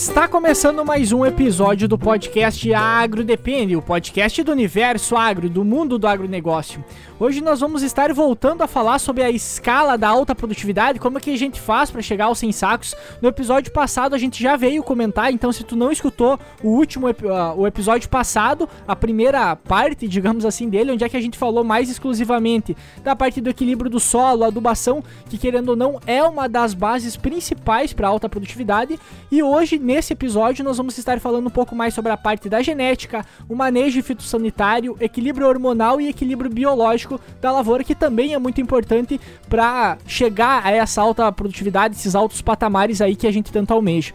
Está 0.00 0.26
começando 0.26 0.82
mais 0.82 1.12
um 1.12 1.26
episódio 1.26 1.86
do 1.86 1.98
podcast 1.98 2.72
Agro 2.72 3.22
Depende, 3.22 3.76
o 3.76 3.82
podcast 3.82 4.42
do 4.42 4.50
universo 4.50 5.14
agro, 5.14 5.50
do 5.50 5.62
mundo 5.62 5.98
do 5.98 6.06
agronegócio. 6.08 6.82
Hoje 7.18 7.42
nós 7.42 7.60
vamos 7.60 7.82
estar 7.82 8.10
voltando 8.14 8.62
a 8.62 8.66
falar 8.66 8.98
sobre 8.98 9.22
a 9.22 9.30
escala 9.30 9.98
da 9.98 10.08
alta 10.08 10.34
produtividade, 10.34 10.98
como 10.98 11.18
é 11.18 11.20
que 11.20 11.30
a 11.30 11.36
gente 11.36 11.60
faz 11.60 11.90
para 11.90 12.00
chegar 12.00 12.24
aos 12.24 12.38
100 12.38 12.52
sacos. 12.52 12.94
No 13.20 13.28
episódio 13.28 13.70
passado 13.72 14.14
a 14.14 14.18
gente 14.18 14.42
já 14.42 14.56
veio 14.56 14.82
comentar, 14.82 15.30
então 15.30 15.52
se 15.52 15.62
tu 15.64 15.76
não 15.76 15.92
escutou 15.92 16.40
o 16.62 16.68
último 16.70 17.06
uh, 17.06 17.12
o 17.58 17.66
episódio 17.66 18.08
passado, 18.08 18.66
a 18.88 18.96
primeira 18.96 19.54
parte, 19.54 20.08
digamos 20.08 20.46
assim, 20.46 20.70
dele, 20.70 20.92
onde 20.92 21.04
é 21.04 21.10
que 21.10 21.16
a 21.18 21.20
gente 21.20 21.36
falou 21.36 21.62
mais 21.62 21.90
exclusivamente 21.90 22.74
da 23.04 23.14
parte 23.14 23.38
do 23.38 23.50
equilíbrio 23.50 23.90
do 23.90 24.00
solo, 24.00 24.44
adubação, 24.44 25.04
que 25.28 25.36
querendo 25.36 25.68
ou 25.68 25.76
não 25.76 26.00
é 26.06 26.22
uma 26.22 26.48
das 26.48 26.72
bases 26.72 27.18
principais 27.18 27.92
para 27.92 28.08
alta 28.08 28.30
produtividade, 28.30 28.98
e 29.30 29.42
hoje 29.42 29.78
nesse 29.90 30.12
episódio 30.12 30.64
nós 30.64 30.76
vamos 30.76 30.96
estar 30.96 31.18
falando 31.18 31.48
um 31.48 31.50
pouco 31.50 31.74
mais 31.74 31.92
sobre 31.92 32.12
a 32.12 32.16
parte 32.16 32.48
da 32.48 32.62
genética, 32.62 33.26
o 33.48 33.56
manejo 33.56 34.00
fitossanitário, 34.04 34.96
equilíbrio 35.00 35.48
hormonal 35.48 36.00
e 36.00 36.08
equilíbrio 36.08 36.48
biológico 36.48 37.20
da 37.40 37.50
lavoura, 37.50 37.82
que 37.82 37.94
também 37.94 38.32
é 38.32 38.38
muito 38.38 38.60
importante 38.60 39.20
para 39.48 39.98
chegar 40.06 40.64
a 40.64 40.70
essa 40.70 41.02
alta 41.02 41.30
produtividade, 41.32 41.96
esses 41.96 42.14
altos 42.14 42.40
patamares 42.40 43.00
aí 43.00 43.16
que 43.16 43.26
a 43.26 43.32
gente 43.32 43.50
tanto 43.50 43.74
almeja. 43.74 44.14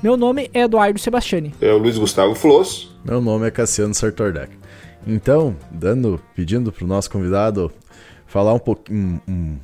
Meu 0.00 0.16
nome 0.16 0.48
é 0.54 0.60
Eduardo 0.60 0.98
Sebastiani. 1.00 1.52
É 1.60 1.72
o 1.72 1.78
Luiz 1.78 1.98
Gustavo 1.98 2.34
Floss. 2.36 2.94
Meu 3.04 3.20
nome 3.20 3.48
é 3.48 3.50
Cassiano 3.50 3.94
Sartordec. 3.94 4.52
Então, 5.04 5.56
dando, 5.72 6.20
pedindo 6.36 6.70
para 6.70 6.84
o 6.84 6.86
nosso 6.86 7.10
convidado 7.10 7.72
falar 8.28 8.54
um 8.54 8.60
pouquinho, 8.60 9.20
um, 9.26 9.56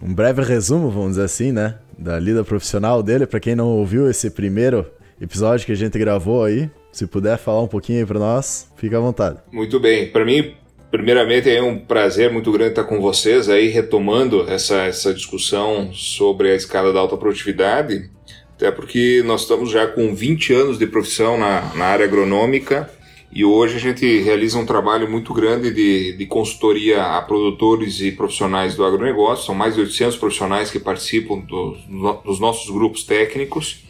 um 0.00 0.14
breve 0.14 0.42
resumo, 0.42 0.90
vamos 0.90 1.10
dizer 1.10 1.24
assim, 1.24 1.50
né, 1.50 1.74
da 1.98 2.20
lida 2.20 2.44
profissional 2.44 3.02
dele, 3.02 3.26
para 3.26 3.40
quem 3.40 3.56
não 3.56 3.66
ouviu 3.66 4.08
esse 4.08 4.30
primeiro 4.30 4.86
episódio 5.20 5.66
que 5.66 5.72
a 5.72 5.76
gente 5.76 5.98
gravou 5.98 6.44
aí, 6.44 6.70
se 6.92 7.06
puder 7.06 7.38
falar 7.38 7.62
um 7.62 7.68
pouquinho 7.68 8.00
aí 8.00 8.06
para 8.06 8.18
nós, 8.18 8.70
fica 8.76 8.96
à 8.96 9.00
vontade. 9.00 9.38
Muito 9.52 9.78
bem. 9.78 10.08
Para 10.08 10.24
mim, 10.24 10.54
primeiramente 10.90 11.50
é 11.50 11.62
um 11.62 11.78
prazer 11.78 12.32
muito 12.32 12.50
grande 12.50 12.70
estar 12.70 12.84
com 12.84 13.00
vocês 13.00 13.48
aí 13.48 13.68
retomando 13.68 14.48
essa, 14.48 14.82
essa 14.84 15.12
discussão 15.12 15.92
sobre 15.92 16.50
a 16.50 16.54
escala 16.54 16.92
da 16.92 17.00
alta 17.00 17.16
produtividade, 17.16 18.10
até 18.56 18.70
porque 18.70 19.22
nós 19.24 19.42
estamos 19.42 19.70
já 19.70 19.86
com 19.86 20.14
20 20.14 20.52
anos 20.52 20.78
de 20.78 20.86
profissão 20.86 21.38
na, 21.38 21.74
na 21.74 21.84
área 21.84 22.04
agronômica 22.04 22.90
e 23.30 23.44
hoje 23.44 23.76
a 23.76 23.78
gente 23.78 24.20
realiza 24.20 24.58
um 24.58 24.64
trabalho 24.64 25.08
muito 25.10 25.34
grande 25.34 25.70
de, 25.70 26.16
de 26.16 26.26
consultoria 26.26 27.02
a 27.02 27.20
produtores 27.20 28.00
e 28.00 28.10
profissionais 28.10 28.74
do 28.74 28.84
agronegócio. 28.84 29.44
São 29.44 29.54
mais 29.54 29.74
de 29.74 29.82
800 29.82 30.16
profissionais 30.16 30.70
que 30.70 30.80
participam 30.80 31.40
do, 31.40 31.76
dos 32.24 32.40
nossos 32.40 32.70
grupos 32.70 33.04
técnicos. 33.04 33.84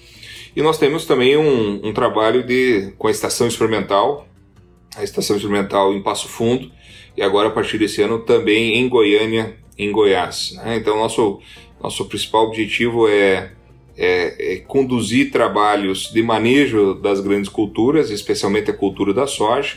E 0.54 0.62
nós 0.62 0.78
temos 0.78 1.04
também 1.04 1.36
um, 1.36 1.86
um 1.86 1.92
trabalho 1.92 2.42
de, 2.42 2.92
com 2.98 3.08
a 3.08 3.10
estação 3.10 3.46
experimental, 3.46 4.26
a 4.96 5.04
estação 5.04 5.36
experimental 5.36 5.92
em 5.92 6.02
Passo 6.02 6.28
Fundo, 6.28 6.70
e 7.16 7.22
agora 7.22 7.48
a 7.48 7.50
partir 7.50 7.78
desse 7.78 8.00
ano 8.02 8.20
também 8.20 8.76
em 8.76 8.88
Goiânia, 8.88 9.56
em 9.76 9.92
Goiás. 9.92 10.52
Né? 10.56 10.76
Então, 10.76 10.96
nosso, 10.96 11.40
nosso 11.82 12.04
principal 12.06 12.46
objetivo 12.46 13.08
é, 13.08 13.52
é, 13.96 14.54
é, 14.54 14.56
conduzir 14.60 15.30
trabalhos 15.30 16.12
de 16.12 16.22
manejo 16.22 16.94
das 16.94 17.20
grandes 17.20 17.48
culturas, 17.48 18.10
especialmente 18.10 18.70
a 18.70 18.74
cultura 18.74 19.12
da 19.12 19.26
soja, 19.26 19.76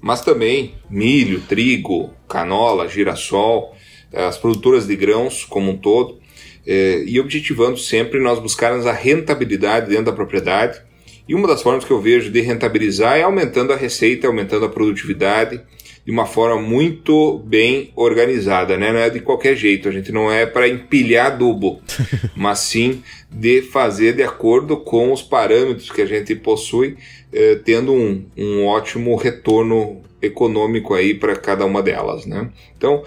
mas 0.00 0.20
também 0.20 0.74
milho, 0.90 1.40
trigo, 1.42 2.10
canola, 2.28 2.88
girassol, 2.88 3.74
as 4.12 4.38
produtoras 4.38 4.86
de 4.86 4.96
grãos 4.96 5.44
como 5.44 5.70
um 5.70 5.76
todo, 5.76 6.18
é, 6.66 7.04
e 7.06 7.20
objetivando 7.20 7.78
sempre 7.78 8.20
nós 8.20 8.38
buscarmos 8.38 8.86
a 8.86 8.92
rentabilidade 8.92 9.88
dentro 9.88 10.06
da 10.06 10.12
propriedade. 10.12 10.80
E 11.28 11.34
uma 11.34 11.48
das 11.48 11.62
formas 11.62 11.84
que 11.84 11.90
eu 11.90 12.00
vejo 12.00 12.30
de 12.30 12.40
rentabilizar 12.40 13.16
é 13.16 13.22
aumentando 13.22 13.72
a 13.72 13.76
receita, 13.76 14.26
aumentando 14.26 14.64
a 14.64 14.68
produtividade 14.68 15.60
de 16.06 16.12
uma 16.12 16.24
forma 16.24 16.62
muito 16.62 17.40
bem 17.40 17.90
organizada, 17.96 18.76
né? 18.76 18.92
Não 18.92 19.00
é 19.00 19.10
de 19.10 19.18
qualquer 19.18 19.56
jeito, 19.56 19.88
a 19.88 19.92
gente 19.92 20.12
não 20.12 20.30
é 20.30 20.46
para 20.46 20.68
empilhar 20.68 21.26
adubo, 21.26 21.80
mas 22.36 22.60
sim 22.60 23.02
de 23.28 23.60
fazer 23.60 24.12
de 24.12 24.22
acordo 24.22 24.76
com 24.76 25.12
os 25.12 25.20
parâmetros 25.20 25.90
que 25.90 26.00
a 26.00 26.06
gente 26.06 26.32
possui, 26.36 26.96
eh, 27.32 27.58
tendo 27.64 27.92
um, 27.92 28.24
um 28.36 28.64
ótimo 28.66 29.16
retorno 29.16 30.00
econômico 30.26 30.94
aí 30.94 31.14
para 31.14 31.36
cada 31.36 31.64
uma 31.64 31.82
delas, 31.82 32.26
né? 32.26 32.50
Então, 32.76 33.02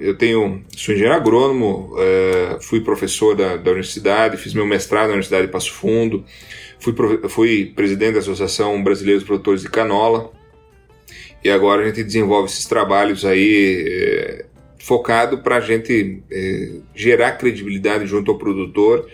eu 0.00 0.16
tenho, 0.16 0.62
sou 0.76 0.94
engenheiro 0.94 1.16
agrônomo, 1.16 1.94
é, 1.98 2.58
fui 2.60 2.80
professor 2.80 3.34
da, 3.34 3.56
da, 3.56 3.70
universidade, 3.70 4.36
fiz 4.36 4.52
meu 4.54 4.66
mestrado 4.66 5.08
na 5.08 5.14
Universidade 5.14 5.46
de 5.46 5.52
Passo 5.52 5.72
Fundo, 5.72 6.24
fui, 6.78 6.94
fui 7.28 7.72
presidente 7.74 8.14
da 8.14 8.20
Associação 8.20 8.82
Brasileira 8.82 9.18
dos 9.18 9.26
Produtores 9.26 9.62
de 9.62 9.68
Canola, 9.68 10.30
e 11.42 11.50
agora 11.50 11.82
a 11.82 11.86
gente 11.86 12.02
desenvolve 12.02 12.50
esses 12.50 12.66
trabalhos 12.66 13.24
aí 13.24 13.84
é, 13.88 14.46
focado 14.78 15.38
para 15.38 15.56
a 15.56 15.60
gente 15.60 16.22
é, 16.30 16.72
gerar 16.94 17.32
credibilidade 17.32 18.06
junto 18.06 18.30
ao 18.30 18.38
produtor 18.38 19.08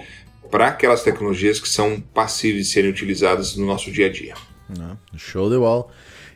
para 0.50 0.68
aquelas 0.68 1.02
tecnologias 1.02 1.58
que 1.58 1.68
são 1.68 1.98
passíveis 2.12 2.66
de 2.66 2.72
serem 2.72 2.90
utilizadas 2.90 3.56
no 3.56 3.66
nosso 3.66 3.90
dia 3.90 4.06
a 4.06 4.10
dia. 4.10 4.34
Show 5.16 5.48
de 5.50 5.56
bola. 5.56 5.86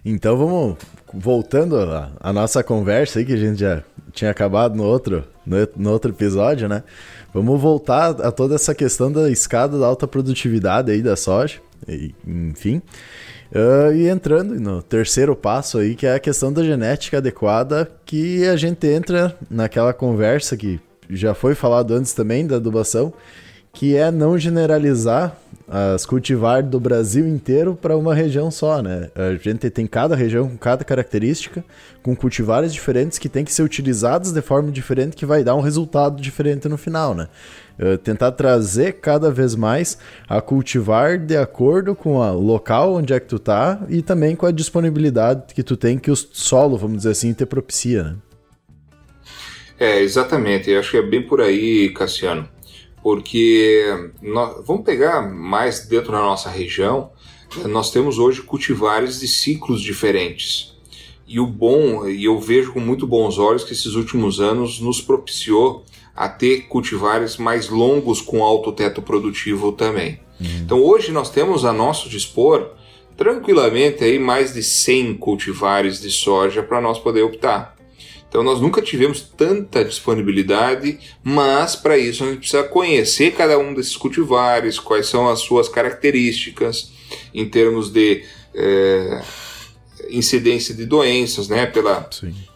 Então 0.08 0.36
vamos 0.36 0.76
voltando 1.12 1.76
à 2.20 2.32
nossa 2.32 2.62
conversa 2.62 3.18
aí 3.18 3.24
que 3.24 3.32
a 3.32 3.36
gente 3.36 3.58
já 3.58 3.82
tinha 4.12 4.30
acabado 4.30 4.76
no 4.76 4.84
outro, 4.84 5.24
no, 5.44 5.56
no, 5.76 5.90
outro 5.90 6.12
episódio, 6.12 6.68
né? 6.68 6.84
Vamos 7.34 7.60
voltar 7.60 8.10
a 8.20 8.30
toda 8.30 8.54
essa 8.54 8.72
questão 8.72 9.10
da 9.10 9.28
escada 9.28 9.76
da 9.76 9.84
alta 9.84 10.06
produtividade 10.06 10.92
aí 10.92 11.02
da 11.02 11.16
soja, 11.16 11.58
e, 11.88 12.14
enfim. 12.24 12.80
Uh, 13.50 13.92
e 13.96 14.08
entrando 14.08 14.54
no 14.60 14.80
terceiro 14.80 15.34
passo 15.34 15.78
aí, 15.78 15.96
que 15.96 16.06
é 16.06 16.14
a 16.14 16.20
questão 16.20 16.52
da 16.52 16.62
genética 16.62 17.18
adequada, 17.18 17.90
que 18.04 18.46
a 18.46 18.56
gente 18.56 18.86
entra 18.86 19.36
naquela 19.50 19.92
conversa 19.92 20.56
que 20.56 20.78
já 21.10 21.34
foi 21.34 21.56
falado 21.56 21.92
antes 21.92 22.12
também 22.12 22.46
da 22.46 22.56
adubação, 22.56 23.12
que 23.76 23.94
é 23.94 24.10
não 24.10 24.38
generalizar 24.38 25.36
as 25.68 26.06
cultivar 26.06 26.62
do 26.62 26.80
Brasil 26.80 27.28
inteiro 27.28 27.78
para 27.80 27.94
uma 27.94 28.14
região 28.14 28.50
só, 28.50 28.80
né? 28.80 29.10
A 29.14 29.34
gente 29.34 29.68
tem 29.68 29.86
cada 29.86 30.16
região 30.16 30.48
com 30.48 30.56
cada 30.56 30.82
característica, 30.82 31.62
com 32.02 32.16
cultivares 32.16 32.72
diferentes 32.72 33.18
que 33.18 33.28
tem 33.28 33.44
que 33.44 33.52
ser 33.52 33.62
utilizados 33.62 34.32
de 34.32 34.40
forma 34.40 34.72
diferente 34.72 35.14
que 35.14 35.26
vai 35.26 35.44
dar 35.44 35.54
um 35.54 35.60
resultado 35.60 36.22
diferente 36.22 36.66
no 36.70 36.78
final, 36.78 37.14
né? 37.14 37.28
Uh, 37.78 37.98
tentar 37.98 38.32
trazer 38.32 38.92
cada 38.94 39.30
vez 39.30 39.54
mais 39.54 39.98
a 40.26 40.40
cultivar 40.40 41.18
de 41.18 41.36
acordo 41.36 41.94
com 41.94 42.16
o 42.16 42.40
local 42.40 42.94
onde 42.94 43.12
é 43.12 43.20
que 43.20 43.26
tu 43.26 43.38
tá 43.38 43.78
e 43.90 44.00
também 44.00 44.34
com 44.34 44.46
a 44.46 44.50
disponibilidade 44.50 45.52
que 45.52 45.62
tu 45.62 45.76
tem 45.76 45.98
que 45.98 46.10
o 46.10 46.16
solo, 46.16 46.78
vamos 46.78 46.98
dizer 46.98 47.10
assim, 47.10 47.34
te 47.34 47.44
propicia, 47.44 48.04
né? 48.04 48.16
É, 49.78 50.00
exatamente. 50.00 50.70
Eu 50.70 50.80
acho 50.80 50.92
que 50.92 50.96
é 50.96 51.02
bem 51.02 51.20
por 51.20 51.42
aí, 51.42 51.90
Cassiano 51.90 52.55
porque 53.06 54.10
nós, 54.20 54.66
vamos 54.66 54.84
pegar 54.84 55.22
mais 55.22 55.86
dentro 55.86 56.10
da 56.10 56.18
nossa 56.18 56.50
região, 56.50 57.12
nós 57.68 57.92
temos 57.92 58.18
hoje 58.18 58.42
cultivares 58.42 59.20
de 59.20 59.28
ciclos 59.28 59.80
diferentes. 59.80 60.76
E 61.24 61.38
o 61.38 61.46
bom, 61.46 62.08
e 62.08 62.24
eu 62.24 62.40
vejo 62.40 62.72
com 62.72 62.80
muito 62.80 63.06
bons 63.06 63.38
olhos 63.38 63.62
que 63.62 63.72
esses 63.72 63.94
últimos 63.94 64.40
anos 64.40 64.80
nos 64.80 65.00
propiciou 65.00 65.84
a 66.16 66.28
ter 66.28 66.62
cultivares 66.62 67.36
mais 67.36 67.68
longos 67.68 68.20
com 68.20 68.42
alto 68.42 68.72
teto 68.72 69.00
produtivo 69.00 69.70
também. 69.70 70.18
Uhum. 70.40 70.46
Então 70.64 70.82
hoje 70.82 71.12
nós 71.12 71.30
temos 71.30 71.64
a 71.64 71.72
nosso 71.72 72.08
dispor 72.08 72.70
tranquilamente 73.16 74.02
aí 74.02 74.18
mais 74.18 74.52
de 74.52 74.64
100 74.64 75.14
cultivares 75.18 76.00
de 76.00 76.10
soja 76.10 76.60
para 76.60 76.80
nós 76.80 76.98
poder 76.98 77.22
optar. 77.22 77.75
Então 78.36 78.44
nós 78.44 78.60
nunca 78.60 78.82
tivemos 78.82 79.22
tanta 79.22 79.82
disponibilidade, 79.82 80.98
mas 81.24 81.74
para 81.74 81.96
isso 81.96 82.22
a 82.22 82.26
gente 82.26 82.40
precisa 82.40 82.64
conhecer 82.64 83.30
cada 83.30 83.58
um 83.58 83.72
desses 83.72 83.96
cultivares, 83.96 84.78
quais 84.78 85.06
são 85.06 85.26
as 85.26 85.40
suas 85.40 85.70
características 85.70 86.92
em 87.32 87.48
termos 87.48 87.90
de 87.90 88.24
é, 88.54 89.22
incidência 90.10 90.74
de 90.74 90.84
doenças, 90.84 91.48
né, 91.48 91.64
pela, 91.64 92.10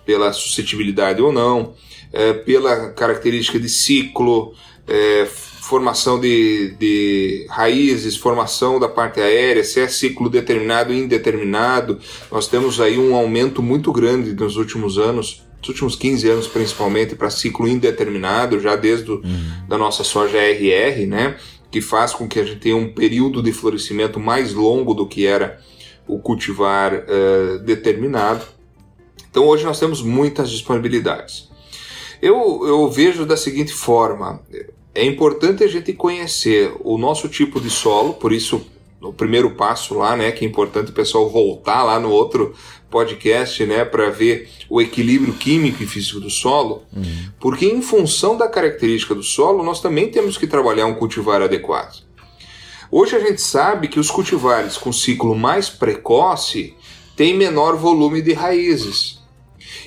pela 0.05 0.35
suscetibilidade 0.35 1.23
ou 1.23 1.33
não, 1.33 1.73
é, 2.13 2.35
pela 2.35 2.91
característica 2.91 3.59
de 3.59 3.71
ciclo, 3.71 4.53
é, 4.87 5.25
formação 5.25 6.21
de, 6.21 6.77
de 6.79 7.47
raízes, 7.49 8.19
formação 8.19 8.79
da 8.79 8.87
parte 8.87 9.19
aérea, 9.19 9.65
se 9.65 9.81
é 9.81 9.89
ciclo 9.89 10.29
determinado 10.29 10.93
ou 10.93 10.99
indeterminado. 10.99 11.99
Nós 12.31 12.47
temos 12.47 12.83
aí 12.83 12.99
um 12.99 13.15
aumento 13.15 13.63
muito 13.63 13.91
grande 13.91 14.35
nos 14.35 14.57
últimos 14.59 14.99
anos 14.99 15.49
nos 15.61 15.69
últimos 15.69 15.95
15 15.97 16.29
anos 16.29 16.49
principalmente 16.49 17.15
para 17.15 17.31
ciclo 17.31 17.69
indeterminado, 17.69 18.59
já 18.59 18.75
desde 18.77 19.11
uhum. 19.11 19.23
da 19.69 19.79
nossa 19.79 20.03
soja 20.03 20.39
RR, 20.39 21.07
né, 21.07 21.37
que 21.71 21.81
faz 21.81 22.13
com 22.13 22.27
que 22.27 22.41
a 22.41 22.45
gente 22.45 22.61
tenha 22.61 22.77
um 22.77 22.93
período 22.93 23.43
de 23.43 23.53
florescimento 23.53 24.19
mais 24.19 24.53
longo 24.55 24.95
do 24.95 25.07
que 25.07 25.27
era 25.27 25.61
o 26.07 26.19
cultivar 26.19 26.95
uh, 26.95 27.59
determinado. 27.61 28.45
Então 29.31 29.47
hoje 29.47 29.65
nós 29.65 29.79
temos 29.79 30.03
muitas 30.03 30.51
disponibilidades. 30.51 31.49
Eu, 32.21 32.63
eu 32.67 32.91
vejo 32.91 33.25
da 33.25 33.37
seguinte 33.37 33.73
forma: 33.73 34.43
é 34.95 35.05
importante 35.05 35.63
a 35.63 35.69
gente 35.69 35.93
conhecer 35.93 36.73
o 36.81 36.99
nosso 36.99 37.29
tipo 37.29 37.61
de 37.61 37.71
solo, 37.71 38.15
por 38.15 38.33
isso 38.33 38.67
no 39.01 39.13
primeiro 39.13 39.53
passo 39.53 39.95
lá, 39.95 40.15
né, 40.15 40.31
que 40.31 40.45
é 40.45 40.49
importante 40.49 40.91
o 40.91 40.95
pessoal 40.95 41.31
voltar 41.31 41.83
lá 41.83 41.99
no 41.99 42.11
outro 42.11 42.55
podcast, 42.91 43.65
né, 43.65 43.85
para 43.85 44.11
ver 44.11 44.51
o 44.69 44.81
equilíbrio 44.81 45.35
químico 45.35 45.83
e 45.83 45.87
físico 45.87 46.21
do 46.21 46.31
solo, 46.31 46.83
uhum. 46.95 47.29
porque 47.39 47.67
em 47.67 47.81
função 47.81 48.37
da 48.37 48.49
característica 48.49 49.15
do 49.15 49.23
solo, 49.23 49.63
nós 49.63 49.81
também 49.81 50.11
temos 50.11 50.37
que 50.37 50.47
trabalhar 50.47 50.87
um 50.87 50.95
cultivar 50.95 51.41
adequado. 51.41 52.03
Hoje 52.91 53.15
a 53.15 53.21
gente 53.21 53.41
sabe 53.41 53.87
que 53.87 54.01
os 54.01 54.11
cultivares 54.11 54.77
com 54.77 54.93
ciclo 54.93 55.35
mais 55.35 55.71
precoce 55.71 56.75
têm 57.17 57.37
menor 57.37 57.77
volume 57.77 58.21
de 58.21 58.33
raízes. 58.33 59.21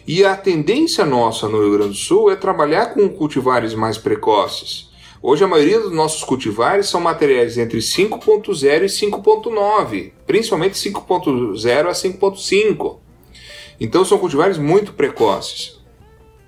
E 0.07 0.23
a 0.23 0.35
tendência 0.35 1.05
nossa 1.05 1.49
no 1.49 1.61
Rio 1.61 1.73
Grande 1.73 1.89
do 1.89 1.95
Sul 1.95 2.31
é 2.31 2.35
trabalhar 2.35 2.93
com 2.93 3.09
cultivares 3.09 3.73
mais 3.73 3.97
precoces. 3.97 4.92
Hoje 5.25 5.41
a 5.41 5.47
maioria 5.47 5.79
dos 5.79 5.93
nossos 5.93 6.21
cultivares 6.21 6.87
são 6.87 6.99
materiais 6.99 7.57
entre 7.57 7.79
5.0 7.79 8.83
e 8.83 8.87
5.9, 8.87 10.11
principalmente 10.27 10.73
5.0 10.73 11.87
a 11.87 11.91
5.5. 11.93 12.97
Então 13.79 14.03
são 14.03 14.17
cultivares 14.17 14.57
muito 14.57 14.91
precoces. 14.91 15.81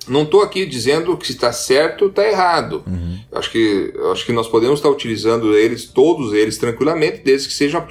Não 0.09 0.23
estou 0.23 0.41
aqui 0.41 0.65
dizendo 0.65 1.15
que 1.15 1.25
se 1.25 1.31
está 1.31 1.53
certo 1.53 2.01
ou 2.03 2.09
está 2.09 2.27
errado. 2.27 2.83
Uhum. 2.85 3.17
Acho, 3.31 3.49
que, 3.49 3.93
acho 4.11 4.25
que 4.25 4.33
nós 4.33 4.49
podemos 4.49 4.79
estar 4.79 4.89
utilizando 4.89 5.55
eles, 5.55 5.85
todos 5.85 6.33
eles, 6.33 6.57
tranquilamente, 6.57 7.21
desde 7.23 7.47
que 7.47 7.53
sejam 7.53 7.81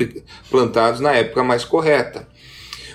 plantados 0.50 1.00
na 1.00 1.12
época 1.12 1.42
mais 1.42 1.64
correta. 1.64 2.28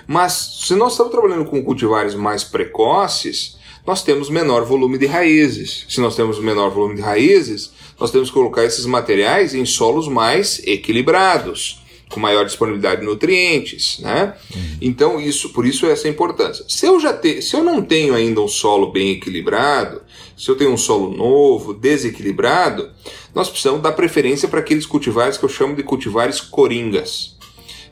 Mas 0.06 0.60
se 0.64 0.76
nós 0.76 0.92
estamos 0.92 1.10
trabalhando 1.10 1.44
com 1.44 1.60
cultivares 1.64 2.14
mais 2.14 2.44
precoces, 2.44 3.58
nós 3.84 4.04
temos 4.04 4.30
menor 4.30 4.64
volume 4.64 4.96
de 4.96 5.06
raízes. 5.06 5.86
Se 5.88 6.00
nós 6.00 6.14
temos 6.14 6.38
menor 6.38 6.70
volume 6.70 6.94
de 6.94 7.02
raízes, 7.02 7.72
nós 8.00 8.10
temos 8.10 8.28
que 8.28 8.34
colocar 8.34 8.64
esses 8.64 8.86
materiais 8.86 9.54
em 9.54 9.66
solos 9.66 10.08
mais 10.08 10.60
equilibrados 10.66 11.80
com 12.10 12.18
maior 12.18 12.44
disponibilidade 12.44 13.02
de 13.02 13.06
nutrientes, 13.06 14.00
né? 14.00 14.34
Uhum. 14.54 14.76
Então 14.80 15.20
isso, 15.20 15.50
por 15.50 15.64
isso 15.64 15.86
essa 15.86 16.08
importância. 16.08 16.64
Se 16.68 16.84
eu 16.84 16.98
já 16.98 17.12
te, 17.12 17.40
se 17.40 17.54
eu 17.54 17.62
não 17.62 17.80
tenho 17.80 18.14
ainda 18.14 18.40
um 18.40 18.48
solo 18.48 18.90
bem 18.90 19.12
equilibrado, 19.12 20.02
se 20.36 20.48
eu 20.50 20.56
tenho 20.56 20.72
um 20.72 20.76
solo 20.76 21.14
novo, 21.16 21.72
desequilibrado, 21.72 22.90
nós 23.32 23.48
precisamos 23.48 23.80
dar 23.80 23.92
preferência 23.92 24.48
para 24.48 24.58
aqueles 24.58 24.86
cultivares 24.86 25.36
que 25.38 25.44
eu 25.44 25.48
chamo 25.48 25.76
de 25.76 25.84
cultivares 25.84 26.40
coringas, 26.40 27.36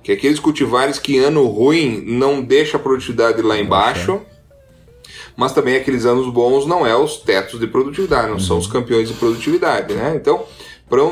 que 0.03 0.11
é 0.11 0.15
aqueles 0.15 0.41
cultivares 0.41 0.99
que 0.99 1.19
ano 1.19 1.47
ruim 1.47 2.03
não 2.05 2.43
deixa 2.43 2.77
a 2.77 2.81
produtividade 2.81 3.41
lá 3.41 3.57
embaixo. 3.59 4.21
Mas 5.39 5.53
também 5.53 5.77
aqueles 5.77 6.05
anos 6.05 6.29
bons 6.33 6.67
não 6.67 6.85
é 6.85 6.97
os 6.97 7.19
tetos 7.19 7.61
de 7.61 7.69
produtividade, 7.69 8.27
não 8.27 8.35
uhum. 8.35 8.41
são 8.41 8.59
os 8.59 8.67
campeões 8.67 9.07
de 9.07 9.15
produtividade, 9.15 9.95
né? 9.95 10.13
Então, 10.17 10.45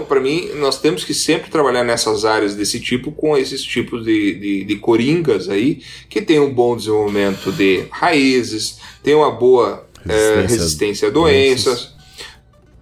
para 0.09 0.21
mim, 0.21 0.51
nós 0.57 0.81
temos 0.81 1.05
que 1.05 1.15
sempre 1.15 1.49
trabalhar 1.49 1.85
nessas 1.85 2.25
áreas 2.25 2.57
desse 2.57 2.81
tipo 2.81 3.13
com 3.13 3.39
esses 3.39 3.63
tipos 3.63 4.05
de, 4.05 4.35
de, 4.35 4.65
de 4.65 4.77
coringas 4.79 5.49
aí, 5.49 5.81
que 6.09 6.21
tem 6.21 6.41
um 6.41 6.53
bom 6.53 6.77
desenvolvimento 6.77 7.53
de 7.53 7.87
raízes, 7.89 8.81
tem 9.01 9.15
uma 9.15 9.31
boa 9.31 9.87
resistência, 10.05 10.35
é, 10.35 10.47
resistência 10.47 11.09
a 11.09 11.11
doenças, 11.13 11.95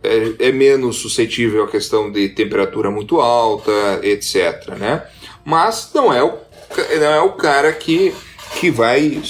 é, 0.02 0.48
é, 0.48 0.50
menos 0.50 0.96
suscetível 0.96 1.64
à 1.64 1.68
questão 1.68 2.10
de 2.10 2.30
temperatura 2.30 2.90
muito 2.90 3.20
alta, 3.20 4.00
etc. 4.02 4.68
Né? 4.78 5.02
Mas 5.44 5.90
não 5.92 6.10
é 6.10 6.24
o, 6.24 6.38
não 6.98 7.12
é 7.12 7.20
o 7.20 7.32
cara 7.32 7.70
que, 7.70 8.14
que 8.60 8.70
vai, 8.70 9.20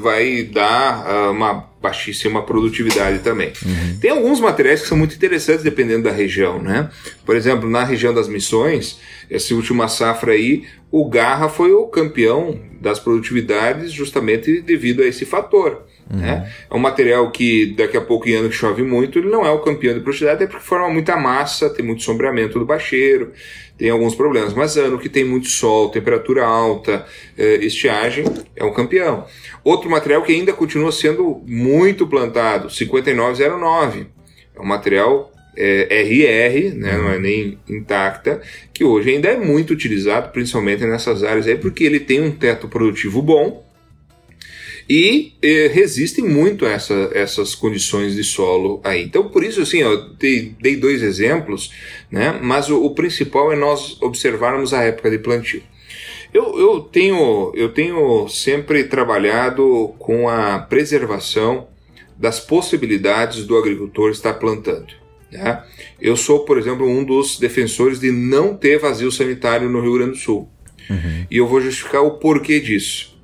vai 0.00 0.42
dar 0.42 1.06
uh, 1.06 1.30
uma 1.30 1.74
baixíssima 1.80 2.42
produtividade 2.42 3.18
também. 3.18 3.52
Uhum. 3.64 3.98
Tem 4.00 4.10
alguns 4.10 4.40
materiais 4.40 4.80
que 4.80 4.88
são 4.88 4.96
muito 4.96 5.14
interessantes 5.14 5.62
dependendo 5.62 6.04
da 6.04 6.10
região, 6.10 6.62
né? 6.62 6.90
Por 7.26 7.36
exemplo, 7.36 7.68
na 7.68 7.84
região 7.84 8.14
das 8.14 8.26
Missões, 8.26 8.98
essa 9.30 9.54
última 9.54 9.86
safra 9.88 10.32
aí, 10.32 10.64
o 10.90 11.08
Garra 11.08 11.48
foi 11.48 11.72
o 11.72 11.86
campeão 11.86 12.58
das 12.80 12.98
produtividades 12.98 13.92
justamente 13.92 14.60
devido 14.62 15.02
a 15.02 15.06
esse 15.06 15.26
fator. 15.26 15.82
Uhum. 16.10 16.20
Né? 16.20 16.52
É 16.70 16.74
um 16.74 16.78
material 16.78 17.30
que 17.30 17.74
daqui 17.74 17.96
a 17.96 18.00
pouco, 18.00 18.28
em 18.28 18.34
ano 18.34 18.48
que 18.48 18.54
chove 18.54 18.82
muito, 18.82 19.18
ele 19.18 19.28
não 19.28 19.44
é 19.44 19.50
o 19.50 19.60
campeão 19.60 19.94
de 19.94 20.00
produtividade, 20.00 20.42
até 20.42 20.46
porque 20.46 20.64
forma 20.64 20.88
muita 20.90 21.16
massa, 21.16 21.70
tem 21.70 21.84
muito 21.84 22.02
sombreamento 22.02 22.58
do 22.58 22.66
bacheiro, 22.66 23.32
tem 23.78 23.90
alguns 23.90 24.14
problemas. 24.14 24.52
Mas 24.52 24.76
ano 24.76 24.98
que 24.98 25.08
tem 25.08 25.24
muito 25.24 25.48
sol, 25.48 25.88
temperatura 25.88 26.44
alta, 26.44 27.04
eh, 27.36 27.56
estiagem, 27.56 28.24
é 28.54 28.64
um 28.64 28.72
campeão. 28.72 29.26
Outro 29.62 29.90
material 29.90 30.22
que 30.22 30.32
ainda 30.32 30.52
continua 30.52 30.92
sendo 30.92 31.42
muito 31.46 32.06
plantado, 32.06 32.70
5909. 32.70 34.06
É 34.54 34.60
um 34.60 34.66
material 34.66 35.32
é, 35.56 36.02
RR, 36.02 36.74
né, 36.74 36.96
não 36.96 37.10
é 37.10 37.18
nem 37.18 37.58
intacta, 37.68 38.40
que 38.72 38.84
hoje 38.84 39.10
ainda 39.10 39.28
é 39.28 39.36
muito 39.36 39.72
utilizado, 39.72 40.30
principalmente 40.30 40.84
nessas 40.84 41.22
áreas 41.22 41.46
aí, 41.46 41.56
porque 41.56 41.84
ele 41.84 42.00
tem 42.00 42.20
um 42.20 42.30
teto 42.30 42.68
produtivo 42.68 43.22
bom 43.22 43.63
e 44.88 45.32
eh, 45.42 45.70
resistem 45.72 46.24
muito 46.24 46.66
a 46.66 46.70
essa, 46.70 47.10
essas 47.14 47.54
condições 47.54 48.14
de 48.14 48.24
solo 48.24 48.80
aí. 48.84 49.02
Então, 49.02 49.28
por 49.28 49.42
isso, 49.42 49.62
assim, 49.62 49.78
eu 49.78 50.10
dei, 50.14 50.54
dei 50.60 50.76
dois 50.76 51.02
exemplos, 51.02 51.72
né, 52.10 52.38
mas 52.42 52.68
o, 52.68 52.84
o 52.84 52.94
principal 52.94 53.52
é 53.52 53.56
nós 53.56 54.00
observarmos 54.02 54.74
a 54.74 54.82
época 54.82 55.10
de 55.10 55.18
plantio. 55.18 55.62
Eu, 56.32 56.58
eu, 56.58 56.80
tenho, 56.80 57.52
eu 57.54 57.68
tenho 57.68 58.28
sempre 58.28 58.84
trabalhado 58.84 59.94
com 59.98 60.28
a 60.28 60.58
preservação 60.58 61.68
das 62.16 62.40
possibilidades 62.40 63.44
do 63.44 63.56
agricultor 63.56 64.10
estar 64.10 64.34
plantando. 64.34 64.92
Né? 65.30 65.62
Eu 66.00 66.16
sou, 66.16 66.44
por 66.44 66.58
exemplo, 66.58 66.88
um 66.88 67.04
dos 67.04 67.38
defensores 67.38 68.00
de 68.00 68.10
não 68.10 68.56
ter 68.56 68.78
vazio 68.78 69.10
sanitário 69.12 69.68
no 69.68 69.80
Rio 69.80 69.94
Grande 69.94 70.12
do 70.12 70.18
Sul. 70.18 70.48
Uhum. 70.90 71.26
E 71.30 71.36
eu 71.36 71.46
vou 71.46 71.60
justificar 71.60 72.02
o 72.02 72.18
porquê 72.18 72.60
disso. 72.60 73.16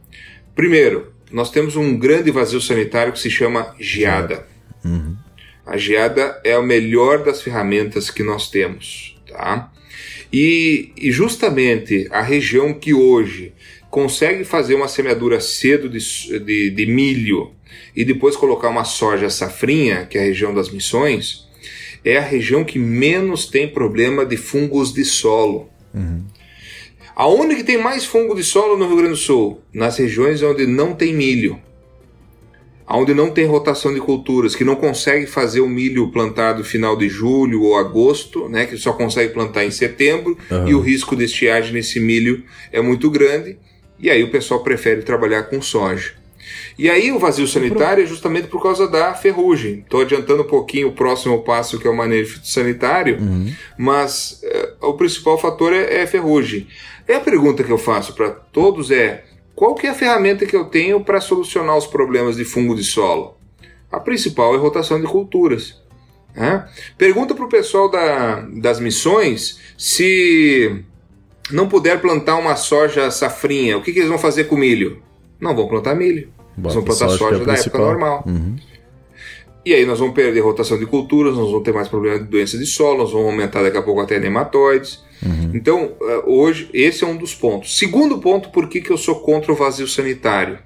Primeiro, 0.55 1.13
nós 1.31 1.51
temos 1.51 1.77
um 1.77 1.97
grande 1.97 2.31
vazio 2.31 2.61
sanitário 2.61 3.13
que 3.13 3.21
se 3.21 3.31
chama 3.31 3.75
geada. 3.79 4.47
Uhum. 4.85 5.17
A 5.65 5.77
geada 5.77 6.41
é 6.45 6.53
a 6.53 6.63
melhor 6.63 7.23
das 7.23 7.43
ferramentas 7.43 8.11
que 8.11 8.23
nós 8.23 8.51
temos. 8.51 9.17
Tá? 9.29 9.73
E, 10.33 10.93
e 10.97 11.11
justamente 11.11 12.09
a 12.11 12.23
região 12.23 12.73
que 12.75 12.95
hoje 12.95 13.53
consegue 13.91 14.45
fazer 14.45 14.75
uma 14.75 14.89
semeadura 14.89 15.41
cedo 15.41 15.89
de, 15.89 15.99
de, 16.41 16.71
de, 16.71 16.87
milho 16.87 17.51
e 17.95 18.05
depois 18.05 18.37
colocar 18.37 18.69
uma 18.69 18.85
soja 18.85 19.29
safrinha, 19.29 20.07
que 20.07 20.17
é 20.17 20.23
a 20.23 20.25
região 20.25 20.55
das 20.55 20.71
missões, 20.71 21.49
é 22.05 22.17
a 22.17 22.23
região 22.23 22.65
que 22.65 22.79
menos 22.79 23.47
tem 23.47 23.69
problema 23.69 24.25
de 24.25 24.37
fungos 24.37 24.93
de 24.93 25.05
solo. 25.05 25.69
Uhum. 25.93 26.25
Aonde 27.15 27.57
que 27.57 27.65
tem 27.65 27.79
mais 27.79 28.05
fungo 28.05 28.35
de 28.35 28.45
solo 28.45 28.77
no 28.77 28.87
Rio 28.87 28.97
Grande 28.97 29.13
do 29.13 29.17
Sul? 29.17 29.61
Nas 29.73 29.99
regiões 29.99 30.43
onde 30.43 30.67
não 30.67 30.95
tem 30.95 31.15
milho 31.15 31.61
onde 32.93 33.15
não 33.15 33.31
tem 33.31 33.47
rotação 33.47 33.95
de 33.95 34.01
culturas, 34.01 34.57
que 34.57 34.65
não 34.65 34.75
consegue 34.75 35.27
fazer 35.27 35.61
o 35.61 35.69
milho 35.69 36.09
plantado 36.09 36.65
final 36.65 36.97
de 36.97 37.09
julho 37.09 37.63
ou 37.63 37.77
agosto, 37.77 38.49
né, 38.49 38.67
que 38.67 38.77
só 38.77 38.93
consegue 38.93 39.33
plantar 39.33 39.65
em 39.65 39.71
setembro, 39.71 40.37
uhum. 40.51 40.69
e 40.69 40.75
o 40.75 40.81
risco 40.81 41.15
de 41.15 41.25
estiagem 41.25 41.73
nesse 41.73 42.01
milho 42.01 42.43
é 42.73 42.81
muito 42.81 43.11
grande, 43.11 43.59
e 43.99 44.11
aí 44.11 44.23
o 44.23 44.31
pessoal 44.31 44.63
prefere 44.63 45.03
trabalhar 45.03 45.45
com 45.45 45.63
soja. 45.63 46.15
E 46.77 46.89
aí 46.89 47.13
o 47.13 47.19
vazio 47.19 47.47
sanitário 47.47 48.03
é 48.03 48.07
justamente 48.07 48.49
por 48.49 48.63
causa 48.63 48.89
da 48.89 49.15
ferrugem. 49.15 49.81
Estou 49.81 50.01
adiantando 50.01 50.43
um 50.43 50.47
pouquinho 50.47 50.89
o 50.89 50.93
próximo 50.93 51.43
passo 51.43 51.79
que 51.79 51.87
é 51.87 51.91
o 51.91 51.97
manejo 51.97 52.41
sanitário, 52.43 53.19
uhum. 53.21 53.53
mas 53.79 54.41
é, 54.43 54.73
o 54.81 54.95
principal 54.95 55.39
fator 55.39 55.73
é, 55.73 56.01
é 56.01 56.07
ferrugem. 56.07 56.67
E 57.11 57.13
a 57.13 57.19
pergunta 57.19 57.65
que 57.65 57.73
eu 57.73 57.77
faço 57.77 58.15
para 58.15 58.31
todos 58.31 58.93
é: 58.93 59.25
qual 59.53 59.75
que 59.75 59.85
é 59.85 59.91
a 59.91 59.95
ferramenta 59.95 60.47
que 60.47 60.55
eu 60.55 60.67
tenho 60.67 61.01
para 61.01 61.21
solucionar 61.21 61.77
os 61.77 61.85
problemas 61.85 62.37
de 62.37 62.45
fungo 62.45 62.73
de 62.73 62.85
solo? 62.85 63.37
A 63.91 63.99
principal 63.99 64.55
é 64.55 64.57
a 64.57 64.61
rotação 64.61 65.01
de 65.01 65.09
culturas. 65.09 65.83
Né? 66.37 66.69
Pergunta 66.97 67.35
para 67.35 67.45
o 67.45 67.49
pessoal 67.49 67.91
da, 67.91 68.43
das 68.53 68.79
missões 68.79 69.59
se 69.77 70.85
não 71.51 71.69
puder 71.69 72.01
plantar 72.01 72.37
uma 72.37 72.55
soja 72.55 73.11
safrinha, 73.11 73.77
o 73.77 73.83
que, 73.83 73.93
que 73.93 73.99
eles 73.99 74.09
vão 74.09 74.19
fazer 74.19 74.45
com 74.45 74.55
milho? 74.55 75.03
Não 75.41 75.57
vão 75.57 75.67
plantar 75.67 75.97
milho. 75.97 76.29
Bota 76.57 76.69
eles 76.69 76.75
vão 76.77 76.85
plantar 76.85 77.09
soja, 77.09 77.19
soja 77.19 77.43
é 77.43 77.45
da 77.45 77.55
época 77.55 77.79
normal. 77.79 78.23
Uhum. 78.25 78.55
E 79.67 79.75
aí 79.75 79.85
nós 79.85 79.99
vamos 79.99 80.15
perder 80.15 80.39
rotação 80.43 80.79
de 80.79 80.87
culturas, 80.87 81.35
nós 81.35 81.51
vamos 81.51 81.65
ter 81.65 81.75
mais 81.75 81.89
problemas 81.89 82.21
de 82.21 82.27
doença 82.27 82.57
de 82.57 82.67
solo, 82.67 82.99
nós 82.99 83.11
vamos 83.11 83.27
aumentar 83.27 83.65
daqui 83.65 83.77
a 83.77 83.83
pouco 83.83 84.01
até 84.01 84.21
nematóides. 84.21 85.10
Uhum. 85.25 85.53
Então, 85.55 85.93
eh, 86.01 86.23
hoje, 86.27 86.69
esse 86.73 87.05
é 87.05 87.07
um 87.07 87.17
dos 87.17 87.35
pontos. 87.35 87.79
Segundo 87.79 88.19
ponto, 88.19 88.51
por 88.51 88.69
que, 88.69 88.81
que 88.81 88.91
eu 88.91 88.97
sou 88.97 89.17
contra 89.17 89.53
o 89.53 89.57
vazio 89.57 89.87
sanitário? 89.87 90.59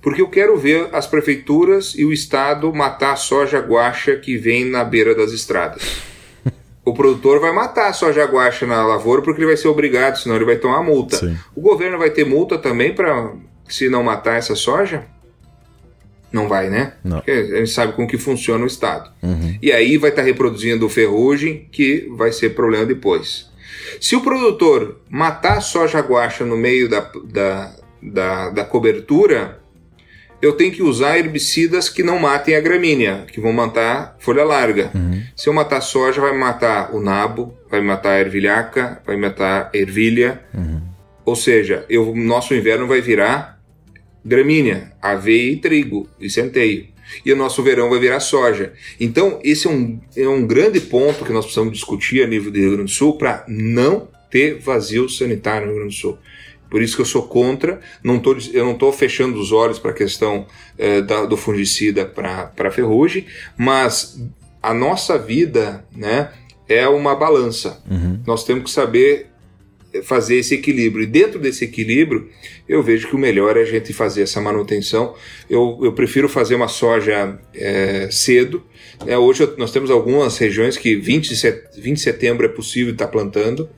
Porque 0.00 0.20
eu 0.20 0.28
quero 0.28 0.56
ver 0.56 0.88
as 0.92 1.06
prefeituras 1.06 1.94
e 1.96 2.04
o 2.04 2.12
Estado 2.12 2.72
matar 2.74 3.12
a 3.12 3.16
soja 3.16 3.60
guacha 3.60 4.16
que 4.16 4.36
vem 4.36 4.64
na 4.64 4.84
beira 4.84 5.14
das 5.14 5.32
estradas. 5.32 6.02
o 6.84 6.92
produtor 6.92 7.40
vai 7.40 7.52
matar 7.52 7.88
a 7.88 7.92
soja 7.92 8.24
guacha 8.24 8.66
na 8.66 8.84
lavoura 8.84 9.22
porque 9.22 9.40
ele 9.40 9.48
vai 9.48 9.56
ser 9.56 9.68
obrigado, 9.68 10.16
senão 10.16 10.36
ele 10.36 10.44
vai 10.44 10.56
tomar 10.56 10.82
multa. 10.82 11.16
Sim. 11.16 11.36
O 11.54 11.60
governo 11.60 11.98
vai 11.98 12.10
ter 12.10 12.24
multa 12.24 12.58
também 12.58 12.94
para 12.94 13.32
se 13.68 13.88
não 13.88 14.02
matar 14.02 14.36
essa 14.36 14.56
soja? 14.56 15.04
Não 16.32 16.48
vai, 16.48 16.70
né? 16.70 16.94
Não. 17.04 17.18
Porque 17.18 17.30
a 17.30 17.58
gente 17.58 17.70
sabe 17.70 17.92
como 17.92 18.08
que 18.08 18.16
funciona 18.16 18.64
o 18.64 18.66
Estado. 18.66 19.10
Uhum. 19.22 19.56
E 19.60 19.70
aí 19.70 19.98
vai 19.98 20.10
estar 20.10 20.22
tá 20.22 20.26
reproduzindo 20.26 20.88
ferrugem, 20.88 21.68
que 21.70 22.08
vai 22.16 22.32
ser 22.32 22.54
problema 22.54 22.86
depois. 22.86 23.51
Se 24.00 24.16
o 24.16 24.20
produtor 24.20 25.00
matar 25.08 25.58
a 25.58 25.60
soja 25.60 26.00
guaxa 26.00 26.44
no 26.44 26.56
meio 26.56 26.88
da, 26.88 27.00
da, 27.24 27.76
da, 28.02 28.50
da 28.50 28.64
cobertura, 28.64 29.60
eu 30.42 30.52
tenho 30.52 30.72
que 30.72 30.82
usar 30.82 31.18
herbicidas 31.18 31.88
que 31.88 32.02
não 32.02 32.18
matem 32.18 32.56
a 32.56 32.60
gramínea, 32.60 33.24
que 33.30 33.40
vão 33.40 33.52
matar 33.52 34.16
folha 34.18 34.42
larga. 34.42 34.90
Uhum. 34.92 35.22
Se 35.36 35.48
eu 35.48 35.52
matar 35.52 35.80
soja, 35.80 36.20
vai 36.20 36.36
matar 36.36 36.92
o 36.92 37.00
nabo, 37.00 37.56
vai 37.70 37.80
matar 37.80 38.14
a 38.14 38.20
ervilhaca, 38.20 39.00
vai 39.06 39.16
matar 39.16 39.70
a 39.72 39.78
ervilha. 39.78 40.42
Uhum. 40.52 40.82
Ou 41.24 41.36
seja, 41.36 41.86
eu, 41.88 42.12
nosso 42.16 42.54
inverno 42.54 42.88
vai 42.88 43.00
virar 43.00 43.62
gramínea, 44.24 44.92
aveia 45.00 45.52
e 45.52 45.56
trigo 45.56 46.08
e 46.20 46.28
centeio. 46.28 46.91
E 47.24 47.32
o 47.32 47.36
nosso 47.36 47.62
verão 47.62 47.90
vai 47.90 47.98
virar 47.98 48.20
soja. 48.20 48.72
Então, 48.98 49.38
esse 49.42 49.66
é 49.66 49.70
um, 49.70 50.00
é 50.16 50.28
um 50.28 50.46
grande 50.46 50.80
ponto 50.80 51.24
que 51.24 51.32
nós 51.32 51.44
precisamos 51.44 51.72
discutir 51.72 52.22
a 52.22 52.26
nível 52.26 52.50
do 52.50 52.58
Rio 52.58 52.70
Grande 52.72 52.84
do 52.84 52.90
Sul 52.90 53.16
para 53.16 53.44
não 53.48 54.08
ter 54.30 54.58
vazio 54.58 55.08
sanitário 55.08 55.66
no 55.66 55.72
Rio 55.72 55.80
Grande 55.80 55.96
do 55.96 56.00
Sul. 56.00 56.18
Por 56.70 56.80
isso 56.80 56.96
que 56.96 57.02
eu 57.02 57.06
sou 57.06 57.24
contra, 57.24 57.80
não 58.02 58.18
tô, 58.18 58.34
eu 58.52 58.64
não 58.64 58.72
estou 58.72 58.90
fechando 58.90 59.38
os 59.38 59.52
olhos 59.52 59.78
para 59.78 59.90
a 59.90 59.94
questão 59.94 60.46
eh, 60.78 61.02
da, 61.02 61.26
do 61.26 61.36
fungicida 61.36 62.06
para 62.06 62.70
ferrugem, 62.70 63.26
mas 63.58 64.18
a 64.62 64.72
nossa 64.72 65.18
vida 65.18 65.84
né, 65.94 66.30
é 66.66 66.88
uma 66.88 67.14
balança. 67.14 67.82
Uhum. 67.90 68.20
Nós 68.26 68.44
temos 68.44 68.64
que 68.64 68.70
saber 68.70 69.31
fazer 70.02 70.36
esse 70.36 70.54
equilíbrio. 70.54 71.04
E 71.04 71.06
dentro 71.06 71.38
desse 71.38 71.64
equilíbrio, 71.64 72.28
eu 72.68 72.82
vejo 72.82 73.08
que 73.08 73.14
o 73.14 73.18
melhor 73.18 73.56
é 73.56 73.60
a 73.60 73.64
gente 73.64 73.92
fazer 73.92 74.22
essa 74.22 74.40
manutenção. 74.40 75.14
Eu, 75.48 75.78
eu 75.82 75.92
prefiro 75.92 76.28
fazer 76.28 76.54
uma 76.54 76.68
soja 76.68 77.38
é, 77.54 78.08
cedo. 78.10 78.62
É, 79.06 79.18
hoje 79.18 79.48
nós 79.58 79.72
temos 79.72 79.90
algumas 79.90 80.38
regiões 80.38 80.76
que 80.76 80.96
20 80.96 81.28
de, 81.28 81.36
set, 81.36 81.62
20 81.76 81.96
de 81.96 82.02
setembro 82.02 82.46
é 82.46 82.48
possível 82.48 82.92
estar 82.92 83.08
plantando 83.08 83.68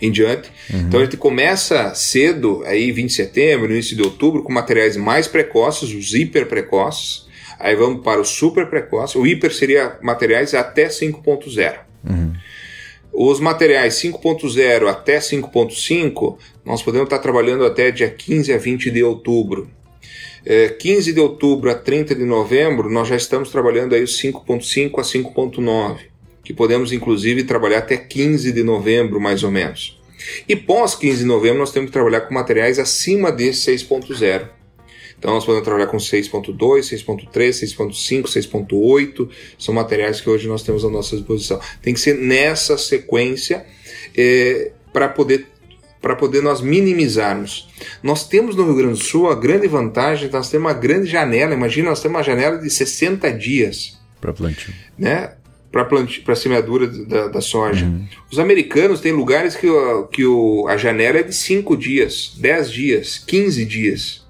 em 0.00 0.10
diante. 0.10 0.50
Uhum. 0.72 0.80
Então 0.80 1.00
a 1.00 1.04
gente 1.04 1.16
começa 1.16 1.94
cedo, 1.94 2.62
aí 2.64 2.92
20 2.92 3.08
de 3.08 3.14
setembro, 3.14 3.72
início 3.72 3.96
de 3.96 4.02
outubro, 4.02 4.42
com 4.42 4.52
materiais 4.52 4.96
mais 4.96 5.26
precoces, 5.26 5.94
os 5.94 6.14
hiper 6.14 6.46
precoces. 6.46 7.26
Aí 7.58 7.74
vamos 7.74 8.02
para 8.04 8.20
o 8.20 8.24
super 8.24 8.66
precoce. 8.66 9.18
O 9.18 9.26
hiper 9.26 9.52
seria 9.52 9.98
materiais 10.00 10.54
até 10.54 10.88
5.0. 10.88 11.78
Uhum. 12.08 12.32
Os 13.20 13.40
materiais 13.40 13.94
5.0 13.94 14.86
até 14.86 15.18
5.5, 15.18 16.36
nós 16.64 16.82
podemos 16.82 17.06
estar 17.06 17.18
trabalhando 17.18 17.64
até 17.64 17.90
dia 17.90 18.08
15 18.08 18.52
a 18.52 18.58
20 18.58 18.92
de 18.92 19.02
outubro. 19.02 19.68
É, 20.46 20.68
15 20.68 21.12
de 21.12 21.18
outubro 21.18 21.68
a 21.68 21.74
30 21.74 22.14
de 22.14 22.24
novembro, 22.24 22.88
nós 22.88 23.08
já 23.08 23.16
estamos 23.16 23.50
trabalhando 23.50 23.96
aí 23.96 24.04
os 24.04 24.22
5.5 24.22 25.00
a 25.00 25.02
5.9 25.02 25.98
que 26.44 26.54
podemos 26.54 26.92
inclusive 26.92 27.42
trabalhar 27.42 27.78
até 27.78 27.96
15 27.96 28.52
de 28.52 28.62
novembro, 28.62 29.20
mais 29.20 29.42
ou 29.42 29.50
menos. 29.50 30.00
E 30.48 30.54
pós 30.54 30.94
15 30.94 31.18
de 31.18 31.24
novembro, 31.24 31.58
nós 31.58 31.72
temos 31.72 31.88
que 31.88 31.92
trabalhar 31.92 32.20
com 32.20 32.32
materiais 32.32 32.78
acima 32.78 33.32
de 33.32 33.50
6.0. 33.50 34.48
Então, 35.18 35.34
nós 35.34 35.44
podemos 35.44 35.64
trabalhar 35.64 35.88
com 35.88 35.96
6.2, 35.96 36.56
6.3, 36.56 37.30
6.5, 37.32 38.22
6.8. 38.24 39.28
São 39.58 39.74
materiais 39.74 40.20
que 40.20 40.30
hoje 40.30 40.46
nós 40.46 40.62
temos 40.62 40.84
à 40.84 40.88
nossa 40.88 41.16
disposição. 41.16 41.60
Tem 41.82 41.92
que 41.92 42.00
ser 42.00 42.14
nessa 42.14 42.78
sequência 42.78 43.66
é, 44.16 44.72
para 44.92 45.08
poder 45.08 45.46
para 46.00 46.14
poder 46.14 46.40
nós 46.40 46.60
minimizarmos. 46.60 47.68
Nós 48.04 48.26
temos 48.28 48.54
no 48.54 48.64
Rio 48.64 48.76
Grande 48.76 49.00
do 49.00 49.04
Sul 49.04 49.28
a 49.28 49.34
grande 49.34 49.66
vantagem, 49.66 50.30
nós 50.30 50.48
temos 50.48 50.66
uma 50.70 50.72
grande 50.72 51.10
janela, 51.10 51.52
imagina, 51.52 51.88
nós 51.88 52.00
temos 52.00 52.16
uma 52.16 52.22
janela 52.22 52.56
de 52.56 52.70
60 52.70 53.32
dias. 53.32 53.98
Para 54.20 54.32
plantio. 54.32 54.72
Né? 54.96 55.32
para 55.70 56.32
a 56.32 56.36
semeadura 56.36 56.86
da, 56.86 57.28
da 57.28 57.40
soja. 57.40 57.84
Uhum. 57.84 58.06
Os 58.30 58.38
americanos 58.38 59.00
têm 59.00 59.12
lugares 59.12 59.54
que, 59.54 59.66
que 60.12 60.24
o, 60.24 60.66
a 60.66 60.76
janela 60.76 61.18
é 61.18 61.22
de 61.22 61.34
5 61.34 61.76
dias, 61.76 62.34
10 62.38 62.72
dias, 62.72 63.18
15 63.18 63.64
dias. 63.64 64.27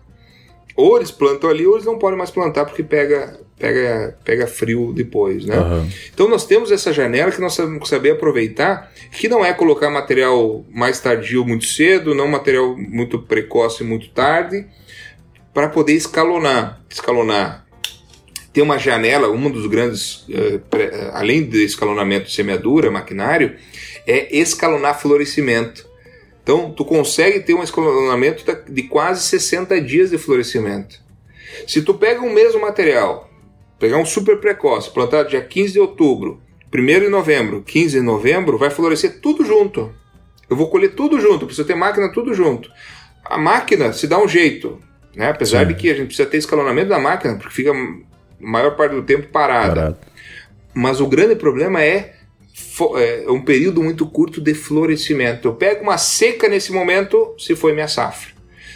Ou 0.78 0.96
eles 0.96 1.10
plantam 1.10 1.50
ali, 1.50 1.66
ou 1.66 1.74
eles 1.74 1.84
não 1.84 1.98
podem 1.98 2.16
mais 2.16 2.30
plantar 2.30 2.64
porque 2.64 2.84
pega, 2.84 3.36
pega, 3.58 4.16
pega 4.24 4.46
frio 4.46 4.92
depois. 4.92 5.44
Né? 5.44 5.58
Uhum. 5.58 5.90
Então 6.14 6.28
nós 6.28 6.46
temos 6.46 6.70
essa 6.70 6.92
janela 6.92 7.32
que 7.32 7.40
nós 7.40 7.56
temos 7.56 7.82
que 7.82 7.88
saber 7.88 8.12
aproveitar, 8.12 8.88
que 9.10 9.28
não 9.28 9.44
é 9.44 9.52
colocar 9.52 9.90
material 9.90 10.64
mais 10.72 11.00
tardio 11.00 11.44
muito 11.44 11.66
cedo, 11.66 12.14
não 12.14 12.28
material 12.28 12.76
muito 12.78 13.18
precoce 13.18 13.82
muito 13.82 14.08
tarde, 14.10 14.66
para 15.52 15.68
poder 15.68 15.94
escalonar. 15.94 16.80
Escalonar 16.88 17.66
tem 18.52 18.62
uma 18.62 18.78
janela, 18.78 19.28
um 19.28 19.50
dos 19.50 19.66
grandes, 19.66 20.24
uh, 20.28 20.60
pré, 20.70 21.10
além 21.12 21.42
do 21.42 21.56
escalonamento 21.56 22.26
de 22.26 22.34
semeadura, 22.34 22.88
maquinário, 22.88 23.56
é 24.06 24.32
escalonar 24.36 25.00
florescimento. 25.00 25.87
Então, 26.48 26.70
tu 26.70 26.82
consegue 26.82 27.40
ter 27.40 27.52
um 27.52 27.62
escalonamento 27.62 28.42
de 28.70 28.82
quase 28.84 29.20
60 29.20 29.78
dias 29.82 30.08
de 30.08 30.16
florescimento. 30.16 30.98
Se 31.66 31.82
tu 31.82 31.92
pega 31.92 32.22
o 32.22 32.32
mesmo 32.32 32.62
material, 32.62 33.28
pegar 33.78 33.98
um 33.98 34.06
super 34.06 34.40
precoce, 34.40 34.90
plantado 34.90 35.28
dia 35.28 35.42
15 35.42 35.74
de 35.74 35.78
outubro, 35.78 36.40
1 36.74 37.00
de 37.00 37.08
novembro, 37.10 37.62
15 37.66 37.98
de 37.98 38.02
novembro, 38.02 38.56
vai 38.56 38.70
florescer 38.70 39.20
tudo 39.20 39.44
junto. 39.44 39.92
Eu 40.48 40.56
vou 40.56 40.70
colher 40.70 40.94
tudo 40.94 41.20
junto, 41.20 41.44
precisa 41.44 41.68
ter 41.68 41.74
máquina 41.74 42.10
tudo 42.10 42.32
junto. 42.32 42.70
A 43.26 43.36
máquina 43.36 43.92
se 43.92 44.06
dá 44.06 44.18
um 44.18 44.26
jeito, 44.26 44.80
né? 45.14 45.28
apesar 45.28 45.66
Sim. 45.66 45.74
de 45.74 45.74
que 45.74 45.90
a 45.90 45.94
gente 45.94 46.06
precisa 46.06 46.26
ter 46.26 46.38
escalonamento 46.38 46.88
da 46.88 46.98
máquina, 46.98 47.36
porque 47.36 47.54
fica 47.54 47.74
maior 48.40 48.74
parte 48.74 48.94
do 48.94 49.02
tempo 49.02 49.28
parada. 49.28 49.74
Parado. 49.74 49.98
Mas 50.72 50.98
o 50.98 51.06
grande 51.06 51.36
problema 51.36 51.82
é 51.82 52.14
um 53.28 53.42
período 53.42 53.82
muito 53.82 54.06
curto 54.06 54.40
de 54.40 54.54
florescimento. 54.54 55.48
Eu 55.48 55.54
pego 55.54 55.82
uma 55.82 55.98
seca 55.98 56.48
nesse 56.48 56.72
momento, 56.72 57.34
se 57.38 57.56
foi 57.56 57.72
minha 57.72 57.88
safra. 57.88 58.32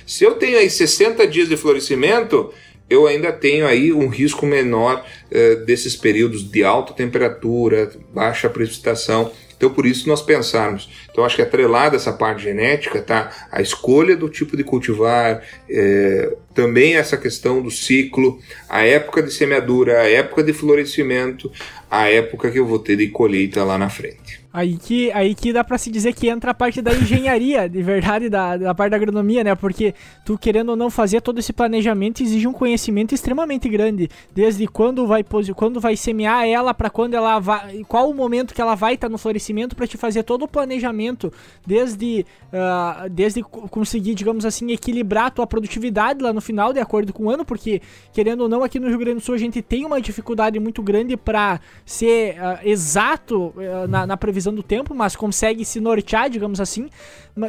Se 0.06 0.24
eu 0.24 0.34
tenho 0.34 0.58
aí 0.58 0.68
60 0.68 1.26
dias 1.26 1.48
de 1.48 1.56
florescimento, 1.56 2.52
eu 2.90 3.06
ainda 3.06 3.32
tenho 3.32 3.66
aí 3.66 3.92
um 3.92 4.08
risco 4.08 4.44
menor 4.44 5.04
eh, 5.30 5.56
desses 5.56 5.96
períodos 5.96 6.42
de 6.50 6.62
alta 6.62 6.92
temperatura, 6.92 7.90
baixa 8.12 8.50
precipitação. 8.50 9.32
Então, 9.62 9.72
por 9.72 9.86
isso 9.86 10.08
nós 10.08 10.20
pensarmos. 10.20 10.90
Então, 11.08 11.24
acho 11.24 11.36
que 11.36 11.42
atrelada 11.42 11.94
essa 11.94 12.12
parte 12.12 12.42
genética, 12.42 13.00
tá? 13.00 13.30
A 13.48 13.62
escolha 13.62 14.16
do 14.16 14.28
tipo 14.28 14.56
de 14.56 14.64
cultivar, 14.64 15.40
é, 15.70 16.36
também 16.52 16.96
essa 16.96 17.16
questão 17.16 17.62
do 17.62 17.70
ciclo, 17.70 18.40
a 18.68 18.82
época 18.82 19.22
de 19.22 19.30
semeadura, 19.30 20.00
a 20.00 20.10
época 20.10 20.42
de 20.42 20.52
florescimento, 20.52 21.48
a 21.88 22.08
época 22.08 22.50
que 22.50 22.58
eu 22.58 22.66
vou 22.66 22.80
ter 22.80 22.96
de 22.96 23.06
colheita 23.06 23.62
lá 23.62 23.78
na 23.78 23.88
frente. 23.88 24.41
Aí 24.52 24.76
que, 24.76 25.10
aí 25.12 25.34
que 25.34 25.52
dá 25.52 25.64
para 25.64 25.78
se 25.78 25.90
dizer 25.90 26.12
que 26.12 26.28
entra 26.28 26.50
a 26.50 26.54
parte 26.54 26.82
da 26.82 26.92
engenharia, 26.92 27.68
de 27.68 27.82
verdade, 27.82 28.28
da, 28.28 28.56
da 28.56 28.74
parte 28.74 28.90
da 28.90 28.96
agronomia, 28.98 29.42
né? 29.42 29.54
Porque 29.54 29.94
tu 30.26 30.36
querendo 30.36 30.70
ou 30.70 30.76
não 30.76 30.90
fazer 30.90 31.22
todo 31.22 31.38
esse 31.38 31.54
planejamento 31.54 32.22
exige 32.22 32.46
um 32.46 32.52
conhecimento 32.52 33.14
extremamente 33.14 33.66
grande. 33.68 34.10
Desde 34.34 34.66
quando 34.66 35.06
vai, 35.06 35.24
quando 35.56 35.80
vai 35.80 35.96
semear 35.96 36.46
ela, 36.46 36.74
para 36.74 36.90
quando 36.90 37.14
ela 37.14 37.38
vai. 37.38 37.82
Qual 37.88 38.10
o 38.10 38.14
momento 38.14 38.52
que 38.52 38.60
ela 38.60 38.74
vai 38.74 38.94
estar 38.94 39.06
tá 39.06 39.10
no 39.10 39.16
florescimento 39.16 39.74
para 39.74 39.86
te 39.86 39.96
fazer 39.96 40.22
todo 40.22 40.44
o 40.44 40.48
planejamento. 40.48 41.32
Desde, 41.66 42.26
uh, 42.52 43.08
desde 43.08 43.42
conseguir, 43.42 44.14
digamos 44.14 44.44
assim, 44.44 44.70
equilibrar 44.70 45.26
a 45.26 45.30
tua 45.30 45.46
produtividade 45.46 46.22
lá 46.22 46.32
no 46.32 46.42
final, 46.42 46.74
de 46.74 46.80
acordo 46.80 47.12
com 47.12 47.24
o 47.24 47.30
ano, 47.30 47.44
porque 47.44 47.80
querendo 48.12 48.42
ou 48.42 48.48
não, 48.48 48.62
aqui 48.62 48.78
no 48.78 48.88
Rio 48.88 48.98
Grande 48.98 49.16
do 49.16 49.20
Sul 49.22 49.34
a 49.34 49.38
gente 49.38 49.62
tem 49.62 49.86
uma 49.86 50.00
dificuldade 50.00 50.58
muito 50.60 50.82
grande 50.82 51.16
para 51.16 51.58
ser 51.86 52.34
uh, 52.34 52.58
exato 52.68 53.54
uh, 53.56 53.88
na, 53.88 54.06
na 54.06 54.16
previsão 54.16 54.41
previsão 54.42 54.54
do 54.54 54.62
tempo, 54.62 54.94
mas 54.94 55.14
consegue 55.14 55.64
se 55.64 55.80
nortear, 55.80 56.28
digamos 56.28 56.60
assim. 56.60 56.88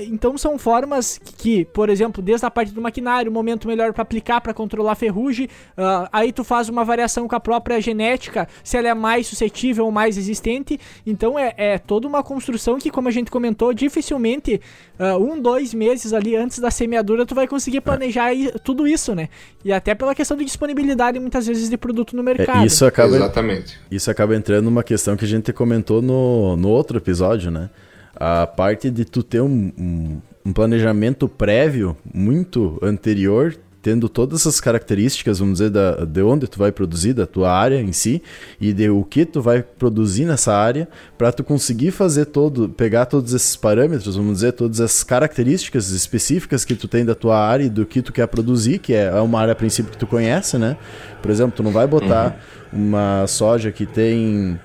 Então 0.04 0.38
são 0.38 0.58
formas 0.58 1.18
que, 1.18 1.34
que 1.36 1.66
por 1.66 1.90
exemplo, 1.90 2.24
desde 2.24 2.46
a 2.46 2.52
parte 2.52 2.72
do 2.72 2.82
maquinário, 2.82 3.30
o 3.30 3.34
momento 3.34 3.68
melhor 3.68 3.92
para 3.92 4.02
aplicar 4.02 4.40
para 4.40 4.54
controlar 4.54 4.94
a 4.94 4.96
ferrugem, 4.96 5.48
uh, 5.78 6.08
aí 6.12 6.32
tu 6.32 6.44
faz 6.44 6.70
uma 6.70 6.86
variação 6.86 7.28
com 7.28 7.36
a 7.36 7.40
própria 7.40 7.82
genética, 7.82 8.48
se 8.64 8.78
ela 8.78 8.88
é 8.88 8.94
mais 8.94 9.28
suscetível 9.28 9.86
ou 9.86 9.92
mais 9.92 10.16
resistente. 10.16 10.80
Então 11.06 11.38
é, 11.38 11.54
é 11.58 11.78
toda 11.78 12.08
uma 12.08 12.24
construção 12.24 12.78
que, 12.78 12.90
como 12.90 13.10
a 13.10 13.12
gente 13.12 13.30
comentou, 13.30 13.74
dificilmente 13.74 14.62
uh, 14.98 15.18
um, 15.18 15.40
dois 15.42 15.74
meses 15.74 16.14
ali 16.14 16.36
antes 16.36 16.60
da 16.60 16.72
semeadura 16.72 17.26
tu 17.26 17.36
vai 17.36 17.48
conseguir 17.48 17.82
planejar 17.82 18.32
tudo 18.64 18.88
isso, 18.88 19.14
né? 19.14 19.28
E 19.66 19.74
até 19.74 19.94
pela 19.94 20.16
questão 20.16 20.38
de 20.38 20.46
disponibilidade 20.46 21.20
muitas 21.20 21.46
vezes 21.46 21.70
de 21.70 21.76
produto 21.76 22.16
no 22.16 22.22
é, 22.22 22.26
mercado. 22.26 22.64
É, 22.64 22.68
isso 22.68 22.86
acaba, 22.86 23.16
Exatamente. 23.16 23.78
Isso 23.92 24.10
acaba 24.10 24.36
entrando 24.36 24.66
numa 24.66 24.84
questão 24.84 25.18
que 25.18 25.26
a 25.26 25.28
gente 25.28 25.52
comentou 25.52 26.02
no, 26.02 26.56
no 26.56 26.70
outro 26.84 26.98
episódio, 26.98 27.50
né? 27.50 27.70
A 28.16 28.46
parte 28.46 28.92
de 28.92 29.06
tu 29.06 29.24
ter 29.24 29.42
um, 29.42 29.72
um, 29.78 30.22
um 30.46 30.54
planejamento 30.54 31.28
prévio 31.28 31.98
muito 32.13 32.78
anterior 32.82 33.56
tendo 33.84 34.08
todas 34.08 34.40
essas 34.40 34.62
características, 34.62 35.40
vamos 35.40 35.56
dizer, 35.56 35.70
da, 35.70 36.06
de 36.06 36.22
onde 36.22 36.48
tu 36.48 36.58
vai 36.58 36.72
produzir, 36.72 37.12
da 37.12 37.28
tua 37.28 37.52
área 37.52 37.82
em 37.82 37.92
si, 37.92 38.24
e 38.60 38.72
de 38.72 38.90
o 38.90 39.04
que 39.04 39.25
tu 39.25 39.42
vai 39.42 39.62
produzir 39.62 40.24
nessa 40.24 40.54
área, 40.54 40.88
para 41.18 41.34
tu 41.34 41.44
conseguir 41.44 41.92
fazer 41.92 42.28
todo, 42.28 42.70
pegar 42.70 43.06
todos 43.06 43.34
esses 43.34 43.58
parâmetros, 43.58 44.16
vamos 44.16 44.36
dizer, 44.36 44.54
todas 44.54 44.80
as 44.80 45.04
características 45.04 45.90
específicas 45.90 46.63
que 46.63 46.75
tu 46.75 46.88
tem 46.88 47.04
da 47.04 47.13
tua 47.13 47.38
área 47.38 47.66
e 47.66 47.70
do 47.70 47.86
que 47.86 48.02
tu 48.02 48.13
quer 48.13 48.25
produzir, 48.28 48.80
que 48.80 48.94
é 48.94 49.13
uma 49.20 49.42
área 49.42 49.52
a 49.52 49.56
princípio 49.56 49.92
que 49.92 49.98
tu 49.98 50.08
conhece, 50.08 50.58
né? 50.58 50.78
Por 51.22 51.30
exemplo, 51.30 51.54
tu 51.54 51.62
não 51.62 51.72
vai 51.72 51.86
botar 51.86 52.38
uhum. 52.72 52.86
uma 52.86 53.28
soja 53.28 53.70
que 53.70 53.86
tem. 53.86 54.58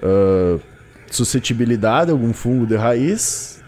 Uh, 0.00 0.69
suscetibilidade, 1.10 2.10
algum 2.10 2.32
fungo 2.32 2.66
de 2.66 2.76
raiz, 2.76 3.60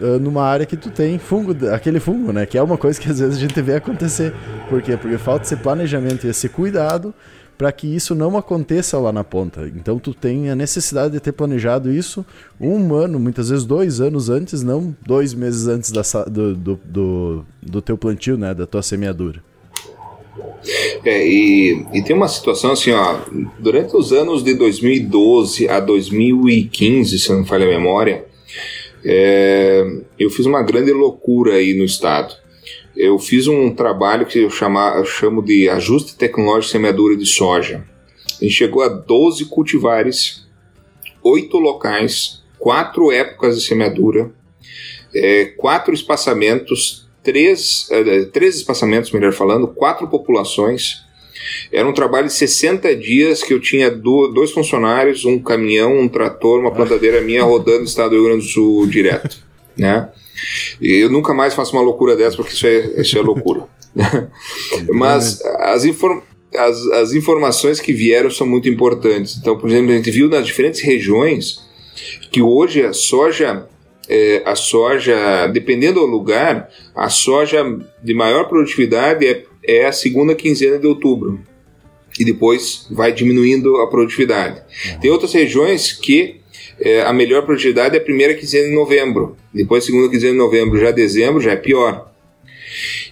uh, 0.00 0.18
numa 0.18 0.44
área 0.44 0.66
que 0.66 0.76
tu 0.76 0.90
tem 0.90 1.18
fungo, 1.18 1.54
aquele 1.68 2.00
fungo, 2.00 2.32
né? 2.32 2.44
Que 2.44 2.58
é 2.58 2.62
uma 2.62 2.76
coisa 2.76 3.00
que 3.00 3.08
às 3.08 3.18
vezes 3.18 3.36
a 3.36 3.40
gente 3.40 3.60
vê 3.62 3.76
acontecer. 3.76 4.34
Por 4.68 4.82
quê? 4.82 4.96
Porque 4.96 5.16
falta 5.18 5.44
esse 5.44 5.56
planejamento 5.56 6.26
e 6.26 6.30
esse 6.30 6.48
cuidado 6.48 7.14
para 7.56 7.70
que 7.70 7.86
isso 7.86 8.14
não 8.14 8.36
aconteça 8.36 8.98
lá 8.98 9.12
na 9.12 9.22
ponta. 9.22 9.68
Então 9.68 9.98
tu 9.98 10.12
tem 10.12 10.50
a 10.50 10.56
necessidade 10.56 11.12
de 11.12 11.20
ter 11.20 11.30
planejado 11.30 11.92
isso 11.92 12.26
um 12.60 12.92
ano, 12.94 13.20
muitas 13.20 13.50
vezes 13.50 13.64
dois 13.64 14.00
anos 14.00 14.28
antes, 14.28 14.64
não 14.64 14.94
dois 15.06 15.32
meses 15.32 15.68
antes 15.68 15.92
da, 15.92 16.02
do, 16.24 16.56
do, 16.56 16.80
do, 16.84 17.44
do 17.62 17.82
teu 17.82 17.96
plantio, 17.96 18.36
né? 18.36 18.52
Da 18.52 18.66
tua 18.66 18.82
semeadura. 18.82 19.40
É, 21.04 21.26
e, 21.26 21.86
e, 21.92 22.02
tem 22.02 22.16
uma 22.16 22.28
situação 22.28 22.72
assim, 22.72 22.92
ó, 22.92 23.18
durante 23.58 23.94
os 23.96 24.12
anos 24.12 24.42
de 24.42 24.54
2012 24.54 25.68
a 25.68 25.78
2015, 25.78 27.18
se 27.18 27.32
não 27.32 27.44
falha 27.44 27.66
a 27.66 27.68
memória, 27.68 28.24
é, 29.04 29.84
eu 30.18 30.30
fiz 30.30 30.46
uma 30.46 30.62
grande 30.62 30.92
loucura 30.92 31.54
aí 31.54 31.74
no 31.74 31.84
estado. 31.84 32.34
Eu 32.96 33.18
fiz 33.18 33.46
um 33.46 33.74
trabalho 33.74 34.26
que 34.26 34.38
eu, 34.38 34.50
chama, 34.50 34.94
eu 34.96 35.04
chamo 35.04 35.42
de 35.42 35.68
ajuste 35.68 36.16
tecnológico 36.16 36.66
de 36.66 36.72
semeadura 36.72 37.16
de 37.16 37.26
soja. 37.26 37.84
A 38.40 38.44
gente 38.44 38.54
chegou 38.54 38.82
a 38.82 38.88
12 38.88 39.46
cultivares, 39.46 40.46
8 41.22 41.58
locais, 41.58 42.42
4 42.58 43.12
épocas 43.12 43.58
de 43.58 43.66
semeadura, 43.66 44.30
é, 45.14 45.46
4 45.46 45.92
espaçamentos, 45.94 47.01
3, 47.22 47.88
é, 47.90 48.24
3 48.26 48.56
espaçamentos, 48.56 49.10
melhor 49.10 49.32
falando, 49.32 49.68
4 49.68 50.08
populações. 50.08 51.04
Era 51.72 51.88
um 51.88 51.92
trabalho 51.92 52.26
de 52.26 52.34
60 52.34 52.94
dias 52.96 53.42
que 53.42 53.52
eu 53.52 53.60
tinha 53.60 53.90
dois 53.90 54.52
funcionários, 54.52 55.24
um 55.24 55.38
caminhão, 55.38 55.98
um 55.98 56.08
trator, 56.08 56.60
uma 56.60 56.70
plantadeira 56.70 57.20
minha 57.20 57.42
rodando 57.42 57.80
no 57.80 57.84
estado 57.84 58.10
do 58.10 58.16
Rio 58.16 58.24
Grande 58.24 58.46
do 58.46 58.50
Sul 58.50 58.86
direto. 58.86 59.38
Né? 59.76 60.08
E 60.80 61.02
eu 61.02 61.10
nunca 61.10 61.34
mais 61.34 61.54
faço 61.54 61.72
uma 61.72 61.82
loucura 61.82 62.14
dessa, 62.14 62.36
porque 62.36 62.52
isso 62.52 62.66
é, 62.66 63.00
isso 63.00 63.18
é 63.18 63.22
loucura. 63.22 63.64
Mas 64.92 65.40
as, 65.58 65.84
as, 66.54 66.86
as 66.92 67.12
informações 67.12 67.80
que 67.80 67.92
vieram 67.92 68.30
são 68.30 68.46
muito 68.46 68.68
importantes. 68.68 69.36
Então, 69.36 69.58
por 69.58 69.68
exemplo, 69.68 69.92
a 69.92 69.96
gente 69.96 70.10
viu 70.10 70.28
nas 70.28 70.46
diferentes 70.46 70.80
regiões 70.82 71.60
que 72.30 72.42
hoje 72.42 72.82
a 72.82 72.92
soja 72.92 73.68
é, 74.08 74.42
a 74.44 74.54
soja, 74.54 75.46
dependendo 75.48 76.00
do 76.00 76.06
lugar, 76.06 76.68
a 76.94 77.08
soja 77.08 77.64
de 78.02 78.14
maior 78.14 78.48
produtividade 78.48 79.26
é, 79.26 79.44
é 79.64 79.86
a 79.86 79.92
segunda 79.92 80.34
quinzena 80.34 80.78
de 80.78 80.86
outubro. 80.86 81.40
E 82.18 82.24
depois 82.24 82.86
vai 82.90 83.12
diminuindo 83.12 83.76
a 83.76 83.86
produtividade. 83.86 84.60
Uhum. 84.60 85.00
Tem 85.00 85.10
outras 85.10 85.32
regiões 85.32 85.92
que 85.92 86.40
é, 86.80 87.02
a 87.02 87.12
melhor 87.12 87.42
produtividade 87.42 87.96
é 87.96 87.98
a 87.98 88.02
primeira 88.02 88.34
quinzena 88.34 88.68
de 88.68 88.74
novembro. 88.74 89.36
Depois, 89.54 89.84
segunda 89.84 90.10
quinzena 90.10 90.32
de 90.32 90.38
novembro, 90.38 90.78
já 90.78 90.90
dezembro, 90.90 91.40
já 91.40 91.52
é 91.52 91.56
pior. 91.56 92.12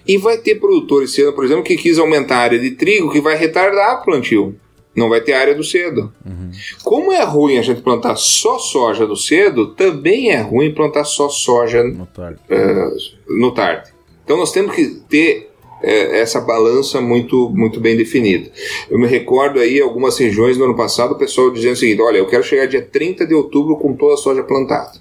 E 0.06 0.18
vai 0.18 0.38
ter 0.38 0.56
produtores 0.56 1.10
esse 1.12 1.22
ano, 1.22 1.32
por 1.32 1.44
exemplo, 1.44 1.62
que 1.62 1.76
quis 1.76 1.98
aumentar 1.98 2.36
a 2.36 2.40
área 2.40 2.58
de 2.58 2.72
trigo, 2.72 3.12
que 3.12 3.20
vai 3.20 3.36
retardar 3.36 4.00
o 4.00 4.04
plantio. 4.04 4.56
Não 4.94 5.08
vai 5.08 5.20
ter 5.20 5.34
área 5.34 5.54
do 5.54 5.62
cedo. 5.62 6.12
Uhum. 6.26 6.50
Como 6.82 7.12
é 7.12 7.22
ruim 7.22 7.58
a 7.58 7.62
gente 7.62 7.80
plantar 7.80 8.16
só 8.16 8.58
soja 8.58 9.06
do 9.06 9.16
cedo, 9.16 9.68
também 9.74 10.30
é 10.30 10.40
ruim 10.40 10.74
plantar 10.74 11.04
só 11.04 11.28
soja 11.28 11.84
no 11.84 12.06
tarde. 12.06 12.40
Uh, 12.50 13.34
no 13.38 13.52
tarde. 13.52 13.92
Então 14.24 14.36
nós 14.36 14.52
temos 14.52 14.74
que 14.74 15.00
ter 15.08 15.50
é, 15.82 16.20
essa 16.20 16.40
balança 16.40 17.00
muito, 17.00 17.50
muito 17.50 17.80
bem 17.80 17.96
definida. 17.96 18.50
Eu 18.90 18.98
me 18.98 19.06
recordo 19.06 19.58
aí 19.58 19.80
algumas 19.80 20.18
regiões 20.18 20.56
no 20.56 20.64
ano 20.64 20.76
passado, 20.76 21.12
o 21.12 21.18
pessoal 21.18 21.50
dizendo 21.50 21.72
o 21.72 21.76
seguinte: 21.76 22.02
olha, 22.02 22.18
eu 22.18 22.26
quero 22.26 22.42
chegar 22.42 22.66
dia 22.66 22.82
30 22.82 23.26
de 23.26 23.34
outubro 23.34 23.76
com 23.76 23.94
toda 23.94 24.14
a 24.14 24.18
soja 24.18 24.42
plantada. 24.42 24.98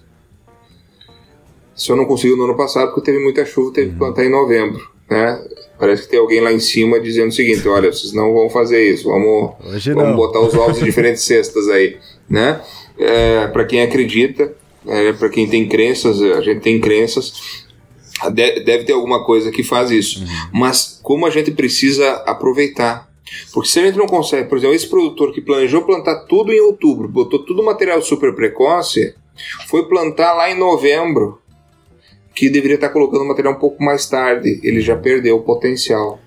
Eu 1.88 1.96
não 1.96 2.06
conseguiu 2.06 2.36
no 2.36 2.44
ano 2.44 2.58
passado 2.58 2.88
porque 2.92 3.12
teve 3.12 3.24
muita 3.24 3.46
chuva, 3.46 3.74
teve 3.74 3.88
que 3.88 3.94
uhum. 3.94 4.00
plantar 4.00 4.26
em 4.26 4.30
novembro. 4.30 4.90
Né? 5.10 5.44
Parece 5.80 6.04
que 6.04 6.10
tem 6.10 6.20
alguém 6.20 6.42
lá 6.42 6.52
em 6.52 6.60
cima 6.60 7.00
dizendo 7.00 7.30
o 7.30 7.34
seguinte: 7.34 7.68
olha, 7.68 7.92
vocês 7.92 8.14
não 8.14 8.34
vão 8.34 8.50
fazer 8.50 8.94
isso, 8.94 9.10
vamos, 9.10 9.54
vamos 9.94 10.16
botar 10.16 10.40
os 10.42 10.54
ovos 10.54 10.82
em 10.82 10.84
diferentes 10.86 11.24
cestas 11.24 11.68
aí. 11.70 11.98
Né? 12.30 12.62
É, 12.98 13.48
para 13.48 13.66
quem 13.66 13.82
acredita, 13.82 14.54
é, 14.86 15.14
para 15.14 15.30
quem 15.30 15.48
tem 15.48 15.68
crenças, 15.68 16.22
a 16.22 16.42
gente 16.42 16.62
tem 16.62 16.80
crenças, 16.80 17.66
deve 18.34 18.84
ter 18.84 18.94
alguma 18.94 19.24
coisa 19.24 19.52
que 19.52 19.64
faz 19.64 19.90
isso. 19.90 20.20
Uhum. 20.20 20.28
Mas 20.54 21.00
como 21.02 21.26
a 21.26 21.30
gente 21.30 21.52
precisa 21.52 22.12
aproveitar. 22.26 23.08
Porque 23.54 23.70
se 23.70 23.80
a 23.80 23.86
gente 23.86 23.98
não 23.98 24.08
consegue, 24.08 24.50
por 24.50 24.58
exemplo, 24.58 24.76
esse 24.76 24.90
produtor 24.90 25.32
que 25.32 25.40
planejou 25.40 25.84
plantar 25.84 26.26
tudo 26.26 26.52
em 26.52 26.60
outubro, 26.60 27.08
botou 27.08 27.40
tudo 27.46 27.64
material 27.64 28.02
super 28.02 28.34
precoce, 28.34 29.14
foi 29.68 29.88
plantar 29.88 30.34
lá 30.34 30.50
em 30.50 30.58
novembro, 30.58 31.40
que 32.40 32.50
deveria 32.50 32.76
estar 32.76 32.88
colocando 32.88 33.26
material 33.26 33.54
um 33.54 33.60
pouco 33.60 33.84
mais 33.84 34.08
tarde, 34.08 34.62
ele 34.64 34.80
já 34.80 34.96
perdeu 34.96 35.36
o 35.36 35.42
potencial. 35.42 36.18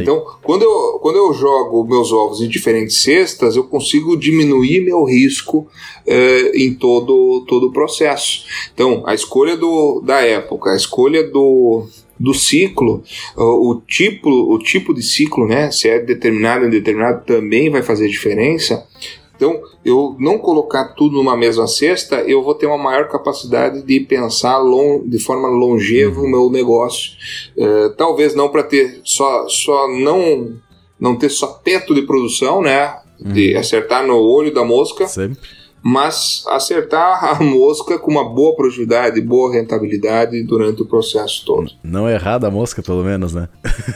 Então, 0.00 0.24
quando 0.42 0.62
eu, 0.62 0.98
quando 1.02 1.16
eu 1.16 1.34
jogo 1.34 1.84
meus 1.84 2.10
ovos 2.12 2.40
em 2.40 2.48
diferentes 2.48 3.02
cestas, 3.02 3.54
eu 3.54 3.64
consigo 3.64 4.16
diminuir 4.16 4.80
meu 4.80 5.04
risco 5.04 5.68
eh, 6.06 6.52
em 6.54 6.72
todo, 6.72 7.44
todo 7.46 7.66
o 7.66 7.72
processo. 7.72 8.46
Então, 8.72 9.02
a 9.06 9.14
escolha 9.14 9.54
do, 9.54 10.00
da 10.00 10.22
época, 10.22 10.70
a 10.70 10.76
escolha 10.76 11.22
do, 11.22 11.86
do 12.18 12.32
ciclo, 12.32 13.02
o 13.36 13.82
tipo, 13.86 14.30
o 14.30 14.58
tipo 14.58 14.94
de 14.94 15.02
ciclo, 15.02 15.46
né, 15.46 15.70
se 15.70 15.90
é 15.90 15.98
determinado 15.98 16.62
ou 16.62 16.68
indeterminado, 16.68 17.22
também 17.26 17.68
vai 17.68 17.82
fazer 17.82 18.08
diferença. 18.08 18.86
Então, 19.36 19.60
eu 19.84 20.16
não 20.18 20.38
colocar 20.38 20.94
tudo 20.94 21.16
numa 21.16 21.36
mesma 21.36 21.66
cesta, 21.66 22.16
eu 22.22 22.42
vou 22.42 22.54
ter 22.54 22.66
uma 22.66 22.78
maior 22.78 23.08
capacidade 23.08 23.82
de 23.82 24.00
pensar 24.00 24.58
long, 24.58 25.02
de 25.04 25.18
forma 25.18 25.48
longeva 25.48 26.20
o 26.20 26.28
meu 26.28 26.48
negócio. 26.48 27.12
É, 27.56 27.88
talvez 27.90 28.34
não 28.34 28.48
para 28.48 28.62
ter 28.62 29.00
só, 29.04 29.48
só 29.48 29.88
não, 29.88 30.52
não 30.98 31.16
ter 31.16 31.30
só 31.30 31.48
teto 31.48 31.94
de 31.94 32.02
produção, 32.02 32.62
né? 32.62 32.96
De 33.18 33.54
uhum. 33.54 33.60
acertar 33.60 34.06
no 34.06 34.16
olho 34.16 34.52
da 34.52 34.64
mosca. 34.64 35.06
Sempre 35.06 35.63
mas 35.84 36.42
acertar 36.48 37.22
a 37.22 37.34
mosca 37.44 37.98
com 37.98 38.10
uma 38.10 38.26
boa 38.26 38.56
produtividade, 38.56 39.20
boa 39.20 39.52
rentabilidade 39.52 40.42
durante 40.44 40.80
o 40.80 40.86
processo 40.86 41.44
todo. 41.44 41.70
Não 41.82 42.08
errar 42.08 42.38
da 42.38 42.50
mosca, 42.50 42.82
pelo 42.82 43.04
menos, 43.04 43.34
né? 43.34 43.50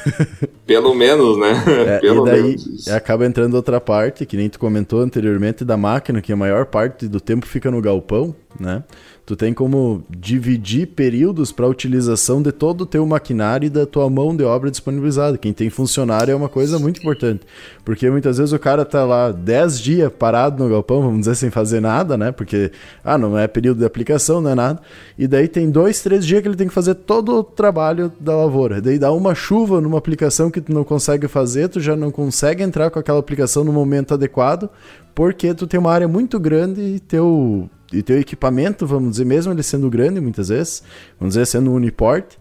pelo 0.67 0.95
menos, 0.95 1.39
né? 1.39 1.65
É, 1.87 1.99
pelo 2.01 2.27
e 2.27 2.31
daí 2.31 2.43
menos 2.43 2.89
acaba 2.89 3.25
entrando 3.25 3.55
outra 3.55 3.81
parte, 3.81 4.27
que 4.27 4.37
nem 4.37 4.51
tu 4.51 4.59
comentou 4.59 5.01
anteriormente, 5.01 5.65
da 5.65 5.79
máquina, 5.79 6.21
que 6.21 6.31
a 6.31 6.37
maior 6.37 6.67
parte 6.67 7.09
do 7.09 7.21
tempo 7.21 7.47
fica 7.47 7.71
no 7.71 7.81
galpão, 7.81 8.35
né? 8.61 8.85
Tu 9.29 9.37
tem 9.37 9.53
como 9.53 10.03
dividir 10.09 10.87
períodos 10.87 11.53
para 11.53 11.67
utilização 11.67 12.41
de 12.41 12.51
todo 12.51 12.81
o 12.81 12.87
teu 12.87 13.05
maquinário 13.05 13.67
e 13.67 13.69
da 13.69 13.85
tua 13.85 14.09
mão 14.09 14.35
de 14.35 14.43
obra 14.43 14.71
disponibilizada. 14.71 15.37
Quem 15.37 15.53
tem 15.53 15.69
funcionário 15.69 16.33
é 16.33 16.35
uma 16.35 16.49
coisa 16.49 16.79
muito 16.79 16.99
importante, 16.99 17.43
porque 17.85 18.09
muitas 18.09 18.39
vezes 18.39 18.55
o 18.55 18.59
cara 18.59 18.87
tá 18.87 19.05
lá 19.05 19.31
10 19.31 19.81
dias 19.81 20.11
parado 20.11 20.65
no 20.65 20.71
galpão, 20.71 21.03
vamos 21.03 21.19
dizer, 21.19 21.35
sem 21.35 21.51
fazer 21.51 21.79
nada, 21.79 22.17
né? 22.17 22.33
Porque, 22.33 22.73
ah, 23.05 23.19
não 23.19 23.39
é 23.39 23.47
período 23.47 23.81
de 23.81 23.85
aplicação, 23.85 24.41
não 24.41 24.53
é 24.53 24.55
nada. 24.55 24.81
E 25.19 25.29
daí 25.29 25.47
tem 25.47 25.71
dois, 25.71 26.03
três 26.03 26.25
dias 26.25 26.41
que 26.41 26.49
ele 26.49 26.57
tem 26.57 26.69
que 26.69 26.73
fazer 26.73 26.95
todo 26.95 27.41
o 27.41 27.45
trabalho 27.45 28.11
da 28.19 28.35
lavoura. 28.35 28.81
Daí 28.81 28.99
dá 28.99 29.13
uma 29.13 29.35
chuva 29.35 29.79
numa 29.79 29.99
aplicação 29.99 30.51
que 30.51 30.63
tu 30.63 30.73
não 30.73 30.85
consegue 30.85 31.29
fazer, 31.29 31.69
tu 31.69 31.81
já 31.81 31.95
não 31.95 32.11
consegue 32.11 32.63
entrar 32.63 32.91
com 32.91 32.99
aquela 32.99 33.19
aplicação 33.19 33.63
no 33.63 33.75
momento 33.75 34.15
adequado, 34.15 34.71
porque 35.15 35.53
tu 35.53 35.67
tem 35.67 35.79
uma 35.79 35.93
área 35.93 36.09
muito 36.09 36.41
grande 36.41 36.81
e 36.81 36.99
teu 36.99 37.69
e 37.93 38.03
teu 38.03 38.19
equipamento, 38.19 38.87
vamos 38.87 39.13
dizer, 39.13 39.25
mesmo 39.25 39.53
ele 39.53 39.63
sendo 39.63 39.89
grande 39.89 40.21
muitas 40.21 40.49
vezes, 40.49 40.83
vamos 41.19 41.35
dizer, 41.35 41.47
sendo 41.47 41.71
um 41.71 41.75
uniport, 41.75 42.35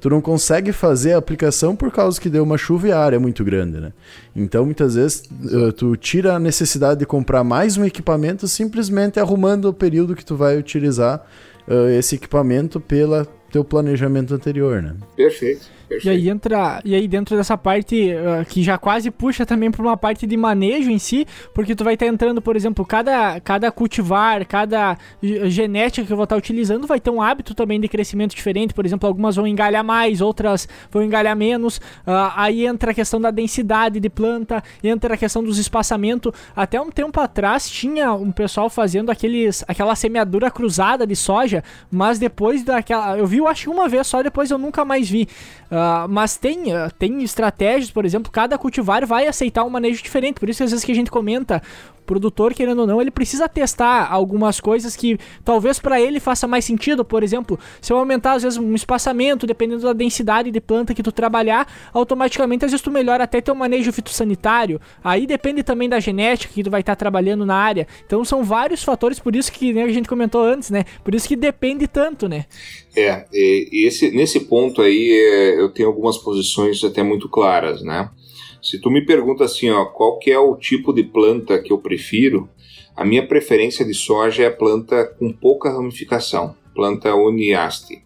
tu 0.00 0.10
não 0.10 0.20
consegue 0.20 0.72
fazer 0.72 1.12
a 1.12 1.18
aplicação 1.18 1.76
por 1.76 1.90
causa 1.92 2.20
que 2.20 2.28
deu 2.28 2.42
uma 2.42 2.58
chuva 2.58 2.88
e 2.88 2.92
a 2.92 2.98
área 2.98 3.16
é 3.16 3.18
muito 3.18 3.44
grande, 3.44 3.80
né? 3.80 3.92
Então, 4.34 4.64
muitas 4.64 4.96
vezes, 4.96 5.22
uh, 5.44 5.72
tu 5.72 5.96
tira 5.96 6.34
a 6.34 6.38
necessidade 6.40 7.00
de 7.00 7.06
comprar 7.06 7.44
mais 7.44 7.76
um 7.76 7.84
equipamento 7.84 8.48
simplesmente 8.48 9.20
arrumando 9.20 9.66
o 9.66 9.72
período 9.72 10.16
que 10.16 10.24
tu 10.24 10.36
vai 10.36 10.58
utilizar 10.58 11.24
uh, 11.68 11.88
esse 11.90 12.16
equipamento 12.16 12.80
pela 12.80 13.26
teu 13.52 13.62
planejamento 13.62 14.34
anterior, 14.34 14.82
né? 14.82 14.96
Perfeito. 15.14 15.70
E 16.04 16.08
aí 16.08 16.28
entra, 16.28 16.80
e 16.84 16.94
aí 16.94 17.06
dentro 17.06 17.36
dessa 17.36 17.56
parte 17.56 18.12
uh, 18.12 18.44
que 18.46 18.62
já 18.62 18.78
quase 18.78 19.10
puxa 19.10 19.44
também 19.44 19.70
para 19.70 19.82
uma 19.82 19.96
parte 19.96 20.26
de 20.26 20.36
manejo 20.36 20.90
em 20.90 20.98
si, 20.98 21.26
porque 21.54 21.74
tu 21.74 21.84
vai 21.84 21.94
estar 21.94 22.06
tá 22.06 22.12
entrando, 22.12 22.40
por 22.40 22.56
exemplo, 22.56 22.84
cada, 22.84 23.40
cada 23.40 23.70
cultivar, 23.70 24.46
cada 24.46 24.96
genética 25.22 26.06
que 26.06 26.12
eu 26.12 26.16
vou 26.16 26.24
estar 26.24 26.36
tá 26.36 26.38
utilizando 26.38 26.86
vai 26.86 27.00
ter 27.00 27.10
um 27.10 27.20
hábito 27.20 27.54
também 27.54 27.80
de 27.80 27.88
crescimento 27.88 28.34
diferente, 28.34 28.74
por 28.74 28.86
exemplo, 28.86 29.06
algumas 29.06 29.36
vão 29.36 29.46
engalhar 29.46 29.84
mais, 29.84 30.20
outras 30.20 30.68
vão 30.90 31.02
engalhar 31.02 31.36
menos. 31.36 31.78
Uh, 32.06 32.32
aí 32.36 32.66
entra 32.66 32.92
a 32.92 32.94
questão 32.94 33.20
da 33.20 33.30
densidade 33.30 34.00
de 34.00 34.10
planta, 34.10 34.62
entra 34.82 35.14
a 35.14 35.16
questão 35.16 35.42
dos 35.42 35.58
espaçamentos. 35.58 36.32
Até 36.54 36.80
um 36.80 36.90
tempo 36.90 37.20
atrás 37.20 37.68
tinha 37.68 38.12
um 38.12 38.32
pessoal 38.32 38.70
fazendo 38.70 39.10
aqueles 39.10 39.64
aquela 39.68 39.94
semeadura 39.94 40.50
cruzada 40.50 41.06
de 41.06 41.16
soja, 41.16 41.62
mas 41.90 42.18
depois 42.18 42.62
daquela, 42.62 43.18
eu 43.18 43.26
vi, 43.26 43.38
eu 43.38 43.48
acho 43.48 43.64
que 43.64 43.70
uma 43.70 43.88
vez 43.88 44.06
só, 44.06 44.22
depois 44.22 44.50
eu 44.50 44.58
nunca 44.58 44.84
mais 44.84 45.08
vi. 45.08 45.28
Uh, 45.70 45.81
Uh, 45.82 46.08
mas 46.08 46.36
tem, 46.36 46.72
uh, 46.72 46.90
tem 46.96 47.22
estratégias, 47.22 47.90
por 47.90 48.04
exemplo, 48.04 48.30
cada 48.30 48.56
cultivar 48.56 49.04
vai 49.04 49.26
aceitar 49.26 49.64
um 49.64 49.70
manejo 49.70 50.02
diferente. 50.02 50.38
Por 50.38 50.48
isso, 50.48 50.62
às 50.62 50.70
vezes, 50.70 50.84
que 50.84 50.92
a 50.92 50.94
gente 50.94 51.10
comenta 51.10 51.60
produtor, 52.02 52.52
querendo 52.52 52.80
ou 52.80 52.86
não, 52.86 53.00
ele 53.00 53.10
precisa 53.10 53.48
testar 53.48 54.08
algumas 54.10 54.60
coisas 54.60 54.94
que 54.94 55.18
talvez 55.44 55.78
para 55.78 56.00
ele 56.00 56.20
faça 56.20 56.46
mais 56.46 56.64
sentido. 56.64 57.04
Por 57.04 57.22
exemplo, 57.22 57.58
se 57.80 57.92
eu 57.92 57.96
aumentar 57.96 58.32
às 58.32 58.42
vezes 58.42 58.58
um 58.58 58.74
espaçamento, 58.74 59.46
dependendo 59.46 59.82
da 59.82 59.92
densidade 59.92 60.50
de 60.50 60.60
planta 60.60 60.94
que 60.94 61.02
tu 61.02 61.12
trabalhar, 61.12 61.66
automaticamente 61.92 62.64
às 62.64 62.70
vezes 62.70 62.82
tu 62.82 62.90
melhora 62.90 63.24
até 63.24 63.40
teu 63.40 63.54
manejo 63.54 63.92
fitossanitário. 63.92 64.80
Aí 65.02 65.26
depende 65.26 65.62
também 65.62 65.88
da 65.88 66.00
genética 66.00 66.52
que 66.52 66.62
tu 66.62 66.70
vai 66.70 66.80
estar 66.80 66.92
tá 66.92 66.96
trabalhando 66.96 67.46
na 67.46 67.56
área. 67.56 67.86
Então 68.04 68.24
são 68.24 68.42
vários 68.42 68.82
fatores, 68.82 69.18
por 69.18 69.34
isso 69.34 69.52
que 69.52 69.72
né, 69.72 69.84
a 69.84 69.92
gente 69.92 70.08
comentou 70.08 70.42
antes, 70.42 70.70
né? 70.70 70.84
Por 71.02 71.14
isso 71.14 71.26
que 71.26 71.36
depende 71.36 71.86
tanto, 71.86 72.28
né? 72.28 72.46
É, 72.94 73.24
esse, 73.32 74.10
nesse 74.10 74.40
ponto 74.40 74.82
aí 74.82 75.10
é, 75.10 75.60
eu 75.60 75.70
tenho 75.70 75.88
algumas 75.88 76.18
posições 76.18 76.82
até 76.84 77.02
muito 77.02 77.28
claras, 77.28 77.82
né? 77.82 78.10
Se 78.62 78.78
tu 78.80 78.90
me 78.90 79.04
pergunta 79.04 79.44
assim, 79.44 79.70
ó, 79.70 79.86
qual 79.86 80.18
que 80.18 80.30
é 80.30 80.38
o 80.38 80.54
tipo 80.56 80.92
de 80.92 81.02
planta 81.02 81.60
que 81.60 81.72
eu 81.72 81.78
prefiro, 81.78 82.48
a 82.94 83.04
minha 83.04 83.26
preferência 83.26 83.84
de 83.84 83.94
soja 83.94 84.44
é 84.44 84.50
planta 84.50 85.04
com 85.04 85.32
pouca 85.32 85.72
ramificação, 85.72 86.54
planta 86.74 87.14
uniaste, 87.14 88.04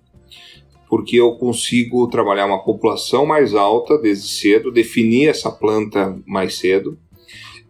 porque 0.89 1.17
eu 1.17 1.33
consigo 1.33 2.07
trabalhar 2.09 2.47
uma 2.47 2.63
população 2.63 3.27
mais 3.27 3.55
alta 3.55 3.99
desde 3.99 4.29
cedo, 4.29 4.71
definir 4.71 5.29
essa 5.29 5.51
planta 5.51 6.17
mais 6.25 6.57
cedo, 6.59 6.97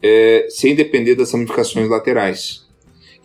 é, 0.03 0.47
sem 0.51 0.75
depender 0.75 1.15
das 1.15 1.33
ramificações 1.33 1.89
laterais. 1.89 2.66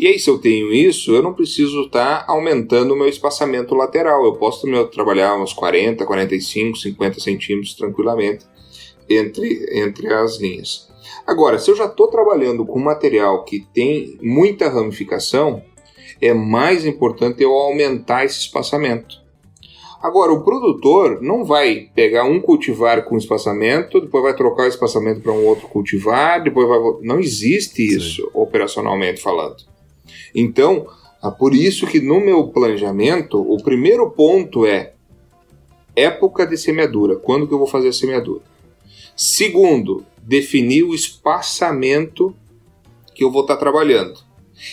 E 0.01 0.07
aí, 0.07 0.17
se 0.17 0.31
eu 0.31 0.39
tenho 0.39 0.73
isso, 0.73 1.13
eu 1.13 1.21
não 1.21 1.31
preciso 1.31 1.81
estar 1.81 2.25
tá 2.25 2.33
aumentando 2.33 2.91
o 2.91 2.97
meu 2.97 3.07
espaçamento 3.07 3.75
lateral. 3.75 4.25
Eu 4.25 4.33
posso 4.33 4.65
meu, 4.65 4.87
trabalhar 4.87 5.39
uns 5.39 5.53
40, 5.53 6.03
45, 6.03 6.75
50 6.75 7.19
centímetros 7.19 7.75
tranquilamente 7.75 8.43
entre, 9.07 9.63
entre 9.71 10.11
as 10.11 10.39
linhas. 10.39 10.89
Agora, 11.27 11.59
se 11.59 11.69
eu 11.69 11.75
já 11.75 11.85
estou 11.85 12.07
trabalhando 12.07 12.65
com 12.65 12.79
material 12.79 13.45
que 13.45 13.59
tem 13.75 14.17
muita 14.23 14.69
ramificação, 14.69 15.61
é 16.19 16.33
mais 16.33 16.83
importante 16.83 17.43
eu 17.43 17.53
aumentar 17.53 18.25
esse 18.25 18.39
espaçamento. 18.39 19.21
Agora, 20.01 20.33
o 20.33 20.43
produtor 20.43 21.21
não 21.21 21.45
vai 21.45 21.91
pegar 21.93 22.23
um 22.23 22.41
cultivar 22.41 23.05
com 23.05 23.17
espaçamento, 23.17 24.01
depois 24.01 24.23
vai 24.23 24.35
trocar 24.35 24.63
o 24.63 24.69
espaçamento 24.69 25.21
para 25.21 25.31
um 25.31 25.45
outro 25.45 25.67
cultivar, 25.67 26.43
depois 26.43 26.67
vai. 26.67 26.79
Não 27.01 27.19
existe 27.19 27.85
isso 27.85 28.23
Sim. 28.23 28.29
operacionalmente 28.33 29.21
falando. 29.21 29.69
Então, 30.33 30.87
é 31.23 31.29
por 31.29 31.53
isso 31.53 31.85
que 31.85 31.99
no 31.99 32.19
meu 32.19 32.47
planejamento, 32.47 33.39
o 33.39 33.61
primeiro 33.61 34.09
ponto 34.09 34.65
é 34.65 34.93
época 35.95 36.45
de 36.45 36.57
semeadura. 36.57 37.15
Quando 37.15 37.47
que 37.47 37.53
eu 37.53 37.57
vou 37.57 37.67
fazer 37.67 37.89
a 37.89 37.93
semeadura? 37.93 38.41
Segundo, 39.15 40.05
definir 40.21 40.83
o 40.83 40.95
espaçamento 40.95 42.35
que 43.13 43.23
eu 43.23 43.31
vou 43.31 43.41
estar 43.41 43.57
trabalhando. 43.57 44.19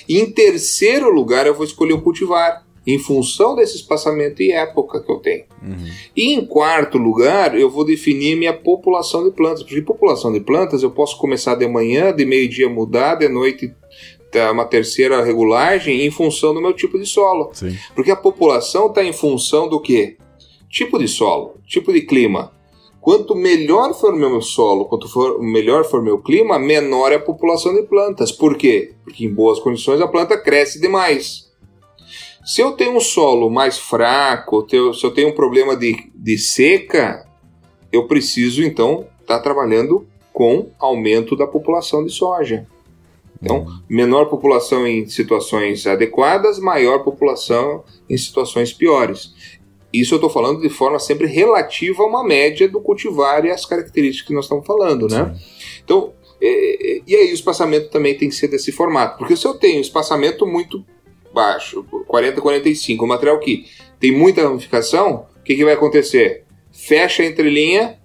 E 0.08 0.18
em 0.18 0.30
terceiro 0.30 1.10
lugar, 1.10 1.46
eu 1.46 1.54
vou 1.54 1.64
escolher 1.64 1.94
o 1.94 2.02
cultivar, 2.02 2.66
em 2.86 2.98
função 2.98 3.54
desse 3.54 3.76
espaçamento 3.76 4.42
e 4.42 4.50
época 4.50 5.02
que 5.02 5.12
eu 5.12 5.18
tenho. 5.18 5.44
Uhum. 5.62 5.90
E 6.16 6.32
em 6.32 6.46
quarto 6.46 6.96
lugar, 6.96 7.54
eu 7.58 7.68
vou 7.68 7.84
definir 7.84 8.34
minha 8.34 8.54
população 8.54 9.24
de 9.24 9.30
plantas. 9.30 9.62
Porque 9.62 9.82
população 9.82 10.32
de 10.32 10.40
plantas 10.40 10.82
eu 10.82 10.90
posso 10.90 11.18
começar 11.18 11.54
de 11.54 11.68
manhã, 11.68 12.14
de 12.14 12.24
meio-dia 12.24 12.66
mudar, 12.66 13.16
de 13.16 13.28
noite 13.28 13.74
uma 14.50 14.64
terceira 14.64 15.24
regulagem 15.24 16.04
em 16.04 16.10
função 16.10 16.52
do 16.52 16.60
meu 16.60 16.72
tipo 16.72 16.98
de 16.98 17.06
solo. 17.06 17.50
Sim. 17.52 17.76
Porque 17.94 18.10
a 18.10 18.16
população 18.16 18.88
está 18.88 19.02
em 19.02 19.12
função 19.12 19.68
do 19.68 19.80
quê? 19.80 20.16
Tipo 20.70 20.98
de 20.98 21.08
solo, 21.08 21.54
tipo 21.66 21.92
de 21.92 22.02
clima. 22.02 22.52
Quanto 23.00 23.34
melhor 23.34 23.94
for 23.94 24.12
o 24.12 24.18
meu 24.18 24.40
solo, 24.42 24.84
quanto 24.84 25.08
for, 25.08 25.40
melhor 25.40 25.84
for 25.84 26.00
o 26.00 26.04
meu 26.04 26.18
clima, 26.18 26.58
menor 26.58 27.12
é 27.12 27.14
a 27.14 27.20
população 27.20 27.74
de 27.74 27.82
plantas. 27.82 28.30
Por 28.30 28.56
quê? 28.56 28.94
Porque 29.04 29.24
em 29.24 29.32
boas 29.32 29.58
condições 29.58 30.00
a 30.00 30.08
planta 30.08 30.36
cresce 30.36 30.80
demais. 30.80 31.48
Se 32.44 32.60
eu 32.60 32.72
tenho 32.72 32.96
um 32.96 33.00
solo 33.00 33.48
mais 33.48 33.78
fraco, 33.78 34.66
se 34.68 35.04
eu 35.04 35.10
tenho 35.10 35.28
um 35.28 35.34
problema 35.34 35.76
de, 35.76 36.10
de 36.14 36.38
seca, 36.38 37.26
eu 37.92 38.06
preciso 38.06 38.62
então 38.62 39.06
estar 39.20 39.36
tá 39.36 39.42
trabalhando 39.42 40.06
com 40.32 40.70
aumento 40.78 41.36
da 41.36 41.46
população 41.46 42.04
de 42.04 42.12
soja. 42.12 42.66
Então, 43.40 43.66
menor 43.88 44.26
população 44.26 44.86
em 44.86 45.06
situações 45.06 45.86
adequadas, 45.86 46.58
maior 46.58 47.04
população 47.04 47.84
em 48.10 48.16
situações 48.16 48.72
piores. 48.72 49.32
Isso 49.92 50.14
eu 50.14 50.16
estou 50.16 50.28
falando 50.28 50.60
de 50.60 50.68
forma 50.68 50.98
sempre 50.98 51.26
relativa 51.26 52.02
a 52.02 52.06
uma 52.06 52.24
média 52.24 52.68
do 52.68 52.80
cultivar 52.80 53.44
e 53.44 53.50
as 53.50 53.64
características 53.64 54.26
que 54.26 54.34
nós 54.34 54.44
estamos 54.44 54.66
falando, 54.66 55.06
né? 55.08 55.34
Sim. 55.34 55.80
Então, 55.84 56.12
é, 56.40 56.96
é, 56.96 57.00
e 57.06 57.16
aí 57.16 57.30
o 57.30 57.34
espaçamento 57.34 57.88
também 57.88 58.16
tem 58.16 58.28
que 58.28 58.34
ser 58.34 58.48
desse 58.48 58.70
formato, 58.70 59.18
porque 59.18 59.36
se 59.36 59.46
eu 59.46 59.54
tenho 59.54 59.80
espaçamento 59.80 60.46
muito 60.46 60.84
baixo, 61.32 61.84
40, 62.06 62.40
45, 62.40 63.04
um 63.04 63.08
material 63.08 63.38
que 63.38 63.66
tem 63.98 64.12
muita 64.12 64.42
ramificação, 64.42 65.26
o 65.36 65.42
que, 65.42 65.54
que 65.54 65.64
vai 65.64 65.74
acontecer? 65.74 66.44
Fecha 66.70 67.22
a 67.22 67.26
entrelinha, 67.26 67.98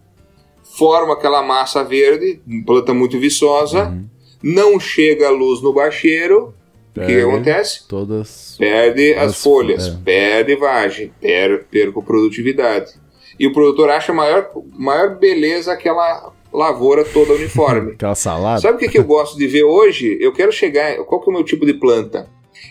forma 0.63 1.13
aquela 1.13 1.43
massa 1.43 1.84
verde, 1.84 2.41
planta 2.65 2.93
muito 2.93 3.19
viçosa, 3.19 3.89
uhum. 3.89 4.10
Não 4.43 4.79
chega 4.79 5.27
a 5.27 5.32
luz 5.32 5.62
no 5.62 5.73
bacheiro, 5.73 6.53
o 6.95 7.06
que, 7.06 7.21
acontece? 7.21 7.88
Todas. 7.88 8.56
Perde 8.60 9.15
as, 9.15 9.32
as 9.32 9.43
folhas, 9.43 9.88
é. 9.88 9.97
perde 10.03 10.56
vagem, 10.56 11.12
per, 11.19 11.65
perco 11.65 12.03
produtividade. 12.03 12.93
E 13.39 13.47
o 13.47 13.53
produtor 13.53 13.89
acha 13.89 14.13
maior, 14.13 14.51
maior 14.77 15.17
beleza 15.17 15.73
aquela 15.73 16.32
lavoura 16.51 17.03
toda 17.03 17.34
uniforme. 17.34 17.93
aquela 17.97 18.13
salada. 18.13 18.62
Sabe 18.62 18.75
o 18.75 18.77
que, 18.79 18.89
que 18.89 18.99
eu 18.99 19.03
gosto 19.03 19.38
de 19.38 19.47
ver 19.47 19.63
hoje? 19.63 20.17
Eu 20.21 20.32
quero 20.32 20.51
chegar. 20.51 20.97
Qual 20.97 21.19
que 21.19 21.29
é 21.29 21.32
o 21.32 21.36
meu 21.36 21.43
tipo 21.43 21.65
de 21.65 21.73
planta? 21.73 22.29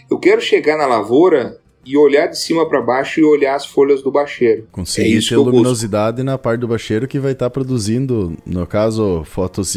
Eu 0.09 0.19
quero 0.19 0.41
chegar 0.41 0.79
na 0.79 0.87
lavoura 0.87 1.59
e 1.85 1.97
olhar 1.97 2.27
de 2.27 2.39
cima 2.39 2.69
para 2.69 2.81
baixo 2.81 3.21
e 3.21 3.25
olhar 3.25 3.55
as 3.55 3.67
folhas 3.67 4.03
do 4.03 4.11
bacheiro. 4.11 4.67
Conseguir 4.71 5.19
é 5.19 5.21
ter 5.21 5.37
luminosidade 5.37 6.23
na 6.23 6.39
parte 6.39 6.61
do 6.61 6.69
bacheiro 6.69 7.09
que 7.09 7.19
vai 7.19 7.33
estar 7.33 7.47
tá 7.47 7.51
produzindo, 7.51 8.37
no 8.47 8.67
caso, 8.67 9.25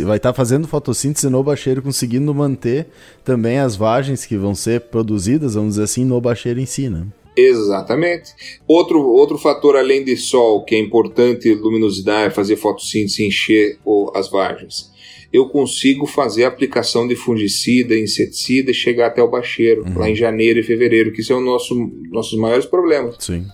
vai 0.04 0.18
estar 0.18 0.32
tá 0.32 0.34
fazendo 0.34 0.68
fotossíntese 0.68 1.30
no 1.30 1.44
bacheiro, 1.44 1.82
conseguindo 1.82 2.34
manter 2.34 2.88
também 3.24 3.60
as 3.60 3.76
vagens 3.76 4.26
que 4.26 4.38
vão 4.38 4.54
ser 4.54 4.82
produzidas, 4.82 5.56
vamos 5.56 5.72
dizer 5.72 5.84
assim, 5.84 6.06
no 6.06 6.20
bacheiro 6.22 6.60
em 6.60 6.66
si, 6.66 6.90
né? 6.90 7.06
Exatamente. 7.36 8.32
Outro, 8.66 9.02
outro 9.02 9.38
fator 9.38 9.76
além 9.76 10.04
de 10.06 10.16
sol 10.16 10.64
que 10.64 10.74
é 10.74 10.80
importante, 10.80 11.54
luminosidade, 11.54 12.34
fazer 12.34 12.56
fotossíntese, 12.56 13.26
encher 13.26 13.78
as 14.14 14.30
vagens 14.30 14.95
eu 15.36 15.50
consigo 15.50 16.06
fazer 16.06 16.46
a 16.46 16.48
aplicação 16.48 17.06
de 17.06 17.16
fungicida, 17.16 17.98
inseticida 17.98 18.72
e 18.72 18.74
chegar 18.74 19.08
até 19.08 19.22
o 19.22 19.28
bacheiro, 19.28 19.84
uhum. 19.84 20.00
lá 20.00 20.10
em 20.10 20.16
janeiro 20.16 20.60
e 20.60 20.64
fevereiro, 20.64 21.12
que 21.12 21.22
são 21.22 21.42
nosso, 21.42 21.76
nossos 22.10 22.40
maiores 22.40 22.66
problemas. 22.66 23.18
Sim. 23.20 23.46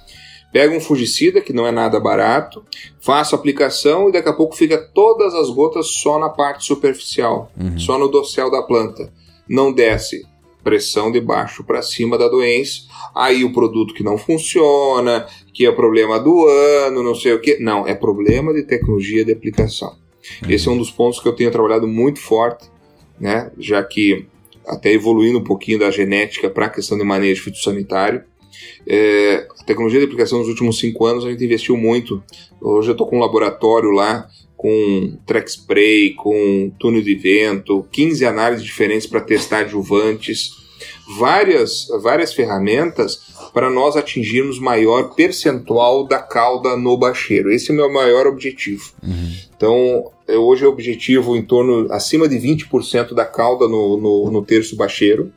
Pega 0.54 0.76
um 0.76 0.80
fungicida, 0.80 1.42
que 1.42 1.54
não 1.54 1.66
é 1.66 1.72
nada 1.72 2.00
barato, 2.00 2.64
faço 3.00 3.34
a 3.34 3.40
aplicação 3.40 4.10
e 4.10 4.12
daqui 4.12 4.30
a 4.30 4.34
pouco 4.34 4.56
fica 4.56 4.78
todas 4.78 5.34
as 5.34 5.50
gotas 5.50 5.88
só 5.88 6.20
na 6.20 6.30
parte 6.30 6.66
superficial, 6.66 7.52
uhum. 7.60 7.80
só 7.80 7.98
no 7.98 8.10
dossel 8.10 8.52
da 8.52 8.62
planta. 8.62 9.12
Não 9.50 9.72
desce 9.72 10.24
pressão 10.64 11.12
de 11.12 11.20
baixo 11.20 11.64
para 11.64 11.82
cima 11.82 12.16
da 12.16 12.28
doença, 12.28 12.82
aí 13.16 13.44
o 13.44 13.52
produto 13.52 13.96
que 13.96 14.04
não 14.04 14.20
funciona, 14.20 15.26
que 15.52 15.66
é 15.66 15.72
problema 15.72 16.20
do 16.20 16.46
ano, 16.46 17.02
não 17.02 17.16
sei 17.16 17.34
o 17.34 17.42
que. 17.42 17.58
Não, 17.58 17.88
é 17.88 17.96
problema 17.96 18.54
de 18.54 18.62
tecnologia 18.62 19.26
de 19.26 19.32
aplicação. 19.32 20.01
Esse 20.48 20.68
é 20.68 20.72
um 20.72 20.78
dos 20.78 20.92
pontos 20.92 21.20
que 21.20 21.28
eu 21.28 21.36
tenho 21.36 21.52
trabalhado 21.52 21.88
muito 21.88 22.20
forte, 22.20 22.70
né? 23.20 23.52
já 23.58 23.84
que 23.84 24.26
até 24.68 24.92
evoluindo 24.92 25.40
um 25.40 25.44
pouquinho 25.44 25.80
da 25.80 25.90
genética 25.90 26.50
para 26.50 26.68
a 26.68 26.70
questão 26.70 26.98
de 26.98 27.04
manejo 27.04 27.44
fitossanitário. 27.44 28.24
É, 28.88 29.48
a 29.60 29.64
tecnologia 29.64 30.00
de 30.00 30.06
aplicação 30.06 30.40
nos 30.40 30.48
últimos 30.48 30.80
cinco 30.80 31.06
anos 31.06 31.26
a 31.26 31.30
gente 31.30 31.44
investiu 31.44 31.76
muito. 31.76 32.24
Hoje 32.62 32.90
eu 32.90 32.94
estou 32.94 33.08
com 33.08 33.18
um 33.18 33.22
laboratório 33.22 33.92
lá 33.92 34.28
com 34.62 35.18
track 35.26 35.50
spray, 35.50 36.14
com 36.14 36.72
túnel 36.78 37.02
de 37.02 37.16
vento, 37.16 37.84
15 37.92 38.24
análises 38.24 38.64
diferentes 38.64 39.08
para 39.08 39.20
testar 39.20 39.62
adjuvantes, 39.62 40.52
várias, 41.18 41.88
várias 42.04 42.32
ferramentas 42.32 43.31
para 43.54 43.70
nós 43.70 43.96
atingirmos 43.96 44.60
maior 44.60 45.14
percentual 45.14 46.06
da 46.06 46.20
cauda 46.20 46.76
no 46.78 46.98
bacheiro. 46.98 47.52
Esse 47.52 47.72
é 47.72 47.74
o 47.74 47.78
meu 47.78 47.92
maior 47.92 48.28
objetivo. 48.28 48.92
Uhum. 49.04 49.34
Então, 49.56 50.12
é, 50.28 50.38
hoje 50.38 50.64
é 50.64 50.68
o 50.68 50.72
objetivo 50.72 51.36
em 51.36 51.42
torno 51.42 51.92
acima 51.92 52.28
de 52.28 52.38
20% 52.38 53.14
da 53.14 53.26
cauda 53.26 53.68
no, 53.68 53.98
no, 53.98 54.32
no 54.32 54.42
terço 54.42 54.76
bacheiro. 54.76 55.32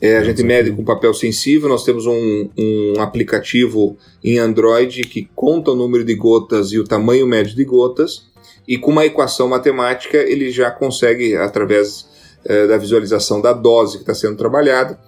É, 0.00 0.18
a 0.18 0.24
gente 0.24 0.42
mede 0.42 0.70
com 0.72 0.84
papel 0.84 1.14
sensível, 1.14 1.68
nós 1.68 1.84
temos 1.84 2.04
um, 2.04 2.50
um, 2.58 3.00
aplicativo 3.00 3.96
em 4.22 4.38
Android 4.38 5.02
que 5.02 5.28
conta 5.34 5.70
o 5.70 5.76
número 5.76 6.04
de 6.04 6.14
gotas 6.14 6.72
e 6.72 6.78
o 6.78 6.84
tamanho 6.84 7.26
médio 7.26 7.54
de 7.54 7.64
gotas, 7.64 8.26
e 8.66 8.76
com 8.76 8.90
uma 8.90 9.06
equação 9.06 9.48
matemática 9.48 10.18
ele 10.18 10.50
já 10.50 10.70
consegue, 10.70 11.36
através 11.36 12.06
é, 12.44 12.66
da 12.66 12.76
visualização 12.76 13.40
da 13.40 13.52
dose 13.52 13.96
que 13.96 14.02
está 14.02 14.14
sendo 14.14 14.36
trabalhada, 14.36 14.98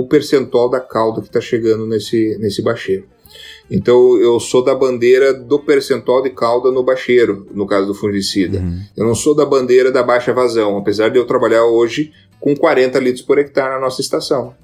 o 0.00 0.06
percentual 0.06 0.68
da 0.68 0.80
cauda 0.80 1.20
que 1.20 1.28
está 1.28 1.40
chegando 1.40 1.86
nesse, 1.86 2.36
nesse 2.38 2.62
bacheiro. 2.62 3.06
Então 3.70 4.16
eu 4.18 4.38
sou 4.38 4.62
da 4.62 4.74
bandeira 4.74 5.34
do 5.34 5.58
percentual 5.58 6.22
de 6.22 6.30
calda 6.30 6.70
no 6.70 6.82
bacheiro, 6.82 7.46
no 7.52 7.66
caso 7.66 7.86
do 7.86 7.94
fungicida. 7.94 8.58
Uhum. 8.58 8.80
Eu 8.96 9.06
não 9.06 9.14
sou 9.14 9.34
da 9.34 9.44
bandeira 9.44 9.90
da 9.90 10.02
baixa 10.02 10.32
vazão, 10.32 10.76
apesar 10.76 11.08
de 11.08 11.18
eu 11.18 11.26
trabalhar 11.26 11.64
hoje 11.64 12.12
com 12.38 12.54
40 12.54 12.98
litros 13.00 13.24
por 13.24 13.38
hectare 13.38 13.74
na 13.74 13.80
nossa 13.80 14.00
estação. 14.00 14.54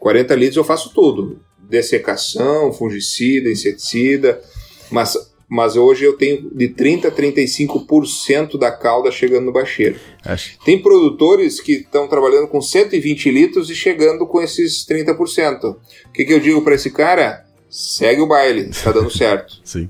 40 0.00 0.34
litros 0.34 0.56
eu 0.56 0.64
faço 0.64 0.92
tudo: 0.92 1.40
dessecação, 1.68 2.72
fungicida, 2.72 3.50
inseticida, 3.50 4.40
mas, 4.90 5.31
mas 5.52 5.76
hoje 5.76 6.02
eu 6.06 6.14
tenho 6.14 6.48
de 6.50 6.70
30% 6.70 7.04
a 7.04 7.10
35% 7.10 8.58
da 8.58 8.72
calda 8.72 9.10
chegando 9.10 9.44
no 9.44 9.52
bacheiro. 9.52 9.96
Acho. 10.24 10.58
Tem 10.64 10.80
produtores 10.80 11.60
que 11.60 11.72
estão 11.72 12.08
trabalhando 12.08 12.48
com 12.48 12.62
120 12.62 13.30
litros 13.30 13.68
e 13.68 13.74
chegando 13.74 14.26
com 14.26 14.40
esses 14.40 14.86
30%. 14.86 15.64
O 15.64 16.12
que, 16.14 16.24
que 16.24 16.32
eu 16.32 16.40
digo 16.40 16.62
para 16.62 16.74
esse 16.74 16.90
cara? 16.90 17.44
segue 17.72 18.20
o 18.20 18.26
baile, 18.26 18.68
está 18.68 18.92
dando 18.92 19.10
certo. 19.10 19.58
Sim. 19.64 19.88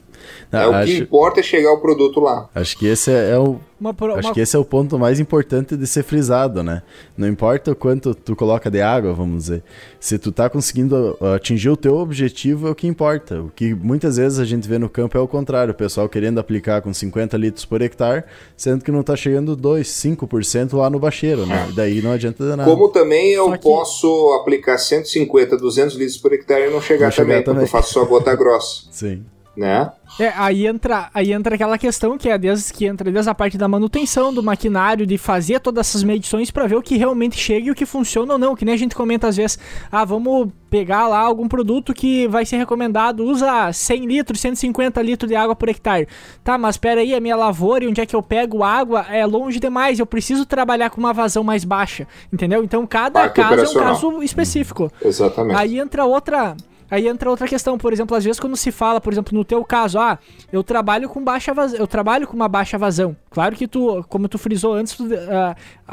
Não, 0.53 0.61
é, 0.61 0.69
o 0.69 0.75
acho, 0.75 0.93
que 0.93 0.99
importa 0.99 1.41
é 1.41 1.43
chegar 1.43 1.73
o 1.73 1.81
produto 1.81 2.21
lá. 2.21 2.51
Acho 2.55 2.77
que 2.77 2.87
esse 2.87 3.11
é, 3.11 3.31
é 3.31 3.39
o 3.39 3.59
uma, 3.81 3.97
uma... 3.99 4.15
acho 4.19 4.33
que 4.33 4.41
esse 4.41 4.55
é 4.55 4.59
o 4.59 4.65
ponto 4.65 4.97
mais 4.97 5.19
importante 5.19 5.77
de 5.77 5.87
ser 5.89 6.05
frisado, 6.05 6.63
né? 6.63 6.83
Não 7.17 7.27
importa 7.27 7.73
o 7.73 7.75
quanto 7.75 8.15
tu 8.15 8.37
coloca 8.37 8.71
de 8.71 8.81
água, 8.81 9.13
vamos 9.13 9.45
dizer. 9.45 9.65
Se 9.99 10.19
tu 10.19 10.31
tá 10.31 10.49
conseguindo 10.49 11.19
atingir 11.35 11.71
o 11.71 11.77
teu 11.77 11.97
objetivo 11.97 12.69
é 12.69 12.71
o 12.71 12.75
que 12.77 12.87
importa. 12.87 13.41
O 13.41 13.51
que 13.51 13.75
muitas 13.75 14.19
vezes 14.19 14.39
a 14.39 14.45
gente 14.45 14.69
vê 14.69 14.79
no 14.79 14.89
campo 14.89 15.19
é 15.19 15.21
o 15.21 15.27
contrário, 15.27 15.73
o 15.73 15.75
pessoal 15.75 16.09
querendo 16.09 16.39
aplicar 16.39 16.81
com 16.81 16.95
50 16.95 17.37
litros 17.37 17.65
por 17.65 17.83
hectare, 17.83 18.23
sendo 18.57 18.85
que 18.85 18.93
não 18.93 19.03
tá 19.03 19.17
chegando 19.17 19.57
2, 19.57 19.89
5% 19.89 20.77
lá 20.77 20.89
no 20.89 21.01
bacheiro, 21.01 21.45
né? 21.45 21.69
E 21.71 21.73
daí 21.75 22.01
não 22.01 22.13
adianta 22.13 22.55
nada. 22.55 22.71
Como 22.71 22.89
também 22.91 23.33
eu 23.33 23.51
que... 23.53 23.59
posso 23.59 24.33
aplicar 24.41 24.79
150, 24.79 25.57
200 25.57 25.97
litros 25.97 26.19
por 26.19 26.33
hectare 26.33 26.69
e 26.69 26.71
não 26.71 26.81
chegar, 26.81 27.07
não 27.07 27.17
também, 27.17 27.37
chegar 27.37 27.45
também, 27.45 27.65
porque 27.65 27.77
eu 27.77 27.81
faço 27.81 27.95
só 27.95 28.05
gota 28.05 28.37
grossa. 28.37 28.85
Sim 28.93 29.25
né? 29.57 29.93
É, 30.19 30.33
aí 30.37 30.67
entra, 30.67 31.09
aí 31.15 31.33
entra 31.33 31.55
aquela 31.55 31.79
questão 31.79 32.19
que 32.19 32.29
é 32.29 32.37
desde 32.37 32.73
que 32.73 32.85
entra 32.87 33.11
desde 33.11 33.31
a 33.31 33.35
parte 33.35 33.57
da 33.57 33.67
manutenção 33.67 34.33
do 34.33 34.43
maquinário, 34.43 35.07
de 35.07 35.17
fazer 35.17 35.61
todas 35.61 35.89
essas 35.89 36.03
medições 36.03 36.51
para 36.51 36.67
ver 36.67 36.77
o 36.77 36.83
que 36.83 36.97
realmente 36.97 37.37
chega 37.37 37.69
e 37.69 37.71
o 37.71 37.75
que 37.75 37.87
funciona 37.87 38.35
ou 38.35 38.39
não. 38.39 38.55
Que 38.55 38.65
nem 38.65 38.75
a 38.75 38.79
gente 38.79 38.95
comenta 38.95 39.29
às 39.29 39.37
vezes, 39.37 39.59
ah, 39.91 40.05
vamos 40.05 40.51
pegar 40.69 41.09
lá 41.09 41.19
algum 41.19 41.49
produto 41.49 41.93
que 41.93 42.27
vai 42.29 42.47
ser 42.47 42.57
recomendado, 42.57 43.25
usa 43.25 43.73
100 43.73 44.07
litros, 44.07 44.41
150 44.41 45.03
litros 45.03 45.29
de 45.29 45.37
água 45.37 45.55
por 45.55 45.69
hectare. 45.69 46.09
Tá, 46.45 46.57
mas 46.57 46.77
espera 46.77 47.01
aí, 47.01 47.15
a 47.15 47.21
minha 47.21 47.37
lavoura 47.37 47.85
e 47.85 47.89
onde 47.89 48.01
é 48.01 48.07
que 48.07 48.17
eu 48.17 48.23
pego 48.23 48.63
água 48.63 49.07
é 49.11 49.25
longe 49.27 49.59
demais, 49.59 49.99
eu 49.99 50.07
preciso 50.07 50.47
trabalhar 50.47 50.91
com 50.91 50.99
uma 50.99 51.13
vazão 51.13 51.45
mais 51.45 51.65
baixa, 51.65 52.07
entendeu? 52.33 52.63
Então 52.65 52.87
cada 52.87 53.29
caso 53.29 53.65
é 53.65 53.69
um 53.69 53.75
caso 53.75 54.23
específico. 54.23 54.91
Exatamente. 55.05 55.59
Aí 55.59 55.79
entra 55.79 56.05
outra 56.05 56.57
Aí 56.93 57.09
entra 57.09 57.31
outra 57.31 57.49
questão, 57.49 57.79
por 57.79 57.91
exemplo, 57.91 58.15
às 58.15 58.23
vezes 58.23 58.39
quando 58.39 58.55
se 58.55 58.71
fala, 58.71 59.01
por 59.01 59.11
exemplo, 59.11 59.35
no 59.35 59.47
teu 59.47 59.65
caso, 59.65 59.99
ah, 59.99 60.19
eu 60.53 60.63
trabalho 60.63 61.09
com 61.09 61.25
baixa 61.25 61.55
vazão, 61.55 61.79
eu 61.79 61.87
trabalho 61.87 62.27
com 62.27 62.37
uma 62.37 62.49
baixa 62.49 62.77
vazão. 62.77 63.17
Claro 63.31 63.57
que 63.57 63.67
tu, 63.67 64.05
como 64.11 64.29
tu 64.29 64.37
frisou 64.37 64.75
antes, 64.75 65.01
uh, 65.01 65.09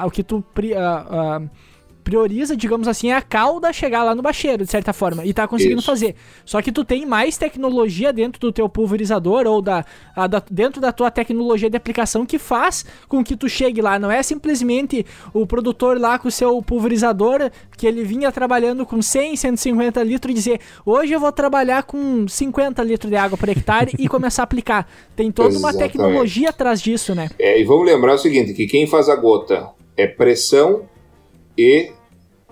o 0.06 0.12
que 0.12 0.22
tu 0.22 0.40
uh, 0.40 0.42
uh, 0.42 1.50
prioriza, 2.10 2.58
digamos 2.58 2.88
assim, 2.88 3.12
é 3.12 3.16
a 3.16 3.22
cauda 3.22 3.72
chegar 3.72 4.04
lá 4.04 4.16
no 4.16 4.24
bacheiro, 4.24 4.66
de 4.66 4.72
certa 4.72 4.92
forma, 4.92 5.24
e 5.24 5.32
tá 5.32 5.48
conseguindo 5.48 5.78
Isso. 5.78 5.86
fazer. 5.86 6.16
Só 6.44 6.60
que 6.60 6.72
tu 6.72 6.84
tem 6.84 7.06
mais 7.06 7.38
tecnologia 7.38 8.12
dentro 8.12 8.42
do 8.42 8.52
teu 8.52 8.68
pulverizador 8.68 9.46
ou 9.46 9.62
da, 9.62 9.86
a, 10.16 10.26
da, 10.26 10.42
dentro 10.50 10.82
da 10.82 10.92
tua 10.92 11.12
tecnologia 11.12 11.70
de 11.70 11.78
aplicação 11.78 12.26
que 12.26 12.40
faz 12.40 12.84
com 13.08 13.24
que 13.24 13.36
tu 13.36 13.48
chegue 13.48 13.80
lá. 13.80 14.00
Não 14.00 14.10
é 14.10 14.24
simplesmente 14.24 15.06
o 15.36 15.46
produtor 15.46 16.00
lá 16.00 16.18
com 16.18 16.30
o 16.30 16.32
seu 16.32 16.60
pulverizador 16.64 17.52
que 17.78 17.86
ele 17.86 18.04
vinha 18.04 18.32
trabalhando 18.32 18.88
com 18.88 19.00
100, 19.04 19.36
150 19.36 20.02
litros 20.02 20.32
e 20.32 20.34
dizer, 20.34 20.60
hoje 20.84 21.14
eu 21.14 21.20
vou 21.20 21.32
trabalhar 21.32 21.84
com 21.84 22.28
50 22.28 22.82
litros 22.82 23.12
de 23.12 23.18
água 23.18 23.38
por 23.38 23.48
hectare 23.50 23.94
e 24.00 24.08
começar 24.08 24.42
a 24.42 24.46
aplicar. 24.46 24.90
Tem 25.16 25.32
toda 25.32 25.50
Exatamente. 25.50 25.76
uma 25.76 25.88
tecnologia 25.88 26.50
atrás 26.50 26.82
disso, 26.82 27.14
né? 27.14 27.30
É, 27.38 27.62
e 27.62 27.64
vamos 27.64 27.86
lembrar 27.86 28.16
o 28.16 28.18
seguinte, 28.18 28.54
que 28.54 28.66
quem 28.66 28.88
faz 28.88 29.08
a 29.10 29.16
gota 29.16 29.70
é 29.96 30.08
pressão 30.08 30.90
e 31.56 31.92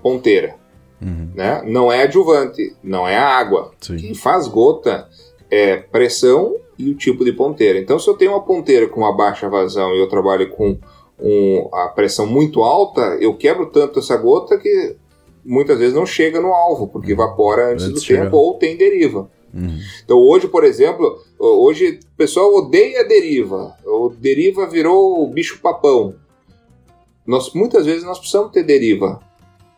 ponteira. 0.01 0.55
Uhum. 1.01 1.31
Né? 1.35 1.61
Não 1.65 1.91
é 1.91 2.03
adjuvante, 2.03 2.75
não 2.83 3.07
é 3.07 3.17
a 3.17 3.27
água. 3.27 3.71
Sim. 3.79 3.97
Quem 3.97 4.13
faz 4.15 4.47
gota 4.47 5.07
é 5.49 5.77
pressão 5.77 6.55
e 6.77 6.89
o 6.89 6.95
tipo 6.95 7.23
de 7.23 7.31
ponteira. 7.31 7.79
Então, 7.79 7.97
se 7.99 8.07
eu 8.09 8.15
tenho 8.15 8.31
uma 8.31 8.43
ponteira 8.43 8.87
com 8.87 9.01
uma 9.01 9.15
baixa 9.15 9.49
vazão 9.49 9.93
e 9.95 9.99
eu 9.99 10.07
trabalho 10.07 10.49
com 10.49 10.77
um, 11.19 11.69
a 11.73 11.87
pressão 11.87 12.25
muito 12.25 12.63
alta, 12.63 13.17
eu 13.19 13.35
quebro 13.35 13.67
tanto 13.67 13.99
essa 13.99 14.15
gota 14.17 14.57
que 14.57 14.95
muitas 15.43 15.79
vezes 15.79 15.93
não 15.93 16.05
chega 16.05 16.41
no 16.41 16.53
alvo, 16.53 16.87
porque 16.87 17.13
uhum. 17.13 17.23
evapora 17.23 17.71
antes, 17.71 17.85
antes 17.85 18.03
do 18.03 18.07
tempo 18.07 18.35
ou 18.35 18.55
tem 18.55 18.75
deriva. 18.75 19.29
Uhum. 19.53 19.79
Então 20.03 20.17
hoje, 20.17 20.47
por 20.47 20.63
exemplo, 20.63 21.19
hoje 21.39 21.99
o 22.03 22.17
pessoal 22.17 22.53
odeia 22.53 23.01
a 23.01 23.07
deriva. 23.07 23.75
O 23.85 24.09
deriva 24.09 24.67
virou 24.67 25.23
o 25.23 25.27
bicho 25.27 25.59
papão. 25.61 26.15
Nós, 27.25 27.53
muitas 27.53 27.85
vezes 27.85 28.03
nós 28.03 28.19
precisamos 28.19 28.51
ter 28.51 28.63
deriva. 28.63 29.19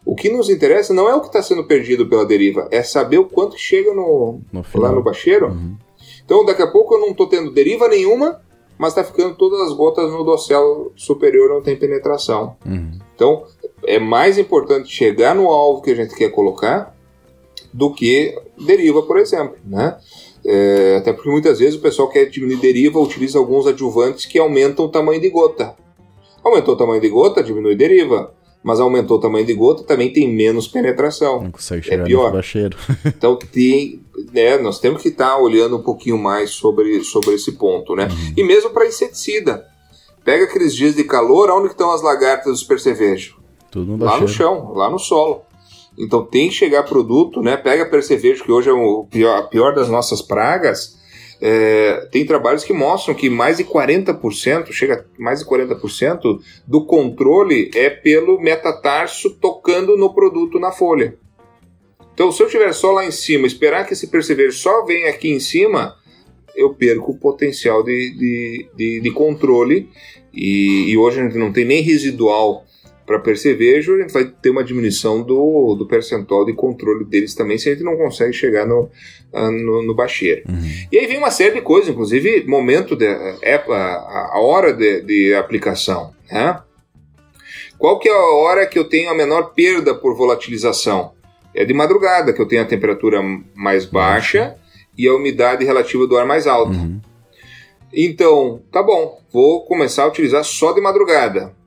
O 0.10 0.15
que 0.15 0.28
nos 0.28 0.50
interessa 0.50 0.91
não 0.91 1.08
é 1.08 1.13
o 1.13 1.22
que 1.22 1.28
está 1.28 1.39
sendo 1.39 1.63
perdido 1.63 2.08
pela 2.08 2.26
deriva, 2.26 2.67
é 2.72 2.82
saber 2.82 3.19
o 3.19 3.26
quanto 3.26 3.56
chega 3.60 3.93
no, 3.93 4.39
no 4.52 4.65
lá 4.74 4.91
no 4.91 5.04
bacheiro. 5.04 5.50
Uhum. 5.50 5.76
Então, 6.26 6.43
daqui 6.43 6.63
a 6.63 6.67
pouco 6.67 6.95
eu 6.95 7.00
não 7.00 7.10
estou 7.10 7.28
tendo 7.28 7.52
deriva 7.52 7.88
nenhuma, 7.88 8.41
mas 8.76 8.93
está 8.93 9.04
ficando 9.04 9.36
todas 9.36 9.62
as 9.62 9.72
gotas 9.72 10.12
no 10.12 10.24
dossel 10.24 10.91
superior, 10.95 11.48
não 11.50 11.62
tem 11.62 11.76
penetração. 11.76 12.56
Uhum. 12.65 12.98
Então, 13.13 13.43
é 13.86 14.00
mais 14.00 14.39
importante 14.39 14.91
chegar 14.91 15.36
no 15.36 15.48
alvo 15.48 15.84
que 15.84 15.91
a 15.91 15.95
gente 15.95 16.15
quer 16.15 16.32
colocar 16.32 16.95
do 17.72 17.93
que 17.93 18.36
deriva, 18.65 19.04
por 19.04 19.19
exemplo, 19.19 19.58
né? 19.63 19.95
É, 20.43 20.95
até 20.98 21.13
porque 21.13 21.30
muitas 21.30 21.60
vezes 21.60 21.76
o 21.76 21.82
pessoal 21.84 22.10
quer 22.10 22.26
diminuir 22.26 22.58
deriva, 22.58 23.00
utiliza 23.00 23.38
alguns 23.38 23.67
adjuvantes 23.67 24.26
que 24.26 24.39
aumentam 24.39 24.86
o 24.86 24.89
tamanho 24.89 25.22
de 25.22 25.30
gota. 25.30 25.76
Aumentou 26.43 26.74
o 26.74 26.78
tamanho 26.78 27.00
de 27.00 27.10
gota, 27.10 27.43
diminui 27.43 27.76
deriva 27.76 28.34
mas 28.63 28.80
aumentou 28.80 29.17
o 29.17 29.19
tamanho 29.19 29.45
de 29.45 29.54
gota, 29.54 29.84
também 29.84 30.12
tem 30.12 30.28
menos 30.28 30.67
penetração. 30.67 31.43
Não 31.43 31.52
consegue 31.52 31.84
chegar 31.84 32.04
é 32.04 32.06
pior. 32.06 32.32
então 33.06 33.38
tem, 33.38 34.02
né, 34.34 34.58
nós 34.58 34.80
temos 34.80 35.02
que 35.02 35.10
estar 35.10 35.30
tá 35.30 35.38
olhando 35.38 35.78
um 35.78 35.82
pouquinho 35.82 36.17
mais 36.17 36.52
sobre, 36.52 37.04
sobre 37.04 37.36
esse 37.36 37.54
ponto, 37.54 37.95
né? 37.95 38.06
Uhum. 38.06 38.34
E 38.38 38.43
mesmo 38.43 38.72
para 38.72 38.86
inseticida. 38.86 39.65
Pega 40.24 40.43
aqueles 40.43 40.76
dias 40.76 40.95
de 40.95 41.04
calor, 41.06 41.50
onde 41.50 41.69
estão 41.69 41.91
as 41.91 42.02
lagartas 42.02 42.52
dos 42.52 42.63
percevejos? 42.63 43.36
Tudo 43.72 43.98
no 43.98 44.06
Lá 44.06 44.19
no 44.19 44.28
chão, 44.28 44.74
lá 44.74 44.89
no 44.89 45.00
solo. 45.00 45.41
Então 45.98 46.26
tem 46.26 46.50
que 46.50 46.56
chegar 46.56 46.84
produto, 46.84 47.41
né? 47.41 47.58
Pega 47.58 47.86
percevejo, 47.86 48.43
que 48.43 48.52
hoje 48.52 48.69
é 48.69 48.74
o 48.74 49.06
pior, 49.06 49.38
a 49.38 49.43
pior 49.43 49.74
das 49.74 49.89
nossas 49.89 50.22
pragas, 50.22 50.99
é, 51.41 52.08
tem 52.12 52.25
trabalhos 52.25 52.63
que 52.63 52.73
mostram 52.73 53.15
que 53.15 53.30
mais 53.30 53.58
de 53.58 53.63
40%, 53.63 54.71
chega 54.71 55.06
a 55.06 55.21
mais 55.21 55.39
de 55.39 55.45
40% 55.45 56.39
do 56.67 56.86
controle 56.86 57.71
é 57.73 57.89
pelo 57.89 58.39
metatarso 58.39 59.32
tocando 59.36 59.95
no 59.97 60.13
produto 60.13 60.60
na 60.60 60.71
folha. 60.71 61.17
Então, 62.13 62.32
se 62.32 62.43
eu 62.43 62.47
estiver 62.47 62.73
só 62.73 62.91
lá 62.91 63.06
em 63.06 63.12
cima, 63.12 63.47
esperar 63.47 63.86
que 63.86 63.93
esse 63.93 64.08
percevejo 64.08 64.58
só 64.58 64.84
venha 64.84 65.10
aqui 65.10 65.30
em 65.30 65.39
cima, 65.39 65.95
eu 66.54 66.73
perco 66.73 67.13
o 67.13 67.17
potencial 67.17 67.82
de, 67.82 68.12
de, 68.17 68.69
de, 68.75 68.99
de 68.99 69.12
controle. 69.12 69.89
E, 70.34 70.91
e, 70.91 70.97
hoje 70.97 71.21
a 71.21 71.23
gente 71.23 71.38
não 71.38 71.54
tem 71.54 71.63
nem 71.63 71.82
residual 71.82 72.65
para 73.10 73.17
percevejo, 73.17 73.95
a 73.95 74.02
gente 74.02 74.13
vai 74.13 74.24
ter 74.24 74.52
uma 74.52 74.63
diminuição 74.63 75.24
do, 75.24 75.74
do 75.74 75.88
percentual 75.88 76.45
de 76.45 76.54
controle 76.54 77.04
deles 77.04 77.34
também, 77.34 77.58
se 77.58 77.67
a 77.67 77.72
gente 77.72 77.84
não 77.84 77.98
consegue 77.98 78.32
chegar 78.32 78.67
no, 78.67 78.88
ah, 79.34 79.50
no, 79.50 79.82
no 79.82 79.95
bacheiro. 79.95 80.43
Uhum. 80.48 80.86
E 80.91 80.95
aí 81.00 81.08
vem 81.08 81.17
uma 81.17 81.32
série 81.32 81.56
de 81.56 81.62
coisas, 81.62 81.89
inclusive 81.89 82.45
momento, 82.45 82.95
de, 82.95 83.08
é, 83.41 83.56
a, 83.67 84.30
a 84.34 84.39
hora 84.39 84.72
de, 84.72 85.02
de 85.02 85.34
aplicação. 85.34 86.13
Né? 86.32 86.62
Qual 87.80 87.98
que 87.98 88.08
é 88.08 88.13
a 88.13 88.26
hora 88.36 88.67
que 88.67 88.78
eu 88.78 88.84
tenho 88.84 89.10
a 89.10 89.15
menor 89.15 89.56
perda 89.56 89.95
por 89.95 90.15
volatilização? 90.15 91.13
É 91.56 91.65
de 91.65 91.74
madrugada, 91.74 92.32
que 92.32 92.39
eu 92.39 92.48
tenho 92.48 92.62
a 92.62 92.65
temperatura 92.65 93.24
mais 93.56 93.86
baixa 93.86 94.56
e 94.95 95.08
a 95.08 95.15
umidade 95.15 95.65
relativa 95.65 96.06
do 96.06 96.15
ar 96.15 96.28
mais 96.28 96.45
alta. 96.45 96.78
Uhum. 96.78 97.02
Então, 97.91 98.62
tá 98.72 98.84
bom, 98.84 99.19
vou 99.34 99.65
começar 99.65 100.04
a 100.04 100.08
utilizar 100.10 100.43
só 100.43 100.74
de 100.74 100.80
madrugada. 100.80 101.58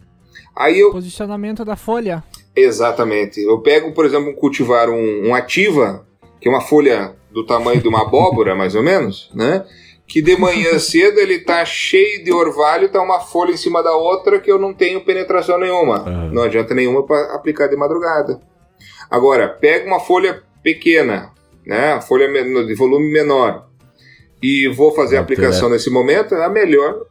Aí 0.56 0.80
eu... 0.80 0.90
Posicionamento 0.90 1.64
da 1.64 1.76
folha. 1.76 2.22
Exatamente. 2.54 3.40
Eu 3.40 3.58
pego, 3.60 3.92
por 3.92 4.04
exemplo, 4.04 4.30
um 4.30 4.34
cultivar 4.34 4.88
um, 4.90 5.28
um 5.28 5.34
ativa, 5.34 6.06
que 6.40 6.48
é 6.48 6.50
uma 6.50 6.60
folha 6.60 7.14
do 7.30 7.44
tamanho 7.44 7.80
de 7.80 7.88
uma 7.88 8.02
abóbora, 8.06 8.54
mais 8.54 8.74
ou 8.74 8.82
menos, 8.82 9.30
né? 9.34 9.64
Que 10.06 10.20
de 10.20 10.36
manhã 10.36 10.76
cedo 10.80 11.18
ele 11.18 11.38
tá 11.38 11.64
cheio 11.64 12.22
de 12.22 12.32
orvalho, 12.32 12.90
tá 12.90 13.00
uma 13.00 13.20
folha 13.20 13.52
em 13.52 13.56
cima 13.56 13.82
da 13.82 13.94
outra 13.96 14.38
que 14.38 14.50
eu 14.50 14.58
não 14.58 14.74
tenho 14.74 15.04
penetração 15.04 15.58
nenhuma. 15.58 16.02
Uhum. 16.02 16.32
Não 16.32 16.42
adianta 16.42 16.74
nenhuma 16.74 17.04
para 17.04 17.34
aplicar 17.34 17.68
de 17.68 17.76
madrugada. 17.76 18.40
Agora, 19.10 19.48
pega 19.48 19.86
uma 19.86 20.00
folha 20.00 20.42
pequena, 20.62 21.30
né? 21.66 22.00
Folha 22.02 22.28
de 22.66 22.74
volume 22.74 23.10
menor 23.10 23.72
e 24.42 24.68
vou 24.68 24.92
fazer 24.92 25.16
a 25.16 25.20
aplicação 25.20 25.68
nesse 25.70 25.88
momento, 25.88 26.34
é 26.34 26.44
a 26.44 26.48
melhor 26.48 27.06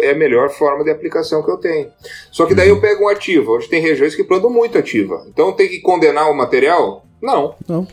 é 0.00 0.10
a 0.10 0.14
melhor 0.14 0.50
forma 0.50 0.84
de 0.84 0.90
aplicação 0.90 1.42
que 1.42 1.50
eu 1.50 1.56
tenho. 1.56 1.90
Só 2.30 2.46
que 2.46 2.54
daí 2.54 2.68
eu 2.68 2.80
pego 2.80 3.04
um 3.04 3.08
ativo. 3.08 3.52
Hoje 3.52 3.68
tem 3.68 3.80
regiões 3.80 4.14
que 4.14 4.24
plantam 4.24 4.50
muito 4.50 4.78
ativa. 4.78 5.24
Então 5.28 5.52
tem 5.52 5.68
que 5.68 5.80
condenar 5.80 6.30
o 6.30 6.36
material? 6.36 7.04
Não. 7.20 7.54
Não. 7.68 7.86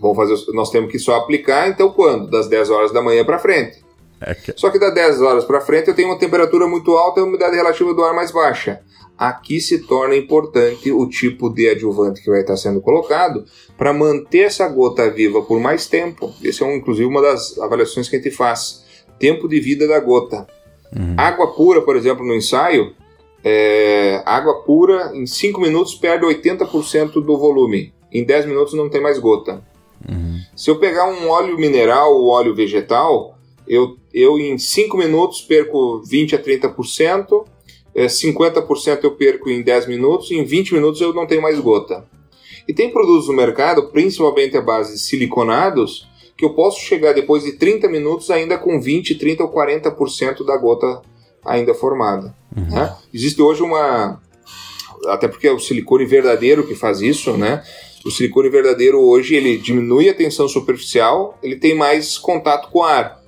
Vamos 0.00 0.16
fazer, 0.16 0.52
nós 0.52 0.70
temos 0.70 0.90
que 0.90 0.98
só 0.98 1.16
aplicar, 1.16 1.68
então 1.68 1.90
quando? 1.90 2.30
Das 2.30 2.48
10 2.48 2.70
horas 2.70 2.92
da 2.92 3.02
manhã 3.02 3.24
para 3.24 3.38
frente. 3.38 3.84
É 4.20 4.34
que... 4.34 4.52
Só 4.56 4.70
que 4.70 4.78
das 4.78 4.94
10 4.94 5.20
horas 5.20 5.44
para 5.44 5.60
frente 5.60 5.88
eu 5.88 5.94
tenho 5.94 6.08
uma 6.08 6.18
temperatura 6.18 6.66
muito 6.66 6.96
alta 6.96 7.20
e 7.20 7.22
a 7.22 7.26
umidade 7.26 7.56
relativa 7.56 7.92
do 7.92 8.02
ar 8.02 8.14
mais 8.14 8.30
baixa. 8.30 8.80
Aqui 9.16 9.60
se 9.60 9.86
torna 9.86 10.16
importante 10.16 10.90
o 10.90 11.06
tipo 11.06 11.50
de 11.50 11.68
adjuvante 11.68 12.22
que 12.22 12.30
vai 12.30 12.40
estar 12.40 12.56
sendo 12.56 12.80
colocado 12.80 13.44
para 13.76 13.92
manter 13.92 14.40
essa 14.40 14.66
gota 14.66 15.10
viva 15.10 15.42
por 15.42 15.60
mais 15.60 15.86
tempo. 15.86 16.32
Esse 16.42 16.62
é 16.62 16.66
um, 16.66 16.74
inclusive 16.76 17.06
uma 17.06 17.20
das 17.20 17.58
avaliações 17.58 18.08
que 18.08 18.16
a 18.16 18.18
gente 18.18 18.34
faz. 18.34 18.82
Tempo 19.18 19.46
de 19.46 19.60
vida 19.60 19.86
da 19.86 20.00
gota. 20.00 20.46
Uhum. 20.96 21.14
Água 21.16 21.48
pura, 21.54 21.82
por 21.82 21.96
exemplo, 21.96 22.24
no 22.24 22.34
ensaio, 22.34 22.94
é, 23.44 24.22
água 24.26 24.62
pura 24.62 25.12
em 25.14 25.26
5 25.26 25.60
minutos 25.60 25.94
perde 25.94 26.26
80% 26.26 27.12
do 27.12 27.38
volume. 27.38 27.92
Em 28.12 28.24
10 28.24 28.46
minutos 28.46 28.74
não 28.74 28.88
tem 28.88 29.00
mais 29.00 29.18
gota. 29.18 29.62
Uhum. 30.08 30.38
Se 30.56 30.70
eu 30.70 30.78
pegar 30.78 31.06
um 31.06 31.28
óleo 31.28 31.56
mineral 31.58 32.14
ou 32.14 32.28
óleo 32.28 32.54
vegetal, 32.54 33.38
eu, 33.66 33.96
eu 34.12 34.38
em 34.38 34.58
5 34.58 34.96
minutos 34.96 35.40
perco 35.40 36.02
20 36.04 36.34
a 36.34 36.42
30%, 36.42 37.44
é, 37.94 38.06
50% 38.06 39.04
eu 39.04 39.12
perco 39.12 39.48
em 39.48 39.62
10 39.62 39.86
minutos, 39.86 40.30
em 40.30 40.44
20 40.44 40.74
minutos 40.74 41.00
eu 41.00 41.12
não 41.14 41.26
tenho 41.26 41.42
mais 41.42 41.58
gota. 41.60 42.04
E 42.66 42.74
tem 42.74 42.90
produtos 42.90 43.28
no 43.28 43.34
mercado, 43.34 43.88
principalmente 43.90 44.56
a 44.56 44.60
base 44.60 44.94
de 44.94 45.00
siliconados, 45.00 46.06
que 46.40 46.44
eu 46.46 46.54
posso 46.54 46.80
chegar 46.80 47.12
depois 47.12 47.44
de 47.44 47.52
30 47.52 47.86
minutos 47.86 48.30
ainda 48.30 48.56
com 48.56 48.80
20, 48.80 49.14
30 49.16 49.44
ou 49.44 49.52
40% 49.52 50.42
da 50.42 50.56
gota 50.56 51.02
ainda 51.44 51.74
formada. 51.74 52.34
Uhum. 52.56 52.74
Né? 52.74 52.96
Existe 53.12 53.42
hoje 53.42 53.62
uma. 53.62 54.18
Até 55.06 55.28
porque 55.28 55.46
é 55.46 55.52
o 55.52 55.58
silicone 55.58 56.06
verdadeiro 56.06 56.66
que 56.66 56.74
faz 56.74 57.02
isso, 57.02 57.36
né? 57.36 57.62
O 58.04 58.10
silicone 58.10 58.48
verdadeiro 58.48 58.98
hoje 58.98 59.34
ele 59.34 59.58
diminui 59.58 60.08
a 60.08 60.14
tensão 60.14 60.48
superficial, 60.48 61.38
ele 61.42 61.56
tem 61.56 61.74
mais 61.74 62.16
contato 62.16 62.70
com 62.70 62.78
o 62.78 62.84
ar. 62.84 63.20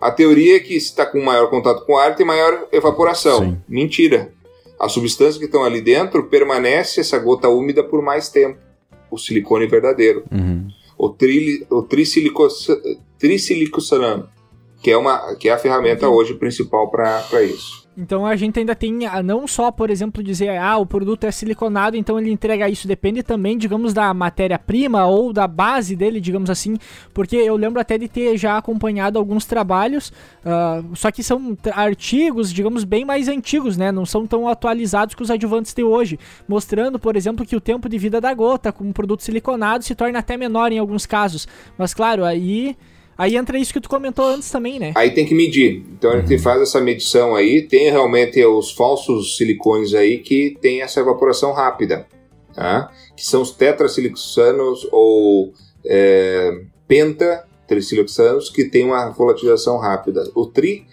A 0.00 0.10
teoria 0.10 0.56
é 0.56 0.60
que 0.60 0.80
se 0.80 0.88
está 0.88 1.04
com 1.04 1.20
maior 1.20 1.50
contato 1.50 1.84
com 1.84 1.92
o 1.92 1.98
ar, 1.98 2.16
tem 2.16 2.24
maior 2.24 2.68
evaporação. 2.72 3.40
Sim. 3.40 3.58
Mentira. 3.68 4.32
As 4.80 4.92
substâncias 4.92 5.36
que 5.36 5.44
estão 5.44 5.62
ali 5.62 5.82
dentro 5.82 6.24
permanece 6.24 7.00
essa 7.00 7.18
gota 7.18 7.48
úmida 7.48 7.84
por 7.84 8.02
mais 8.02 8.30
tempo. 8.30 8.58
O 9.10 9.18
silicone 9.18 9.66
verdadeiro. 9.66 10.24
Uhum. 10.30 10.68
O, 10.98 11.10
tri, 11.10 11.64
o 11.70 11.82
trisilicosano, 11.82 14.28
que 14.82 14.90
é, 14.90 14.96
uma, 14.96 15.36
que 15.36 15.48
é 15.48 15.52
a 15.52 15.58
ferramenta 15.58 16.08
uhum. 16.08 16.14
hoje 16.14 16.34
principal 16.34 16.90
para 16.90 17.42
isso. 17.42 17.85
Então 17.96 18.26
a 18.26 18.36
gente 18.36 18.58
ainda 18.58 18.74
tem 18.74 19.06
a 19.06 19.22
não 19.22 19.46
só, 19.46 19.70
por 19.70 19.88
exemplo, 19.88 20.22
dizer 20.22 20.58
ah, 20.58 20.76
o 20.76 20.84
produto 20.84 21.24
é 21.24 21.30
siliconado, 21.30 21.96
então 21.96 22.18
ele 22.18 22.30
entrega 22.30 22.68
isso. 22.68 22.86
Depende 22.86 23.22
também, 23.22 23.56
digamos, 23.56 23.94
da 23.94 24.12
matéria-prima 24.12 25.06
ou 25.06 25.32
da 25.32 25.46
base 25.46 25.96
dele, 25.96 26.20
digamos 26.20 26.50
assim. 26.50 26.76
Porque 27.14 27.36
eu 27.36 27.56
lembro 27.56 27.80
até 27.80 27.96
de 27.96 28.06
ter 28.06 28.36
já 28.36 28.58
acompanhado 28.58 29.18
alguns 29.18 29.46
trabalhos, 29.46 30.12
uh, 30.44 30.94
só 30.94 31.10
que 31.10 31.22
são 31.22 31.56
artigos, 31.72 32.52
digamos, 32.52 32.84
bem 32.84 33.04
mais 33.04 33.28
antigos, 33.28 33.78
né? 33.78 33.90
Não 33.90 34.04
são 34.04 34.26
tão 34.26 34.46
atualizados 34.46 35.14
que 35.14 35.22
os 35.22 35.30
adjuvantes 35.30 35.72
de 35.72 35.82
hoje. 35.82 36.18
Mostrando, 36.46 36.98
por 36.98 37.16
exemplo, 37.16 37.46
que 37.46 37.56
o 37.56 37.60
tempo 37.60 37.88
de 37.88 37.96
vida 37.96 38.20
da 38.20 38.34
gota 38.34 38.72
com 38.72 38.84
um 38.84 38.92
produto 38.92 39.22
siliconado 39.22 39.84
se 39.84 39.94
torna 39.94 40.18
até 40.18 40.36
menor 40.36 40.70
em 40.70 40.78
alguns 40.78 41.06
casos. 41.06 41.48
Mas 41.78 41.94
claro, 41.94 42.24
aí 42.24 42.76
Aí 43.18 43.36
entra 43.36 43.58
isso 43.58 43.72
que 43.72 43.80
tu 43.80 43.88
comentou 43.88 44.26
antes 44.26 44.50
também, 44.50 44.78
né? 44.78 44.92
Aí 44.94 45.10
tem 45.10 45.24
que 45.24 45.34
medir. 45.34 45.84
Então 45.92 46.12
a 46.12 46.20
gente 46.20 46.34
uhum. 46.34 46.38
faz 46.40 46.60
essa 46.60 46.80
medição 46.80 47.34
aí. 47.34 47.62
Tem 47.62 47.90
realmente 47.90 48.44
os 48.44 48.72
falsos 48.72 49.36
silicones 49.36 49.94
aí 49.94 50.18
que 50.18 50.56
tem 50.60 50.82
essa 50.82 51.00
evaporação 51.00 51.52
rápida, 51.52 52.06
tá? 52.54 52.90
que 53.16 53.24
são 53.24 53.40
os 53.40 53.50
tetrasiloxanos 53.50 54.86
ou 54.92 55.52
é, 55.84 56.60
pentatrisiloxanos 56.86 58.50
que 58.50 58.64
tem 58.64 58.84
uma 58.84 59.08
volatilização 59.10 59.78
rápida. 59.78 60.30
O 60.34 60.46
tri 60.46 60.86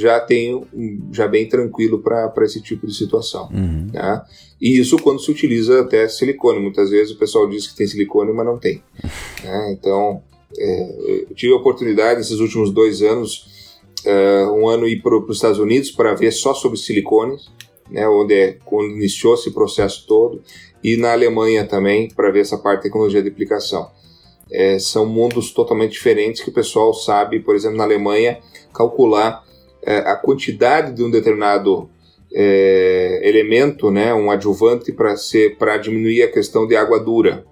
já 0.00 0.20
tem 0.20 0.66
já 1.12 1.26
bem 1.26 1.48
tranquilo 1.48 2.00
para 2.02 2.44
esse 2.44 2.60
tipo 2.60 2.86
de 2.86 2.94
situação. 2.94 3.48
Uhum. 3.52 3.88
Tá? 3.92 4.26
E 4.60 4.78
isso 4.78 4.98
quando 4.98 5.20
se 5.20 5.30
utiliza 5.30 5.80
até 5.80 6.08
silicone. 6.08 6.60
Muitas 6.60 6.90
vezes 6.90 7.14
o 7.14 7.18
pessoal 7.18 7.48
diz 7.48 7.66
que 7.68 7.76
tem 7.76 7.86
silicone, 7.86 8.32
mas 8.32 8.44
não 8.44 8.58
tem. 8.58 8.82
Né? 9.44 9.72
Então 9.72 10.22
é, 10.58 11.26
eu 11.28 11.34
tive 11.34 11.52
a 11.52 11.56
oportunidade 11.56 12.18
nesses 12.18 12.38
últimos 12.38 12.70
dois 12.72 13.02
anos, 13.02 13.76
é, 14.04 14.46
um 14.46 14.68
ano 14.68 14.86
ir 14.86 15.02
para 15.02 15.16
os 15.16 15.36
Estados 15.36 15.58
Unidos 15.58 15.90
para 15.90 16.14
ver 16.14 16.32
só 16.32 16.54
sobre 16.54 16.78
silicones, 16.78 17.50
né, 17.90 18.08
onde, 18.08 18.34
é, 18.34 18.58
quando 18.64 18.90
iniciou 18.90 19.34
esse 19.34 19.50
processo 19.50 20.06
todo, 20.06 20.42
e 20.82 20.96
na 20.96 21.12
Alemanha 21.12 21.64
também 21.66 22.08
para 22.08 22.30
ver 22.30 22.40
essa 22.40 22.58
parte 22.58 22.78
de 22.78 22.82
tecnologia 22.84 23.22
de 23.22 23.28
aplicação. 23.28 23.90
É, 24.50 24.78
são 24.78 25.06
mundos 25.06 25.52
totalmente 25.52 25.92
diferentes 25.92 26.42
que 26.42 26.50
o 26.50 26.52
pessoal 26.52 26.92
sabe, 26.92 27.40
por 27.40 27.54
exemplo, 27.54 27.78
na 27.78 27.84
Alemanha, 27.84 28.38
calcular 28.74 29.44
é, 29.82 29.98
a 29.98 30.16
quantidade 30.16 30.92
de 30.92 31.02
um 31.02 31.10
determinado 31.10 31.88
é, 32.34 33.20
elemento, 33.22 33.90
né, 33.90 34.12
um 34.12 34.30
adjuvante 34.30 34.92
para 34.92 35.76
diminuir 35.76 36.22
a 36.22 36.30
questão 36.30 36.66
de 36.66 36.74
água 36.76 36.98
dura. 36.98 37.44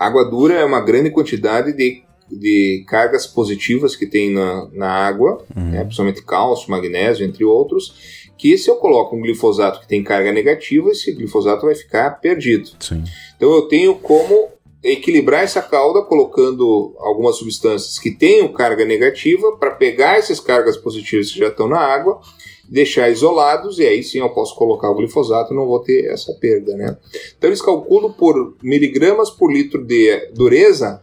Água 0.00 0.24
dura 0.24 0.54
é 0.54 0.64
uma 0.64 0.80
grande 0.80 1.10
quantidade 1.10 1.74
de, 1.74 2.02
de 2.26 2.82
cargas 2.88 3.26
positivas 3.26 3.94
que 3.94 4.06
tem 4.06 4.32
na, 4.32 4.66
na 4.72 4.88
água, 4.88 5.44
uhum. 5.54 5.70
né, 5.70 5.84
principalmente 5.84 6.24
cálcio, 6.24 6.70
magnésio, 6.70 7.26
entre 7.26 7.44
outros, 7.44 8.30
que 8.38 8.56
se 8.56 8.70
eu 8.70 8.76
coloco 8.76 9.14
um 9.14 9.20
glifosato 9.20 9.78
que 9.78 9.86
tem 9.86 10.02
carga 10.02 10.32
negativa, 10.32 10.90
esse 10.90 11.12
glifosato 11.12 11.66
vai 11.66 11.74
ficar 11.74 12.18
perdido. 12.18 12.70
Sim. 12.80 13.04
Então 13.36 13.52
eu 13.52 13.62
tenho 13.68 13.94
como 13.96 14.48
equilibrar 14.82 15.42
essa 15.42 15.60
cauda 15.60 16.00
colocando 16.00 16.94
algumas 16.98 17.36
substâncias 17.36 17.98
que 17.98 18.10
tenham 18.10 18.48
carga 18.48 18.86
negativa 18.86 19.54
para 19.58 19.72
pegar 19.72 20.16
essas 20.16 20.40
cargas 20.40 20.78
positivas 20.78 21.30
que 21.30 21.38
já 21.38 21.48
estão 21.48 21.68
na 21.68 21.78
água 21.78 22.22
deixar 22.70 23.10
isolados 23.10 23.80
e 23.80 23.82
aí 23.84 24.02
sim 24.02 24.20
eu 24.20 24.30
posso 24.30 24.54
colocar 24.54 24.88
o 24.88 24.94
glifosato 24.94 25.52
e 25.52 25.56
não 25.56 25.66
vou 25.66 25.80
ter 25.80 26.06
essa 26.06 26.32
perda, 26.34 26.76
né? 26.76 26.96
Então 27.36 27.50
eles 27.50 27.60
calculam 27.60 28.12
por 28.12 28.54
miligramas 28.62 29.28
por 29.28 29.52
litro 29.52 29.84
de 29.84 30.30
dureza, 30.32 31.02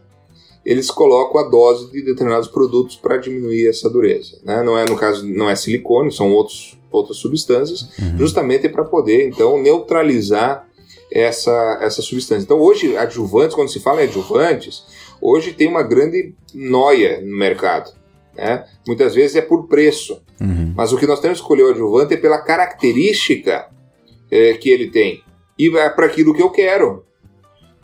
eles 0.64 0.90
colocam 0.90 1.38
a 1.40 1.48
dose 1.48 1.92
de 1.92 2.02
determinados 2.02 2.48
produtos 2.48 2.96
para 2.96 3.18
diminuir 3.18 3.68
essa 3.68 3.90
dureza, 3.90 4.38
né? 4.42 4.62
Não 4.62 4.78
é 4.78 4.86
no 4.86 4.96
caso 4.96 5.26
não 5.26 5.48
é 5.48 5.54
silicone, 5.54 6.10
são 6.10 6.32
outros 6.32 6.78
outras 6.90 7.18
substâncias, 7.18 7.82
uhum. 7.98 8.16
justamente 8.16 8.66
para 8.70 8.82
poder 8.82 9.28
então 9.28 9.60
neutralizar 9.60 10.66
essa 11.12 11.80
essa 11.82 12.00
substância. 12.00 12.44
Então 12.44 12.58
hoje 12.58 12.96
adjuvantes, 12.96 13.54
quando 13.54 13.70
se 13.70 13.78
fala 13.78 14.00
em 14.00 14.04
adjuvantes, 14.04 14.84
hoje 15.20 15.52
tem 15.52 15.68
uma 15.68 15.82
grande 15.82 16.34
noia 16.54 17.20
no 17.20 17.36
mercado. 17.36 17.97
Né? 18.38 18.64
Muitas 18.86 19.14
vezes 19.14 19.36
é 19.36 19.42
por 19.42 19.66
preço. 19.66 20.22
Uhum. 20.40 20.72
Mas 20.76 20.92
o 20.92 20.96
que 20.96 21.06
nós 21.06 21.20
temos 21.20 21.38
que 21.38 21.42
escolher 21.42 21.64
o 21.64 21.70
adjuvante 21.70 22.14
é 22.14 22.16
pela 22.16 22.38
característica 22.38 23.66
é, 24.30 24.54
que 24.54 24.70
ele 24.70 24.88
tem. 24.90 25.22
E 25.58 25.76
é 25.76 25.90
para 25.90 26.06
aquilo 26.06 26.32
que 26.32 26.42
eu 26.42 26.50
quero. 26.50 27.04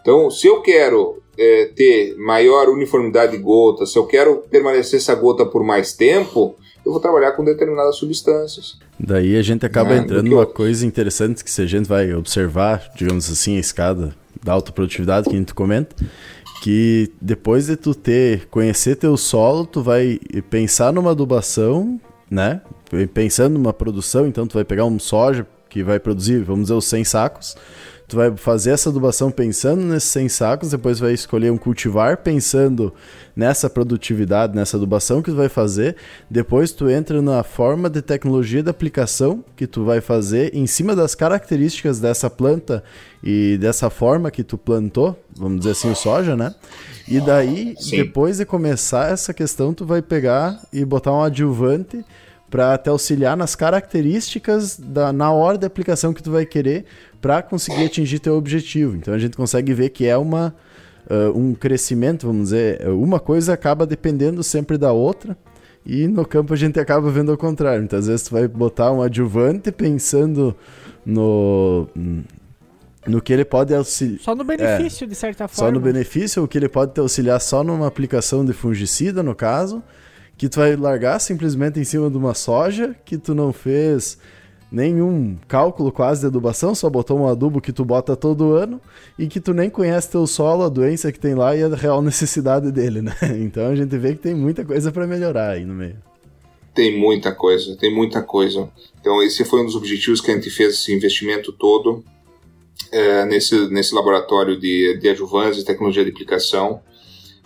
Então, 0.00 0.30
se 0.30 0.46
eu 0.46 0.62
quero 0.62 1.22
é, 1.36 1.70
ter 1.74 2.14
maior 2.16 2.68
uniformidade 2.68 3.32
de 3.32 3.38
gota, 3.38 3.84
se 3.84 3.98
eu 3.98 4.06
quero 4.06 4.44
permanecer 4.48 5.00
essa 5.00 5.14
gota 5.14 5.44
por 5.44 5.64
mais 5.64 5.92
tempo, 5.92 6.54
eu 6.86 6.92
vou 6.92 7.00
trabalhar 7.00 7.32
com 7.32 7.42
determinadas 7.42 7.96
substâncias. 7.96 8.78
Daí 9.00 9.36
a 9.36 9.42
gente 9.42 9.66
acaba 9.66 9.94
é, 9.94 9.98
entrando 9.98 10.28
numa 10.28 10.42
eu... 10.42 10.46
coisa 10.46 10.86
interessante 10.86 11.42
que 11.42 11.50
se 11.50 11.62
a 11.62 11.66
gente 11.66 11.86
vai 11.86 12.14
observar, 12.14 12.92
digamos 12.94 13.30
assim, 13.30 13.56
a 13.56 13.60
escada 13.60 14.14
da 14.42 14.52
alta 14.52 14.70
produtividade 14.70 15.28
que 15.28 15.34
a 15.34 15.38
gente 15.38 15.54
comenta, 15.54 15.96
que 16.64 17.12
depois 17.20 17.66
de 17.66 17.76
tu 17.76 17.94
ter 17.94 18.46
conhecer 18.46 18.96
teu 18.96 19.18
solo, 19.18 19.66
tu 19.66 19.82
vai 19.82 20.18
pensar 20.48 20.94
numa 20.94 21.10
adubação, 21.10 22.00
né? 22.30 22.62
Pensando 23.12 23.52
numa 23.52 23.74
produção, 23.74 24.26
então 24.26 24.46
tu 24.46 24.54
vai 24.54 24.64
pegar 24.64 24.86
um 24.86 24.98
soja 24.98 25.46
que 25.68 25.82
vai 25.82 26.00
produzir, 26.00 26.42
vamos 26.42 26.62
dizer, 26.62 26.72
os 26.72 26.86
100 26.86 27.04
sacos. 27.04 27.54
Tu 28.06 28.16
vai 28.16 28.36
fazer 28.36 28.72
essa 28.72 28.90
adubação 28.90 29.30
pensando 29.30 29.82
nesses 29.82 30.10
100 30.10 30.28
sacos, 30.28 30.70
depois 30.70 30.98
vai 30.98 31.14
escolher 31.14 31.50
um 31.50 31.56
cultivar 31.56 32.18
pensando 32.18 32.92
nessa 33.34 33.70
produtividade, 33.70 34.54
nessa 34.54 34.76
adubação 34.76 35.22
que 35.22 35.30
tu 35.30 35.36
vai 35.36 35.48
fazer. 35.48 35.96
Depois 36.30 36.70
tu 36.70 36.88
entra 36.88 37.22
na 37.22 37.42
forma 37.42 37.88
de 37.88 38.02
tecnologia 38.02 38.62
de 38.62 38.68
aplicação 38.68 39.42
que 39.56 39.66
tu 39.66 39.84
vai 39.84 40.02
fazer 40.02 40.54
em 40.54 40.66
cima 40.66 40.94
das 40.94 41.14
características 41.14 41.98
dessa 41.98 42.28
planta 42.28 42.84
e 43.22 43.56
dessa 43.58 43.88
forma 43.88 44.30
que 44.30 44.44
tu 44.44 44.58
plantou, 44.58 45.18
vamos 45.34 45.60
dizer 45.60 45.70
assim, 45.70 45.90
o 45.90 45.96
soja, 45.96 46.36
né? 46.36 46.54
E 47.08 47.20
daí, 47.20 47.74
Sim. 47.78 47.96
depois 47.96 48.36
de 48.36 48.44
começar 48.44 49.10
essa 49.10 49.32
questão, 49.32 49.72
tu 49.72 49.86
vai 49.86 50.02
pegar 50.02 50.60
e 50.70 50.84
botar 50.84 51.12
um 51.12 51.22
adjuvante 51.22 52.04
para 52.54 52.78
te 52.78 52.88
auxiliar 52.88 53.36
nas 53.36 53.56
características 53.56 54.78
da, 54.78 55.12
na 55.12 55.32
hora 55.32 55.58
da 55.58 55.66
aplicação 55.66 56.14
que 56.14 56.22
tu 56.22 56.30
vai 56.30 56.46
querer 56.46 56.84
para 57.20 57.42
conseguir 57.42 57.86
atingir 57.86 58.20
teu 58.20 58.36
objetivo. 58.36 58.94
Então 58.94 59.12
a 59.12 59.18
gente 59.18 59.36
consegue 59.36 59.74
ver 59.74 59.88
que 59.88 60.06
é 60.06 60.16
uma, 60.16 60.54
uh, 61.10 61.36
um 61.36 61.52
crescimento, 61.52 62.28
vamos 62.28 62.50
dizer, 62.50 62.88
uma 62.90 63.18
coisa 63.18 63.52
acaba 63.52 63.84
dependendo 63.84 64.40
sempre 64.44 64.78
da 64.78 64.92
outra. 64.92 65.36
E 65.84 66.06
no 66.06 66.24
campo 66.24 66.54
a 66.54 66.56
gente 66.56 66.78
acaba 66.78 67.10
vendo 67.10 67.32
ao 67.32 67.36
contrário. 67.36 67.80
Muitas 67.80 68.06
vezes 68.06 68.28
tu 68.28 68.30
vai 68.30 68.46
botar 68.46 68.92
um 68.92 69.02
adjuvante 69.02 69.72
pensando 69.72 70.54
no, 71.04 71.88
no 73.04 73.20
que 73.20 73.32
ele 73.32 73.44
pode 73.44 73.74
auxiliar. 73.74 74.20
Só 74.20 74.32
no 74.36 74.44
benefício, 74.44 75.06
é, 75.06 75.08
de 75.08 75.14
certa 75.16 75.48
forma. 75.48 75.70
Só 75.70 75.74
no 75.74 75.80
benefício, 75.80 76.44
o 76.44 76.46
que 76.46 76.56
ele 76.56 76.68
pode 76.68 76.94
te 76.94 77.00
auxiliar 77.00 77.40
só 77.40 77.64
numa 77.64 77.88
aplicação 77.88 78.44
de 78.44 78.52
fungicida, 78.52 79.24
no 79.24 79.34
caso, 79.34 79.82
que 80.36 80.48
tu 80.48 80.58
vai 80.58 80.76
largar 80.76 81.18
simplesmente 81.20 81.78
em 81.78 81.84
cima 81.84 82.10
de 82.10 82.16
uma 82.16 82.34
soja 82.34 82.94
que 83.04 83.16
tu 83.16 83.34
não 83.34 83.52
fez 83.52 84.18
nenhum 84.70 85.36
cálculo 85.46 85.92
quase 85.92 86.22
de 86.22 86.26
adubação, 86.26 86.74
só 86.74 86.90
botou 86.90 87.18
um 87.18 87.28
adubo 87.28 87.60
que 87.60 87.72
tu 87.72 87.84
bota 87.84 88.16
todo 88.16 88.52
ano 88.52 88.80
e 89.16 89.28
que 89.28 89.40
tu 89.40 89.54
nem 89.54 89.70
conhece 89.70 90.10
teu 90.10 90.26
solo, 90.26 90.64
a 90.64 90.68
doença 90.68 91.12
que 91.12 91.20
tem 91.20 91.34
lá 91.34 91.54
e 91.54 91.62
a 91.62 91.68
real 91.68 92.02
necessidade 92.02 92.72
dele, 92.72 93.00
né? 93.00 93.14
Então 93.38 93.68
a 93.68 93.76
gente 93.76 93.96
vê 93.96 94.14
que 94.14 94.22
tem 94.22 94.34
muita 94.34 94.64
coisa 94.64 94.90
para 94.90 95.06
melhorar 95.06 95.50
aí 95.50 95.64
no 95.64 95.74
meio. 95.74 95.96
Tem 96.74 96.98
muita 96.98 97.32
coisa, 97.32 97.76
tem 97.76 97.94
muita 97.94 98.20
coisa. 98.20 98.68
Então 99.00 99.22
esse 99.22 99.44
foi 99.44 99.60
um 99.60 99.66
dos 99.66 99.76
objetivos 99.76 100.20
que 100.20 100.32
a 100.32 100.34
gente 100.34 100.50
fez 100.50 100.74
esse 100.74 100.92
investimento 100.92 101.52
todo 101.52 102.04
é, 102.90 103.24
nesse, 103.26 103.68
nesse 103.70 103.94
laboratório 103.94 104.58
de, 104.58 104.98
de 104.98 105.08
e 105.08 105.64
tecnologia 105.64 106.04
de 106.04 106.10
aplicação 106.10 106.80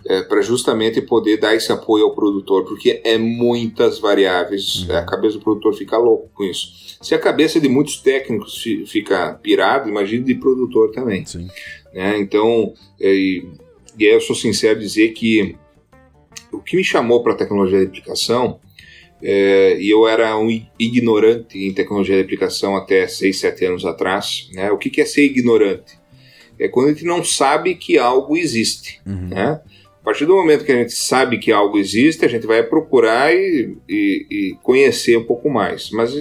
é, 0.05 0.21
para 0.23 0.41
justamente 0.41 1.01
poder 1.01 1.37
dar 1.37 1.55
esse 1.55 1.71
apoio 1.71 2.05
ao 2.05 2.15
produtor, 2.15 2.65
porque 2.65 3.01
é 3.03 3.17
muitas 3.17 3.99
variáveis, 3.99 4.87
uhum. 4.87 4.97
a 4.97 5.03
cabeça 5.03 5.37
do 5.37 5.43
produtor 5.43 5.73
fica 5.73 5.97
louco 5.97 6.29
com 6.33 6.43
isso. 6.43 6.97
Se 7.01 7.13
a 7.13 7.19
cabeça 7.19 7.59
de 7.59 7.69
muitos 7.69 7.97
técnicos 7.97 8.61
fica 8.87 9.33
pirada, 9.41 9.89
imagine 9.89 10.23
de 10.23 10.35
produtor 10.35 10.91
também. 10.91 11.23
Né? 11.93 12.17
Então, 12.19 12.73
é, 12.99 13.13
e, 13.13 13.47
e 13.97 14.05
eu 14.05 14.21
sou 14.21 14.35
sincero 14.35 14.79
dizer 14.79 15.09
que 15.09 15.55
o 16.51 16.59
que 16.59 16.75
me 16.75 16.83
chamou 16.83 17.21
para 17.21 17.33
a 17.33 17.37
tecnologia 17.37 17.79
de 17.79 17.85
aplicação, 17.85 18.59
é, 19.21 19.77
e 19.79 19.89
eu 19.89 20.07
era 20.07 20.37
um 20.37 20.49
ignorante 20.79 21.59
em 21.59 21.73
tecnologia 21.73 22.15
de 22.15 22.21
aplicação 22.21 22.75
até 22.75 23.07
6, 23.07 23.37
7 23.37 23.65
anos 23.65 23.85
atrás. 23.85 24.49
Né? 24.53 24.71
O 24.71 24.77
que, 24.77 24.89
que 24.89 25.01
é 25.01 25.05
ser 25.05 25.25
ignorante? 25.25 25.99
É 26.57 26.67
quando 26.67 26.87
a 26.87 26.93
gente 26.93 27.05
não 27.05 27.23
sabe 27.23 27.75
que 27.75 27.97
algo 27.97 28.35
existe. 28.35 29.01
Uhum. 29.05 29.29
Né? 29.29 29.61
A 30.01 30.03
partir 30.03 30.25
do 30.25 30.35
momento 30.35 30.65
que 30.65 30.71
a 30.71 30.77
gente 30.77 30.93
sabe 30.93 31.37
que 31.37 31.51
algo 31.51 31.77
existe, 31.77 32.25
a 32.25 32.29
gente 32.29 32.47
vai 32.47 32.63
procurar 32.63 33.33
e, 33.33 33.77
e, 33.87 34.25
e 34.29 34.57
conhecer 34.63 35.17
um 35.17 35.23
pouco 35.23 35.49
mais. 35.49 35.91
Mas 35.91 36.11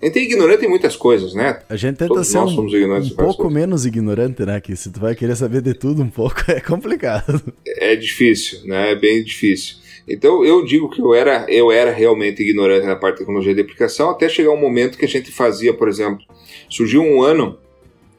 a 0.00 0.04
gente 0.04 0.18
é 0.18 0.22
ignorante 0.22 0.64
em 0.64 0.68
muitas 0.68 0.96
coisas, 0.96 1.34
né? 1.34 1.60
A 1.68 1.76
gente 1.76 1.96
tenta 1.96 2.08
Todos 2.08 2.28
ser 2.28 2.38
um, 2.38 2.48
um 2.48 3.08
pouco 3.10 3.50
menos 3.50 3.86
ignorante, 3.86 4.44
né? 4.44 4.60
Que 4.60 4.76
se 4.76 4.90
tu 4.90 5.00
vai 5.00 5.14
querer 5.14 5.36
saber 5.36 5.60
de 5.62 5.74
tudo 5.74 6.02
um 6.02 6.10
pouco, 6.10 6.36
é 6.50 6.60
complicado. 6.60 7.42
É 7.66 7.96
difícil, 7.96 8.66
né? 8.66 8.92
É 8.92 8.94
bem 8.94 9.22
difícil. 9.22 9.76
Então 10.08 10.44
eu 10.44 10.64
digo 10.64 10.88
que 10.88 11.00
eu 11.00 11.14
era, 11.14 11.44
eu 11.48 11.70
era 11.70 11.90
realmente 11.90 12.42
ignorante 12.42 12.86
na 12.86 12.96
parte 12.96 13.16
de 13.16 13.20
tecnologia 13.20 13.54
de 13.54 13.60
aplicação, 13.60 14.10
até 14.10 14.28
chegar 14.28 14.50
um 14.50 14.60
momento 14.60 14.96
que 14.96 15.04
a 15.04 15.08
gente 15.08 15.30
fazia, 15.30 15.74
por 15.74 15.88
exemplo, 15.88 16.24
surgiu 16.68 17.02
um 17.02 17.20
ano, 17.20 17.58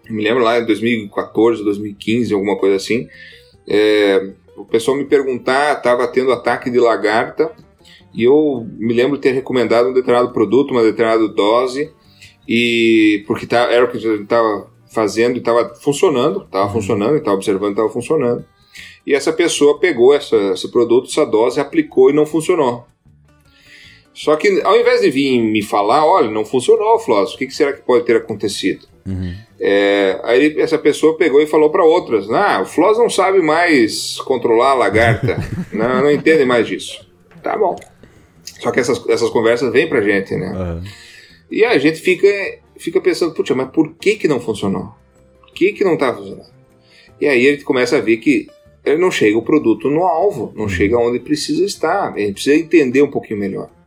me 0.09 0.23
lembro 0.23 0.43
lá 0.43 0.59
em 0.59 0.65
2014, 0.65 1.63
2015, 1.63 2.33
alguma 2.33 2.57
coisa 2.57 2.75
assim, 2.75 3.07
é, 3.67 4.33
o 4.59 4.65
pessoal 4.65 4.97
me 4.97 5.05
perguntar, 5.05 5.77
estava 5.77 6.07
tendo 6.07 6.31
ataque 6.31 6.69
de 6.69 6.79
lagarta, 6.79 7.51
e 8.13 8.23
eu 8.23 8.67
me 8.77 8.93
lembro 8.93 9.15
de 9.15 9.21
ter 9.23 9.31
recomendado 9.31 9.89
um 9.89 9.93
determinado 9.93 10.33
produto, 10.33 10.71
uma 10.71 10.83
determinada 10.83 11.27
dose, 11.27 11.93
e 12.47 13.23
porque 13.27 13.45
tá, 13.45 13.71
era 13.71 13.85
o 13.85 13.89
que 13.89 13.97
a 13.97 13.99
gente 13.99 14.23
estava 14.23 14.69
fazendo 14.91 15.35
e 15.35 15.39
estava 15.39 15.73
funcionando, 15.75 16.43
estava 16.43 16.65
uhum. 16.65 16.73
funcionando, 16.73 17.17
estava 17.17 17.37
observando, 17.37 17.71
estava 17.71 17.89
funcionando. 17.89 18.45
E 19.05 19.13
essa 19.13 19.31
pessoa 19.31 19.79
pegou 19.79 20.13
essa, 20.13 20.35
esse 20.53 20.69
produto, 20.69 21.07
essa 21.09 21.25
dose, 21.25 21.59
aplicou 21.59 22.09
e 22.09 22.13
não 22.13 22.25
funcionou. 22.25 22.85
Só 24.19 24.35
que 24.35 24.61
ao 24.65 24.77
invés 24.77 24.99
de 24.99 25.09
vir 25.09 25.41
me 25.41 25.61
falar, 25.61 26.05
olha, 26.05 26.29
não 26.29 26.43
funcionou, 26.43 26.99
Floss, 26.99 27.33
o 27.33 27.37
que, 27.37 27.47
que 27.47 27.55
será 27.55 27.71
que 27.71 27.81
pode 27.81 28.03
ter 28.03 28.17
acontecido? 28.17 28.85
Uhum. 29.07 29.33
É, 29.57 30.19
aí 30.25 30.59
essa 30.59 30.77
pessoa 30.77 31.15
pegou 31.15 31.41
e 31.41 31.47
falou 31.47 31.69
para 31.69 31.85
outras: 31.85 32.29
Ah, 32.29 32.59
o 32.61 32.65
Floss 32.65 32.97
não 32.97 33.09
sabe 33.09 33.41
mais 33.41 34.19
controlar 34.19 34.71
a 34.71 34.73
lagarta, 34.73 35.37
não, 35.71 36.01
não 36.01 36.11
entende 36.11 36.43
mais 36.43 36.67
disso. 36.67 37.09
Tá 37.41 37.57
bom. 37.57 37.77
Só 38.43 38.71
que 38.71 38.81
essas, 38.81 39.07
essas 39.07 39.29
conversas 39.29 39.71
vêm 39.71 39.87
pra 39.87 40.01
gente, 40.01 40.35
né? 40.35 40.51
Uhum. 40.51 40.83
E 41.49 41.63
a 41.63 41.77
gente 41.77 42.01
fica, 42.01 42.27
fica 42.75 42.99
pensando: 42.99 43.33
Putz, 43.33 43.55
mas 43.55 43.69
por 43.71 43.95
que, 43.95 44.15
que 44.15 44.27
não 44.27 44.41
funcionou? 44.41 44.95
Por 45.39 45.53
que, 45.53 45.71
que 45.71 45.85
não 45.85 45.95
tá 45.95 46.13
funcionando? 46.13 46.51
E 47.21 47.25
aí 47.25 47.51
gente 47.51 47.63
começa 47.63 47.95
a 47.95 48.01
ver 48.01 48.17
que 48.17 48.49
não 48.99 49.11
chega 49.11 49.37
o 49.37 49.43
produto 49.43 49.89
no 49.89 50.03
alvo, 50.03 50.51
não 50.57 50.63
uhum. 50.63 50.69
chega 50.69 50.97
onde 50.97 51.21
precisa 51.21 51.63
estar. 51.63 52.13
A 52.13 52.19
gente 52.19 52.33
precisa 52.33 52.57
entender 52.57 53.01
um 53.01 53.09
pouquinho 53.09 53.39
melhor. 53.39 53.78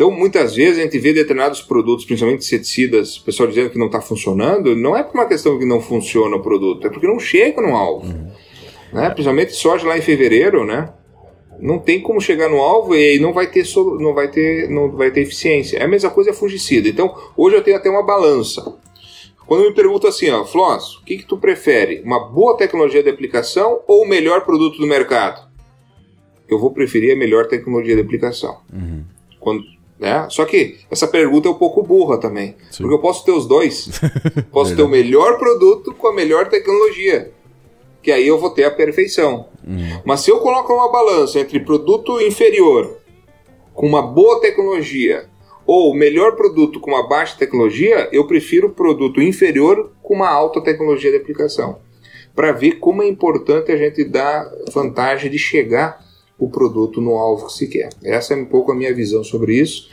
Então, 0.00 0.10
muitas 0.10 0.56
vezes 0.56 0.78
a 0.78 0.82
gente 0.82 0.98
vê 0.98 1.12
determinados 1.12 1.60
produtos, 1.60 2.06
principalmente 2.06 2.40
inseticidas, 2.40 3.18
o 3.18 3.22
pessoal 3.22 3.46
dizendo 3.46 3.68
que 3.68 3.78
não 3.78 3.84
está 3.84 4.00
funcionando, 4.00 4.74
não 4.74 4.96
é 4.96 5.02
por 5.02 5.12
uma 5.12 5.26
questão 5.26 5.58
que 5.58 5.66
não 5.66 5.78
funciona 5.78 6.36
o 6.36 6.40
produto, 6.40 6.86
é 6.86 6.90
porque 6.90 7.06
não 7.06 7.20
chega 7.20 7.60
no 7.60 7.76
alvo. 7.76 8.06
Uhum. 8.06 8.30
Né? 8.94 9.10
Principalmente 9.10 9.52
soja 9.52 9.86
lá 9.86 9.98
em 9.98 10.00
fevereiro, 10.00 10.64
né? 10.64 10.90
Não 11.58 11.78
tem 11.78 12.00
como 12.00 12.18
chegar 12.18 12.48
no 12.48 12.62
alvo 12.62 12.96
e 12.96 13.10
aí 13.10 13.18
não 13.18 13.34
vai 13.34 13.46
ter 13.48 13.62
não 13.98 14.14
vai 14.14 14.28
ter 14.28 14.70
não 14.70 14.90
vai 14.90 15.10
ter 15.10 15.20
eficiência. 15.20 15.76
É 15.76 15.84
a 15.84 15.88
mesma 15.88 16.08
coisa 16.08 16.30
é 16.30 16.32
fungicida. 16.32 16.88
Então, 16.88 17.14
hoje 17.36 17.56
eu 17.56 17.62
tenho 17.62 17.76
até 17.76 17.90
uma 17.90 18.02
balança. 18.02 18.74
Quando 19.46 19.64
me 19.64 19.74
perguntam 19.74 20.08
assim, 20.08 20.30
ó, 20.30 20.46
Floss, 20.46 20.96
o 20.96 21.04
que, 21.04 21.18
que 21.18 21.26
tu 21.26 21.36
prefere? 21.36 22.00
Uma 22.00 22.26
boa 22.26 22.56
tecnologia 22.56 23.02
de 23.02 23.10
aplicação 23.10 23.82
ou 23.86 24.04
o 24.04 24.08
melhor 24.08 24.46
produto 24.46 24.78
do 24.78 24.86
mercado? 24.86 25.46
Eu 26.48 26.58
vou 26.58 26.70
preferir 26.70 27.12
a 27.12 27.18
melhor 27.18 27.48
tecnologia 27.48 27.94
de 27.94 28.00
aplicação. 28.00 28.60
Uhum. 28.72 29.04
Quando, 29.38 29.62
né? 30.00 30.26
Só 30.30 30.46
que 30.46 30.78
essa 30.90 31.06
pergunta 31.06 31.46
é 31.46 31.50
um 31.50 31.54
pouco 31.54 31.82
burra 31.82 32.16
também. 32.16 32.56
Sim. 32.70 32.82
Porque 32.82 32.94
eu 32.94 32.98
posso 32.98 33.22
ter 33.22 33.32
os 33.32 33.46
dois. 33.46 34.00
posso 34.50 34.74
ter 34.74 34.82
o 34.82 34.88
melhor 34.88 35.38
produto 35.38 35.94
com 35.94 36.08
a 36.08 36.14
melhor 36.14 36.48
tecnologia. 36.48 37.30
Que 38.02 38.10
aí 38.10 38.26
eu 38.26 38.38
vou 38.38 38.48
ter 38.48 38.64
a 38.64 38.70
perfeição. 38.70 39.46
Uhum. 39.62 40.00
Mas 40.06 40.22
se 40.22 40.30
eu 40.30 40.38
coloco 40.38 40.72
uma 40.72 40.90
balança 40.90 41.38
entre 41.38 41.60
produto 41.60 42.18
inferior 42.18 42.96
com 43.74 43.86
uma 43.86 44.00
boa 44.00 44.40
tecnologia 44.40 45.28
ou 45.66 45.90
o 45.90 45.94
melhor 45.94 46.34
produto 46.34 46.80
com 46.80 46.92
uma 46.92 47.06
baixa 47.06 47.36
tecnologia, 47.38 48.08
eu 48.10 48.26
prefiro 48.26 48.70
produto 48.70 49.20
inferior 49.20 49.92
com 50.02 50.14
uma 50.14 50.30
alta 50.30 50.62
tecnologia 50.62 51.10
de 51.10 51.18
aplicação. 51.18 51.78
Para 52.34 52.52
ver 52.52 52.78
como 52.78 53.02
é 53.02 53.06
importante 53.06 53.70
a 53.70 53.76
gente 53.76 54.02
dar 54.02 54.50
vantagem 54.72 55.30
de 55.30 55.38
chegar 55.38 56.02
o 56.40 56.48
produto 56.48 57.00
no 57.00 57.16
alvo 57.16 57.46
que 57.46 57.52
se 57.52 57.68
quer. 57.68 57.90
Essa 58.02 58.34
é 58.34 58.36
um 58.36 58.46
pouco 58.46 58.72
a 58.72 58.74
minha 58.74 58.92
visão 58.92 59.22
sobre 59.22 59.60
isso. 59.60 59.88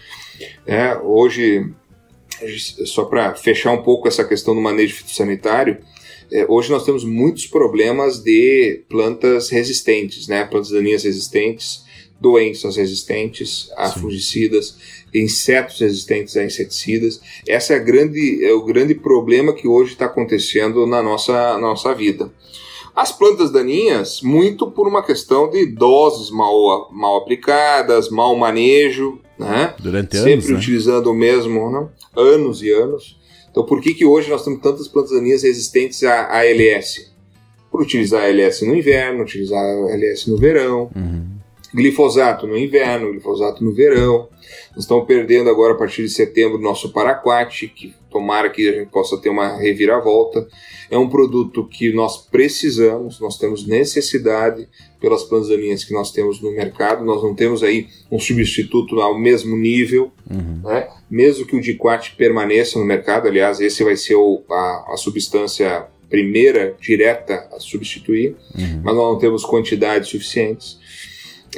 É, 0.66 0.96
hoje, 0.98 1.70
só 2.86 3.06
para 3.06 3.36
fechar 3.36 3.72
um 3.72 3.84
pouco 3.84 4.08
essa 4.08 4.24
questão 4.24 4.56
do 4.56 4.62
manejo 4.62 4.96
fitossanitário, 4.96 5.78
é, 6.32 6.46
hoje 6.50 6.72
nós 6.72 6.84
temos 6.84 7.04
muitos 7.04 7.46
problemas 7.46 8.20
de 8.20 8.84
plantas 8.90 9.50
resistentes, 9.50 10.28
né? 10.28 10.46
plantas 10.46 10.72
daninhas 10.72 11.04
resistentes, 11.04 11.86
doenças 12.20 12.76
resistentes 12.78 13.70
a 13.76 13.90
Sim. 13.90 14.00
fungicidas 14.02 14.76
insetos 15.14 15.80
resistentes 15.80 16.36
a 16.38 16.44
inseticidas. 16.44 17.22
Essa 17.48 17.74
é, 17.74 17.80
grande, 17.80 18.44
é 18.46 18.54
o 18.54 18.64
grande 18.64 18.96
problema 18.96 19.54
que 19.54 19.68
hoje 19.68 19.94
está 19.94 20.06
acontecendo 20.06 20.86
na 20.86 21.02
nossa, 21.02 21.58
nossa 21.58 21.94
vida. 21.94 22.32
As 22.98 23.12
plantas 23.12 23.52
daninhas, 23.52 24.24
muito 24.24 24.72
por 24.72 24.88
uma 24.88 25.04
questão 25.04 25.48
de 25.52 25.68
doses 25.68 26.32
mal, 26.32 26.90
mal 26.92 27.18
aplicadas, 27.18 28.10
mau 28.10 28.36
manejo, 28.36 29.20
né? 29.38 29.76
Durante 29.78 30.18
Sempre 30.18 30.32
anos, 30.32 30.44
Sempre 30.44 30.54
né? 30.54 30.60
utilizando 30.60 31.12
o 31.12 31.14
mesmo, 31.14 31.70
né? 31.70 31.88
anos 32.16 32.64
e 32.64 32.72
anos. 32.72 33.16
Então, 33.52 33.64
por 33.64 33.82
que, 33.82 33.94
que 33.94 34.04
hoje 34.04 34.32
nós 34.32 34.44
temos 34.44 34.62
tantas 34.62 34.88
plantas 34.88 35.12
daninhas 35.12 35.44
resistentes 35.44 36.04
a 36.04 36.40
ALS? 36.40 37.14
Por 37.70 37.84
utilizar 37.84 38.24
ALS 38.24 38.64
no 38.64 38.76
inverno, 38.76 39.22
utilizar 39.22 39.64
ALS 39.64 40.26
no 40.26 40.36
verão. 40.36 40.90
Uhum 40.96 41.37
glifosato 41.74 42.48
no 42.48 42.58
inverno, 42.58 43.12
glifosato 43.12 43.64
no 43.64 43.74
verão. 43.74 44.30
Nós 44.72 44.84
estamos 44.84 45.06
perdendo 45.06 45.50
agora 45.50 45.74
a 45.74 45.78
partir 45.78 46.04
de 46.04 46.10
setembro 46.10 46.60
nosso 46.60 46.92
paraquat, 46.92 47.68
que 47.68 47.94
tomara 48.10 48.50
que 48.50 48.68
a 48.68 48.74
gente 48.74 48.92
possa 48.92 49.18
ter 49.18 49.30
uma 49.30 49.58
reviravolta. 49.58 50.48
É 50.90 50.98
um 50.98 51.10
produto 51.10 51.68
que 51.68 51.92
nós 51.94 52.18
precisamos, 52.18 53.20
nós 53.20 53.38
temos 53.38 53.68
necessidade 53.68 54.68
pelas 55.00 55.24
plantas 55.24 55.50
daninhas 55.50 55.84
que 55.84 55.94
nós 55.94 56.12
temos 56.12 56.42
no 56.42 56.52
mercado. 56.52 57.04
Nós 57.04 57.22
não 57.22 57.36
temos 57.36 57.62
aí 57.62 57.88
um 58.12 58.20
substituto 58.20 59.00
ao 59.02 59.20
mesmo 59.20 59.58
nível, 59.58 60.12
uhum. 60.30 60.62
né? 60.64 60.88
mesmo 61.10 61.46
que 61.46 61.56
o 61.56 61.62
diquat 61.62 62.16
permaneça 62.16 62.80
no 62.80 62.86
mercado. 62.86 63.28
Aliás, 63.28 63.60
esse 63.60 63.84
vai 63.84 63.98
ser 63.98 64.16
o, 64.16 64.42
a, 64.50 64.94
a 64.94 64.98
substância 64.98 65.88
primeira 66.10 66.76
direta 66.80 67.50
a 67.52 67.60
substituir, 67.60 68.36
uhum. 68.58 68.82
mas 68.84 68.96
nós 68.96 69.12
não 69.12 69.20
temos 69.20 69.44
quantidades 69.44 70.10
suficientes. 70.10 70.80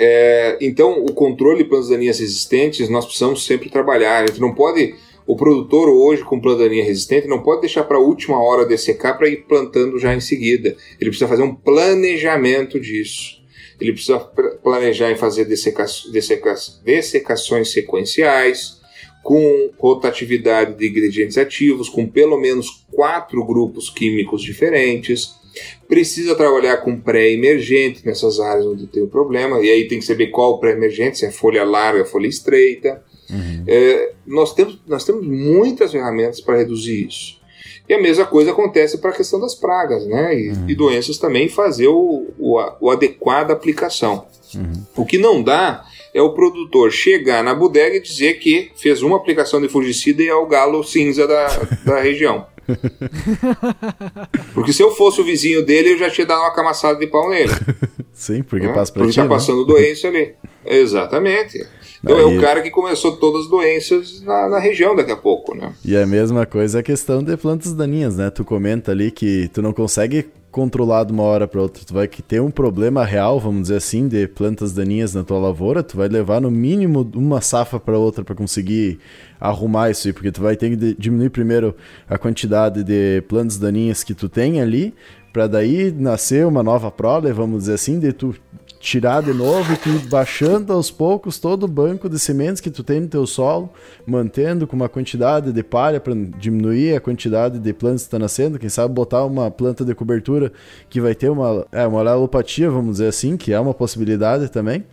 É, 0.02 0.58
então, 0.62 1.04
o 1.04 1.14
controle 1.14 1.58
de 1.58 1.70
plantas 1.70 1.90
daninhas 1.90 2.20
resistentes 2.20 2.88
nós 2.88 3.04
precisamos 3.04 3.46
sempre 3.46 3.70
trabalhar. 3.70 4.24
A 4.24 4.28
gente 4.28 4.40
não 4.40 4.56
pode, 4.56 4.96
o 5.28 5.36
produtor 5.36 5.90
hoje 5.90 6.24
com 6.24 6.40
planta 6.40 6.64
daninha 6.64 6.86
resistente 6.86 7.28
não 7.28 7.44
pode 7.44 7.62
deixar 7.62 7.84
para 7.84 7.98
a 7.98 8.02
última 8.02 8.42
hora 8.42 8.66
dessecar 8.66 9.18
para 9.18 9.28
ir 9.28 9.44
plantando 9.46 10.00
já 10.00 10.16
em 10.16 10.22
seguida. 10.22 10.70
Ele 11.00 11.10
precisa 11.10 11.28
fazer 11.28 11.44
um 11.44 11.54
planejamento 11.54 12.80
disso. 12.80 13.40
Ele 13.80 13.92
precisa 13.92 14.20
planejar 14.64 15.12
em 15.12 15.18
fazer 15.18 15.44
desseca, 15.44 15.86
desseca, 16.14 16.56
dessecações 16.84 17.72
sequenciais, 17.72 18.80
com 19.22 19.70
rotatividade 19.78 20.78
de 20.78 20.88
ingredientes 20.88 21.38
ativos, 21.38 21.90
com 21.90 22.08
pelo 22.08 22.40
menos 22.40 22.86
quatro 22.92 23.46
grupos 23.46 23.90
químicos 23.90 24.42
diferentes. 24.42 25.39
Precisa 25.88 26.36
trabalhar 26.36 26.78
com 26.78 27.00
pré-emergente 27.00 28.06
nessas 28.06 28.40
áreas 28.40 28.66
onde 28.66 28.88
tem 28.88 29.04
o 29.04 29.08
problema, 29.08 29.60
e 29.60 29.70
aí 29.70 29.88
tem 29.88 30.00
que 30.00 30.06
saber 30.06 30.28
qual 30.28 30.54
o 30.54 30.60
pré-emergente, 30.60 31.18
se 31.18 31.26
é 31.26 31.32
folha 31.32 31.64
larga, 31.64 32.06
folha 32.06 32.28
estreita. 32.28 33.04
Uhum. 33.30 33.64
É, 33.68 34.12
nós, 34.26 34.54
temos, 34.54 34.80
nós 34.88 35.04
temos 35.04 35.26
muitas 35.26 35.92
ferramentas 35.92 36.42
para 36.42 36.58
reduzir 36.58 37.08
isso. 37.08 37.40
E 37.88 37.94
a 37.94 38.02
mesma 38.02 38.26
coisa 38.26 38.52
acontece 38.52 39.00
para 39.00 39.10
a 39.10 39.16
questão 39.16 39.40
das 39.40 39.56
pragas, 39.56 40.06
né? 40.06 40.40
E, 40.40 40.50
uhum. 40.50 40.70
e 40.70 40.76
doenças 40.76 41.18
também 41.18 41.50
fazer 41.50 41.88
o, 41.88 42.28
o, 42.38 42.60
o 42.80 42.92
adequada 42.92 43.52
aplicação. 43.52 44.28
Uhum. 44.54 44.86
O 44.96 45.06
que 45.06 45.18
não 45.18 45.42
dá 45.42 45.84
é 46.14 46.22
o 46.22 46.34
produtor 46.34 46.92
chegar 46.92 47.44
na 47.44 47.54
bodega 47.54 47.96
e 47.98 48.02
dizer 48.02 48.36
que 48.36 48.72
fez 48.76 49.02
uma 49.02 49.18
aplicação 49.18 49.60
de 49.60 49.68
fungicida 49.68 50.22
e 50.22 50.28
é 50.28 50.36
o 50.36 50.46
galo 50.46 50.84
cinza 50.84 51.28
da, 51.28 51.48
da 51.86 52.00
região. 52.00 52.46
Porque 54.54 54.74
se 54.74 54.82
eu 54.82 54.92
fosse 54.92 55.22
o 55.22 55.24
vizinho 55.24 55.66
dele, 55.66 55.94
eu 55.94 55.98
já 55.98 56.10
tinha 56.10 56.28
dado 56.28 56.42
uma 56.42 56.54
camaçada 56.54 57.00
de 57.00 57.08
pau 57.08 57.30
nele. 57.30 57.52
Sim, 58.14 58.44
porque 58.44 58.68
né? 58.68 58.74
passa 58.74 58.92
pra 58.92 59.04
Porque 59.04 59.14
ti, 59.14 59.16
tá 59.16 59.24
né? 59.24 59.30
passando 59.30 59.64
doença 59.66 60.10
ali. 60.10 60.34
Exatamente. 60.66 61.66
Então 62.04 62.18
Aí... 62.18 62.22
é 62.22 62.38
o 62.38 62.42
cara 62.42 62.62
que 62.62 62.70
começou 62.70 63.16
todas 63.16 63.44
as 63.44 63.50
doenças 63.50 64.22
na, 64.22 64.50
na, 64.50 64.60
região 64.60 64.94
daqui 64.94 65.12
a 65.12 65.16
pouco, 65.16 65.56
né? 65.56 65.74
E 65.86 65.96
a 65.96 66.06
mesma 66.06 66.46
coisa 66.46 66.80
a 66.80 66.84
questão 66.84 67.24
de 67.24 67.36
plantas 67.38 67.74
daninhas, 67.74 68.18
né? 68.18 68.30
Tu 68.30 68.44
comenta 68.44 68.92
ali 68.92 69.10
que 69.10 69.50
tu 69.54 69.62
não 69.62 69.72
consegue 69.72 70.26
controlar 70.52 71.04
de 71.04 71.14
uma 71.14 71.24
hora 71.24 71.48
para 71.48 71.62
outra. 71.62 71.84
Tu 71.86 71.94
vai 71.94 72.08
ter 72.08 72.42
um 72.42 72.52
problema 72.52 73.06
real, 73.06 73.40
vamos 73.40 73.64
dizer 73.64 73.78
assim, 73.78 74.08
de 74.08 74.28
plantas 74.28 74.74
daninhas 74.74 75.14
na 75.14 75.24
tua 75.24 75.40
lavoura, 75.40 75.84
tu 75.84 75.98
vai 75.98 76.08
levar 76.08 76.42
no 76.42 76.50
mínimo 76.50 77.10
uma 77.16 77.42
safra 77.42 77.80
para 77.80 77.98
outra 77.98 78.24
para 78.24 78.36
conseguir 78.36 79.00
arrumar 79.40 79.90
isso 79.90 80.08
aí, 80.08 80.14
porque 80.14 80.32
tu 80.32 80.42
vai 80.42 80.56
ter 80.56 80.76
que 80.76 80.96
diminuir 80.96 81.30
primeiro 81.30 81.76
a 82.08 82.18
quantidade 82.18 82.84
de 82.84 83.22
plantas 83.28 83.58
daninhas 83.58 84.04
que 84.04 84.14
tu 84.14 84.28
tem 84.28 84.62
ali, 84.62 84.94
para 85.32 85.48
daí 85.48 85.92
nascer 85.92 86.46
uma 86.46 86.64
nova 86.64 86.90
prole, 86.90 87.32
vamos 87.32 87.60
dizer 87.60 87.74
assim, 87.76 88.00
de 88.00 88.12
tu 88.12 88.36
tirar 88.80 89.22
de 89.22 89.34
novo 89.34 89.74
e 89.74 89.78
tu 89.78 89.90
baixando 90.08 90.72
aos 90.72 90.90
poucos 90.90 91.38
todo 91.38 91.64
o 91.64 91.68
banco 91.68 92.08
de 92.08 92.18
sementes 92.18 92.62
que 92.62 92.72
tu 92.72 92.84
tem 92.84 93.02
no 93.02 93.08
teu 93.08 93.28
solo, 93.28 93.70
mantendo 94.08 94.66
com 94.66 94.76
uma 94.76 94.88
quantidade 94.88 95.52
de 95.52 95.64
palha 95.64 96.00
para 96.00 96.14
diminuir 96.16 96.96
a 96.96 97.02
quantidade 97.02 97.60
de 97.60 97.74
plantas 97.74 98.04
que 98.04 98.08
está 98.08 98.18
nascendo, 98.18 98.58
quem 98.58 98.70
sabe 98.70 98.94
botar 98.94 99.26
uma 99.26 99.52
planta 99.52 99.84
de 99.84 99.94
cobertura 99.94 100.52
que 100.90 101.02
vai 101.02 101.14
ter 101.14 101.30
uma, 101.30 101.66
é, 101.72 101.86
uma 101.86 102.10
alopatia, 102.10 102.70
vamos 102.70 102.94
dizer 102.94 103.08
assim, 103.08 103.36
que 103.36 103.52
é 103.52 103.60
uma 103.60 103.74
possibilidade 103.74 104.50
também. 104.50 104.86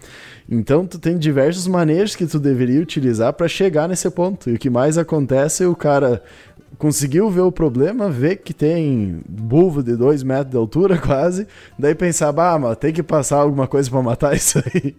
Então 0.49 0.87
tu 0.87 0.99
tem 0.99 1.19
diversos 1.19 1.67
manejos 1.67 2.15
que 2.15 2.27
tu 2.27 2.39
deveria 2.39 2.81
utilizar 2.81 3.33
para 3.33 3.49
chegar 3.49 3.89
nesse 3.89 4.09
ponto. 4.11 4.49
E 4.49 4.55
o 4.55 4.59
que 4.59 4.71
mais 4.71 4.97
acontece 4.97 5.65
é 5.65 5.67
o 5.67 5.75
cara 5.75 6.23
conseguiu 6.79 7.31
ver 7.31 7.41
o 7.41 7.53
problema, 7.53 8.09
ver 8.09 8.37
que 8.37 8.53
tem 8.53 9.21
bulvo 9.29 9.83
de 9.83 9.97
2 9.97 10.23
metros 10.23 10.51
de 10.51 10.57
altura 10.57 10.99
quase, 11.05 11.47
daí 11.79 11.95
pensava, 11.95 12.53
ah, 12.53 12.59
mas 12.59 12.77
tem 12.77 12.93
que 12.93 13.03
passar 13.03 13.39
alguma 13.39 13.67
coisa 13.67 13.91
para 13.91 14.03
matar 14.03 14.35
isso 14.37 14.59
aí. 14.59 14.95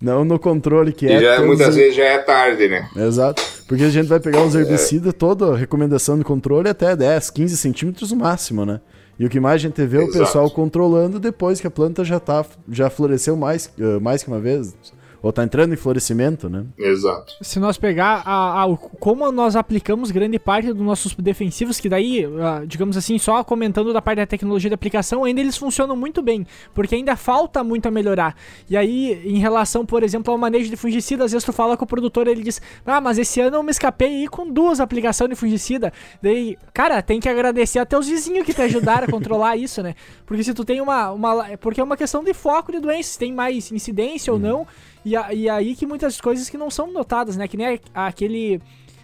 Não 0.00 0.24
no 0.24 0.38
controle 0.38 0.92
que 0.92 1.04
e 1.04 1.12
é. 1.12 1.20
Já, 1.20 1.34
é 1.34 1.40
muitas 1.40 1.74
vezes 1.74 1.94
já 1.94 2.04
é 2.04 2.18
tarde, 2.18 2.68
né? 2.68 2.88
Exato. 2.96 3.42
Porque 3.66 3.84
a 3.84 3.90
gente 3.90 4.06
vai 4.06 4.18
pegar 4.18 4.42
os 4.42 4.54
herbicidas, 4.54 5.10
é. 5.10 5.12
toda 5.12 5.52
a 5.52 5.56
recomendação 5.56 6.16
de 6.16 6.24
controle 6.24 6.70
até 6.70 6.96
10, 6.96 7.30
15 7.30 7.56
centímetros 7.56 8.10
no 8.10 8.16
máximo, 8.16 8.64
né? 8.64 8.80
E 9.18 9.26
o 9.26 9.28
que 9.28 9.40
mais 9.40 9.56
a 9.56 9.58
gente 9.58 9.84
vê 9.84 9.98
é 9.98 10.04
o 10.04 10.12
pessoal 10.12 10.48
controlando 10.50 11.18
depois 11.18 11.60
que 11.60 11.66
a 11.66 11.70
planta 11.70 12.04
já, 12.04 12.20
tá, 12.20 12.46
já 12.70 12.88
floresceu 12.88 13.36
mais, 13.36 13.66
uh, 13.78 14.00
mais 14.00 14.22
que 14.22 14.28
uma 14.28 14.38
vez, 14.38 14.74
ou 15.20 15.32
tá 15.32 15.42
entrando 15.42 15.72
em 15.72 15.76
florescimento, 15.76 16.48
né? 16.48 16.64
Exato. 16.78 17.34
Se 17.40 17.58
nós 17.58 17.76
pegar 17.76 18.22
a, 18.24 18.64
a, 18.64 18.76
como 19.00 19.30
nós 19.32 19.56
aplicamos 19.56 20.10
grande 20.10 20.38
parte 20.38 20.72
dos 20.72 20.84
nossos 20.84 21.14
defensivos, 21.14 21.80
que 21.80 21.88
daí, 21.88 22.24
uh, 22.26 22.66
digamos 22.66 22.96
assim, 22.96 23.18
só 23.18 23.42
comentando 23.42 23.92
da 23.92 24.00
parte 24.00 24.18
da 24.18 24.26
tecnologia 24.26 24.70
de 24.70 24.74
aplicação, 24.74 25.24
ainda 25.24 25.40
eles 25.40 25.56
funcionam 25.56 25.96
muito 25.96 26.22
bem, 26.22 26.46
porque 26.74 26.94
ainda 26.94 27.16
falta 27.16 27.64
muito 27.64 27.86
a 27.86 27.90
melhorar. 27.90 28.36
E 28.70 28.76
aí, 28.76 29.20
em 29.24 29.38
relação, 29.38 29.84
por 29.84 30.02
exemplo, 30.02 30.32
ao 30.32 30.38
manejo 30.38 30.70
de 30.70 30.76
fungicida, 30.76 31.24
às 31.24 31.32
vezes 31.32 31.44
tu 31.44 31.52
fala 31.52 31.76
com 31.76 31.84
o 31.84 31.88
produtor, 31.88 32.28
ele 32.28 32.42
diz, 32.42 32.60
ah, 32.86 33.00
mas 33.00 33.18
esse 33.18 33.40
ano 33.40 33.56
eu 33.56 33.62
me 33.62 33.70
escapei 33.70 34.20
aí 34.20 34.28
com 34.28 34.48
duas 34.48 34.78
aplicações 34.78 35.30
de 35.30 35.36
fungicida. 35.36 35.92
Daí, 36.22 36.56
cara, 36.72 37.02
tem 37.02 37.18
que 37.18 37.28
agradecer 37.28 37.80
até 37.80 37.98
os 37.98 38.06
vizinhos 38.08 38.44
que 38.44 38.54
te 38.54 38.62
ajudaram 38.62 39.08
a 39.08 39.10
controlar 39.10 39.56
isso, 39.58 39.82
né? 39.82 39.94
Porque 40.24 40.44
se 40.44 40.54
tu 40.54 40.64
tem 40.64 40.80
uma, 40.80 41.10
uma... 41.10 41.56
Porque 41.58 41.80
é 41.80 41.84
uma 41.84 41.96
questão 41.96 42.22
de 42.22 42.32
foco 42.32 42.70
de 42.70 42.78
doenças, 42.78 43.16
tem 43.16 43.32
mais 43.32 43.72
incidência 43.72 44.32
ou 44.32 44.38
não, 44.38 44.66
e, 45.08 45.16
a, 45.16 45.32
e 45.32 45.48
aí 45.48 45.74
que 45.74 45.86
muitas 45.86 46.20
coisas 46.20 46.50
que 46.50 46.58
não 46.58 46.70
são 46.70 46.92
notadas, 46.92 47.36
né? 47.36 47.48
Que 47.48 47.56
nem 47.56 47.80
aquele. 47.94 48.60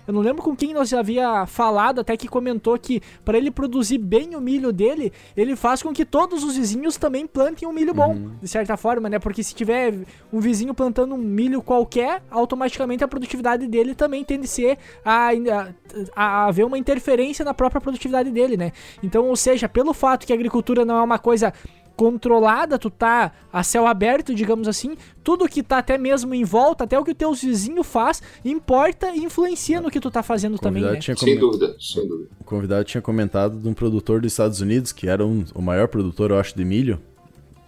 Eu 0.07 0.13
não 0.13 0.21
lembro 0.21 0.43
com 0.43 0.55
quem 0.55 0.75
nós 0.75 0.93
havia 0.93 1.47
falado, 1.47 2.03
até 2.03 2.15
que 2.15 2.29
comentou 2.29 2.79
que 2.79 3.01
para 3.25 3.39
ele 3.39 3.51
produzir 3.51 3.97
bem 3.97 4.37
o 4.37 4.41
milho 4.41 4.71
dele, 4.71 5.11
ele 5.35 5.57
faz 5.57 5.83
com 5.83 5.95
que 5.95 6.05
todos 6.05 6.45
os 6.45 6.57
vizinhos 6.57 6.99
também 6.99 7.27
plantem 7.27 7.67
um 7.67 7.73
milho 7.73 7.95
bom, 7.95 8.13
uhum. 8.13 8.33
de 8.39 8.47
certa 8.47 8.77
forma, 8.77 9.09
né? 9.09 9.19
Porque 9.19 9.43
se 9.43 9.55
tiver 9.55 9.95
um 10.31 10.41
vizinho 10.41 10.75
plantando 10.75 11.15
um 11.15 11.19
milho 11.19 11.63
qualquer, 11.63 12.23
automaticamente 12.31 13.03
a 13.03 13.09
produtividade 13.09 13.67
dele 13.67 13.95
também 13.95 14.23
tende 14.23 14.45
a 14.45 14.49
ser 14.49 14.79
a, 15.03 15.31
a, 15.31 15.73
a 16.15 16.47
haver 16.49 16.67
uma 16.67 16.77
interferência 16.77 17.43
na 17.43 17.55
própria 17.55 17.81
produtividade 17.81 18.31
dele, 18.31 18.59
né? 18.59 18.73
Então, 19.03 19.27
ou 19.27 19.37
seja, 19.37 19.71
pelo 19.71 19.95
fato 19.95 20.27
que 20.27 20.35
a 20.35 20.37
agricultura 20.37 20.85
não 20.85 20.99
é 20.99 21.03
uma 21.03 21.19
coisa 21.19 21.51
controlada, 21.97 22.79
tu 22.79 22.91
tá 22.91 23.33
a 23.53 23.63
céu 23.63 23.87
aberto, 23.87 24.35
digamos 24.35 24.67
assim, 24.67 24.97
tudo 25.23 25.49
que 25.49 25.63
tá 25.63 25.79
até 25.79 25.97
mesmo 25.97 26.35
em 26.35 26.45
volta, 26.45 26.85
até 26.85 26.99
o 26.99 27.05
que 27.05 27.13
o 27.13 27.15
teu 27.15 27.33
vizinho 27.33 27.83
faz, 27.83 28.23
importa 28.45 29.11
e 29.15 29.25
influencia 29.25 29.81
no 29.81 29.91
que 29.91 30.01
tu 30.01 30.11
tá 30.11 30.23
fazendo 30.23 30.59
também, 30.59 30.83
né? 30.83 31.01
Sem 31.01 31.15
coment... 31.15 31.39
dúvida, 31.39 31.77
sem 31.79 32.07
dúvida. 32.07 32.31
O 32.41 32.45
convidado 32.45 32.85
tinha 32.85 33.01
comentado 33.01 33.59
de 33.59 33.69
um 33.69 33.75
produtor 33.75 34.21
dos 34.21 34.33
Estados 34.33 34.61
Unidos, 34.61 34.93
que 34.93 35.09
era 35.09 35.25
um, 35.25 35.45
o 35.55 35.63
maior 35.63 35.89
produtor, 35.89 36.31
eu 36.31 36.39
acho, 36.39 36.57
de 36.57 36.65
milho, 36.65 37.01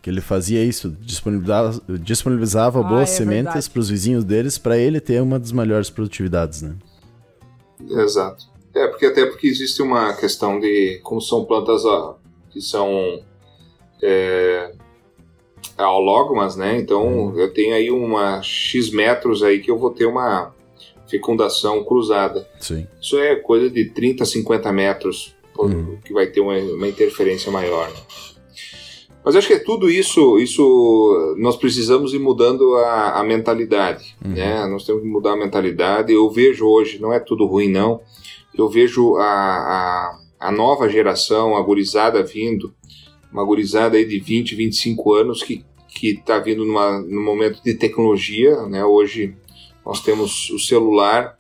que 0.03 0.11
ele 0.11 0.21
fazia 0.21 0.65
isso, 0.65 0.91
disponibilizava, 1.01 1.83
disponibilizava 2.01 2.81
ah, 2.81 2.83
boas 2.83 3.11
é 3.11 3.17
sementes 3.17 3.69
para 3.69 3.81
os 3.81 3.89
vizinhos 3.89 4.25
deles, 4.25 4.59
para 4.59 4.77
ele 4.79 5.01
ter 5.01 5.21
uma 5.21 5.39
das 5.39 5.53
melhores 5.53 5.91
produtividades, 5.91 6.63
né? 6.63 6.77
Exato. 7.91 8.47
É, 8.75 8.87
porque 8.89 9.07
até 9.07 9.27
porque 9.27 9.47
existe 9.47 9.81
uma 9.83 10.13
questão 10.15 10.61
de 10.61 11.01
como 11.03 11.21
são 11.21 11.45
plantas 11.45 11.85
ó, 11.85 12.19
que 12.51 12.61
são 12.61 13.21
é, 14.03 14.73
aulógomas, 15.77 16.57
né? 16.57 16.79
Então 16.79 17.07
uhum. 17.07 17.39
eu 17.39 17.53
tenho 17.53 17.75
aí 17.75 17.91
uma 17.91 18.43
X 18.43 18.91
metros 18.91 19.43
aí 19.43 19.61
que 19.61 19.71
eu 19.71 19.79
vou 19.79 19.91
ter 19.91 20.07
uma 20.07 20.55
fecundação 21.09 21.85
cruzada. 21.85 22.49
Sim. 22.61 22.87
Isso 23.01 23.19
é 23.19 23.37
coisa 23.37 23.71
de 23.71 23.87
30, 23.87 24.25
50 24.25 24.73
metros 24.73 25.35
uhum. 25.59 25.99
que 26.05 26.13
vai 26.13 26.27
ter 26.27 26.41
uma, 26.41 26.57
uma 26.57 26.89
interferência 26.89 27.51
maior. 27.51 27.89
Né? 27.89 27.97
Mas 29.25 29.35
acho 29.35 29.49
que 29.49 29.55
é 29.55 29.59
tudo 29.59 29.91
isso, 29.91 30.39
isso 30.39 31.35
nós 31.37 31.57
precisamos 31.57 32.15
ir 32.15 32.21
mudando 32.21 32.77
a, 32.77 33.19
a 33.21 33.25
mentalidade, 33.25 34.17
uhum. 34.25 34.33
né? 34.33 34.65
Nós 34.67 34.85
temos 34.85 35.03
que 35.03 35.09
mudar 35.09 35.33
a 35.33 35.37
mentalidade. 35.37 36.13
Eu 36.13 36.31
vejo 36.31 36.65
hoje, 36.65 37.01
não 37.01 37.13
é 37.13 37.19
tudo 37.19 37.45
ruim 37.45 37.69
não, 37.69 38.01
eu 38.57 38.69
vejo 38.69 39.17
a, 39.17 39.25
a, 39.25 40.19
a 40.39 40.53
nova 40.53 40.89
geração, 40.89 41.57
a 41.57 41.61
gurizada 41.61 42.23
vindo, 42.23 42.73
uma 43.33 43.45
gurizada 43.45 43.97
aí 43.97 44.05
de 44.05 44.19
20, 44.19 44.55
25 44.55 45.15
anos 45.15 45.43
que 45.43 45.65
que 45.97 46.11
está 46.11 46.39
vindo 46.39 46.65
numa, 46.65 47.01
num 47.01 47.25
momento 47.25 47.63
de 47.63 47.75
tecnologia, 47.75 48.55
né? 48.67 48.85
Hoje 48.85 49.35
nós 49.85 50.01
temos 50.01 50.51
o 50.51 50.59
celular, 50.59 51.37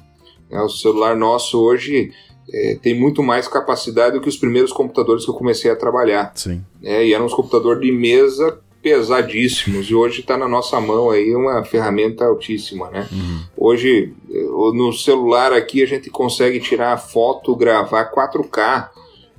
né? 0.51 0.61
o 0.61 0.68
celular 0.68 1.14
nosso 1.14 1.61
hoje 1.61 2.11
é, 2.51 2.78
tem 2.80 2.99
muito 2.99 3.22
mais 3.22 3.47
capacidade 3.47 4.14
do 4.14 4.20
que 4.20 4.28
os 4.28 4.37
primeiros 4.37 4.72
computadores 4.72 5.24
que 5.24 5.30
eu 5.30 5.34
comecei 5.34 5.70
a 5.70 5.76
trabalhar. 5.76 6.32
Sim. 6.34 6.64
É, 6.82 7.05
e 7.05 7.12
eram 7.12 7.26
uns 7.26 7.34
computadores 7.34 7.82
de 7.82 7.93
mesa 7.93 8.59
pesadíssimos 8.80 9.91
e 9.91 9.95
hoje 9.95 10.20
está 10.20 10.39
na 10.39 10.47
nossa 10.47 10.80
mão 10.80 11.11
aí 11.11 11.34
uma 11.34 11.64
ferramenta 11.64 12.24
altíssima, 12.24 12.89
né? 12.89 13.09
Uhum. 13.11 13.41
Hoje 13.57 14.14
no 14.30 14.93
celular 14.93 15.53
aqui 15.53 15.82
a 15.82 15.87
gente 15.87 16.09
consegue 16.09 16.61
tirar 16.61 16.97
foto, 16.97 17.57
gravar 17.57 18.12
4K 18.12 18.91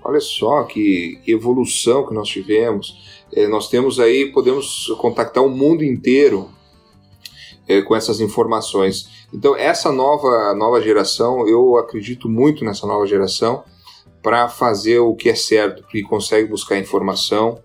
Olha 0.08 0.22
só 0.22 0.64
que 0.64 1.20
evolução 1.28 2.08
que 2.08 2.14
nós 2.14 2.30
tivemos. 2.30 3.26
É, 3.34 3.46
nós 3.46 3.68
temos 3.68 4.00
aí, 4.00 4.32
podemos 4.32 4.88
contactar 5.00 5.44
o 5.44 5.50
mundo 5.50 5.84
inteiro 5.84 6.50
é, 7.68 7.82
com 7.82 7.94
essas 7.94 8.22
informações. 8.22 9.28
Então, 9.34 9.54
essa 9.54 9.92
nova, 9.92 10.54
nova 10.56 10.82
geração, 10.82 11.46
eu 11.46 11.76
acredito 11.76 12.30
muito 12.30 12.64
nessa 12.64 12.88
nova 12.88 13.06
geração 13.06 13.66
para 14.24 14.48
fazer 14.48 15.00
o 15.00 15.14
que 15.14 15.28
é 15.28 15.36
certo, 15.36 15.82
porque 15.82 16.02
consegue 16.04 16.48
buscar 16.48 16.80
informação, 16.80 17.62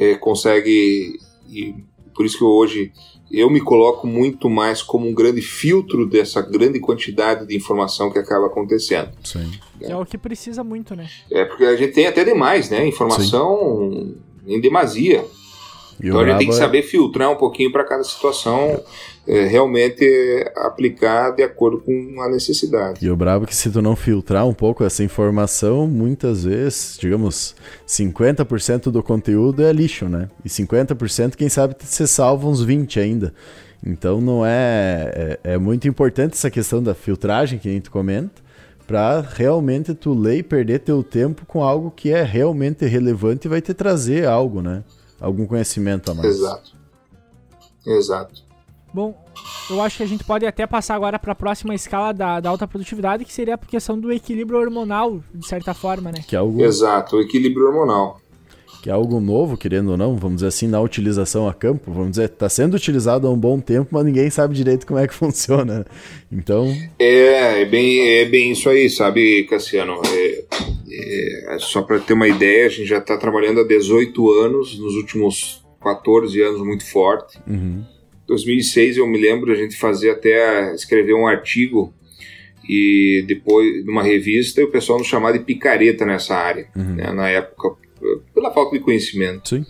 é, 0.00 0.16
consegue. 0.16 1.16
E 1.48 1.76
por 2.12 2.26
isso 2.26 2.38
que 2.38 2.44
hoje 2.44 2.92
eu 3.30 3.50
me 3.50 3.60
coloco 3.60 4.06
muito 4.06 4.48
mais 4.48 4.82
como 4.82 5.08
um 5.08 5.14
grande 5.14 5.42
filtro 5.42 6.06
dessa 6.06 6.40
grande 6.40 6.80
quantidade 6.80 7.46
de 7.46 7.56
informação 7.56 8.10
que 8.10 8.18
acaba 8.18 8.46
acontecendo. 8.46 9.10
Sim. 9.22 9.50
É, 9.80 9.92
é 9.92 9.96
o 9.96 10.04
que 10.04 10.16
precisa 10.16 10.64
muito, 10.64 10.96
né? 10.96 11.08
É, 11.30 11.44
porque 11.44 11.64
a 11.64 11.76
gente 11.76 11.92
tem 11.92 12.06
até 12.06 12.24
demais, 12.24 12.70
né? 12.70 12.86
Informação 12.86 13.90
Sim. 13.92 14.16
em 14.46 14.60
demasia. 14.60 15.24
E 16.00 16.08
então 16.08 16.20
a 16.20 16.26
gente 16.26 16.38
tem 16.38 16.48
que 16.48 16.54
é 16.54 16.58
saber 16.58 16.82
filtrar 16.82 17.30
um 17.30 17.36
pouquinho 17.36 17.72
para 17.72 17.84
cada 17.84 18.04
situação 18.04 18.58
é, 18.68 18.82
realmente 19.28 20.04
aplicar 20.56 21.32
de 21.32 21.42
acordo 21.42 21.78
com 21.78 22.22
a 22.22 22.28
necessidade. 22.28 23.04
E 23.04 23.10
o 23.10 23.16
brabo 23.16 23.44
é 23.44 23.48
que 23.48 23.54
se 23.54 23.70
tu 23.70 23.82
não 23.82 23.94
filtrar 23.94 24.46
um 24.46 24.54
pouco 24.54 24.82
essa 24.82 25.04
informação, 25.04 25.86
muitas 25.86 26.44
vezes, 26.44 26.96
digamos, 26.98 27.54
50% 27.86 28.90
do 28.90 29.02
conteúdo 29.02 29.62
é 29.62 29.72
lixo, 29.72 30.08
né? 30.08 30.30
E 30.44 30.48
50%, 30.48 31.36
quem 31.36 31.48
sabe, 31.48 31.76
você 31.78 32.06
salva 32.06 32.48
uns 32.48 32.62
20 32.62 32.98
ainda. 32.98 33.34
Então 33.84 34.20
não 34.20 34.44
é, 34.44 35.38
é, 35.44 35.52
é 35.54 35.58
muito 35.58 35.86
importante 35.86 36.32
essa 36.32 36.50
questão 36.50 36.82
da 36.82 36.94
filtragem 36.94 37.58
que 37.58 37.68
a 37.68 37.72
gente 37.72 37.90
comenta, 37.90 38.42
para 38.86 39.20
realmente 39.20 39.92
tu 39.92 40.14
ler 40.14 40.38
e 40.38 40.42
perder 40.42 40.78
teu 40.78 41.02
tempo 41.02 41.44
com 41.44 41.62
algo 41.62 41.90
que 41.90 42.10
é 42.10 42.22
realmente 42.22 42.86
relevante 42.86 43.46
e 43.46 43.50
vai 43.50 43.60
te 43.60 43.74
trazer 43.74 44.26
algo, 44.26 44.62
né? 44.62 44.82
Algum 45.20 45.46
conhecimento 45.46 46.10
a 46.10 46.14
mais. 46.14 46.26
Exato. 46.26 46.72
Exato. 47.86 48.47
Bom, 48.92 49.14
eu 49.70 49.82
acho 49.82 49.98
que 49.98 50.02
a 50.02 50.06
gente 50.06 50.24
pode 50.24 50.46
até 50.46 50.66
passar 50.66 50.94
agora 50.94 51.18
para 51.18 51.32
a 51.32 51.34
próxima 51.34 51.74
escala 51.74 52.12
da, 52.12 52.40
da, 52.40 52.48
alta 52.48 52.66
produtividade, 52.66 53.24
que 53.24 53.32
seria 53.32 53.54
a 53.54 53.58
questão 53.58 53.98
do 53.98 54.12
equilíbrio 54.12 54.58
hormonal, 54.58 55.22
de 55.34 55.46
certa 55.46 55.74
forma, 55.74 56.10
né? 56.10 56.24
Que 56.26 56.34
é 56.34 56.38
algo... 56.38 56.62
Exato, 56.62 57.16
o 57.16 57.20
equilíbrio 57.20 57.66
hormonal. 57.66 58.20
Que 58.82 58.88
é 58.88 58.92
algo 58.92 59.20
novo, 59.20 59.56
querendo 59.56 59.90
ou 59.90 59.96
não, 59.96 60.16
vamos 60.16 60.36
dizer 60.36 60.46
assim, 60.46 60.68
na 60.68 60.80
utilização 60.80 61.48
a 61.48 61.52
campo, 61.52 61.92
vamos 61.92 62.12
dizer, 62.12 62.26
está 62.26 62.48
sendo 62.48 62.74
utilizado 62.74 63.26
há 63.26 63.30
um 63.30 63.38
bom 63.38 63.60
tempo, 63.60 63.88
mas 63.90 64.04
ninguém 64.04 64.30
sabe 64.30 64.54
direito 64.54 64.86
como 64.86 64.98
é 64.98 65.06
que 65.06 65.12
funciona. 65.14 65.84
Então. 66.32 66.72
É, 66.98 67.62
é 67.62 67.64
bem, 67.64 68.20
é 68.20 68.24
bem 68.24 68.52
isso 68.52 68.70
aí, 68.70 68.88
sabe, 68.88 69.44
Cassiano? 69.44 70.00
É, 70.06 70.44
é, 70.90 71.58
só 71.58 71.82
para 71.82 71.98
ter 71.98 72.14
uma 72.14 72.28
ideia, 72.28 72.66
a 72.66 72.70
gente 72.70 72.86
já 72.86 72.98
está 72.98 73.18
trabalhando 73.18 73.60
há 73.60 73.64
18 73.64 74.30
anos, 74.44 74.78
nos 74.78 74.94
últimos 74.94 75.62
14 75.82 76.40
anos, 76.40 76.62
muito 76.62 76.86
forte. 76.86 77.38
Uhum 77.46 77.97
2006 78.28 78.98
eu 78.98 79.06
me 79.06 79.18
lembro 79.18 79.50
a 79.50 79.56
gente 79.56 79.76
fazer 79.76 80.10
até 80.10 80.72
escrever 80.74 81.14
um 81.14 81.26
artigo 81.26 81.92
e 82.68 83.24
depois 83.26 83.84
numa 83.84 84.02
revista 84.02 84.60
e 84.60 84.64
o 84.64 84.70
pessoal 84.70 84.98
nos 84.98 85.08
chamava 85.08 85.36
de 85.36 85.44
picareta 85.44 86.04
nessa 86.04 86.36
área, 86.36 86.68
uhum. 86.76 86.94
né, 86.94 87.10
na 87.10 87.28
época 87.28 87.76
pela 88.32 88.52
falta 88.52 88.76
de 88.76 88.84
conhecimento. 88.84 89.48
Sim. 89.48 89.66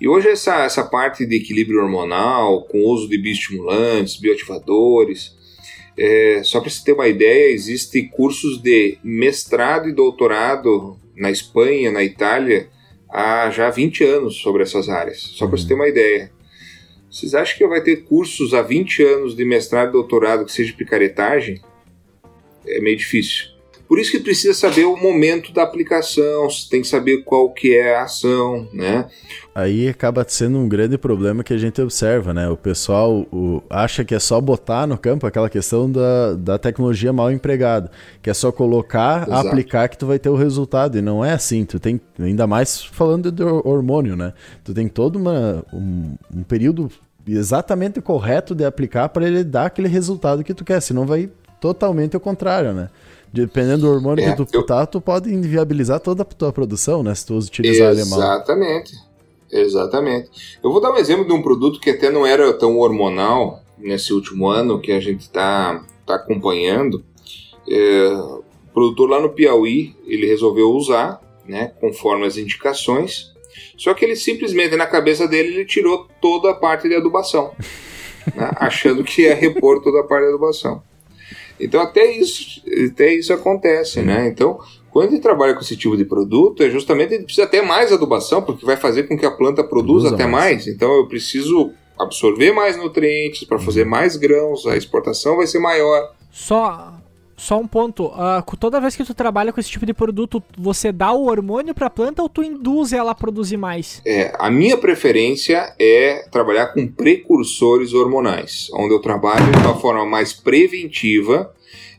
E 0.00 0.06
hoje 0.06 0.28
essa, 0.28 0.64
essa 0.64 0.84
parte 0.84 1.26
de 1.26 1.36
equilíbrio 1.36 1.80
hormonal, 1.82 2.62
com 2.64 2.84
uso 2.84 3.08
de 3.08 3.18
bioestimulantes, 3.18 4.16
bioativadores, 4.16 5.34
é, 5.96 6.42
só 6.44 6.60
para 6.60 6.70
você 6.70 6.84
ter 6.84 6.92
uma 6.92 7.08
ideia, 7.08 7.52
existem 7.52 8.06
cursos 8.08 8.62
de 8.62 8.98
mestrado 9.02 9.88
e 9.88 9.92
doutorado 9.92 10.96
na 11.16 11.30
Espanha, 11.30 11.90
na 11.90 12.04
Itália, 12.04 12.68
há 13.10 13.50
já 13.50 13.68
20 13.68 14.04
anos 14.04 14.36
sobre 14.36 14.62
essas 14.62 14.88
áreas. 14.88 15.18
Só 15.18 15.44
uhum. 15.44 15.50
para 15.50 15.58
você 15.58 15.68
ter 15.68 15.74
uma 15.74 15.88
ideia. 15.88 16.30
Vocês 17.12 17.34
acham 17.34 17.58
que 17.58 17.66
vai 17.66 17.82
ter 17.82 18.04
cursos 18.04 18.54
há 18.54 18.62
20 18.62 19.02
anos 19.02 19.36
de 19.36 19.44
mestrado 19.44 19.90
e 19.90 19.92
doutorado 19.92 20.46
que 20.46 20.52
seja 20.52 20.72
picaretagem? 20.72 21.60
É 22.66 22.80
meio 22.80 22.96
difícil. 22.96 23.51
Por 23.92 24.00
isso 24.00 24.10
que 24.10 24.20
precisa 24.20 24.54
saber 24.54 24.86
o 24.86 24.96
momento 24.96 25.52
da 25.52 25.62
aplicação, 25.62 26.48
tem 26.70 26.80
que 26.80 26.88
saber 26.88 27.18
qual 27.24 27.50
que 27.50 27.76
é 27.76 27.94
a 27.94 28.04
ação, 28.04 28.66
né? 28.72 29.06
Aí 29.54 29.86
acaba 29.86 30.24
sendo 30.26 30.56
um 30.56 30.66
grande 30.66 30.96
problema 30.96 31.44
que 31.44 31.52
a 31.52 31.58
gente 31.58 31.78
observa, 31.78 32.32
né? 32.32 32.48
O 32.48 32.56
pessoal 32.56 33.26
o, 33.30 33.62
acha 33.68 34.02
que 34.02 34.14
é 34.14 34.18
só 34.18 34.40
botar 34.40 34.86
no 34.86 34.96
campo 34.96 35.26
aquela 35.26 35.50
questão 35.50 35.92
da, 35.92 36.32
da 36.32 36.58
tecnologia 36.58 37.12
mal 37.12 37.30
empregada, 37.30 37.90
que 38.22 38.30
é 38.30 38.32
só 38.32 38.50
colocar, 38.50 39.28
Exato. 39.28 39.48
aplicar 39.48 39.88
que 39.90 39.98
tu 39.98 40.06
vai 40.06 40.18
ter 40.18 40.30
o 40.30 40.36
resultado. 40.36 40.96
E 40.96 41.02
não 41.02 41.22
é 41.22 41.34
assim, 41.34 41.66
tu 41.66 41.78
tem, 41.78 42.00
ainda 42.18 42.46
mais 42.46 42.82
falando 42.82 43.30
de 43.30 43.42
hormônio, 43.42 44.16
né? 44.16 44.32
Tu 44.64 44.72
tem 44.72 44.88
todo 44.88 45.16
uma, 45.16 45.62
um, 45.70 46.16
um 46.34 46.42
período 46.42 46.90
exatamente 47.28 48.00
correto 48.00 48.54
de 48.54 48.64
aplicar 48.64 49.10
para 49.10 49.26
ele 49.26 49.44
dar 49.44 49.66
aquele 49.66 49.88
resultado 49.88 50.42
que 50.42 50.54
tu 50.54 50.64
quer, 50.64 50.80
senão 50.80 51.04
vai 51.04 51.28
totalmente 51.60 52.16
o 52.16 52.20
contrário, 52.20 52.72
né? 52.72 52.88
Dependendo 53.32 53.86
do 53.86 53.90
hormônio 53.90 54.24
é, 54.24 54.30
que 54.30 54.44
tu 54.44 54.46
eu... 54.52 54.66
tá, 54.66 54.84
tu 54.84 55.00
pode 55.00 55.32
inviabilizar 55.32 56.00
toda 56.00 56.22
a 56.22 56.24
tua 56.24 56.52
produção, 56.52 57.02
né? 57.02 57.14
Se 57.14 57.26
tu 57.26 57.34
utilizar 57.34 57.92
ele 57.92 58.04
mal. 58.04 58.18
Exatamente. 58.18 58.92
Exatamente. 59.50 60.58
Eu 60.62 60.72
vou 60.72 60.80
dar 60.80 60.92
um 60.92 60.96
exemplo 60.96 61.26
de 61.26 61.32
um 61.32 61.42
produto 61.42 61.78
que 61.80 61.90
até 61.90 62.10
não 62.10 62.26
era 62.26 62.52
tão 62.54 62.78
hormonal 62.78 63.62
nesse 63.78 64.12
último 64.12 64.48
ano 64.48 64.80
que 64.80 64.92
a 64.92 65.00
gente 65.00 65.20
está 65.20 65.84
tá 66.06 66.14
acompanhando. 66.14 67.04
É, 67.68 68.08
o 68.08 68.42
produtor 68.72 69.10
lá 69.10 69.20
no 69.20 69.30
Piauí, 69.30 69.94
ele 70.06 70.26
resolveu 70.26 70.70
usar, 70.70 71.20
né, 71.46 71.72
conforme 71.80 72.26
as 72.26 72.36
indicações. 72.36 73.32
Só 73.76 73.92
que 73.92 74.04
ele 74.04 74.16
simplesmente 74.16 74.76
na 74.76 74.86
cabeça 74.86 75.28
dele 75.28 75.54
ele 75.54 75.64
tirou 75.66 76.08
toda 76.20 76.50
a 76.50 76.54
parte 76.54 76.88
de 76.88 76.94
adubação, 76.94 77.52
né, 78.34 78.50
achando 78.56 79.04
que 79.04 79.22
ia 79.22 79.34
repor 79.34 79.82
toda 79.82 80.00
a 80.00 80.04
parte 80.04 80.24
de 80.24 80.30
adubação. 80.30 80.82
Então 81.64 81.80
até 81.80 82.10
isso, 82.10 82.62
até 82.90 83.14
isso 83.14 83.32
acontece, 83.32 84.02
né? 84.02 84.28
Então, 84.28 84.58
quando 84.90 85.10
gente 85.10 85.22
trabalha 85.22 85.54
com 85.54 85.60
esse 85.60 85.76
tipo 85.76 85.96
de 85.96 86.04
produto, 86.04 86.62
é 86.62 86.70
justamente 86.70 87.14
gente 87.14 87.24
precisa 87.24 87.46
ter 87.46 87.62
mais 87.62 87.92
adubação, 87.92 88.42
porque 88.42 88.66
vai 88.66 88.76
fazer 88.76 89.04
com 89.04 89.16
que 89.16 89.26
a 89.26 89.30
planta 89.30 89.64
produza, 89.64 90.08
produza 90.08 90.14
até 90.14 90.26
mais. 90.26 90.52
mais. 90.52 90.66
Então 90.66 90.92
eu 90.96 91.06
preciso 91.06 91.72
absorver 91.98 92.52
mais 92.52 92.76
nutrientes 92.76 93.44
para 93.44 93.58
fazer 93.58 93.84
mais 93.84 94.16
grãos, 94.16 94.66
a 94.66 94.76
exportação 94.76 95.36
vai 95.36 95.46
ser 95.46 95.58
maior. 95.58 96.12
Só 96.30 96.94
só 97.42 97.58
um 97.58 97.66
ponto, 97.66 98.06
uh, 98.06 98.56
toda 98.56 98.80
vez 98.80 98.94
que 98.94 99.02
tu 99.02 99.12
trabalha 99.12 99.52
com 99.52 99.58
esse 99.58 99.68
tipo 99.68 99.84
de 99.84 99.92
produto, 99.92 100.40
você 100.56 100.92
dá 100.92 101.10
o 101.10 101.26
hormônio 101.26 101.74
para 101.74 101.88
a 101.88 101.90
planta 101.90 102.22
ou 102.22 102.28
tu 102.28 102.40
induz 102.40 102.92
ela 102.92 103.10
a 103.10 103.14
produzir 103.16 103.56
mais? 103.56 104.00
É, 104.06 104.32
a 104.38 104.48
minha 104.48 104.78
preferência 104.78 105.74
é 105.76 106.24
trabalhar 106.30 106.68
com 106.68 106.86
precursores 106.86 107.94
hormonais, 107.94 108.68
onde 108.74 108.94
eu 108.94 109.00
trabalho 109.00 109.50
de 109.50 109.58
uma 109.58 109.74
forma 109.74 110.06
mais 110.06 110.32
preventiva 110.32 111.52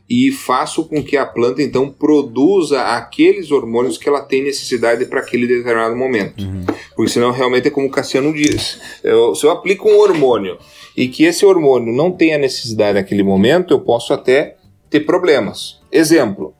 e 0.08 0.32
faço 0.32 0.88
com 0.88 1.04
que 1.04 1.14
a 1.14 1.26
planta 1.26 1.62
então 1.62 1.90
produza 1.90 2.80
aqueles 2.80 3.50
hormônios 3.50 3.98
que 3.98 4.08
ela 4.08 4.22
tem 4.22 4.42
necessidade 4.42 5.04
para 5.04 5.20
aquele 5.20 5.46
determinado 5.46 5.94
momento. 5.94 6.42
Uhum. 6.42 6.64
Porque 6.96 7.10
senão 7.10 7.30
realmente 7.32 7.68
é 7.68 7.70
como 7.70 7.88
o 7.88 7.90
Cassiano 7.90 8.32
diz, 8.32 8.80
eu, 9.02 9.34
se 9.34 9.44
eu 9.44 9.50
aplico 9.50 9.90
um 9.90 9.98
hormônio 9.98 10.56
e 10.96 11.06
que 11.06 11.24
esse 11.24 11.44
hormônio 11.44 11.94
não 11.94 12.10
tenha 12.10 12.38
necessidade 12.38 12.94
naquele 12.94 13.22
momento, 13.22 13.74
eu 13.74 13.80
posso 13.80 14.14
até 14.14 14.56
ter 14.94 15.00
problemas. 15.00 15.80
Exemplo: 15.90 16.54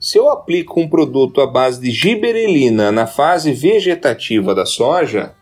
se 0.00 0.18
eu 0.18 0.28
aplico 0.28 0.80
um 0.80 0.88
produto 0.88 1.40
à 1.40 1.46
base 1.46 1.80
de 1.80 1.90
giberelina 1.90 2.90
na 2.90 3.06
fase 3.06 3.52
vegetativa 3.52 4.54
da 4.54 4.66
soja, 4.66 5.32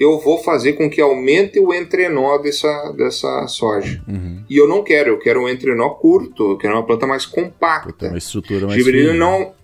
eu 0.00 0.18
vou 0.18 0.38
fazer 0.38 0.74
com 0.74 0.88
que 0.88 1.00
aumente 1.00 1.60
o 1.60 1.74
entrenó 1.74 2.38
dessa, 2.38 2.92
dessa 2.96 3.46
soja. 3.48 4.02
Uhum. 4.08 4.44
E 4.48 4.56
eu 4.56 4.66
não 4.66 4.82
quero, 4.82 5.10
eu 5.10 5.18
quero 5.18 5.42
um 5.42 5.48
entrenó 5.48 5.90
curto, 5.90 6.52
eu 6.52 6.56
quero 6.56 6.74
uma 6.74 6.86
planta 6.86 7.06
mais 7.06 7.26
compacta. 7.26 8.08
Uma 8.08 8.18
estrutura 8.18 8.66
mais 8.66 8.78
giberelina 8.78 9.12
firme. 9.12 9.18
não 9.18 9.58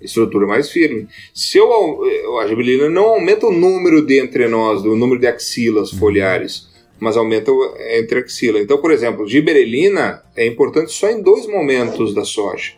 estrutura 0.00 0.46
mais 0.46 0.70
firme. 0.70 1.06
Se 1.34 1.58
eu, 1.58 2.38
a 2.40 2.46
giberelina 2.46 2.88
não 2.88 3.04
aumenta 3.04 3.46
o 3.46 3.52
número 3.52 4.04
de 4.04 4.18
entrenós, 4.18 4.82
o 4.82 4.96
número 4.96 5.20
de 5.20 5.26
axilas 5.26 5.92
uhum. 5.92 5.98
foliares, 5.98 6.69
mas 7.00 7.16
aumenta 7.16 7.50
entre 7.96 8.20
axila. 8.20 8.60
Então, 8.60 8.78
por 8.78 8.92
exemplo, 8.92 9.26
giberelina 9.26 10.22
é 10.36 10.46
importante 10.46 10.92
só 10.92 11.10
em 11.10 11.22
dois 11.22 11.46
momentos 11.46 12.14
da 12.14 12.24
soja. 12.24 12.74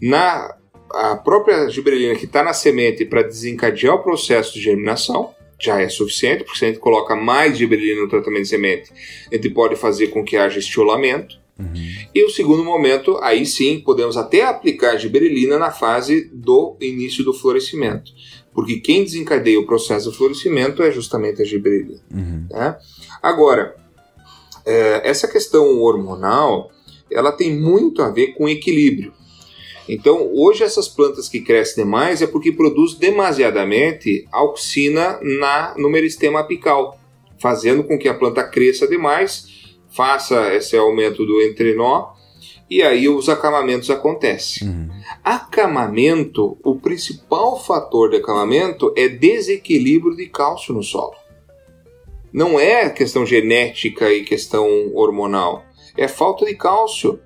Na 0.00 0.56
a 0.94 1.16
própria 1.16 1.68
giberelina 1.70 2.14
que 2.14 2.26
está 2.26 2.42
na 2.42 2.52
semente 2.52 3.04
para 3.04 3.22
desencadear 3.22 3.94
o 3.94 4.02
processo 4.02 4.52
de 4.54 4.60
germinação 4.60 5.34
já 5.58 5.80
é 5.80 5.88
suficiente, 5.88 6.42
porque 6.44 6.58
se 6.58 6.64
a 6.64 6.68
gente 6.68 6.80
coloca 6.80 7.14
mais 7.14 7.56
giberelina 7.56 8.02
no 8.02 8.08
tratamento 8.08 8.42
de 8.42 8.48
semente, 8.48 8.92
a 9.30 9.34
gente 9.34 9.48
pode 9.50 9.76
fazer 9.76 10.08
com 10.08 10.24
que 10.24 10.36
haja 10.36 10.58
estiolamento. 10.58 11.40
Uhum. 11.58 11.72
E 12.12 12.24
o 12.24 12.30
segundo 12.30 12.64
momento, 12.64 13.16
aí 13.22 13.46
sim, 13.46 13.78
podemos 13.78 14.16
até 14.16 14.42
aplicar 14.42 14.96
giberelina 14.96 15.58
na 15.58 15.70
fase 15.70 16.28
do 16.32 16.76
início 16.80 17.22
do 17.22 17.32
florescimento. 17.32 18.10
Porque 18.54 18.80
quem 18.80 19.04
desencadeia 19.04 19.58
o 19.58 19.66
processo 19.66 20.10
do 20.10 20.16
florescimento 20.16 20.82
é 20.82 20.90
justamente 20.90 21.40
a 21.40 21.44
giberelina. 21.44 22.00
Uhum. 22.12 22.46
Tá? 22.50 22.78
Agora, 23.22 23.76
é, 24.64 25.08
essa 25.08 25.26
questão 25.26 25.80
hormonal, 25.80 26.70
ela 27.10 27.32
tem 27.32 27.54
muito 27.54 28.02
a 28.02 28.10
ver 28.10 28.34
com 28.34 28.48
equilíbrio. 28.48 29.12
Então, 29.88 30.30
hoje 30.32 30.62
essas 30.62 30.88
plantas 30.88 31.28
que 31.28 31.40
crescem 31.40 31.84
demais 31.84 32.22
é 32.22 32.26
porque 32.26 32.52
produz 32.52 32.94
demasiadamente 32.94 34.26
auxina 34.30 35.18
na, 35.22 35.74
no 35.76 35.90
meristema 35.90 36.40
apical, 36.40 36.98
fazendo 37.38 37.82
com 37.82 37.98
que 37.98 38.08
a 38.08 38.14
planta 38.14 38.44
cresça 38.44 38.86
demais, 38.86 39.76
faça 39.90 40.54
esse 40.54 40.76
aumento 40.76 41.26
do 41.26 41.42
entrenó 41.42 42.12
e 42.70 42.82
aí 42.82 43.08
os 43.08 43.28
acamamentos 43.28 43.90
acontecem. 43.90 44.68
Uhum. 44.68 44.90
Acamamento, 45.24 46.58
o 46.64 46.76
principal 46.76 47.58
fator 47.58 48.10
de 48.10 48.16
acamamento 48.16 48.92
é 48.96 49.08
desequilíbrio 49.08 50.16
de 50.16 50.26
cálcio 50.26 50.74
no 50.74 50.82
solo 50.82 51.22
não 52.32 52.58
é 52.58 52.88
questão 52.88 53.26
genética 53.26 54.10
e 54.10 54.24
questão 54.24 54.66
hormonal, 54.94 55.64
é 55.96 56.08
falta 56.08 56.46
de 56.46 56.54
cálcio. 56.54 57.20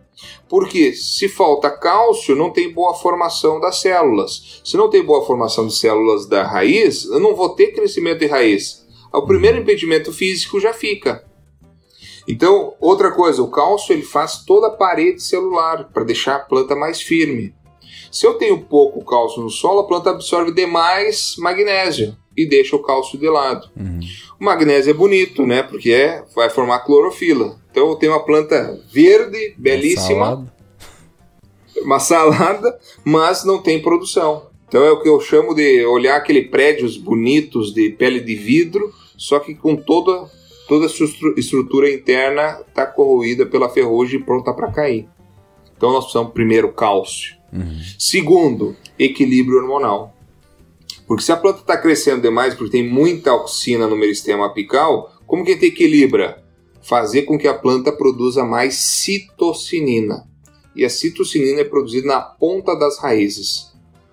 Porque 0.49 0.95
se 0.95 1.29
falta 1.29 1.71
cálcio, 1.71 2.35
não 2.35 2.51
tem 2.51 2.73
boa 2.73 2.95
formação 2.95 3.61
das 3.61 3.83
células. 3.83 4.63
Se 4.65 4.75
não 4.75 4.89
tem 4.89 5.05
boa 5.05 5.25
formação 5.27 5.67
de 5.67 5.77
células 5.77 6.27
da 6.27 6.43
raiz, 6.43 7.05
eu 7.05 7.21
não 7.21 7.37
vou 7.37 7.51
ter 7.51 7.73
crescimento 7.73 8.21
de 8.21 8.27
raiz. 8.27 8.87
O 9.13 9.27
primeiro 9.27 9.59
impedimento 9.59 10.11
físico 10.15 10.59
já 10.59 10.73
fica. 10.73 11.23
Então, 12.27 12.75
outra 12.81 13.13
coisa, 13.13 13.43
o 13.43 13.51
cálcio 13.51 13.93
ele 13.93 14.03
faz 14.03 14.43
toda 14.43 14.69
a 14.69 14.75
parede 14.75 15.23
celular 15.23 15.91
para 15.93 16.03
deixar 16.03 16.37
a 16.37 16.41
planta 16.41 16.75
mais 16.75 17.03
firme. 17.03 17.55
Se 18.11 18.27
eu 18.27 18.35
tenho 18.35 18.61
pouco 18.63 19.05
cálcio 19.05 19.43
no 19.43 19.51
solo, 19.51 19.81
a 19.81 19.87
planta 19.87 20.11
absorve 20.11 20.53
demais 20.53 21.35
magnésio 21.39 22.17
e 22.37 22.47
deixa 22.47 22.77
o 22.77 22.83
cálcio 22.83 23.19
de 23.19 23.29
lado. 23.29 23.69
Uhum. 23.77 24.01
O 24.39 24.45
magnésio 24.45 24.91
é 24.91 24.95
bonito, 24.95 25.47
né? 25.47 25.63
Porque 25.63 25.91
é, 25.91 26.25
vai 26.35 26.51
formar 26.51 26.81
clorofila. 26.81 27.57
Então 27.71 27.89
eu 27.89 27.97
tenho 27.97 28.13
uma 28.13 28.25
planta 28.25 28.79
verde, 28.93 29.55
belíssima, 29.57 30.15
uma 30.15 30.27
salada. 30.27 30.55
uma 31.83 31.99
salada, 31.99 32.79
mas 33.05 33.45
não 33.45 33.63
tem 33.63 33.81
produção. 33.81 34.47
Então 34.69 34.85
é 34.85 34.91
o 34.91 35.01
que 35.01 35.09
eu 35.09 35.21
chamo 35.21 35.55
de 35.55 35.85
olhar 35.87 36.17
aqueles 36.17 36.51
prédios 36.51 36.97
bonitos 36.97 37.73
de 37.73 37.91
pele 37.91 38.21
de 38.21 38.35
vidro, 38.35 38.93
só 39.17 39.39
que 39.39 39.55
com 39.55 39.77
toda 39.77 40.29
toda 40.67 40.87
a 40.87 40.89
sua 40.89 41.07
estrutura 41.37 41.89
interna 41.91 42.61
está 42.69 42.85
corroída 42.85 43.47
pela 43.47 43.69
ferrugem 43.69 44.19
e 44.19 44.23
pronta 44.23 44.53
para 44.53 44.73
cair. 44.73 45.09
Então 45.77 45.93
nós 45.93 46.05
precisamos 46.05 46.33
primeiro 46.33 46.73
cálcio. 46.73 47.37
Uhum. 47.57 47.81
Segundo, 47.99 48.77
equilíbrio 48.99 49.59
hormonal. 49.59 50.15
Porque 51.07 51.23
se 51.23 51.33
a 51.33 51.37
planta 51.37 51.61
está 51.61 51.77
crescendo 51.77 52.23
demais 52.23 52.55
porque 52.55 52.73
tem 52.73 52.89
muita 52.89 53.31
auxina 53.31 53.87
no 53.87 53.97
meristema 53.97 54.47
apical, 54.47 55.13
como 55.27 55.45
que 55.45 55.53
a 55.53 55.55
gente 55.55 55.67
equilibra? 55.67 56.43
Fazer 56.83 57.23
com 57.23 57.39
que 57.39 57.49
a 57.49 57.55
planta 57.55 57.93
produza 57.93 58.45
mais 58.45 58.75
citocinina. 58.75 60.25
E 60.75 60.85
a 60.85 60.91
citocinina 60.91 61.61
é 61.61 61.65
produzida 61.65 62.07
na 62.07 62.21
ponta 62.21 62.75
das 62.77 62.99
raízes. 62.99 63.73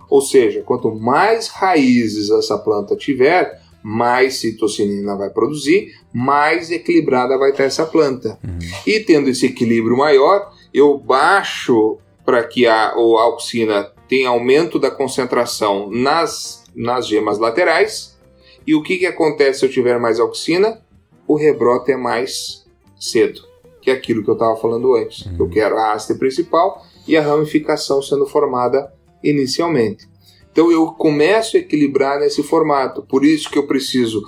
Ou 0.09 0.21
seja, 0.21 0.61
quanto 0.61 0.93
mais 0.93 1.47
raízes 1.47 2.29
essa 2.29 2.57
planta 2.57 2.95
tiver, 2.95 3.61
mais 3.83 4.35
citocinina 4.35 5.15
vai 5.15 5.29
produzir, 5.29 5.91
mais 6.13 6.71
equilibrada 6.71 7.37
vai 7.37 7.51
estar 7.51 7.65
essa 7.65 7.85
planta. 7.85 8.39
Uhum. 8.43 8.59
E 8.87 8.99
tendo 9.01 9.29
esse 9.29 9.47
equilíbrio 9.47 9.97
maior, 9.97 10.53
eu 10.73 10.97
baixo 10.97 11.97
para 12.25 12.43
que 12.43 12.65
a, 12.65 12.89
a 12.89 12.91
auxina 12.93 13.91
tenha 14.07 14.29
aumento 14.29 14.79
da 14.79 14.91
concentração 14.91 15.89
nas, 15.89 16.63
nas 16.75 17.07
gemas 17.07 17.39
laterais. 17.39 18.17
E 18.65 18.75
o 18.75 18.81
que, 18.81 18.97
que 18.97 19.05
acontece 19.05 19.59
se 19.59 19.65
eu 19.65 19.71
tiver 19.71 19.99
mais 19.99 20.19
auxina? 20.19 20.81
O 21.27 21.35
rebrote 21.35 21.91
é 21.91 21.97
mais 21.97 22.65
cedo, 22.99 23.41
que 23.81 23.91
é 23.91 23.93
aquilo 23.93 24.23
que 24.23 24.29
eu 24.29 24.35
estava 24.35 24.55
falando 24.55 24.95
antes. 24.95 25.25
Uhum. 25.25 25.35
Eu 25.39 25.49
quero 25.49 25.77
a 25.77 25.93
haste 25.93 26.13
principal 26.15 26.81
e 27.07 27.17
a 27.17 27.21
ramificação 27.21 28.01
sendo 28.01 28.25
formada 28.25 28.93
inicialmente. 29.23 30.07
Então 30.51 30.71
eu 30.71 30.85
começo 30.91 31.57
a 31.57 31.59
equilibrar 31.59 32.19
nesse 32.19 32.43
formato. 32.43 33.01
Por 33.01 33.25
isso 33.25 33.49
que 33.49 33.57
eu 33.57 33.65
preciso 33.65 34.21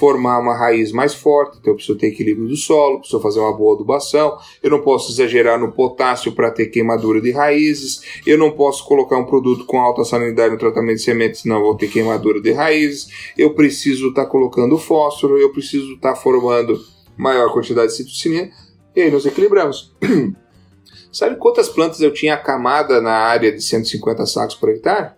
formar 0.00 0.38
uma 0.38 0.56
raiz 0.56 0.92
mais 0.92 1.14
forte, 1.14 1.58
então 1.58 1.72
eu 1.72 1.76
preciso 1.76 1.98
ter 1.98 2.06
equilíbrio 2.06 2.48
do 2.48 2.56
solo, 2.56 3.00
preciso 3.00 3.20
fazer 3.20 3.38
uma 3.38 3.54
boa 3.54 3.74
adubação, 3.74 4.38
eu 4.62 4.70
não 4.70 4.80
posso 4.80 5.12
exagerar 5.12 5.60
no 5.60 5.72
potássio 5.72 6.32
para 6.32 6.50
ter 6.50 6.68
queimadura 6.68 7.20
de 7.20 7.30
raízes, 7.30 8.00
eu 8.26 8.38
não 8.38 8.50
posso 8.50 8.82
colocar 8.86 9.18
um 9.18 9.26
produto 9.26 9.66
com 9.66 9.78
alta 9.78 10.02
salinidade 10.02 10.54
no 10.54 10.58
tratamento 10.58 10.96
de 10.96 11.02
sementes, 11.02 11.42
senão 11.42 11.56
eu 11.56 11.64
vou 11.64 11.74
ter 11.76 11.88
queimadura 11.88 12.40
de 12.40 12.50
raízes, 12.50 13.08
eu 13.36 13.52
preciso 13.52 14.08
estar 14.08 14.24
tá 14.24 14.30
colocando 14.30 14.78
fósforo, 14.78 15.36
eu 15.36 15.52
preciso 15.52 15.92
estar 15.92 16.14
tá 16.14 16.16
formando 16.16 16.80
maior 17.14 17.52
quantidade 17.52 17.88
de 17.88 17.98
citocinina, 17.98 18.50
e 18.96 19.02
aí 19.02 19.10
nós 19.10 19.26
equilibramos. 19.26 19.94
Sabe 21.12 21.36
quantas 21.36 21.68
plantas 21.68 22.00
eu 22.00 22.14
tinha 22.14 22.38
camada 22.38 23.02
na 23.02 23.12
área 23.12 23.52
de 23.52 23.60
150 23.60 24.24
sacos 24.24 24.54
por 24.54 24.70
hectare? 24.70 25.10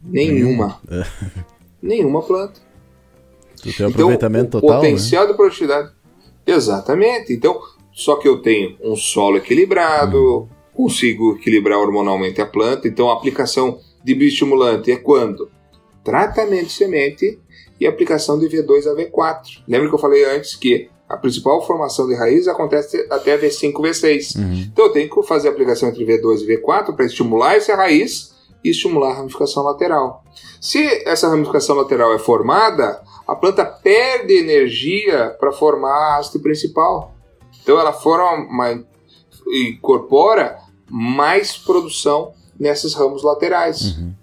Nenhuma. 0.00 0.80
Nenhuma 1.82 2.22
planta. 2.22 2.65
Tu 3.56 3.62
tem 3.62 3.70
um 3.70 3.74
então, 3.74 3.88
aproveitamento 3.88 4.58
o 4.58 4.60
total. 4.60 4.80
Potencial 4.80 5.24
né? 5.24 5.30
de 5.30 5.36
produtividade. 5.36 5.92
Exatamente. 6.46 7.32
Então, 7.32 7.58
só 7.92 8.16
que 8.16 8.28
eu 8.28 8.40
tenho 8.40 8.76
um 8.82 8.94
solo 8.94 9.38
equilibrado, 9.38 10.42
hum. 10.42 10.48
consigo 10.74 11.36
equilibrar 11.36 11.78
hormonalmente 11.78 12.40
a 12.40 12.46
planta. 12.46 12.86
Então, 12.86 13.10
a 13.10 13.14
aplicação 13.14 13.80
de 14.04 14.14
bioestimulante 14.14 14.90
é 14.92 14.96
quando? 14.96 15.50
Tratamento 16.04 16.66
de 16.66 16.72
semente 16.72 17.40
e 17.80 17.86
aplicação 17.86 18.38
de 18.38 18.46
V2 18.48 18.86
a 18.86 18.94
V4. 18.94 19.62
Lembra 19.66 19.88
que 19.88 19.94
eu 19.94 19.98
falei 19.98 20.24
antes 20.24 20.54
que 20.54 20.88
a 21.08 21.16
principal 21.16 21.64
formação 21.64 22.06
de 22.08 22.14
raiz 22.14 22.48
acontece 22.48 23.06
até 23.10 23.38
V5, 23.38 23.72
V6. 23.72 24.36
Uhum. 24.36 24.68
Então 24.72 24.86
eu 24.86 24.92
tenho 24.92 25.08
que 25.08 25.22
fazer 25.22 25.48
a 25.48 25.50
aplicação 25.52 25.88
entre 25.88 26.04
V2 26.04 26.42
e 26.42 26.56
V4 26.56 26.94
para 26.94 27.04
estimular 27.04 27.56
essa 27.56 27.74
raiz 27.76 28.34
e 28.64 28.70
estimular 28.70 29.10
a 29.10 29.14
ramificação 29.14 29.62
lateral. 29.62 30.24
Se 30.60 30.84
essa 31.06 31.28
ramificação 31.28 31.76
lateral 31.76 32.12
é 32.14 32.18
formada, 32.18 33.00
a 33.26 33.34
planta 33.34 33.64
perde 33.64 34.34
energia 34.34 35.36
para 35.40 35.52
formar 35.52 35.90
a 35.90 36.18
haste 36.18 36.38
principal. 36.38 37.14
Então 37.62 37.78
ela 37.80 37.92
forma 37.92 38.46
uma, 38.46 38.84
incorpora 39.48 40.58
mais 40.88 41.56
produção 41.56 42.32
nesses 42.58 42.94
ramos 42.94 43.22
laterais. 43.22 43.96
Uhum. 43.96 44.14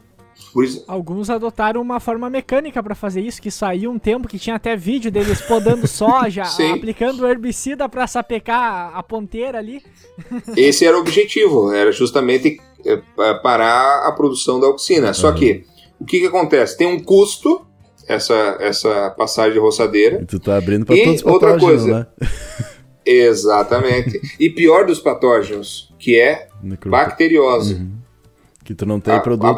Isso... 0.64 0.84
Alguns 0.88 1.30
adotaram 1.30 1.82
uma 1.82 2.00
forma 2.00 2.30
mecânica 2.30 2.82
para 2.84 2.94
fazer 2.94 3.22
isso, 3.22 3.42
que 3.42 3.50
saiu 3.50 3.90
um 3.90 3.98
tempo 3.98 4.28
que 4.28 4.38
tinha 4.38 4.56
até 4.56 4.76
vídeo 4.76 5.12
deles 5.12 5.42
podando 5.42 5.88
soja, 5.90 6.44
aplicando 6.74 7.28
herbicida 7.28 7.90
para 7.90 8.06
sapecar 8.06 8.96
a 8.96 9.02
ponteira 9.02 9.58
ali. 9.58 9.82
Esse 10.56 10.86
era 10.86 10.96
o 10.96 11.02
objetivo, 11.02 11.74
era 11.74 11.92
justamente 11.92 12.62
é, 12.86 12.98
parar 13.42 14.08
a 14.08 14.12
produção 14.12 14.60
da 14.60 14.68
auxina. 14.68 15.14
Só 15.14 15.32
que, 15.32 15.66
o 16.00 16.06
que, 16.06 16.20
que 16.20 16.28
acontece? 16.28 16.78
Tem 16.78 16.88
um 16.88 17.00
custo, 17.04 17.66
essa, 18.08 18.58
essa 18.60 19.10
passagem 19.12 19.54
de 19.54 19.60
roçadeira. 19.60 20.22
E 20.22 20.26
tu 20.26 20.40
tá 20.40 20.58
abrindo 20.58 20.86
para 20.86 20.96
todos 20.96 21.22
os 21.22 21.26
outra 21.26 21.60
coisa, 21.60 22.00
né? 22.00 22.08
Exatamente. 23.06 24.20
e 24.40 24.50
pior 24.50 24.86
dos 24.86 25.00
patógenos, 25.00 25.94
que 26.00 26.20
é 26.20 26.48
bacteriose. 26.86 27.76
Uhum. 27.76 27.92
Que 28.64 28.74
tu 28.74 28.86
não 28.86 29.00
tem 29.00 29.16
a, 29.16 29.20
produto 29.20 29.54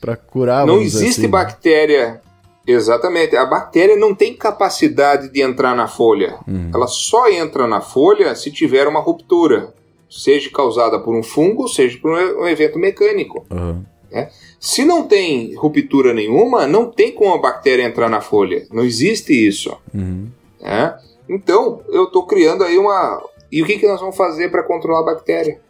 para 0.00 0.16
curar. 0.16 0.66
Não 0.66 0.80
existe 0.80 1.20
assim, 1.20 1.28
bactéria. 1.28 2.06
Né? 2.08 2.20
Exatamente. 2.66 3.36
A 3.36 3.46
bactéria 3.46 3.96
não 3.96 4.14
tem 4.14 4.34
capacidade 4.34 5.28
de 5.28 5.40
entrar 5.40 5.76
na 5.76 5.86
folha. 5.86 6.38
Uhum. 6.46 6.70
Ela 6.74 6.88
só 6.88 7.30
entra 7.30 7.68
na 7.68 7.80
folha 7.80 8.34
se 8.34 8.50
tiver 8.50 8.88
uma 8.88 9.00
ruptura 9.00 9.72
seja 10.10 10.50
causada 10.50 10.98
por 10.98 11.14
um 11.14 11.22
fungo, 11.22 11.68
seja 11.68 11.98
por 11.98 12.10
um 12.12 12.46
evento 12.46 12.78
mecânico. 12.78 13.46
Uhum. 13.50 13.84
Né? 14.10 14.30
Se 14.60 14.84
não 14.84 15.06
tem 15.06 15.54
ruptura 15.54 16.12
nenhuma, 16.12 16.66
não 16.66 16.90
tem 16.90 17.12
como 17.12 17.34
a 17.34 17.38
bactéria 17.38 17.84
entrar 17.84 18.08
na 18.08 18.20
folha. 18.20 18.66
Não 18.72 18.84
existe 18.84 19.32
isso. 19.32 19.76
Uhum. 19.94 20.28
Né? 20.60 20.98
Então, 21.28 21.82
eu 21.88 22.04
estou 22.04 22.26
criando 22.26 22.64
aí 22.64 22.76
uma. 22.76 23.22
E 23.52 23.62
o 23.62 23.66
que, 23.66 23.78
que 23.78 23.86
nós 23.86 24.00
vamos 24.00 24.16
fazer 24.16 24.50
para 24.50 24.62
controlar 24.62 25.00
a 25.00 25.14
bactéria? 25.14 25.60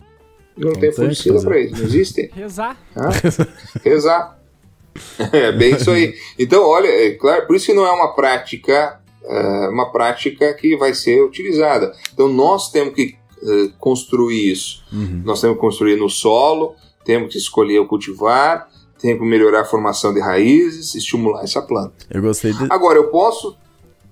Não, 0.57 0.73
não 0.73 0.81
tem 0.81 0.91
fungicida 0.91 1.41
para 1.41 1.59
isso, 1.59 1.77
não 1.77 1.85
existe. 1.85 2.31
Rezar. 2.35 2.77
Ah? 2.97 3.11
Rezar. 3.85 4.39
É 5.33 5.53
bem 5.53 5.77
isso 5.77 5.93
aí. 5.93 6.17
Então, 6.37 6.67
olha, 6.67 6.89
é 6.89 7.13
claro, 7.13 7.47
por 7.47 7.55
isso 7.55 7.67
que 7.67 7.73
não 7.73 7.87
é 7.87 7.93
uma 7.93 8.17
prática, 8.17 9.01
é 9.23 9.69
uma 9.69 9.93
prática 9.93 10.53
que 10.55 10.77
vai 10.77 10.93
ser 10.93 11.23
utilizada. 11.23 11.93
Então, 12.13 12.27
nós 12.27 12.73
temos 12.73 12.95
que 12.95 13.15
uh, 13.41 13.73
construir 13.79 14.51
isso. 14.51 14.85
Uhum. 14.93 15.23
Nós 15.25 15.41
temos 15.41 15.57
que 15.57 15.61
construir 15.61 15.95
no 15.95 16.09
solo, 16.09 16.75
temos 17.05 17.33
que 17.33 17.39
escolher 17.39 17.79
o 17.79 17.87
cultivar, 17.87 18.69
temos 18.99 19.21
que 19.21 19.29
melhorar 19.29 19.63
a 19.63 19.65
formação 19.65 20.13
de 20.13 20.21
raízes, 20.21 20.95
estimular 20.95 21.43
essa 21.43 21.63
planta. 21.63 21.95
Eu 22.11 22.23
gostei 22.23 22.53
de... 22.53 22.67
Agora, 22.71 22.99
eu 22.99 23.09
posso... 23.09 23.57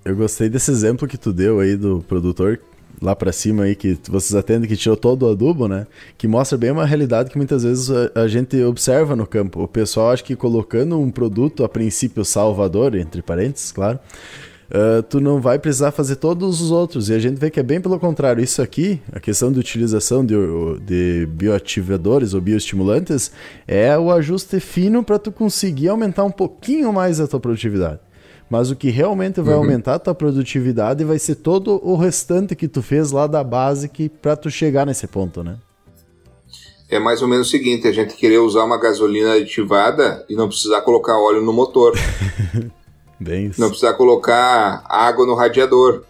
Eu 0.03 0.15
gostei 0.15 0.49
desse 0.49 0.71
exemplo 0.71 1.07
que 1.07 1.17
tu 1.17 1.33
deu 1.33 1.59
aí 1.59 1.75
do 1.75 2.03
produtor 2.07 2.59
lá 3.01 3.15
para 3.15 3.31
cima 3.31 3.63
aí 3.63 3.75
que 3.75 3.97
vocês 4.09 4.33
atendem 4.35 4.67
que 4.67 4.75
tirou 4.75 4.97
todo 4.97 5.23
o 5.23 5.29
adubo, 5.29 5.67
né? 5.67 5.85
Que 6.17 6.27
mostra 6.27 6.57
bem 6.57 6.71
uma 6.71 6.85
realidade 6.85 7.29
que 7.29 7.37
muitas 7.37 7.63
vezes 7.63 7.89
a, 7.91 8.21
a, 8.21 8.27
gente 8.27 8.61
observa 8.63 9.15
no 9.15 9.27
campo. 9.27 9.61
O 9.61 9.67
pessoal 9.67 10.11
acha 10.11 10.23
que 10.23 10.35
colocando 10.35 10.99
um 10.99 11.11
produto 11.11 11.63
a 11.63 11.69
princípio 11.69 12.25
salvador, 12.25 12.95
entre 12.95 13.21
parênteses, 13.21 13.71
claro, 13.71 13.99
uh, 14.69 15.03
tu 15.03 15.19
não 15.19 15.39
vai 15.39 15.59
precisar 15.59 15.91
fazer 15.91 16.17
todos 16.17 16.61
os 16.61 16.71
outros. 16.71 17.09
E 17.09 17.13
a 17.13 17.19
gente 17.19 17.37
vê 17.37 17.49
que 17.49 17.59
é 17.59 17.63
bem 17.63 17.81
pelo 17.81 17.99
contrário. 17.99 18.43
Isso 18.43 18.61
aqui, 18.61 19.01
a 19.11 19.19
questão 19.19 19.51
de 19.51 19.59
utilização 19.59 20.25
de, 20.25 20.35
de 20.81 21.25
bioativadores 21.27 22.33
ou 22.33 22.41
bioestimulantes, 22.41 23.31
é 23.67 23.97
o 23.97 24.11
ajuste 24.11 24.59
fino 24.59 25.03
para 25.03 25.19
tu 25.19 25.31
conseguir 25.31 25.89
aumentar 25.89 26.23
um 26.23 26.31
pouquinho 26.31 26.91
mais 26.93 27.19
a 27.19 27.27
tua 27.27 27.39
produtividade. 27.39 27.99
Mas 28.49 28.71
o 28.71 28.75
que 28.75 28.89
realmente 28.89 29.41
vai 29.41 29.55
uhum. 29.55 29.61
aumentar 29.61 29.95
a 29.95 29.99
tua 29.99 30.15
produtividade 30.15 31.03
vai 31.03 31.19
ser 31.19 31.35
todo 31.35 31.81
o 31.83 31.97
restante 31.97 32.55
que 32.55 32.67
tu 32.67 32.81
fez 32.81 33.11
lá 33.11 33.27
da 33.27 33.43
base 33.43 33.89
que 33.89 34.07
para 34.07 34.37
tu 34.37 34.49
chegar 34.49 34.85
nesse 34.85 35.05
ponto, 35.05 35.43
né? 35.43 35.57
É 36.89 36.97
mais 36.97 37.21
ou 37.21 37.27
menos 37.27 37.47
o 37.47 37.51
seguinte, 37.51 37.85
a 37.85 37.91
gente 37.91 38.15
querer 38.15 38.37
usar 38.37 38.63
uma 38.63 38.79
gasolina 38.79 39.33
aditivada 39.33 40.25
e 40.29 40.35
não 40.37 40.47
precisar 40.47 40.79
colocar 40.81 41.19
óleo 41.19 41.41
no 41.41 41.51
motor. 41.51 41.93
Bem 43.19 43.47
isso. 43.47 43.59
Não 43.59 43.69
precisar 43.69 43.93
colocar 43.93 44.83
água 44.87 45.25
no 45.25 45.35
radiador. 45.35 46.03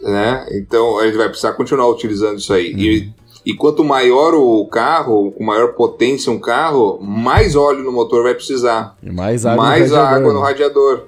Né? 0.00 0.46
Então 0.52 0.98
a 0.98 1.06
gente 1.06 1.16
vai 1.16 1.28
precisar 1.28 1.52
continuar 1.52 1.88
utilizando 1.88 2.38
isso 2.38 2.52
aí. 2.52 2.72
Uhum. 2.72 2.78
E, 2.80 3.14
e 3.46 3.54
quanto 3.54 3.84
maior 3.84 4.34
o 4.34 4.66
carro, 4.66 5.32
com 5.32 5.44
maior 5.44 5.74
potência 5.74 6.30
um 6.32 6.38
carro, 6.38 6.98
mais 7.00 7.54
óleo 7.54 7.84
no 7.84 7.92
motor 7.92 8.22
vai 8.22 8.34
precisar. 8.34 8.96
E 9.02 9.10
mais 9.10 9.46
água, 9.46 9.64
mais 9.64 9.90
no, 9.90 9.96
radiador, 9.96 10.18
água 10.18 10.32
no 10.32 10.40
radiador. 10.40 11.02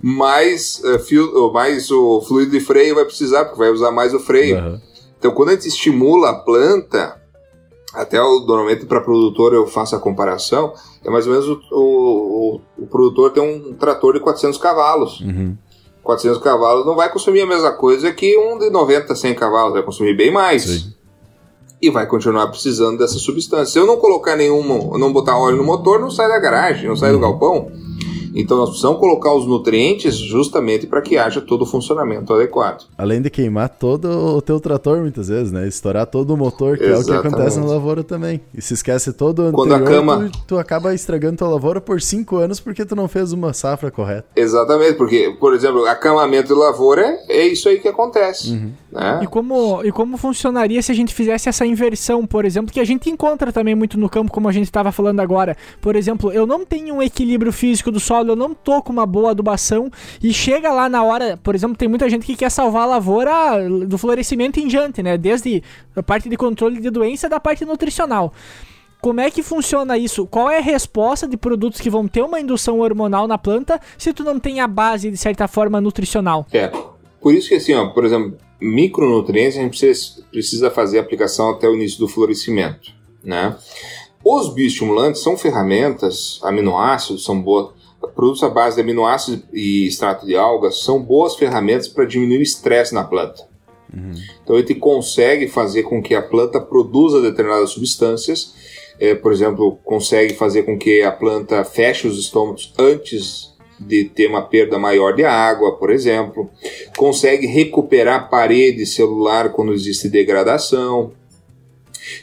mais, 0.00 0.82
uh, 0.84 0.98
fio, 1.00 1.52
mais 1.52 1.90
o 1.90 2.20
fluido 2.22 2.52
de 2.52 2.60
freio 2.60 2.94
vai 2.94 3.04
precisar, 3.04 3.44
porque 3.44 3.58
vai 3.58 3.70
usar 3.70 3.90
mais 3.90 4.14
o 4.14 4.20
freio. 4.20 4.58
Uhum. 4.58 4.80
Então, 5.18 5.32
quando 5.32 5.48
a 5.48 5.52
gente 5.52 5.68
estimula 5.68 6.30
a 6.30 6.34
planta, 6.34 7.20
até 7.92 8.20
o, 8.20 8.40
normalmente 8.40 8.86
para 8.86 9.00
produtor 9.00 9.54
eu 9.54 9.66
faço 9.66 9.96
a 9.96 9.98
comparação, 9.98 10.72
é 11.06 11.10
mais 11.10 11.26
ou 11.26 11.32
menos 11.32 11.48
o, 11.48 11.60
o, 11.70 12.60
o 12.78 12.86
produtor 12.86 13.30
tem 13.30 13.42
um 13.42 13.74
trator 13.74 14.14
de 14.14 14.20
400 14.20 14.58
cavalos. 14.58 15.20
Uhum. 15.20 15.56
400 16.02 16.40
cavalos 16.40 16.86
não 16.86 16.94
vai 16.94 17.10
consumir 17.12 17.42
a 17.42 17.46
mesma 17.46 17.72
coisa 17.72 18.12
que 18.12 18.36
um 18.36 18.58
de 18.58 18.70
90, 18.70 19.14
100 19.14 19.34
cavalos, 19.34 19.72
vai 19.72 19.82
consumir 19.82 20.16
bem 20.16 20.32
mais. 20.32 20.62
Sim. 20.62 20.94
E 21.80 21.90
vai 21.90 22.06
continuar 22.06 22.48
precisando 22.48 22.98
dessa 22.98 23.18
substância. 23.18 23.66
Se 23.66 23.78
eu 23.78 23.86
não 23.86 23.98
colocar 23.98 24.34
nenhuma, 24.34 24.98
não 24.98 25.12
botar 25.12 25.36
óleo 25.36 25.58
no 25.58 25.64
motor, 25.64 26.00
não 26.00 26.10
sai 26.10 26.28
da 26.28 26.38
garagem, 26.38 26.88
não 26.88 26.96
sai 26.96 27.10
do 27.10 27.16
uhum. 27.16 27.22
galpão. 27.22 27.70
Então 28.36 28.58
nós 28.58 28.68
precisamos 28.68 29.00
colocar 29.00 29.32
os 29.32 29.46
nutrientes 29.46 30.14
justamente 30.14 30.86
para 30.86 31.00
que 31.00 31.16
haja 31.16 31.40
todo 31.40 31.62
o 31.62 31.66
funcionamento 31.66 32.34
adequado. 32.34 32.84
Além 32.98 33.22
de 33.22 33.30
queimar 33.30 33.70
todo 33.70 34.36
o 34.36 34.42
teu 34.42 34.60
trator 34.60 35.00
muitas 35.00 35.28
vezes, 35.28 35.50
né? 35.50 35.66
Estourar 35.66 36.06
todo 36.06 36.34
o 36.34 36.36
motor, 36.36 36.76
que 36.76 36.84
Exatamente. 36.84 37.10
é 37.10 37.18
o 37.18 37.22
que 37.22 37.28
acontece 37.28 37.58
na 37.58 37.66
lavoura 37.66 38.04
também. 38.04 38.42
E 38.52 38.60
se 38.60 38.74
esquece 38.74 39.14
todo 39.14 39.48
o 39.48 39.52
Quando 39.52 39.72
anterior, 39.72 39.88
a 39.88 39.96
cama... 39.96 40.30
tu, 40.30 40.38
tu 40.48 40.58
acaba 40.58 40.92
estragando 40.92 41.38
tua 41.38 41.48
lavoura 41.48 41.80
por 41.80 42.00
cinco 42.02 42.36
anos 42.36 42.60
porque 42.60 42.84
tu 42.84 42.94
não 42.94 43.08
fez 43.08 43.32
uma 43.32 43.54
safra 43.54 43.90
correta. 43.90 44.26
Exatamente, 44.36 44.94
porque, 44.94 45.34
por 45.40 45.54
exemplo, 45.54 45.86
acamamento 45.86 46.48
de 46.48 46.60
lavoura 46.60 47.18
é 47.28 47.46
isso 47.46 47.70
aí 47.70 47.80
que 47.80 47.88
acontece. 47.88 48.50
Uhum. 48.50 48.72
Né? 48.92 49.20
E, 49.22 49.26
como, 49.26 49.82
e 49.82 49.90
como 49.90 50.18
funcionaria 50.18 50.82
se 50.82 50.92
a 50.92 50.94
gente 50.94 51.14
fizesse 51.14 51.48
essa 51.48 51.64
inversão, 51.64 52.26
por 52.26 52.44
exemplo, 52.44 52.72
que 52.72 52.80
a 52.80 52.84
gente 52.84 53.08
encontra 53.08 53.50
também 53.50 53.74
muito 53.74 53.98
no 53.98 54.10
campo, 54.10 54.30
como 54.30 54.46
a 54.46 54.52
gente 54.52 54.64
estava 54.64 54.92
falando 54.92 55.20
agora. 55.20 55.56
Por 55.80 55.96
exemplo, 55.96 56.30
eu 56.32 56.46
não 56.46 56.66
tenho 56.66 56.96
um 56.96 57.02
equilíbrio 57.02 57.52
físico 57.52 57.90
do 57.90 58.00
solo 58.00 58.25
eu 58.32 58.36
não 58.36 58.54
tô 58.54 58.82
com 58.82 58.92
uma 58.92 59.06
boa 59.06 59.30
adubação 59.30 59.90
e 60.22 60.32
chega 60.32 60.72
lá 60.72 60.88
na 60.88 61.02
hora, 61.02 61.38
por 61.42 61.54
exemplo, 61.54 61.76
tem 61.76 61.88
muita 61.88 62.08
gente 62.08 62.26
que 62.26 62.36
quer 62.36 62.50
salvar 62.50 62.82
a 62.82 62.86
lavoura 62.86 63.68
do 63.86 63.98
florescimento 63.98 64.60
em 64.60 64.66
diante, 64.66 65.02
né? 65.02 65.16
Desde 65.16 65.62
a 65.94 66.02
parte 66.02 66.28
de 66.28 66.36
controle 66.36 66.80
de 66.80 66.90
doença 66.90 67.28
da 67.28 67.40
parte 67.40 67.64
nutricional. 67.64 68.32
Como 69.00 69.20
é 69.20 69.30
que 69.30 69.42
funciona 69.42 69.96
isso? 69.96 70.26
Qual 70.26 70.50
é 70.50 70.58
a 70.58 70.62
resposta 70.62 71.28
de 71.28 71.36
produtos 71.36 71.80
que 71.80 71.90
vão 71.90 72.08
ter 72.08 72.22
uma 72.22 72.40
indução 72.40 72.80
hormonal 72.80 73.28
na 73.28 73.38
planta 73.38 73.80
se 73.96 74.12
tu 74.12 74.24
não 74.24 74.38
tem 74.38 74.60
a 74.60 74.66
base, 74.66 75.10
de 75.10 75.16
certa 75.16 75.46
forma, 75.46 75.80
nutricional? 75.80 76.46
É. 76.52 76.72
Por 77.20 77.34
isso 77.34 77.48
que, 77.48 77.54
assim, 77.54 77.74
ó, 77.74 77.88
por 77.88 78.04
exemplo, 78.04 78.36
micronutrientes 78.60 79.58
a 79.58 79.62
gente 79.62 79.78
precisa, 79.78 80.22
precisa 80.30 80.70
fazer 80.70 80.98
a 80.98 81.02
aplicação 81.02 81.50
até 81.50 81.68
o 81.68 81.74
início 81.74 81.98
do 81.98 82.08
florescimento, 82.08 82.92
né? 83.22 83.56
Os 84.24 84.52
bioestimulantes 84.52 85.22
são 85.22 85.36
ferramentas, 85.36 86.40
aminoácidos 86.42 87.24
são 87.24 87.40
boas, 87.40 87.75
Produtos 88.14 88.42
à 88.42 88.48
base 88.48 88.76
de 88.76 88.82
aminoácidos 88.82 89.44
e 89.52 89.86
extrato 89.86 90.26
de 90.26 90.36
algas 90.36 90.80
são 90.80 91.02
boas 91.02 91.36
ferramentas 91.36 91.88
para 91.88 92.04
diminuir 92.04 92.38
o 92.38 92.42
estresse 92.42 92.94
na 92.94 93.04
planta. 93.04 93.42
Uhum. 93.92 94.14
Então, 94.42 94.58
ele 94.58 94.74
consegue 94.74 95.48
fazer 95.48 95.84
com 95.84 96.02
que 96.02 96.14
a 96.14 96.22
planta 96.22 96.60
produza 96.60 97.20
determinadas 97.20 97.70
substâncias, 97.70 98.54
é, 98.98 99.14
por 99.14 99.32
exemplo, 99.32 99.78
consegue 99.84 100.34
fazer 100.34 100.64
com 100.64 100.78
que 100.78 101.02
a 101.02 101.12
planta 101.12 101.64
feche 101.64 102.06
os 102.06 102.18
estômagos 102.18 102.72
antes 102.78 103.54
de 103.78 104.04
ter 104.04 104.26
uma 104.26 104.42
perda 104.42 104.78
maior 104.78 105.14
de 105.14 105.24
água, 105.24 105.76
por 105.76 105.90
exemplo, 105.90 106.50
consegue 106.96 107.46
recuperar 107.46 108.16
a 108.16 108.24
parede 108.24 108.86
celular 108.86 109.52
quando 109.52 109.74
existe 109.74 110.08
degradação, 110.08 111.12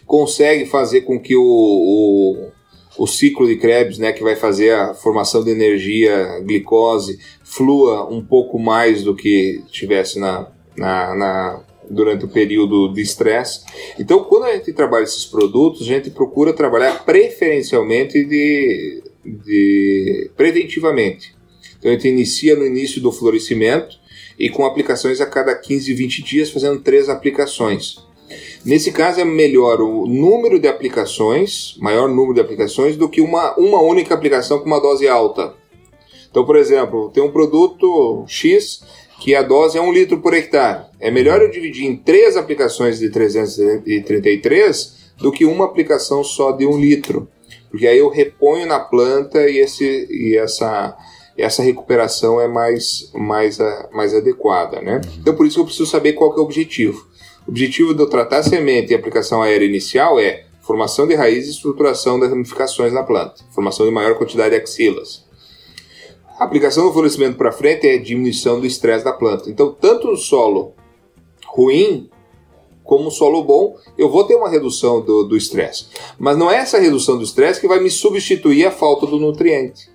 consegue 0.06 0.66
fazer 0.66 1.02
com 1.02 1.20
que 1.20 1.36
o, 1.36 1.44
o 1.44 2.52
o 2.98 3.08
ciclo 3.08 3.48
de 3.48 3.56
Krebs, 3.56 3.98
né, 3.98 4.12
que 4.12 4.24
vai 4.24 4.36
fazer 4.36 4.72
a 4.72 4.94
formação 4.94 5.44
de 5.44 5.52
energia 5.52 6.40
glicose, 6.42 7.20
flua 7.44 8.08
um 8.10 8.24
pouco 8.24 8.60
mais 8.60 9.04
do 9.04 9.16
que 9.16 9.64
tivesse 9.72 10.20
na, 10.20 10.48
na, 10.78 11.16
na 11.16 11.64
durante 11.90 12.26
o 12.26 12.30
período 12.30 12.94
de 12.94 13.02
estresse. 13.02 13.62
Então, 14.00 14.24
quando 14.24 14.46
a 14.46 14.54
gente 14.54 14.72
trabalha 14.74 15.04
esses 15.04 15.26
produtos, 15.26 15.82
a 15.82 15.86
gente 15.86 16.10
procura 16.10 16.54
trabalhar 16.54 17.04
preferencialmente 17.04 18.24
de, 18.24 19.04
de 19.26 20.32
preventivamente. 20.36 21.36
Então, 21.78 21.92
a 21.92 21.94
gente 21.94 22.08
inicia 22.08 22.56
no 22.56 22.66
início 22.66 23.02
do 23.02 23.12
florescimento 23.12 23.98
e 24.40 24.50
com 24.50 24.66
aplicações 24.66 25.20
a 25.22 25.26
cada 25.26 25.54
15, 25.54 25.94
20 25.94 26.24
dias, 26.24 26.50
fazendo 26.50 26.82
três 26.82 27.10
aplicações. 27.10 27.98
Nesse 28.66 28.92
caso 28.92 29.20
é 29.20 29.26
melhor 29.26 29.82
o 29.82 30.08
número 30.08 30.58
de 30.58 30.68
aplicações, 30.68 31.76
maior 31.80 32.08
número 32.08 32.36
de 32.36 32.42
aplicações, 32.42 32.96
do 32.96 33.10
que 33.10 33.20
uma, 33.20 33.54
uma 33.58 33.82
única 33.82 34.14
aplicação 34.14 34.60
com 34.60 34.66
uma 34.66 34.80
dose 34.80 35.08
alta. 35.08 35.54
Então, 36.32 36.46
por 36.46 36.56
exemplo, 36.56 37.12
tem 37.14 37.22
um 37.22 37.32
produto 37.32 38.24
X 38.26 38.82
que 39.20 39.36
a 39.36 39.42
dose 39.42 39.78
é 39.78 39.82
1 39.82 39.94
litro 39.94 40.20
por 40.20 40.34
hectare. 40.34 40.86
É 41.00 41.12
melhor 41.12 41.42
eu 41.42 41.52
dividir 41.52 41.86
em 41.86 41.96
três 41.96 42.36
aplicações 42.36 43.00
de 43.00 43.10
333 43.10 45.14
do 45.18 45.32
que 45.32 45.46
uma 45.46 45.66
aplicação 45.66 46.24
só 46.24 46.52
de 46.52 46.66
1 46.66 46.80
litro. 46.80 47.28
Porque 47.70 47.88
aí 47.88 47.98
eu 47.98 48.10
reponho 48.10 48.66
na 48.66 48.80
planta 48.80 49.50
e, 49.50 49.60
esse, 49.60 50.08
e 50.10 50.38
essa, 50.38 50.98
essa 51.38 51.64
recuperação 51.64 52.40
é 52.40 52.48
mais, 52.48 53.12
mais, 53.14 53.58
mais 53.94 54.14
adequada. 54.14 54.82
Né? 54.82 55.02
Então, 55.20 55.36
por 55.36 55.46
isso 55.46 55.56
que 55.56 55.62
eu 55.62 55.66
preciso 55.66 55.86
saber 55.86 56.14
qual 56.14 56.34
é 56.34 56.40
o 56.40 56.44
objetivo. 56.44 57.08
O 57.46 57.52
objetivo 57.52 57.94
de 57.94 58.02
eu 58.02 58.10
tratar 58.10 58.38
a 58.38 58.44
semente 58.44 58.92
e 58.92 58.96
aplicação 58.96 59.42
aérea 59.42 59.66
inicial 59.66 60.20
é 60.20 60.46
formação 60.62 61.06
de 61.06 61.14
raízes 61.14 61.50
e 61.50 61.52
estruturação 61.52 62.20
das 62.20 62.30
ramificações 62.30 62.94
na 62.94 63.04
planta, 63.04 63.44
formação 63.52 63.86
de 63.86 63.92
maior 63.92 64.18
quantidade 64.18 64.56
de 64.56 64.62
axilas. 64.62 65.26
A 66.40 66.46
aplicação 66.46 66.86
do 66.86 66.94
florescimento 66.94 67.38
para 67.38 67.52
frente 67.52 67.88
é 67.88 67.98
diminuição 67.98 68.60
do 68.60 68.66
estresse 68.66 69.04
da 69.04 69.14
planta. 69.14 69.50
Então, 69.50 69.72
tanto 69.72 70.08
no 70.08 70.18
solo 70.18 70.74
ruim 71.46 72.10
como 72.84 73.06
no 73.06 73.12
solo 73.12 73.44
bom, 73.44 73.78
eu 73.98 74.10
vou 74.10 74.24
ter 74.26 74.36
uma 74.36 74.50
redução 74.50 75.02
do 75.02 75.38
estresse. 75.38 75.88
Mas 76.20 76.38
não 76.38 76.52
é 76.52 76.58
essa 76.58 76.80
redução 76.80 77.18
do 77.18 77.24
estresse 77.24 77.62
que 77.62 77.68
vai 77.68 77.80
me 77.80 77.90
substituir 77.90 78.66
a 78.66 78.72
falta 78.72 79.06
do 79.06 79.18
nutriente. 79.18 79.93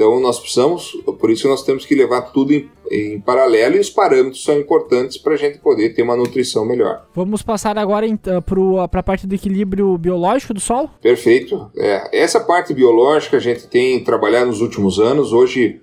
Então 0.00 0.18
nós 0.18 0.40
precisamos, 0.40 0.96
por 1.20 1.30
isso 1.30 1.46
nós 1.46 1.62
temos 1.62 1.84
que 1.84 1.94
levar 1.94 2.22
tudo 2.32 2.54
em, 2.54 2.70
em 2.90 3.20
paralelo 3.20 3.76
e 3.76 3.80
os 3.80 3.90
parâmetros 3.90 4.42
são 4.42 4.58
importantes 4.58 5.18
para 5.18 5.34
a 5.34 5.36
gente 5.36 5.58
poder 5.58 5.90
ter 5.90 6.00
uma 6.00 6.16
nutrição 6.16 6.64
melhor. 6.64 7.06
Vamos 7.14 7.42
passar 7.42 7.76
agora 7.76 8.06
para 8.90 9.00
a 9.00 9.02
parte 9.02 9.26
do 9.26 9.34
equilíbrio 9.34 9.98
biológico 9.98 10.54
do 10.54 10.60
solo? 10.60 10.88
Perfeito. 11.02 11.70
É, 11.76 12.22
essa 12.22 12.40
parte 12.40 12.72
biológica 12.72 13.36
a 13.36 13.40
gente 13.40 13.66
tem 13.66 14.02
trabalhado 14.02 14.46
nos 14.46 14.62
últimos 14.62 14.98
anos. 14.98 15.34
Hoje, 15.34 15.82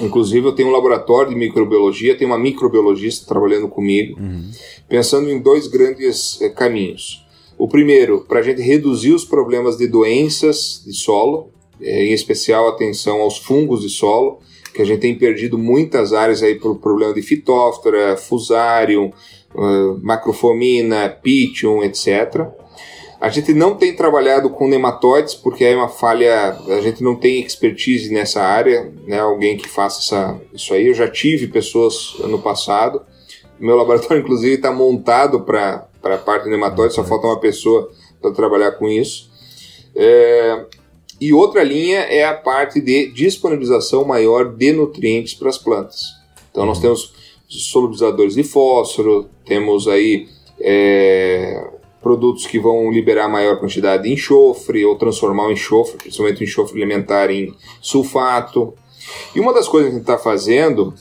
inclusive, 0.00 0.44
eu 0.44 0.52
tenho 0.52 0.70
um 0.70 0.72
laboratório 0.72 1.30
de 1.30 1.36
microbiologia, 1.36 2.18
tem 2.18 2.26
uma 2.26 2.40
microbiologista 2.40 3.28
trabalhando 3.28 3.68
comigo, 3.68 4.18
uhum. 4.18 4.50
pensando 4.88 5.30
em 5.30 5.40
dois 5.40 5.68
grandes 5.68 6.42
é, 6.42 6.48
caminhos. 6.48 7.24
O 7.56 7.68
primeiro, 7.68 8.24
para 8.26 8.40
a 8.40 8.42
gente 8.42 8.60
reduzir 8.60 9.12
os 9.12 9.24
problemas 9.24 9.76
de 9.76 9.86
doenças 9.86 10.82
de 10.84 10.92
solo, 10.92 11.54
em 11.80 12.12
especial 12.12 12.68
atenção 12.68 13.20
aos 13.20 13.38
fungos 13.38 13.82
de 13.82 13.88
solo, 13.88 14.40
que 14.72 14.82
a 14.82 14.84
gente 14.84 15.00
tem 15.00 15.14
perdido 15.14 15.56
muitas 15.56 16.12
áreas 16.12 16.42
aí 16.42 16.54
por 16.54 16.78
problema 16.78 17.14
de 17.14 17.22
fitóftora, 17.22 18.16
fusarium, 18.16 19.10
uh, 19.54 19.98
macrofomina, 20.02 21.08
pitium, 21.08 21.82
etc. 21.82 22.46
A 23.18 23.30
gente 23.30 23.54
não 23.54 23.74
tem 23.74 23.96
trabalhado 23.96 24.50
com 24.50 24.68
nematóides 24.68 25.34
porque 25.34 25.64
é 25.64 25.74
uma 25.74 25.88
falha, 25.88 26.50
a 26.68 26.80
gente 26.82 27.02
não 27.02 27.16
tem 27.16 27.40
expertise 27.40 28.12
nessa 28.12 28.42
área, 28.42 28.92
né? 29.06 29.18
Alguém 29.18 29.56
que 29.56 29.66
faça 29.66 30.00
essa, 30.00 30.40
isso 30.52 30.74
aí. 30.74 30.86
Eu 30.86 30.94
já 30.94 31.08
tive 31.08 31.46
pessoas 31.46 32.16
no 32.20 32.38
passado. 32.38 33.00
Meu 33.58 33.74
laboratório, 33.74 34.20
inclusive, 34.22 34.56
está 34.56 34.70
montado 34.70 35.40
para 35.40 35.88
a 36.02 36.18
parte 36.18 36.44
de 36.44 36.50
nematóides, 36.50 36.94
só 36.94 37.02
falta 37.02 37.26
uma 37.26 37.40
pessoa 37.40 37.90
para 38.20 38.32
trabalhar 38.32 38.72
com 38.72 38.86
isso. 38.86 39.30
É, 39.94 40.66
e 41.20 41.32
outra 41.32 41.62
linha 41.62 42.00
é 42.00 42.24
a 42.24 42.34
parte 42.34 42.80
de 42.80 43.10
disponibilização 43.10 44.04
maior 44.04 44.54
de 44.54 44.72
nutrientes 44.72 45.34
para 45.34 45.48
as 45.48 45.58
plantas. 45.58 46.02
Então 46.50 46.62
uhum. 46.62 46.68
nós 46.68 46.78
temos 46.78 47.14
solubilizadores 47.48 48.34
de 48.34 48.42
fósforo, 48.42 49.28
temos 49.44 49.88
aí 49.88 50.28
é, 50.60 51.64
produtos 52.02 52.46
que 52.46 52.58
vão 52.58 52.90
liberar 52.90 53.28
maior 53.28 53.58
quantidade 53.58 54.04
de 54.04 54.12
enxofre 54.12 54.84
ou 54.84 54.96
transformar 54.96 55.46
o 55.46 55.52
enxofre, 55.52 55.96
principalmente 55.96 56.40
o 56.40 56.44
enxofre 56.44 56.82
alimentar, 56.82 57.30
em 57.30 57.54
sulfato. 57.80 58.74
E 59.34 59.40
uma 59.40 59.54
das 59.54 59.68
coisas 59.68 59.88
que 59.88 59.94
a 59.94 59.98
gente 59.98 60.08
está 60.08 60.18
fazendo, 60.18 60.92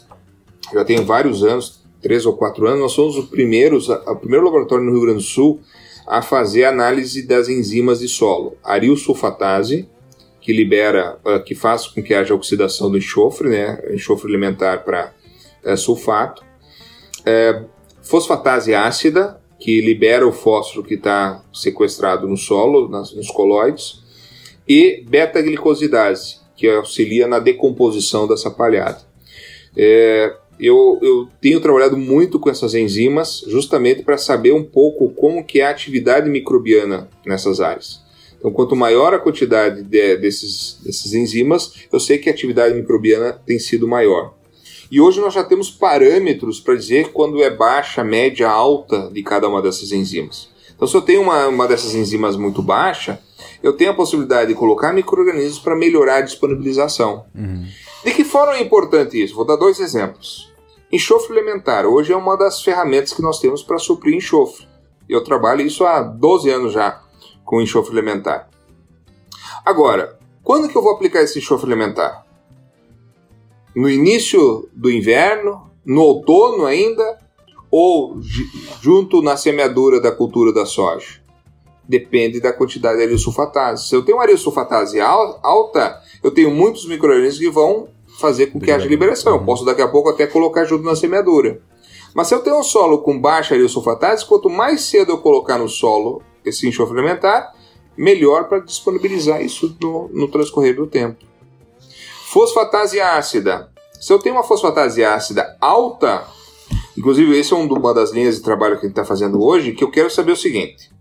já 0.74 0.86
tem 0.86 1.04
vários 1.04 1.44
anos, 1.44 1.84
três 2.02 2.26
ou 2.26 2.34
quatro 2.34 2.68
anos, 2.68 2.80
nós 2.80 2.92
somos 2.92 3.18
os 3.18 3.26
primeiros, 3.26 3.90
o 3.90 4.16
primeiro 4.16 4.46
laboratório 4.46 4.86
no 4.86 4.92
Rio 4.92 5.02
Grande 5.02 5.18
do 5.18 5.24
Sul 5.24 5.60
a 6.08 6.22
fazer 6.22 6.66
análise 6.66 7.24
das 7.24 7.50
enzimas 7.50 8.00
de 8.00 8.08
solo, 8.08 8.56
arilsulfatase 8.64 9.90
que 10.46 10.54
libera, 10.54 11.18
uh, 11.26 11.44
que 11.44 11.56
faz 11.56 11.88
com 11.88 12.04
que 12.04 12.14
haja 12.14 12.36
oxidação 12.36 12.92
do 12.92 13.00
enxofre, 13.00 13.50
né, 13.50 13.82
enxofre 13.92 14.30
alimentar 14.30 14.84
para 14.84 15.12
é, 15.64 15.76
sulfato. 15.76 16.44
Uh, 17.22 17.66
fosfatase 18.04 18.76
ácida, 18.76 19.42
que 19.60 19.82
libera 19.82 20.28
o 20.28 20.32
fósforo 20.32 20.86
que 20.86 20.94
está 20.94 21.44
sequestrado 21.52 22.28
no 22.28 22.38
solo, 22.38 22.88
nas, 22.88 23.12
nos 23.16 23.32
coloides. 23.32 24.04
E 24.70 25.04
beta-glicosidase, 25.10 26.42
que 26.56 26.68
auxilia 26.68 27.28
na 27.28 27.40
decomposição 27.40 28.28
dessa 28.28 28.52
palhada. 28.52 29.02
É, 29.76 30.32
eu, 30.60 31.00
eu 31.02 31.28
tenho 31.42 31.60
trabalhado 31.60 31.98
muito 31.98 32.40
com 32.40 32.52
essas 32.52 32.76
enzimas 32.76 33.44
justamente 33.48 34.04
para 34.04 34.20
saber 34.20 34.54
um 34.54 34.64
pouco 34.64 35.10
como 35.10 35.44
que 35.44 35.62
é 35.62 35.66
a 35.66 35.72
atividade 35.72 36.30
microbiana 36.30 37.10
nessas 37.26 37.60
áreas. 37.60 38.05
Então, 38.46 38.54
quanto 38.54 38.76
maior 38.76 39.12
a 39.12 39.18
quantidade 39.18 39.82
de, 39.82 40.18
desses, 40.18 40.80
desses 40.84 41.14
enzimas, 41.16 41.88
eu 41.92 42.00
sei 42.00 42.20
que 42.20 42.30
a 42.30 42.32
atividade 42.32 42.76
microbiana 42.76 43.34
tem 43.44 43.58
sido 43.58 43.88
maior. 43.88 44.36
E 44.92 45.02
hoje 45.02 45.20
nós 45.20 45.34
já 45.34 45.44
temos 45.44 45.72
parâmetros 45.72 46.60
para 46.60 46.76
dizer 46.76 47.12
quando 47.12 47.42
é 47.42 47.50
baixa, 47.50 48.04
média, 48.04 48.48
alta 48.48 49.10
de 49.12 49.24
cada 49.24 49.48
uma 49.48 49.64
dessas 49.64 49.92
enzimas. 49.92 50.48
Então, 50.76 50.88
se 50.88 50.96
eu 50.96 51.02
tenho 51.02 51.24
uma, 51.24 51.48
uma 51.48 51.68
dessas 51.68 51.96
enzimas 51.96 52.38
muito 52.38 52.62
baixa, 52.62 53.20
eu 53.64 53.74
tenho 53.74 53.90
a 53.90 53.96
possibilidade 53.96 54.50
de 54.50 54.54
colocar 54.54 54.94
micro-organismos 54.94 55.58
para 55.58 55.76
melhorar 55.76 56.18
a 56.18 56.22
disponibilização. 56.22 57.26
Uhum. 57.34 57.66
De 58.04 58.12
que 58.12 58.24
forma 58.24 58.58
é 58.58 58.62
importante 58.62 59.20
isso? 59.20 59.34
Vou 59.34 59.46
dar 59.46 59.56
dois 59.56 59.80
exemplos. 59.80 60.54
Enxofre 60.92 61.36
elementar. 61.36 61.88
Hoje 61.88 62.14
é 62.14 62.16
uma 62.16 62.38
das 62.38 62.62
ferramentas 62.62 63.12
que 63.12 63.24
nós 63.24 63.40
temos 63.40 63.64
para 63.64 63.80
suprir 63.80 64.16
enxofre. 64.16 64.68
Eu 65.10 65.24
trabalho 65.24 65.62
isso 65.62 65.84
há 65.84 66.04
12 66.04 66.48
anos 66.52 66.74
já 66.74 67.05
com 67.46 67.62
enxofre 67.62 67.94
elementar. 67.94 68.50
Agora, 69.64 70.18
quando 70.44 70.68
que 70.68 70.76
eu 70.76 70.82
vou 70.82 70.92
aplicar 70.92 71.22
esse 71.22 71.40
enxofre 71.40 71.68
elementar? 71.68 72.26
No 73.76 73.90
início 73.90 74.70
do 74.74 74.92
inverno? 74.92 75.70
No 75.86 76.02
outono 76.02 76.66
ainda? 76.66 77.20
Ou 77.70 78.20
junto 78.82 79.22
na 79.22 79.38
semeadura 79.38 80.02
da 80.02 80.12
cultura 80.12 80.52
da 80.52 80.66
soja? 80.66 81.22
Depende 81.88 82.40
da 82.40 82.52
quantidade 82.52 82.98
de 82.98 83.04
ariosulfatase. 83.04 83.88
Se 83.88 83.96
eu 83.96 84.04
tenho 84.04 84.18
uma 84.18 84.24
ariosulfatase 84.24 85.00
alta, 85.00 86.02
eu 86.24 86.32
tenho 86.32 86.50
muitos 86.50 86.88
micro-organismos 86.88 87.40
que 87.40 87.50
vão 87.50 87.88
fazer 88.18 88.48
com 88.48 88.60
que 88.60 88.72
haja 88.72 88.88
liberação. 88.88 89.36
Eu 89.36 89.44
posso 89.44 89.64
daqui 89.66 89.82
a 89.82 89.88
pouco 89.88 90.10
até 90.10 90.26
colocar 90.26 90.66
junto 90.66 90.84
na 90.84 90.96
semeadura. 90.96 91.62
Mas 92.14 92.28
se 92.28 92.34
eu 92.34 92.40
tenho 92.40 92.58
um 92.58 92.64
solo 92.64 93.00
com 93.00 93.20
baixa 93.20 93.54
ariosulfatase, 93.54 94.26
quanto 94.26 94.50
mais 94.50 94.82
cedo 94.82 95.12
eu 95.12 95.18
colocar 95.18 95.58
no 95.58 95.68
solo 95.68 96.22
esse 96.46 96.68
enxofre 96.68 96.98
elementar, 96.98 97.54
melhor 97.98 98.48
para 98.48 98.60
disponibilizar 98.60 99.42
isso 99.42 99.76
no, 99.82 100.10
no 100.10 100.28
transcorrer 100.28 100.76
do 100.76 100.88
tempo. 100.88 101.24
Fosfatase 102.28 103.00
ácida. 103.00 103.72
Se 104.00 104.12
eu 104.12 104.20
tenho 104.20 104.36
uma 104.36 104.44
fosfatase 104.44 105.04
ácida 105.04 105.58
alta, 105.62 106.28
inclusive 106.98 107.38
esse 107.38 107.54
é 107.54 107.56
uma 107.56 107.94
das 107.94 108.12
linhas 108.12 108.36
de 108.36 108.42
trabalho 108.42 108.76
que 108.76 108.86
a 108.86 108.90
gente 108.90 108.98
está 108.98 109.06
fazendo 109.06 109.42
hoje, 109.42 109.72
que 109.72 109.84
eu 109.84 109.92
quero 109.92 110.10
saber 110.10 110.34
o 110.34 110.38
seguinte. 110.38 110.92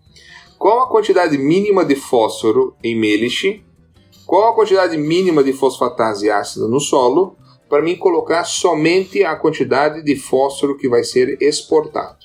Qual 0.59 0.81
a 0.81 0.89
quantidade 0.89 1.37
mínima 1.37 1.85
de 1.85 1.97
fósforo 1.97 2.77
em 2.83 2.97
Melish 2.97 3.63
qual 4.27 4.49
a 4.49 4.55
quantidade 4.55 4.97
mínima 4.97 5.45
de 5.45 5.53
fosfatase 5.53 6.31
ácida 6.31 6.67
no 6.67 6.81
solo 6.81 7.37
para 7.69 7.83
mim 7.83 7.97
colocar 7.97 8.45
somente 8.45 9.23
a 9.23 9.37
quantidade 9.37 10.03
de 10.03 10.17
fósforo 10.17 10.77
que 10.77 10.89
vai 10.89 11.03
ser 11.03 11.37
exportado, 11.43 12.24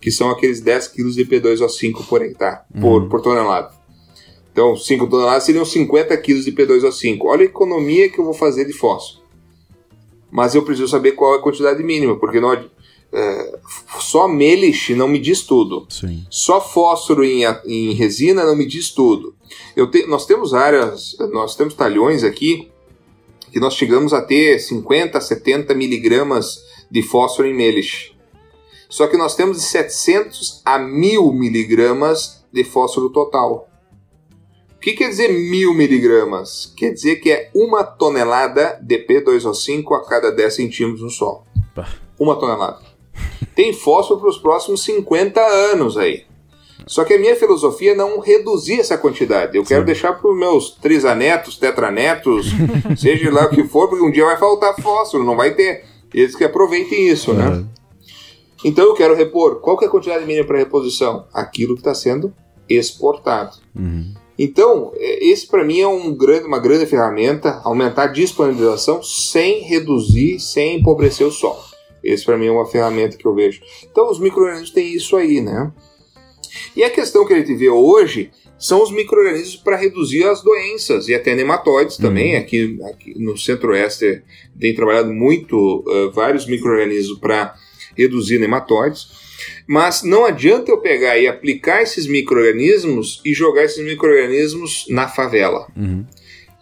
que 0.00 0.10
são 0.10 0.30
aqueles 0.30 0.60
10 0.60 0.88
kg 0.88 1.10
de 1.10 1.24
P2O5 1.26 2.06
por 2.06 2.22
hectare, 2.22 2.60
uhum. 2.74 2.80
por, 2.80 3.08
por 3.08 3.22
tonelada. 3.22 3.72
Então, 4.52 4.76
5 4.76 5.06
toneladas 5.06 5.44
seriam 5.44 5.64
50 5.64 6.16
kg 6.16 6.40
de 6.40 6.52
P2O5. 6.52 7.18
Olha 7.22 7.42
a 7.42 7.44
economia 7.44 8.08
que 8.08 8.18
eu 8.18 8.24
vou 8.24 8.34
fazer 8.34 8.64
de 8.64 8.72
fósforo. 8.72 9.20
Mas 10.30 10.54
eu 10.54 10.62
preciso 10.62 10.88
saber 10.88 11.12
qual 11.12 11.34
é 11.34 11.38
a 11.38 11.42
quantidade 11.42 11.82
mínima, 11.82 12.16
porque 12.16 12.40
não, 12.40 12.52
é, 13.12 13.58
só 13.98 14.28
melish 14.28 14.90
não 14.90 15.08
me 15.08 15.18
diz 15.18 15.42
tudo. 15.42 15.86
Sim. 15.88 16.24
Só 16.30 16.60
fósforo 16.60 17.24
em, 17.24 17.42
em 17.66 17.92
resina 17.94 18.44
não 18.44 18.56
me 18.56 18.66
diz 18.66 18.90
tudo. 18.90 19.34
Te, 19.90 20.06
nós 20.06 20.26
temos 20.26 20.54
áreas, 20.54 21.16
nós 21.32 21.56
temos 21.56 21.74
talhões 21.74 22.22
aqui 22.22 22.68
que 23.52 23.58
nós 23.58 23.74
chegamos 23.74 24.12
a 24.12 24.22
ter 24.22 24.60
50, 24.60 25.20
70 25.20 25.74
miligramas 25.74 26.62
de 26.88 27.02
fósforo 27.02 27.48
em 27.48 27.54
melish. 27.54 28.12
Só 28.90 29.06
que 29.06 29.16
nós 29.16 29.36
temos 29.36 29.58
de 29.58 29.62
700 29.62 30.62
a 30.64 30.76
1000 30.76 31.32
miligramas 31.32 32.44
de 32.52 32.64
fósforo 32.64 33.08
total. 33.08 33.68
O 34.76 34.80
que 34.80 34.94
quer 34.94 35.10
dizer 35.10 35.28
mil 35.28 35.72
miligramas? 35.74 36.72
Quer 36.76 36.90
dizer 36.90 37.16
que 37.16 37.30
é 37.30 37.50
uma 37.54 37.84
tonelada 37.84 38.80
de 38.82 38.98
P2O5 39.06 39.94
a 39.94 40.04
cada 40.08 40.32
10 40.32 40.54
centímetros 40.54 41.02
no 41.02 41.10
solo. 41.10 41.44
Uma 42.18 42.34
tonelada. 42.36 42.80
Tem 43.54 43.72
fósforo 43.72 44.20
para 44.20 44.30
os 44.30 44.38
próximos 44.38 44.82
50 44.84 45.40
anos 45.40 45.96
aí. 45.96 46.24
Só 46.86 47.04
que 47.04 47.14
a 47.14 47.18
minha 47.18 47.36
filosofia 47.36 47.92
é 47.92 47.94
não 47.94 48.18
reduzir 48.18 48.80
essa 48.80 48.98
quantidade. 48.98 49.56
Eu 49.56 49.64
quero 49.64 49.82
Sim. 49.82 49.86
deixar 49.86 50.14
para 50.14 50.30
os 50.30 50.36
meus 50.36 50.70
trisanetos, 50.70 51.58
tetranetos, 51.58 52.48
seja 52.98 53.30
lá 53.30 53.44
o 53.44 53.50
que 53.50 53.62
for, 53.64 53.86
porque 53.86 54.04
um 54.04 54.10
dia 54.10 54.24
vai 54.24 54.38
faltar 54.38 54.74
fósforo, 54.80 55.22
não 55.22 55.36
vai 55.36 55.54
ter. 55.54 55.84
Eles 56.12 56.34
que 56.34 56.42
aproveitem 56.42 57.08
isso, 57.08 57.32
né? 57.32 57.64
Então 58.64 58.84
eu 58.84 58.94
quero 58.94 59.14
repor. 59.14 59.60
Qual 59.60 59.76
que 59.76 59.84
é 59.84 59.88
a 59.88 59.90
quantidade 59.90 60.26
mínima 60.26 60.46
para 60.46 60.58
reposição? 60.58 61.26
Aquilo 61.32 61.74
que 61.74 61.80
está 61.80 61.94
sendo 61.94 62.32
exportado. 62.68 63.56
Uhum. 63.74 64.14
Então, 64.38 64.92
é, 64.96 65.26
esse 65.26 65.46
para 65.46 65.64
mim 65.64 65.80
é 65.80 65.88
um 65.88 66.14
grande, 66.14 66.46
uma 66.46 66.58
grande 66.58 66.86
ferramenta, 66.86 67.60
aumentar 67.64 68.04
a 68.04 68.06
disponibilização 68.06 69.02
sem 69.02 69.60
reduzir, 69.62 70.40
sem 70.40 70.78
empobrecer 70.78 71.26
o 71.26 71.30
solo. 71.30 71.60
Esse 72.02 72.24
para 72.24 72.38
mim 72.38 72.46
é 72.46 72.50
uma 72.50 72.66
ferramenta 72.66 73.16
que 73.16 73.26
eu 73.26 73.34
vejo. 73.34 73.60
Então 73.90 74.10
os 74.10 74.18
micro-organismos 74.18 74.70
têm 74.70 74.94
isso 74.94 75.16
aí, 75.16 75.40
né? 75.40 75.70
E 76.74 76.82
a 76.82 76.90
questão 76.90 77.26
que 77.26 77.34
a 77.34 77.38
gente 77.38 77.54
vê 77.54 77.68
hoje 77.68 78.30
são 78.58 78.82
os 78.82 78.90
micro-organismos 78.90 79.56
para 79.56 79.76
reduzir 79.76 80.24
as 80.24 80.42
doenças 80.42 81.08
e 81.08 81.14
até 81.14 81.34
nematóides 81.34 81.98
uhum. 81.98 82.06
também. 82.06 82.36
Aqui, 82.36 82.78
aqui, 82.90 83.14
no 83.18 83.36
centro-oeste 83.36 84.22
tem 84.58 84.74
trabalhado 84.74 85.12
muito 85.12 85.84
uh, 85.86 86.10
vários 86.12 86.46
micro-organismos 86.46 87.18
para 87.18 87.54
reduzir 87.96 88.38
nematóides. 88.38 89.08
Mas 89.66 90.02
não 90.02 90.24
adianta 90.24 90.70
eu 90.70 90.78
pegar 90.78 91.18
e 91.18 91.26
aplicar 91.26 91.82
esses 91.82 92.06
micro-organismos 92.06 93.20
e 93.24 93.32
jogar 93.32 93.64
esses 93.64 93.82
micro-organismos 93.84 94.86
na 94.88 95.08
favela. 95.08 95.66
Uhum. 95.76 96.04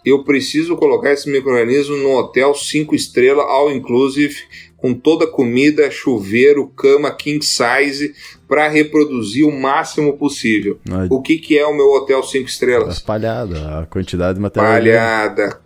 Eu 0.05 0.23
preciso 0.23 0.77
colocar 0.77 1.11
esses 1.11 1.25
micro-organismos 1.25 1.99
no 1.99 2.15
hotel 2.15 2.53
5 2.53 2.95
estrelas, 2.95 3.45
all 3.45 3.71
inclusive, 3.71 4.35
com 4.77 4.93
toda 4.93 5.25
a 5.25 5.27
comida, 5.27 5.91
chuveiro, 5.91 6.67
cama, 6.67 7.11
king 7.11 7.43
size, 7.43 8.15
para 8.47 8.67
reproduzir 8.69 9.45
o 9.45 9.51
máximo 9.51 10.17
possível. 10.17 10.79
O 11.09 11.21
que, 11.21 11.37
que 11.37 11.57
é 11.57 11.65
o 11.65 11.75
meu 11.75 11.91
hotel 11.91 12.23
5 12.23 12.47
estrelas? 12.47 12.95
Espalhada, 12.95 13.79
a 13.79 13.85
quantidade 13.85 14.35
de 14.35 14.41
matéria 14.41 14.67
Espalhada, 14.67 15.61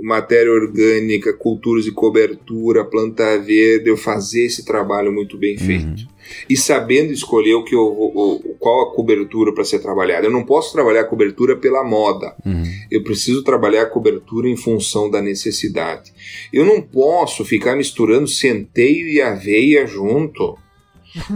matéria 0.00 0.52
orgânica, 0.52 1.32
culturas 1.32 1.84
de 1.84 1.92
cobertura, 1.92 2.84
planta 2.84 3.38
verde, 3.38 3.88
eu 3.88 3.96
fazer 3.96 4.46
esse 4.46 4.64
trabalho 4.64 5.12
muito 5.12 5.38
bem 5.38 5.56
feito. 5.56 6.02
Uhum. 6.02 6.14
E 6.48 6.56
sabendo 6.56 7.12
escolher 7.12 7.54
o 7.54 7.64
que 7.64 7.74
eu, 7.74 7.84
o, 7.84 8.56
qual 8.58 8.82
a 8.82 8.94
cobertura 8.94 9.52
para 9.52 9.64
ser 9.64 9.78
trabalhada. 9.78 10.26
Eu 10.26 10.30
não 10.30 10.44
posso 10.44 10.72
trabalhar 10.72 11.02
a 11.02 11.06
cobertura 11.06 11.56
pela 11.56 11.84
moda. 11.84 12.34
Uhum. 12.44 12.64
Eu 12.90 13.02
preciso 13.02 13.42
trabalhar 13.42 13.82
a 13.82 13.90
cobertura 13.90 14.48
em 14.48 14.56
função 14.56 15.10
da 15.10 15.20
necessidade. 15.20 16.12
Eu 16.52 16.64
não 16.64 16.80
posso 16.80 17.44
ficar 17.44 17.76
misturando 17.76 18.26
centeio 18.26 19.06
e 19.06 19.20
aveia 19.20 19.86
junto. 19.86 20.58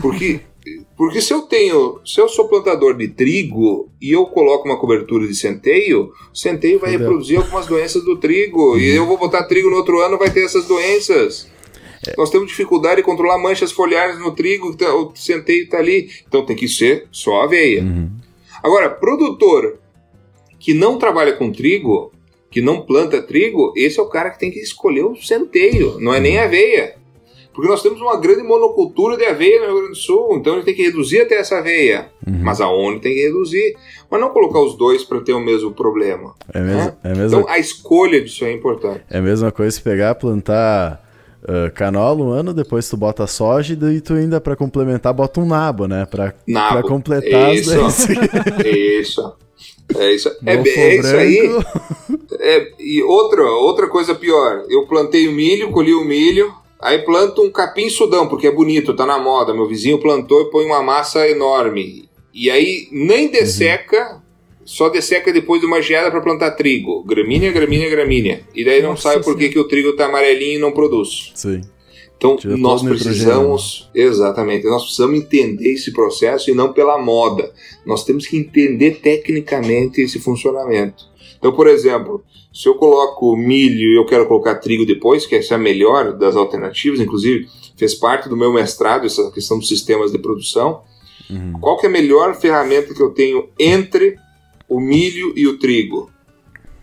Porque 0.01 0.41
porque 0.97 1.21
se 1.21 1.33
eu 1.33 1.43
tenho, 1.43 2.01
se 2.05 2.21
eu 2.21 2.29
sou 2.29 2.49
plantador 2.49 2.97
de 2.97 3.09
trigo 3.09 3.89
e 4.01 4.13
eu 4.13 4.27
coloco 4.27 4.69
uma 4.69 4.79
cobertura 4.79 5.27
de 5.27 5.35
centeio, 5.35 6.13
o 6.33 6.37
centeio 6.37 6.79
vai 6.79 6.91
Entendeu? 6.91 7.09
reproduzir 7.09 7.39
algumas 7.39 7.67
doenças 7.67 8.05
do 8.05 8.17
trigo 8.17 8.73
uhum. 8.73 8.79
e 8.79 8.95
eu 8.95 9.07
vou 9.07 9.17
botar 9.17 9.45
trigo 9.45 9.71
no 9.71 9.77
outro 9.77 10.01
ano 10.01 10.19
vai 10.19 10.31
ter 10.31 10.45
essas 10.45 10.67
doenças. 10.67 11.49
É. 12.07 12.15
Nós 12.17 12.31
temos 12.31 12.49
dificuldade 12.49 12.97
de 12.97 13.03
controlar 13.03 13.39
manchas 13.39 13.73
foliares 13.73 14.19
no 14.19 14.33
trigo, 14.33 14.77
tá, 14.77 14.93
o 14.95 15.13
centeio 15.15 15.65
está 15.65 15.79
ali, 15.79 16.11
então 16.27 16.45
tem 16.45 16.57
que 16.57 16.69
ser 16.69 17.07
só 17.11 17.43
aveia. 17.43 17.83
Uhum. 17.83 18.11
Agora, 18.63 18.91
produtor 18.91 19.79
que 20.59 20.75
não 20.75 20.99
trabalha 20.99 21.33
com 21.33 21.53
trigo, 21.53 22.13
que 22.51 22.61
não 22.61 22.83
planta 22.83 23.23
trigo, 23.23 23.73
esse 23.77 24.01
é 24.01 24.03
o 24.03 24.09
cara 24.09 24.31
que 24.31 24.39
tem 24.39 24.51
que 24.51 24.61
escolher 24.61 25.05
o 25.05 25.17
centeio, 25.17 25.99
não 26.01 26.15
é 26.15 26.21
nem 26.21 26.37
uhum. 26.39 26.45
aveia. 26.45 26.98
Porque 27.59 27.73
nós 27.73 27.83
temos 27.83 28.01
uma 28.01 28.17
grande 28.21 28.45
monocultura 28.45 29.17
de 29.17 29.25
aveia 29.25 29.59
no 29.59 29.67
Rio 29.67 29.75
Grande 29.79 29.89
do 29.89 29.97
Sul, 29.97 30.37
então 30.37 30.53
a 30.53 30.57
gente 30.59 30.67
tem 30.67 30.77
que 30.77 30.83
reduzir 30.85 31.23
até 31.23 31.35
essa 31.41 31.59
aveia. 31.59 32.09
Uhum. 32.25 32.39
Mas 32.41 32.61
aonde 32.61 33.01
tem 33.01 33.13
que 33.13 33.21
reduzir? 33.25 33.77
Mas 34.09 34.21
não 34.21 34.29
colocar 34.31 34.61
os 34.61 34.79
dois 34.79 35.03
para 35.03 35.21
ter 35.23 35.33
o 35.33 35.41
mesmo 35.41 35.73
problema. 35.73 36.37
É 36.55 36.61
mesmo, 36.61 36.83
né? 36.83 36.97
é 37.03 37.09
mesmo, 37.09 37.41
então 37.41 37.51
a 37.51 37.59
escolha 37.59 38.23
disso 38.23 38.45
é 38.45 38.53
importante. 38.53 39.01
É 39.11 39.19
a 39.19 39.21
mesma 39.21 39.51
coisa 39.51 39.73
se 39.73 39.83
pegar, 39.83 40.15
plantar 40.15 41.05
uh, 41.43 41.75
canola 41.75 42.23
um 42.23 42.31
ano, 42.31 42.55
depois 42.55 42.89
tu 42.89 42.97
bota 42.97 43.27
soja 43.27 43.77
e 43.93 44.01
tu 44.01 44.13
ainda 44.13 44.41
para 44.41 44.55
complementar 44.55 45.13
bota 45.13 45.41
um 45.41 45.47
nabo, 45.47 45.89
né? 45.89 46.07
Para 46.07 46.83
completar 46.85 47.57
isso. 47.57 47.73
as 47.81 48.07
Isso. 48.65 49.37
É 49.99 50.13
isso, 50.13 50.29
é, 50.47 50.55
é 50.55 50.97
isso 50.97 51.17
aí. 51.17 51.51
É, 52.39 52.73
e 52.79 53.03
outra, 53.03 53.43
outra 53.43 53.89
coisa 53.89 54.15
pior, 54.15 54.65
eu 54.69 54.87
plantei 54.87 55.27
o 55.27 55.33
milho, 55.33 55.73
colhi 55.73 55.95
o 55.95 56.05
milho, 56.05 56.55
Aí 56.81 57.01
planto 57.01 57.43
um 57.43 57.51
capim 57.51 57.89
sudão, 57.89 58.29
porque 58.29 58.47
é 58.47 58.53
bonito, 58.53 58.95
tá 58.95 59.05
na 59.05 59.19
moda. 59.19 59.53
Meu 59.53 59.67
vizinho 59.67 59.99
plantou 59.99 60.43
e 60.43 60.51
põe 60.51 60.65
uma 60.65 60.83
massa 60.83 61.29
enorme. 61.29 62.09
E 62.33 62.51
aí 62.51 62.87
nem 62.93 63.29
desseca, 63.29 64.15
uhum. 64.15 64.21
só 64.65 64.89
desseca 64.89 65.33
depois 65.33 65.61
de 65.61 65.67
uma 65.67 65.83
geada 65.83 66.11
para 66.11 66.21
plantar 66.21 66.53
trigo. 66.53 67.03
Gramínea, 67.03 67.51
gramínea, 67.51 67.91
gramínea. 67.91 68.43
E 68.55 68.65
daí 68.65 68.81
não 68.81 68.91
Nossa 68.91 69.11
sabe 69.11 69.25
por 69.25 69.37
que, 69.37 69.59
o 69.59 69.67
trigo 69.67 69.97
tá 69.97 70.07
amarelinho 70.07 70.55
e 70.55 70.59
não 70.59 70.71
produz. 70.71 71.33
Sim. 71.35 71.63
Então, 72.17 72.37
Tira 72.37 72.57
nós 72.57 72.83
precisamos, 72.83 73.89
exatamente, 73.95 74.67
nós 74.67 74.83
precisamos 74.83 75.21
entender 75.21 75.73
esse 75.73 75.93
processo 75.93 76.51
e 76.51 76.55
não 76.55 76.73
pela 76.73 77.01
moda. 77.01 77.53
Nós 77.87 78.05
temos 78.05 78.27
que 78.27 78.37
entender 78.37 78.99
tecnicamente 79.01 80.01
esse 80.01 80.19
funcionamento. 80.19 81.05
Então, 81.39 81.53
por 81.53 81.69
exemplo, 81.69 82.23
se 82.53 82.69
eu 82.69 82.75
coloco 82.75 83.37
milho 83.37 83.93
e 83.93 83.97
eu 83.97 84.05
quero 84.05 84.27
colocar 84.27 84.57
trigo 84.57 84.85
depois, 84.85 85.25
que 85.25 85.37
essa 85.37 85.55
é 85.55 85.57
a 85.57 85.61
melhor 85.61 86.13
das 86.13 86.37
alternativas, 86.37 87.01
inclusive 87.01 87.49
fez 87.77 87.95
parte 87.95 88.29
do 88.29 88.37
meu 88.37 88.53
mestrado 88.53 89.07
essa 89.07 89.31
questão 89.31 89.59
dos 89.59 89.69
sistemas 89.69 90.11
de 90.11 90.19
produção. 90.19 90.83
Uhum. 91.31 91.53
Qual 91.61 91.79
que 91.79 91.87
é 91.87 91.89
a 91.89 91.93
melhor 91.93 92.35
ferramenta 92.35 92.93
que 92.93 93.03
eu 93.03 93.11
tenho 93.11 93.49
entre 93.59 94.17
o 94.69 94.81
milho 94.81 95.33
e 95.37 95.47
o 95.47 95.59
trigo? 95.59 96.11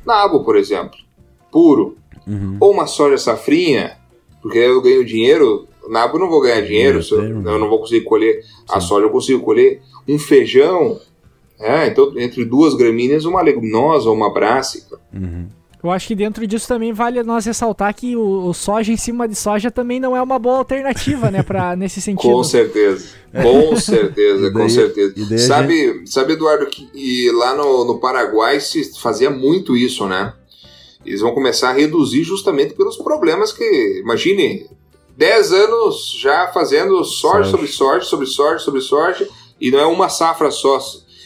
Nabo, 0.06 0.44
por 0.44 0.56
exemplo, 0.56 0.98
puro. 1.52 1.98
Uhum. 2.26 2.58
Ou 2.60 2.72
uma 2.72 2.88
soja 2.88 3.18
safrinha, 3.18 3.98
porque 4.42 4.58
eu 4.58 4.82
ganho 4.82 5.04
dinheiro. 5.04 5.68
Nabo 5.90 6.16
eu 6.16 6.22
não 6.22 6.30
vou 6.30 6.42
ganhar 6.42 6.62
dinheiro, 6.62 7.02
eu, 7.12 7.20
eu 7.20 7.60
não 7.60 7.70
vou 7.70 7.80
conseguir 7.80 8.06
colher. 8.06 8.44
A 8.70 8.80
Sim. 8.80 8.88
soja 8.88 9.06
eu 9.06 9.12
consigo 9.12 9.44
colher. 9.44 9.82
Um 10.08 10.18
feijão, 10.18 11.00
é, 11.60 11.88
então 11.88 12.14
entre 12.18 12.44
duas 12.46 12.74
gramíneas, 12.74 13.26
uma 13.26 13.42
leguminosa 13.42 14.10
ou 14.10 14.16
uma 14.16 14.34
brássica. 14.34 15.00
Uhum. 15.14 15.48
Eu 15.86 15.92
acho 15.92 16.08
que 16.08 16.16
dentro 16.16 16.48
disso 16.48 16.68
também 16.68 16.92
vale 16.92 17.22
nós 17.22 17.46
ressaltar 17.46 17.94
que 17.94 18.16
o, 18.16 18.48
o 18.48 18.54
soja 18.56 18.92
em 18.92 18.98
cima 18.98 19.28
de 19.28 19.36
soja 19.36 19.70
também 19.70 20.00
não 20.00 20.16
é 20.16 20.22
uma 20.22 20.40
boa 20.40 20.58
alternativa, 20.58 21.30
né, 21.30 21.44
para 21.44 21.76
nesse 21.78 22.02
sentido. 22.02 22.32
Com 22.32 22.44
certeza. 22.44 23.06
Com 23.32 23.76
certeza, 23.76 24.52
com 24.52 24.68
certeza. 24.68 25.38
Sabe, 25.38 26.02
sabe, 26.08 26.34
Eduardo, 26.34 26.66
que 26.66 26.90
e 26.94 27.30
lá 27.32 27.54
no, 27.54 27.86
no 27.86 28.00
Paraguai 28.00 28.60
se 28.60 29.00
fazia 29.00 29.30
muito 29.30 29.78
isso, 29.78 30.08
né? 30.08 30.34
Eles 31.06 31.22
vão 31.22 31.34
começar 31.34 31.70
a 31.70 31.74
reduzir 31.74 32.24
justamente 32.24 32.74
pelos 32.74 32.98
problemas 32.98 33.54
que. 33.54 34.00
Imagine, 34.04 34.68
10 35.16 35.52
anos 35.54 36.18
já 36.20 36.48
fazendo 36.48 37.04
soja 37.04 37.44
Soja. 37.44 37.52
sobre 37.52 37.68
soja, 37.68 38.06
sobre 38.06 38.26
soja, 38.26 38.60
sobre 38.60 38.82
soja, 38.82 39.30
e 39.62 39.70
não 39.70 39.80
é 39.80 39.86
uma 39.86 40.10
safra 40.10 40.50
só. 40.50 40.80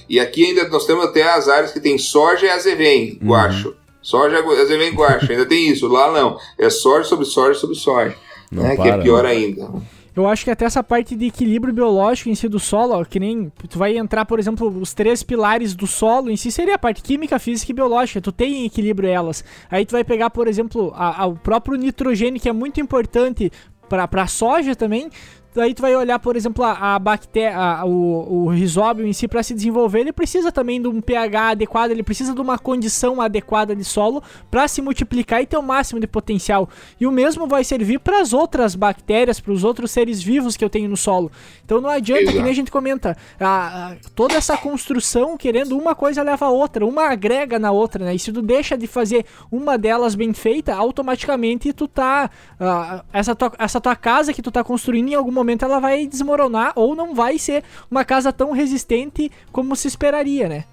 E 0.10 0.20
aqui 0.20 0.46
ainda 0.46 0.68
nós 0.70 0.86
temos 0.86 1.06
até 1.06 1.24
as 1.24 1.48
áreas 1.48 1.72
que 1.72 1.80
tem 1.80 1.98
soja 1.98 2.46
e 2.46 2.50
azevém, 2.50 3.20
Uhum. 3.22 3.28
guacho. 3.30 3.76
Soja, 4.02 4.40
azevém, 4.62 4.94
guacho. 4.94 5.32
Ainda 5.32 5.46
tem 5.46 5.70
isso. 5.70 5.88
Lá 5.88 6.12
não. 6.12 6.38
É 6.58 6.70
soja 6.70 7.04
sobre 7.04 7.26
soja 7.26 7.60
sobre 7.60 7.76
soja. 7.76 8.16
Não 8.52 8.64
né? 8.64 8.72
que 8.72 8.78
para, 8.78 8.96
é 8.96 8.98
pior 9.02 9.24
né? 9.24 9.30
ainda. 9.30 9.70
Eu 10.16 10.28
acho 10.28 10.44
que 10.44 10.50
até 10.52 10.66
essa 10.66 10.84
parte 10.84 11.16
de 11.16 11.28
equilíbrio 11.28 11.74
biológico 11.74 12.30
em 12.30 12.36
si 12.36 12.48
do 12.50 12.60
solo, 12.60 12.94
ó, 12.96 13.06
que 13.06 13.20
nem 13.20 13.52
tu 13.70 13.78
vai 13.78 13.96
entrar, 13.98 14.26
por 14.26 14.40
exemplo, 14.40 14.68
os 14.68 14.94
três 14.94 15.22
pilares 15.22 15.74
do 15.76 15.86
solo 15.86 16.30
em 16.30 16.36
si 16.36 16.52
seria 16.52 16.76
a 16.76 16.80
parte 16.80 17.02
química, 17.02 17.38
física 17.40 17.72
e 17.72 17.76
biológica. 17.76 18.20
Tu 18.20 18.32
tem 18.32 18.64
em 18.64 18.66
equilíbrio 18.66 19.08
elas. 19.10 19.44
Aí 19.70 19.86
tu 19.86 19.92
vai 19.92 20.04
pegar, 20.04 20.30
por 20.30 20.48
exemplo, 20.48 20.92
a- 20.96 21.24
a- 21.24 21.26
o 21.28 21.36
próprio 21.36 21.78
nitrogênio, 21.78 22.42
que 22.42 22.50
é 22.50 22.54
muito 22.54 22.82
importante 22.82 23.52
para 23.88 24.10
a 24.24 24.28
soja 24.28 24.76
também. 24.76 25.10
Daí 25.60 25.74
tu 25.74 25.82
vai 25.82 25.96
olhar, 25.96 26.18
por 26.20 26.36
exemplo, 26.36 26.64
a, 26.64 26.96
a 26.96 27.00
bactéria, 27.00 27.58
a- 27.58 27.86
o, 27.86 28.46
o 28.46 28.50
risóbio 28.50 29.06
em 29.06 29.14
si 29.14 29.28
para 29.28 29.44
se 29.44 29.54
desenvolver, 29.54 30.00
ele 30.00 30.14
precisa 30.14 30.52
também 30.52 30.82
de 30.82 30.88
um 30.88 31.02
pH 31.02 31.50
adequado, 31.52 31.92
ele 31.92 32.02
precisa 32.04 32.34
de 32.34 32.42
uma 32.42 32.58
condição 32.58 33.20
adequada 33.22 33.76
de 33.76 33.84
solo 33.84 34.24
para 34.50 34.68
se 34.68 34.82
multiplicar 34.82 35.42
e 35.42 35.46
ter 35.46 35.58
o 35.58 35.62
máximo 35.64 36.00
de 36.00 36.08
potencial. 36.08 36.70
E 37.00 37.06
o 37.06 37.12
mesmo 37.12 37.48
vai 37.48 37.64
servir 37.64 38.00
para 38.00 38.22
as 38.22 38.32
outras 38.34 38.76
bactérias, 38.76 39.40
para 39.40 39.52
os 39.52 39.64
outros 39.64 39.92
seres 39.92 40.22
vivos 40.22 40.56
que 40.56 40.64
eu 40.64 40.70
tenho 40.70 40.90
no 40.90 40.96
solo. 40.98 41.32
Então 41.66 41.82
não 41.82 41.90
adianta, 41.90 42.22
que 42.24 42.30
Exato. 42.30 42.42
nem 42.44 42.52
a 42.52 42.56
gente 42.56 42.72
comenta, 42.72 43.18
a- 43.40 43.90
a- 43.92 43.96
toda 44.16 44.36
essa 44.36 44.58
construção 44.58 45.36
querendo 45.38 45.78
uma 45.78 45.94
coisa 45.96 46.22
leva 46.24 46.46
a 46.46 46.50
outra, 46.50 46.86
uma 46.86 47.10
agrega 47.10 47.58
na 47.60 47.72
outra, 47.72 48.06
né? 48.06 48.16
E 48.16 48.20
se 48.20 48.32
tu 48.32 48.42
deixa 48.42 48.78
de 48.78 48.88
fazer 48.88 49.26
uma 49.52 49.78
delas 49.78 50.16
bem 50.16 50.34
feita, 50.34 50.74
automaticamente 50.76 51.74
tu 51.74 51.88
tá. 51.88 52.30
ah, 52.60 53.04
essa, 53.12 53.36
tua, 53.36 53.52
essa 53.58 53.82
tua 53.82 53.96
casa 53.96 54.32
que 54.34 54.42
tu 54.42 54.52
tá 54.52 54.64
construindo, 54.64 55.10
em 55.10 55.16
algum 55.16 55.32
momento 55.32 55.49
ela 55.64 55.80
vai 55.80 56.06
desmoronar 56.06 56.74
ou 56.76 56.96
não 56.96 57.14
vai 57.14 57.38
ser 57.38 57.64
uma 57.90 58.06
casa 58.06 58.32
tão 58.32 58.52
resistente 58.52 59.32
como 59.52 59.76
se 59.76 59.88
esperaria, 59.88 60.48
né? 60.48 60.66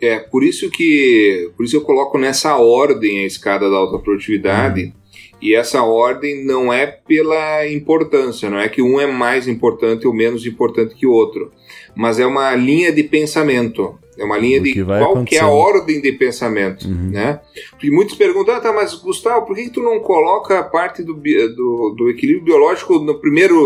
É, 0.00 0.18
por 0.18 0.44
isso 0.44 0.70
que 0.70 1.50
por 1.56 1.64
isso 1.64 1.76
eu 1.76 1.80
coloco 1.80 2.18
nessa 2.18 2.56
ordem 2.56 3.18
a 3.18 3.26
escada 3.26 3.68
da 3.70 3.76
alta 3.76 3.98
produtividade. 3.98 4.94
E 5.40 5.54
essa 5.54 5.82
ordem 5.82 6.44
não 6.44 6.72
é 6.72 6.86
pela 6.86 7.66
importância, 7.68 8.48
não 8.48 8.58
é 8.58 8.68
que 8.68 8.80
um 8.80 8.98
é 9.00 9.06
mais 9.06 9.46
importante 9.46 10.06
ou 10.06 10.14
menos 10.14 10.46
importante 10.46 10.94
que 10.94 11.06
o 11.06 11.12
outro, 11.12 11.52
mas 11.94 12.18
é 12.18 12.26
uma 12.26 12.54
linha 12.54 12.90
de 12.90 13.02
pensamento. 13.02 13.98
É 14.18 14.24
uma 14.24 14.38
linha 14.38 14.58
de 14.60 14.82
qual 14.82 15.22
que 15.24 15.36
é 15.36 15.40
a 15.40 15.48
ordem 15.48 16.00
de 16.00 16.10
pensamento, 16.12 16.88
Uhum. 16.88 17.10
né? 17.10 17.38
Porque 17.70 17.90
muitos 17.90 18.14
perguntam, 18.14 18.54
ah, 18.54 18.60
tá, 18.60 18.72
mas 18.72 18.94
Gustavo, 18.94 19.44
por 19.44 19.54
que, 19.54 19.64
que 19.64 19.70
tu 19.70 19.82
não 19.82 20.00
coloca 20.00 20.58
a 20.58 20.62
parte 20.62 21.02
do, 21.02 21.12
do, 21.12 21.94
do 21.94 22.08
equilíbrio 22.08 22.42
biológico 22.44 22.98
no 22.98 23.16
primeiro 23.20 23.58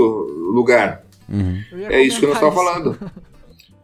lugar? 0.52 1.04
Uhum. 1.28 1.56
É 1.88 2.02
isso 2.02 2.18
que 2.18 2.26
nós 2.26 2.34
estamos 2.34 2.54
falando. 2.54 2.98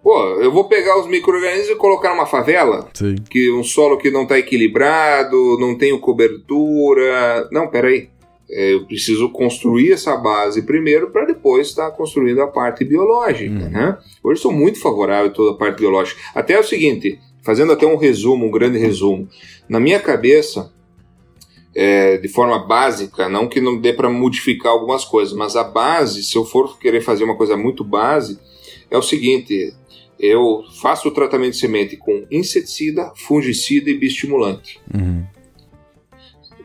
Pô, 0.07 0.25
eu 0.41 0.53
vou 0.53 0.69
pegar 0.69 1.01
os 1.01 1.09
micro-organismos 1.09 1.69
e 1.69 1.75
colocar 1.75 2.11
numa 2.11 2.27
favela? 2.27 2.89
Sim. 2.95 3.17
que 3.29 3.51
um 3.51 3.65
solo 3.65 3.99
que 3.99 4.09
não 4.09 4.23
está 4.23 4.39
equilibrado, 4.39 5.59
não 5.59 5.77
tenho 5.77 5.99
cobertura. 5.99 7.49
Não, 7.51 7.67
peraí. 7.67 8.09
É, 8.49 8.75
Eu 8.75 8.87
preciso 8.87 9.29
construir 9.31 9.91
essa 9.91 10.17
base 10.17 10.63
primeiro 10.63 11.11
para 11.11 11.25
depois 11.25 11.67
estar 11.67 11.91
construindo 11.91 12.41
a 12.41 12.47
parte 12.47 12.85
biológica. 12.85 13.65
Uhum. 13.65 13.69
Né? 13.69 13.99
Hoje 14.23 14.41
sou 14.41 14.53
muito 14.53 14.79
favorável 14.79 15.27
a 15.27 15.35
toda 15.35 15.51
a 15.51 15.59
parte 15.59 15.81
biológica. 15.81 16.21
Até 16.33 16.55
é 16.55 16.61
o 16.61 16.63
seguinte, 16.63 17.19
fazendo 17.43 17.73
até 17.73 17.85
um 17.85 17.97
resumo, 17.97 18.47
um 18.47 18.51
grande 18.53 18.79
resumo. 18.79 19.29
Na 19.69 19.81
minha 19.81 19.99
cabeça, 19.99 20.73
é, 21.75 22.17
de 22.17 22.29
forma 22.29 22.65
básica, 22.65 23.29
não 23.29 23.49
que 23.49 23.61
não 23.61 23.77
dê 23.77 23.93
para 23.93 24.09
modificar 24.09 24.71
algumas 24.71 25.05
coisas, 25.05 25.35
mas 25.35 25.57
a 25.57 25.65
base, 25.65 26.23
se 26.23 26.37
eu 26.37 26.45
for 26.45 26.79
querer 26.79 27.01
fazer 27.01 27.25
uma 27.25 27.37
coisa 27.37 27.57
muito 27.57 27.83
base, 27.83 28.39
é 28.89 28.97
o 28.97 29.03
seguinte: 29.03 29.75
eu 30.19 30.63
faço 30.81 31.09
o 31.09 31.11
tratamento 31.13 31.53
de 31.53 31.59
semente 31.59 31.97
com 31.97 32.27
inseticida, 32.31 33.13
fungicida 33.15 33.91
e 33.91 33.99
bioestimulante. 33.99 34.81
Uhum. 34.95 35.25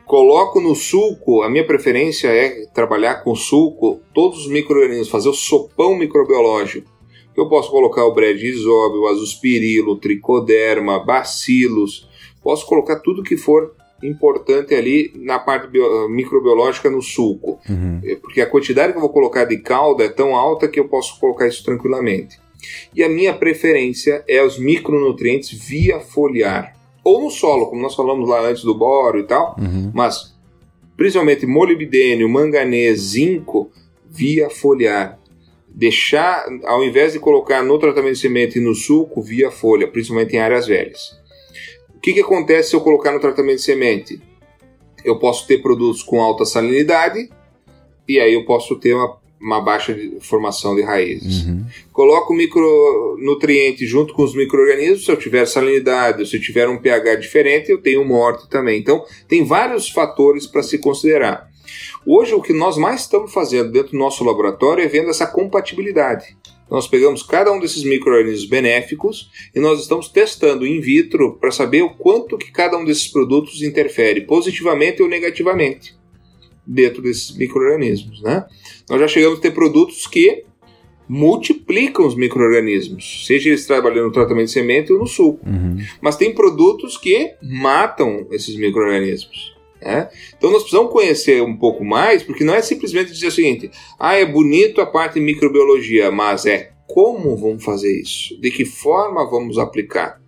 Coloco 0.04 0.60
no 0.60 0.74
sulco, 0.74 1.42
a 1.42 1.48
minha 1.48 1.66
preferência 1.66 2.28
é 2.28 2.66
trabalhar 2.66 3.22
com 3.22 3.34
sulco 3.34 4.00
todos 4.12 4.40
os 4.40 4.48
micro-organismos, 4.48 5.08
fazer 5.08 5.28
o 5.28 5.34
sopão 5.34 5.96
microbiológico. 5.96 6.90
Eu 7.34 7.48
posso 7.48 7.70
colocar 7.70 8.04
o 8.04 8.12
bredisóbio, 8.12 9.02
o 9.02 9.06
azospirilo, 9.06 9.92
o 9.92 9.96
tricoderma, 9.96 11.02
bacilos, 11.02 12.06
posso 12.42 12.66
colocar 12.66 13.00
tudo 13.00 13.22
que 13.22 13.38
for 13.38 13.74
importante 14.02 14.74
ali 14.74 15.12
na 15.14 15.38
parte 15.38 15.68
bio- 15.68 16.08
microbiológica 16.08 16.90
no 16.90 17.00
sulco. 17.00 17.58
Uhum. 17.68 18.00
É, 18.04 18.16
porque 18.16 18.40
a 18.40 18.46
quantidade 18.50 18.92
que 18.92 18.98
eu 18.98 19.02
vou 19.02 19.12
colocar 19.12 19.44
de 19.44 19.58
calda 19.58 20.04
é 20.04 20.08
tão 20.08 20.36
alta 20.36 20.68
que 20.68 20.78
eu 20.78 20.88
posso 20.88 21.18
colocar 21.18 21.46
isso 21.46 21.64
tranquilamente. 21.64 22.38
E 22.94 23.02
a 23.02 23.08
minha 23.08 23.34
preferência 23.34 24.24
é 24.28 24.42
os 24.42 24.58
micronutrientes 24.58 25.50
via 25.50 26.00
foliar. 26.00 26.76
Ou 27.04 27.22
no 27.22 27.30
solo, 27.30 27.66
como 27.66 27.82
nós 27.82 27.94
falamos 27.94 28.28
lá 28.28 28.40
antes 28.42 28.62
do 28.62 28.74
boro 28.74 29.18
e 29.18 29.24
tal, 29.24 29.56
Uhum. 29.58 29.90
mas 29.92 30.34
principalmente 30.96 31.46
molibdênio, 31.46 32.28
manganês, 32.28 33.00
zinco 33.00 33.70
via 34.08 34.48
foliar. 34.48 35.18
Deixar, 35.74 36.44
ao 36.64 36.84
invés 36.84 37.14
de 37.14 37.18
colocar 37.18 37.62
no 37.62 37.78
tratamento 37.78 38.12
de 38.14 38.20
semente 38.20 38.58
e 38.58 38.62
no 38.62 38.74
sulco, 38.74 39.22
via 39.22 39.50
folha, 39.50 39.88
principalmente 39.88 40.36
em 40.36 40.38
áreas 40.38 40.66
velhas. 40.66 41.18
O 41.96 42.00
que, 42.00 42.12
que 42.12 42.20
acontece 42.20 42.70
se 42.70 42.76
eu 42.76 42.80
colocar 42.82 43.10
no 43.10 43.20
tratamento 43.20 43.56
de 43.56 43.62
semente? 43.62 44.20
Eu 45.04 45.18
posso 45.18 45.46
ter 45.46 45.58
produtos 45.62 46.02
com 46.02 46.20
alta 46.20 46.44
salinidade 46.44 47.30
e 48.06 48.20
aí 48.20 48.34
eu 48.34 48.44
posso 48.44 48.76
ter 48.78 48.92
uma, 48.94 49.16
uma 49.42 49.60
baixa 49.60 49.92
de 49.92 50.18
formação 50.20 50.76
de 50.76 50.82
raízes. 50.82 51.44
Uhum. 51.44 51.64
Coloco 51.92 52.32
o 52.32 52.36
micronutriente 52.36 53.84
junto 53.84 54.14
com 54.14 54.22
os 54.22 54.34
micro-organismos. 54.34 55.04
Se 55.04 55.10
eu 55.10 55.16
tiver 55.16 55.44
salinidade 55.46 56.26
se 56.26 56.36
eu 56.36 56.40
tiver 56.40 56.68
um 56.68 56.78
pH 56.78 57.16
diferente, 57.16 57.70
eu 57.70 57.78
tenho 57.78 58.04
morte 58.04 58.48
também. 58.48 58.78
Então, 58.78 59.04
tem 59.26 59.44
vários 59.44 59.88
fatores 59.88 60.46
para 60.46 60.62
se 60.62 60.78
considerar. 60.78 61.50
Hoje, 62.06 62.34
o 62.34 62.42
que 62.42 62.52
nós 62.52 62.76
mais 62.76 63.02
estamos 63.02 63.32
fazendo 63.32 63.72
dentro 63.72 63.92
do 63.92 63.98
nosso 63.98 64.24
laboratório 64.24 64.84
é 64.84 64.88
vendo 64.88 65.10
essa 65.10 65.26
compatibilidade. 65.26 66.36
Nós 66.70 66.86
pegamos 66.86 67.22
cada 67.22 67.52
um 67.52 67.60
desses 67.60 67.82
micro-organismos 67.82 68.48
benéficos 68.48 69.30
e 69.54 69.60
nós 69.60 69.80
estamos 69.80 70.08
testando 70.08 70.66
in 70.66 70.80
vitro 70.80 71.36
para 71.38 71.50
saber 71.50 71.82
o 71.82 71.90
quanto 71.90 72.38
que 72.38 72.50
cada 72.50 72.78
um 72.78 72.84
desses 72.84 73.08
produtos 73.08 73.60
interfere 73.62 74.22
positivamente 74.22 75.02
ou 75.02 75.08
negativamente 75.08 76.01
dentro 76.66 77.02
desses 77.02 77.36
micro-organismos. 77.36 78.22
Né? 78.22 78.44
Nós 78.88 79.00
já 79.00 79.08
chegamos 79.08 79.38
a 79.38 79.42
ter 79.42 79.50
produtos 79.52 80.06
que 80.06 80.44
multiplicam 81.08 82.06
os 82.06 82.14
micro-organismos, 82.14 83.26
seja 83.26 83.50
eles 83.50 83.66
trabalhando 83.66 84.06
no 84.06 84.12
tratamento 84.12 84.46
de 84.46 84.52
semente 84.52 84.92
ou 84.92 84.98
no 84.98 85.06
suco. 85.06 85.46
Uhum. 85.46 85.76
Mas 86.00 86.16
tem 86.16 86.32
produtos 86.32 86.96
que 86.96 87.34
matam 87.42 88.26
esses 88.30 88.56
micro-organismos. 88.56 89.54
né? 89.80 90.08
Então 90.36 90.50
nós 90.50 90.62
precisamos 90.62 90.92
conhecer 90.92 91.42
um 91.42 91.56
pouco 91.56 91.84
mais, 91.84 92.22
porque 92.22 92.44
não 92.44 92.54
é 92.54 92.62
simplesmente 92.62 93.12
dizer 93.12 93.26
o 93.26 93.32
seguinte: 93.32 93.70
ah, 93.98 94.14
é 94.14 94.24
bonito 94.24 94.80
a 94.80 94.86
parte 94.86 95.14
de 95.14 95.20
microbiologia, 95.20 96.10
mas 96.10 96.46
é 96.46 96.72
como 96.86 97.36
vamos 97.36 97.64
fazer 97.64 98.00
isso? 98.00 98.40
De 98.40 98.50
que 98.50 98.64
forma 98.64 99.28
vamos 99.28 99.58
aplicar? 99.58 100.22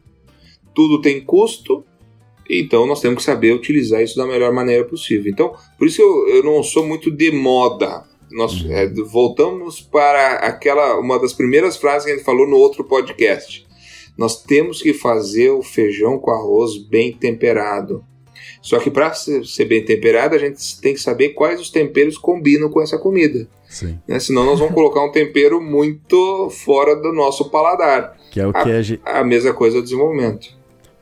tudo 0.74 1.00
tem 1.00 1.20
custo, 1.20 1.84
então 2.48 2.86
nós 2.86 3.00
temos 3.00 3.18
que 3.18 3.24
saber 3.24 3.52
utilizar 3.52 4.02
isso 4.02 4.16
da 4.16 4.26
melhor 4.26 4.52
maneira 4.52 4.84
possível. 4.84 5.30
Então, 5.30 5.54
por 5.78 5.86
isso 5.86 6.00
eu, 6.00 6.36
eu 6.36 6.44
não 6.44 6.62
sou 6.62 6.86
muito 6.86 7.10
de 7.10 7.30
moda. 7.30 8.04
Nós 8.30 8.62
uhum. 8.62 8.72
é, 8.72 8.86
voltamos 8.88 9.80
para 9.80 10.34
aquela 10.36 10.98
uma 10.98 11.18
das 11.18 11.32
primeiras 11.32 11.76
frases 11.76 12.04
que 12.04 12.12
a 12.12 12.16
gente 12.16 12.24
falou 12.24 12.46
no 12.46 12.56
outro 12.56 12.84
podcast. 12.84 13.66
Nós 14.16 14.42
temos 14.42 14.80
que 14.80 14.92
fazer 14.92 15.50
o 15.50 15.62
feijão 15.62 16.18
com 16.18 16.30
arroz 16.30 16.76
bem 16.76 17.12
temperado. 17.12 18.04
Só 18.60 18.78
que 18.78 18.90
para 18.90 19.12
ser 19.12 19.64
bem 19.66 19.84
temperado, 19.84 20.34
a 20.34 20.38
gente 20.38 20.80
tem 20.80 20.94
que 20.94 21.00
saber 21.00 21.30
quais 21.30 21.60
os 21.60 21.70
temperos 21.70 22.16
combinam 22.16 22.70
com 22.70 22.80
essa 22.80 22.96
comida. 22.96 23.46
Sim. 23.68 23.98
Né? 24.06 24.18
Senão 24.18 24.44
nós 24.44 24.58
vamos 24.58 24.74
colocar 24.74 25.04
um 25.04 25.12
tempero 25.12 25.60
muito 25.60 26.48
fora 26.50 26.96
do 26.96 27.12
nosso 27.12 27.50
paladar. 27.50 28.16
Que 28.30 28.40
é 28.40 28.46
o 28.46 28.52
que 28.52 28.58
a, 28.58 28.78
a, 28.78 28.82
gente... 28.82 29.02
a 29.04 29.24
mesma 29.24 29.52
coisa 29.52 29.76
do 29.76 29.82
desenvolvimento. 29.82 30.48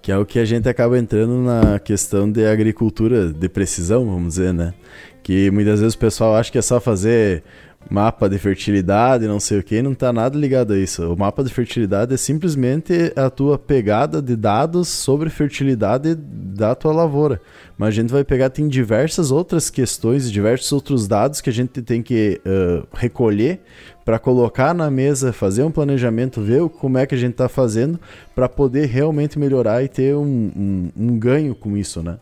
Que 0.03 0.13
é 0.13 0.19
o 0.19 0.27
que 0.27 0.39
a 0.39 0.45
gente 0.45 0.69
acaba 0.69 0.99
entrando 0.99 1.35
na 1.39 1.79
questão 1.79 2.31
de 2.31 2.45
agricultura 2.45 3.33
de 3.33 3.49
precisão, 3.49 4.05
vamos 4.05 4.35
dizer, 4.35 4.53
né? 4.53 4.75
Que 5.23 5.51
muitas 5.51 5.81
vezes 5.81 5.95
o 5.95 5.99
pessoal 5.99 6.35
acha 6.35 6.51
que 6.51 6.59
é 6.59 6.63
só 6.63 6.81
fazer 6.81 7.45
mapa 7.91 8.29
de 8.29 8.39
fertilidade, 8.39 9.27
não 9.27 9.41
sei 9.41 9.59
o 9.59 9.63
que, 9.63 9.83
não 9.83 9.93
está 9.93 10.13
nada 10.13 10.39
ligado 10.39 10.73
a 10.73 10.79
isso. 10.79 11.13
O 11.13 11.17
mapa 11.17 11.43
de 11.43 11.53
fertilidade 11.53 12.15
é 12.15 12.17
simplesmente 12.17 13.13
a 13.17 13.29
tua 13.31 13.59
pegada 13.59 14.21
de 14.23 14.37
dados 14.37 14.89
sobre 14.89 15.31
fertilidade 15.31 16.15
da 16.15 16.75
tua 16.75 16.93
lavoura. 16.93 17.41
Mas 17.77 17.89
a 17.89 17.93
gente 17.93 18.11
vai 18.11 18.25
pegar, 18.25 18.51
tem 18.51 18.69
diversas 18.69 19.31
outras 19.31 19.71
questões, 19.71 20.31
diversos 20.31 20.71
outros 20.73 21.09
dados 21.09 21.41
que 21.41 21.51
a 21.51 21.53
gente 21.53 21.83
tem 21.83 22.03
que 22.03 22.41
uh, 22.47 22.87
recolher 22.93 23.61
para 24.05 24.19
colocar 24.19 24.75
na 24.75 24.91
mesa, 24.91 25.33
fazer 25.33 25.63
um 25.63 25.71
planejamento, 25.71 26.41
ver 26.41 26.69
como 26.69 26.99
é 26.99 27.07
que 27.07 27.15
a 27.15 27.19
gente 27.19 27.33
está 27.33 27.49
fazendo 27.49 27.99
para 28.35 28.49
poder 28.49 28.87
realmente 28.87 29.39
melhorar 29.39 29.83
e 29.85 29.89
ter 29.89 30.15
um, 30.15 30.51
um, 30.57 30.91
um 30.97 31.19
ganho 31.19 31.55
com 31.55 31.77
isso, 31.77 32.03
né? 32.03 32.19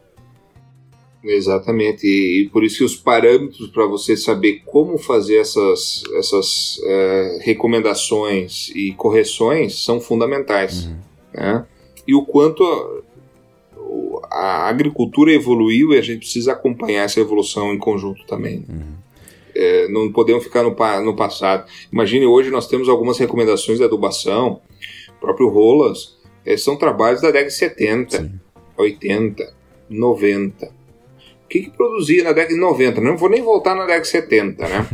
Exatamente, 1.23 2.07
e, 2.07 2.43
e, 2.43 2.48
por 2.48 2.65
isso 2.65 2.78
que 2.78 2.85
os 2.85 2.97
parâmetros 2.97 3.69
para 3.69 3.86
você 3.86 4.16
saber 4.16 4.62
como 4.65 4.97
fazer 4.97 5.36
essas, 5.36 6.02
essas 6.16 6.81
é, 6.82 7.40
recomendações 7.43 8.70
e 8.74 8.93
correções 8.93 9.85
são 9.85 10.01
fundamentais. 10.01 10.86
Uhum. 10.86 10.97
Né? 11.35 11.66
E 12.09 12.15
o 12.15 12.24
quanto 12.24 12.65
a, 12.65 14.35
a, 14.35 14.69
agricultura 14.69 15.31
evoluiu 15.31 15.93
e 15.93 15.98
a 15.98 16.02
gente 16.02 16.20
precisa 16.20 16.52
acompanhar 16.52 17.05
essa 17.05 17.20
evolução 17.20 17.74
em 17.74 17.78
conjunto 17.78 18.24
também. 18.27 18.65
Uhum. 18.66 18.94
É, 19.60 19.88
não 19.88 20.10
podemos 20.10 20.42
ficar 20.42 20.62
no, 20.62 20.74
no 21.04 21.16
passado. 21.16 21.68
Imagine 21.92 22.26
hoje 22.26 22.50
nós 22.50 22.66
temos 22.66 22.88
algumas 22.88 23.18
recomendações 23.18 23.78
de 23.78 23.84
adubação, 23.84 24.60
próprio 25.20 25.48
Rolas, 25.48 26.16
é, 26.46 26.56
são 26.56 26.76
trabalhos 26.76 27.20
da 27.20 27.28
década 27.28 27.48
de 27.48 27.54
70, 27.54 28.16
Sim. 28.16 28.40
80, 28.78 29.54
90 29.90 30.80
que, 31.50 31.62
que 31.62 31.70
produzia 31.70 32.22
na 32.22 32.32
década 32.32 32.54
de 32.54 32.60
90? 32.60 33.00
Não 33.00 33.16
vou 33.16 33.28
nem 33.28 33.42
voltar 33.42 33.74
na 33.74 33.82
década 33.82 34.02
de 34.02 34.08
70, 34.08 34.68
né? 34.68 34.86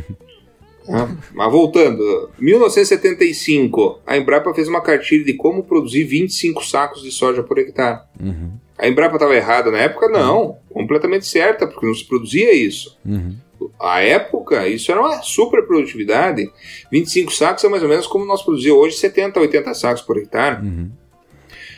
é, 0.88 1.16
mas 1.34 1.52
voltando, 1.52 2.30
1975, 2.38 4.00
a 4.06 4.16
Embrapa 4.16 4.52
fez 4.54 4.66
uma 4.66 4.80
cartilha 4.80 5.24
de 5.24 5.34
como 5.34 5.62
produzir 5.62 6.04
25 6.04 6.64
sacos 6.64 7.02
de 7.02 7.12
soja 7.12 7.42
por 7.42 7.58
hectare. 7.58 8.00
Uhum. 8.18 8.52
A 8.78 8.88
Embrapa 8.88 9.16
estava 9.16 9.36
errada 9.36 9.70
na 9.70 9.78
época? 9.78 10.08
Não, 10.08 10.46
uhum. 10.46 10.54
completamente 10.72 11.26
certa, 11.26 11.66
porque 11.66 11.86
não 11.86 11.94
se 11.94 12.04
produzia 12.04 12.54
isso. 12.54 12.98
Uhum. 13.04 13.36
A 13.80 14.00
época, 14.00 14.66
isso 14.68 14.90
era 14.90 15.00
uma 15.00 15.22
super 15.22 15.66
produtividade. 15.66 16.50
25 16.90 17.32
sacos 17.32 17.64
é 17.64 17.68
mais 17.68 17.82
ou 17.82 17.88
menos 17.88 18.06
como 18.06 18.24
nós 18.24 18.42
produzimos 18.42 18.78
hoje 18.78 18.96
70, 18.96 19.38
80 19.40 19.74
sacos 19.74 20.02
por 20.02 20.16
hectare. 20.18 20.64
Uhum. 20.64 20.90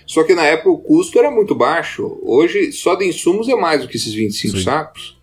Só 0.07 0.25
que 0.25 0.35
na 0.35 0.45
época 0.45 0.71
o 0.71 0.79
custo 0.79 1.19
era 1.19 1.31
muito 1.31 1.55
baixo. 1.55 2.19
Hoje, 2.23 2.73
só 2.73 2.95
de 2.95 3.07
insumos 3.07 3.49
é 3.49 3.55
mais 3.55 3.83
do 3.83 3.89
que 3.89 3.97
esses 3.97 4.15
25 4.15 4.57
Sim. 4.57 4.65
sacos. 4.65 5.21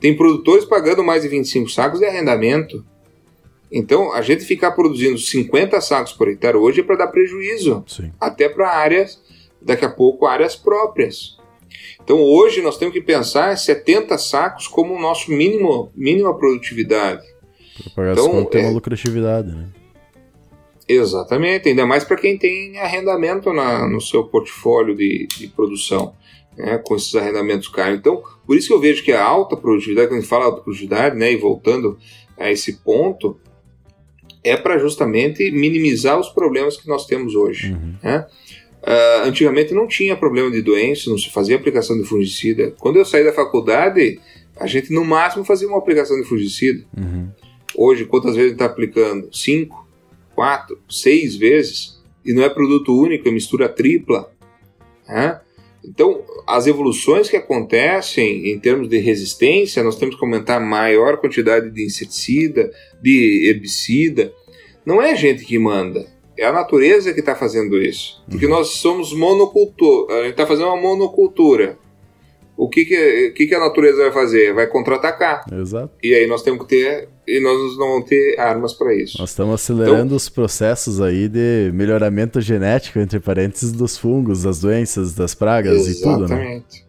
Tem 0.00 0.16
produtores 0.16 0.64
pagando 0.64 1.04
mais 1.04 1.22
de 1.22 1.28
25 1.28 1.68
sacos 1.68 2.00
de 2.00 2.06
arrendamento. 2.06 2.84
Então, 3.70 4.12
a 4.12 4.22
gente 4.22 4.44
ficar 4.44 4.72
produzindo 4.72 5.18
50 5.18 5.80
sacos 5.80 6.12
por 6.12 6.28
hectare 6.28 6.56
hoje 6.56 6.80
é 6.80 6.84
para 6.84 6.96
dar 6.96 7.08
prejuízo. 7.08 7.84
Sim. 7.86 8.12
Até 8.20 8.48
para 8.48 8.70
áreas, 8.70 9.20
daqui 9.62 9.84
a 9.84 9.90
pouco, 9.90 10.26
áreas 10.26 10.56
próprias. 10.56 11.36
Então, 12.04 12.20
hoje 12.20 12.60
nós 12.60 12.76
temos 12.76 12.92
que 12.92 13.00
pensar 13.00 13.56
70 13.56 14.18
sacos 14.18 14.68
como 14.68 14.94
o 14.94 15.00
nosso 15.00 15.30
mínimo, 15.32 15.90
mínima 15.96 16.36
produtividade. 16.36 17.24
Para 17.94 18.12
então, 18.12 18.44
ter 18.44 18.58
é... 18.58 18.62
uma 18.62 18.72
lucratividade, 18.72 19.50
né? 19.50 19.68
Exatamente, 20.86 21.70
ainda 21.70 21.86
mais 21.86 22.04
para 22.04 22.18
quem 22.18 22.36
tem 22.36 22.78
arrendamento 22.78 23.52
na, 23.54 23.88
no 23.88 24.02
seu 24.02 24.24
portfólio 24.24 24.94
de, 24.94 25.26
de 25.38 25.48
produção, 25.48 26.14
né, 26.58 26.76
com 26.84 26.94
esses 26.94 27.14
arrendamentos 27.14 27.68
caros. 27.68 27.98
Então, 27.98 28.22
por 28.46 28.54
isso 28.54 28.68
que 28.68 28.74
eu 28.74 28.80
vejo 28.80 29.02
que 29.02 29.12
a 29.12 29.24
alta 29.24 29.56
produtividade, 29.56 30.08
quando 30.08 30.18
a 30.18 30.20
gente 30.20 30.28
fala 30.28 30.44
alta 30.44 30.60
produtividade, 30.60 31.16
né, 31.16 31.32
e 31.32 31.36
voltando 31.36 31.98
a 32.38 32.50
esse 32.50 32.74
ponto, 32.84 33.40
é 34.42 34.58
para 34.58 34.76
justamente 34.76 35.50
minimizar 35.50 36.20
os 36.20 36.28
problemas 36.28 36.76
que 36.76 36.86
nós 36.86 37.06
temos 37.06 37.34
hoje. 37.34 37.72
Uhum. 37.72 37.94
Né? 38.02 38.26
Uh, 38.86 39.26
antigamente 39.26 39.72
não 39.72 39.88
tinha 39.88 40.14
problema 40.14 40.50
de 40.50 40.60
doença, 40.60 41.08
não 41.08 41.16
se 41.16 41.30
fazia 41.30 41.56
aplicação 41.56 41.96
de 41.96 42.04
fungicida. 42.06 42.74
Quando 42.78 42.96
eu 42.96 43.04
saí 43.04 43.24
da 43.24 43.32
faculdade, 43.32 44.20
a 44.56 44.66
gente 44.66 44.92
no 44.92 45.04
máximo 45.04 45.42
fazia 45.42 45.66
uma 45.66 45.78
aplicação 45.78 46.20
de 46.20 46.28
fungicida. 46.28 46.84
Uhum. 46.94 47.28
Hoje, 47.74 48.04
quantas 48.04 48.36
vezes 48.36 48.52
está 48.52 48.66
aplicando? 48.66 49.34
Cinco 49.34 49.84
quatro, 50.34 50.78
seis 50.90 51.36
vezes, 51.36 52.02
e 52.24 52.32
não 52.32 52.42
é 52.42 52.48
produto 52.48 52.98
único, 52.98 53.28
é 53.28 53.30
mistura 53.30 53.68
tripla. 53.68 54.32
Né? 55.08 55.40
Então, 55.84 56.22
as 56.46 56.66
evoluções 56.66 57.28
que 57.28 57.36
acontecem 57.36 58.50
em 58.50 58.58
termos 58.58 58.88
de 58.88 58.98
resistência, 58.98 59.82
nós 59.82 59.96
temos 59.96 60.16
que 60.16 60.24
aumentar 60.24 60.58
maior 60.60 61.18
quantidade 61.18 61.70
de 61.70 61.84
inseticida, 61.84 62.70
de 63.02 63.48
herbicida. 63.48 64.32
Não 64.84 65.00
é 65.00 65.12
a 65.12 65.14
gente 65.14 65.44
que 65.44 65.58
manda, 65.58 66.06
é 66.38 66.46
a 66.46 66.52
natureza 66.52 67.12
que 67.12 67.20
está 67.20 67.34
fazendo 67.34 67.80
isso. 67.80 68.22
Porque 68.28 68.46
uhum. 68.46 68.52
nós 68.52 68.68
somos 68.68 69.12
monocultor, 69.12 70.10
a 70.10 70.22
gente 70.22 70.30
está 70.30 70.46
fazendo 70.46 70.68
uma 70.68 70.80
monocultura 70.80 71.78
o 72.56 72.68
que 72.68 72.84
que, 72.84 73.30
que 73.30 73.46
que 73.46 73.54
a 73.54 73.58
natureza 73.58 73.98
vai 73.98 74.12
fazer? 74.12 74.54
Vai 74.54 74.66
contra-atacar. 74.66 75.44
Exato. 75.52 75.90
E 76.02 76.14
aí 76.14 76.26
nós 76.26 76.42
temos 76.42 76.60
que 76.60 76.68
ter 76.68 77.08
e 77.26 77.40
nós 77.40 77.76
não 77.76 77.88
vamos 77.88 78.08
ter 78.08 78.38
armas 78.38 78.72
para 78.74 78.94
isso. 78.94 79.18
Nós 79.18 79.30
estamos 79.30 79.54
acelerando 79.54 80.04
então, 80.04 80.16
os 80.16 80.28
processos 80.28 81.00
aí 81.00 81.28
de 81.28 81.70
melhoramento 81.74 82.40
genético, 82.40 82.98
entre 83.00 83.18
parênteses, 83.18 83.72
dos 83.72 83.98
fungos, 83.98 84.44
das 84.44 84.60
doenças, 84.60 85.14
das 85.14 85.34
pragas 85.34 85.88
e 85.88 86.00
tudo, 86.00 86.28
né? 86.28 86.34
Exatamente. 86.36 86.84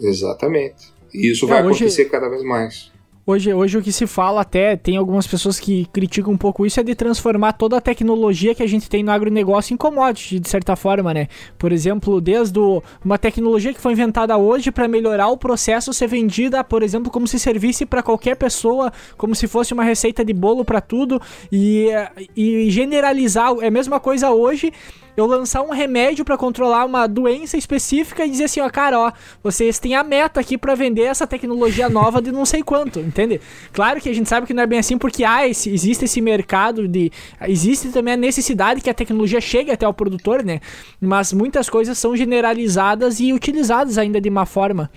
Exatamente. 0.00 0.94
E 1.14 1.30
isso 1.30 1.46
vai 1.46 1.62
hoje... 1.64 1.84
acontecer 1.84 2.04
cada 2.06 2.28
vez 2.28 2.42
mais. 2.42 2.92
Hoje, 3.26 3.54
hoje 3.54 3.78
o 3.78 3.82
que 3.82 3.90
se 3.90 4.06
fala 4.06 4.42
até, 4.42 4.76
tem 4.76 4.98
algumas 4.98 5.26
pessoas 5.26 5.58
que 5.58 5.86
criticam 5.86 6.34
um 6.34 6.36
pouco 6.36 6.66
isso, 6.66 6.78
é 6.78 6.82
de 6.82 6.94
transformar 6.94 7.54
toda 7.54 7.78
a 7.78 7.80
tecnologia 7.80 8.54
que 8.54 8.62
a 8.62 8.66
gente 8.66 8.86
tem 8.86 9.02
no 9.02 9.10
agronegócio 9.10 9.72
em 9.72 9.78
commodity, 9.78 10.38
de 10.38 10.46
certa 10.46 10.76
forma, 10.76 11.14
né? 11.14 11.28
Por 11.56 11.72
exemplo, 11.72 12.20
desde 12.20 12.58
o, 12.58 12.82
uma 13.02 13.16
tecnologia 13.16 13.72
que 13.72 13.80
foi 13.80 13.92
inventada 13.92 14.36
hoje 14.36 14.70
para 14.70 14.86
melhorar 14.86 15.28
o 15.28 15.38
processo 15.38 15.90
ser 15.94 16.06
vendida, 16.06 16.62
por 16.62 16.82
exemplo, 16.82 17.10
como 17.10 17.26
se 17.26 17.38
servisse 17.38 17.86
para 17.86 18.02
qualquer 18.02 18.36
pessoa, 18.36 18.92
como 19.16 19.34
se 19.34 19.48
fosse 19.48 19.72
uma 19.72 19.84
receita 19.84 20.22
de 20.22 20.34
bolo 20.34 20.62
para 20.62 20.82
tudo, 20.82 21.18
e, 21.50 21.88
e 22.36 22.68
generalizar, 22.68 23.54
é 23.62 23.68
a 23.68 23.70
mesma 23.70 23.98
coisa 23.98 24.32
hoje 24.32 24.70
eu 25.16 25.26
lançar 25.26 25.62
um 25.62 25.70
remédio 25.70 26.24
para 26.24 26.36
controlar 26.36 26.84
uma 26.84 27.06
doença 27.06 27.56
específica 27.56 28.24
e 28.24 28.30
dizer 28.30 28.44
assim, 28.44 28.60
ó, 28.60 28.68
cara, 28.68 28.98
ó, 28.98 29.12
vocês 29.42 29.78
têm 29.78 29.94
a 29.94 30.02
meta 30.02 30.40
aqui 30.40 30.58
para 30.58 30.74
vender 30.74 31.02
essa 31.02 31.26
tecnologia 31.26 31.88
nova 31.88 32.20
de 32.20 32.32
não 32.32 32.44
sei 32.44 32.62
quanto, 32.62 32.98
entende? 33.14 33.40
Claro 33.72 34.00
que 34.00 34.08
a 34.08 34.12
gente 34.12 34.28
sabe 34.28 34.46
que 34.46 34.52
não 34.52 34.64
é 34.64 34.66
bem 34.66 34.78
assim 34.78 34.98
porque 34.98 35.22
ah, 35.22 35.48
esse, 35.48 35.72
existe 35.72 36.04
esse 36.04 36.20
mercado 36.20 36.88
de 36.88 37.10
existe 37.46 37.88
também 37.88 38.14
a 38.14 38.16
necessidade 38.16 38.80
que 38.80 38.90
a 38.90 38.94
tecnologia 38.94 39.40
chegue 39.40 39.70
até 39.70 39.86
o 39.86 39.94
produtor, 39.94 40.42
né? 40.42 40.60
Mas 41.00 41.32
muitas 41.32 41.70
coisas 41.70 41.96
são 41.96 42.16
generalizadas 42.16 43.20
e 43.20 43.32
utilizadas 43.32 43.96
ainda 43.96 44.20
de 44.20 44.28
má 44.28 44.44
forma. 44.44 44.90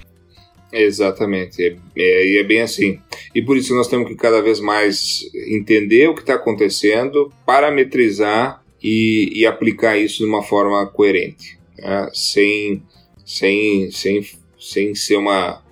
Exatamente, 0.71 1.63
é, 1.63 1.77
é, 1.95 2.27
e 2.27 2.37
é 2.37 2.43
bem 2.43 2.61
assim. 2.61 2.99
E 3.33 3.41
por 3.41 3.55
isso 3.55 3.73
nós 3.73 3.87
temos 3.87 4.07
que 4.07 4.15
cada 4.15 4.41
vez 4.41 4.59
mais 4.59 5.21
entender 5.47 6.09
o 6.09 6.15
que 6.15 6.21
está 6.21 6.33
acontecendo, 6.33 7.31
parametrizar 7.45 8.61
e, 8.83 9.31
e 9.33 9.45
aplicar 9.45 9.97
isso 9.97 10.17
de 10.17 10.25
uma 10.25 10.43
forma 10.43 10.85
coerente, 10.87 11.57
né? 11.77 12.09
sem, 12.13 12.83
sem, 13.25 13.89
sem, 13.91 14.25
sem 14.59 14.93
ser 14.93 15.15
uma, 15.15 15.63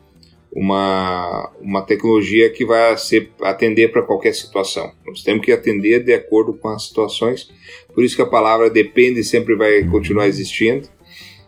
uma, 0.56 1.52
uma 1.60 1.82
tecnologia 1.82 2.49
que 2.49 2.65
vai 2.65 2.98
ser, 2.98 3.30
atender 3.41 3.91
para 3.91 4.02
qualquer 4.02 4.34
situação. 4.34 4.91
Nós 5.06 5.22
temos 5.22 5.45
que 5.45 5.52
atender 5.52 6.03
de 6.03 6.14
acordo 6.14 6.53
com 6.53 6.69
as 6.69 6.88
situações, 6.88 7.52
por 7.94 8.03
isso 8.03 8.15
que 8.15 8.22
a 8.22 8.27
palavra 8.27 8.69
depende 8.69 9.23
sempre 9.23 9.56
vai 9.56 9.84
continuar 9.84 10.27
existindo. 10.27 10.88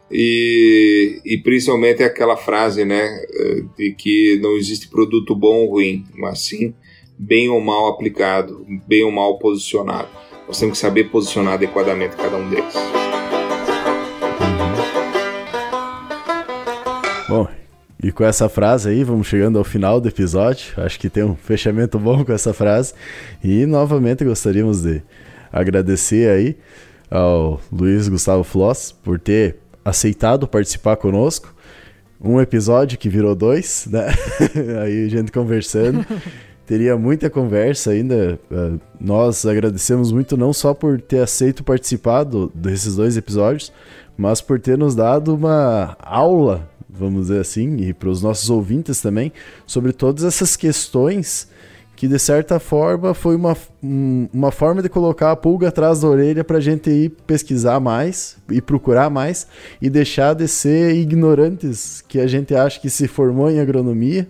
E, 0.09 1.19
e 1.25 1.37
principalmente 1.37 2.01
aquela 2.01 2.37
frase, 2.37 2.85
né, 2.85 3.09
de 3.77 3.91
que 3.93 4.39
não 4.41 4.55
existe 4.55 4.87
produto 4.87 5.35
bom 5.35 5.65
ou 5.65 5.71
ruim, 5.71 6.05
mas 6.15 6.39
sim 6.45 6.73
bem 7.17 7.49
ou 7.49 7.59
mal 7.59 7.87
aplicado, 7.87 8.65
bem 8.87 9.03
ou 9.03 9.11
mal 9.11 9.39
posicionado. 9.39 10.09
Nós 10.47 10.59
temos 10.59 10.77
que 10.77 10.81
saber 10.85 11.05
posicionar 11.05 11.53
adequadamente 11.55 12.15
cada 12.15 12.37
um 12.37 12.49
deles. 12.49 12.73
Bom, 17.27 17.47
e 18.07 18.11
com 18.13 18.23
essa 18.23 18.47
frase 18.47 18.87
aí, 18.87 19.03
vamos 19.03 19.27
chegando 19.27 19.57
ao 19.57 19.65
final 19.65 19.99
do 19.99 20.07
episódio. 20.07 20.67
Acho 20.77 20.97
que 20.97 21.09
tem 21.09 21.25
um 21.25 21.35
fechamento 21.35 21.99
bom 21.99 22.23
com 22.23 22.31
essa 22.31 22.53
frase. 22.53 22.93
E 23.43 23.65
novamente 23.65 24.23
gostaríamos 24.23 24.81
de 24.81 25.01
agradecer 25.51 26.29
aí 26.29 26.55
ao 27.11 27.59
Luiz 27.69 28.07
Gustavo 28.07 28.45
Floss 28.45 28.93
por 28.93 29.19
ter 29.19 29.57
aceitado 29.83 30.47
participar 30.47 30.95
conosco. 30.95 31.53
Um 32.21 32.39
episódio 32.39 32.97
que 32.97 33.09
virou 33.09 33.35
dois, 33.35 33.89
né? 33.91 34.07
aí 34.85 35.07
a 35.07 35.09
gente 35.09 35.29
conversando. 35.29 36.05
Teria 36.65 36.95
muita 36.95 37.29
conversa 37.29 37.91
ainda. 37.91 38.39
Uh, 38.49 38.79
nós 39.01 39.45
agradecemos 39.45 40.13
muito 40.13 40.37
não 40.37 40.53
só 40.53 40.73
por 40.73 41.01
ter 41.01 41.19
aceito 41.19 41.61
participar 41.61 42.23
do, 42.23 42.49
desses 42.55 42.95
dois 42.95 43.17
episódios, 43.17 43.69
mas 44.15 44.39
por 44.39 44.61
ter 44.61 44.77
nos 44.77 44.95
dado 44.95 45.35
uma 45.35 45.97
aula, 45.99 46.69
vamos 46.97 47.27
dizer 47.27 47.41
assim, 47.41 47.77
e 47.77 47.93
para 47.93 48.09
os 48.09 48.21
nossos 48.21 48.49
ouvintes 48.49 49.01
também, 49.01 49.31
sobre 49.65 49.91
todas 49.93 50.23
essas 50.23 50.55
questões 50.55 51.47
que 51.97 52.07
de 52.07 52.19
certa 52.19 52.59
forma 52.59 53.15
foi 53.15 53.35
uma, 53.35 53.57
uma 53.81 54.51
forma 54.51 54.83
de 54.83 54.87
colocar 54.87 55.31
a 55.31 55.35
pulga 55.35 55.69
atrás 55.69 56.01
da 56.01 56.07
orelha 56.07 56.43
para 56.43 56.57
a 56.57 56.61
gente 56.61 56.91
ir 56.91 57.09
pesquisar 57.25 57.79
mais 57.79 58.37
e 58.51 58.61
procurar 58.61 59.09
mais 59.09 59.47
e 59.81 59.89
deixar 59.89 60.35
de 60.35 60.47
ser 60.47 60.95
ignorantes 60.95 62.03
que 62.07 62.19
a 62.19 62.27
gente 62.27 62.53
acha 62.53 62.79
que 62.79 62.89
se 62.89 63.07
formou 63.07 63.49
em 63.49 63.59
agronomia, 63.59 64.27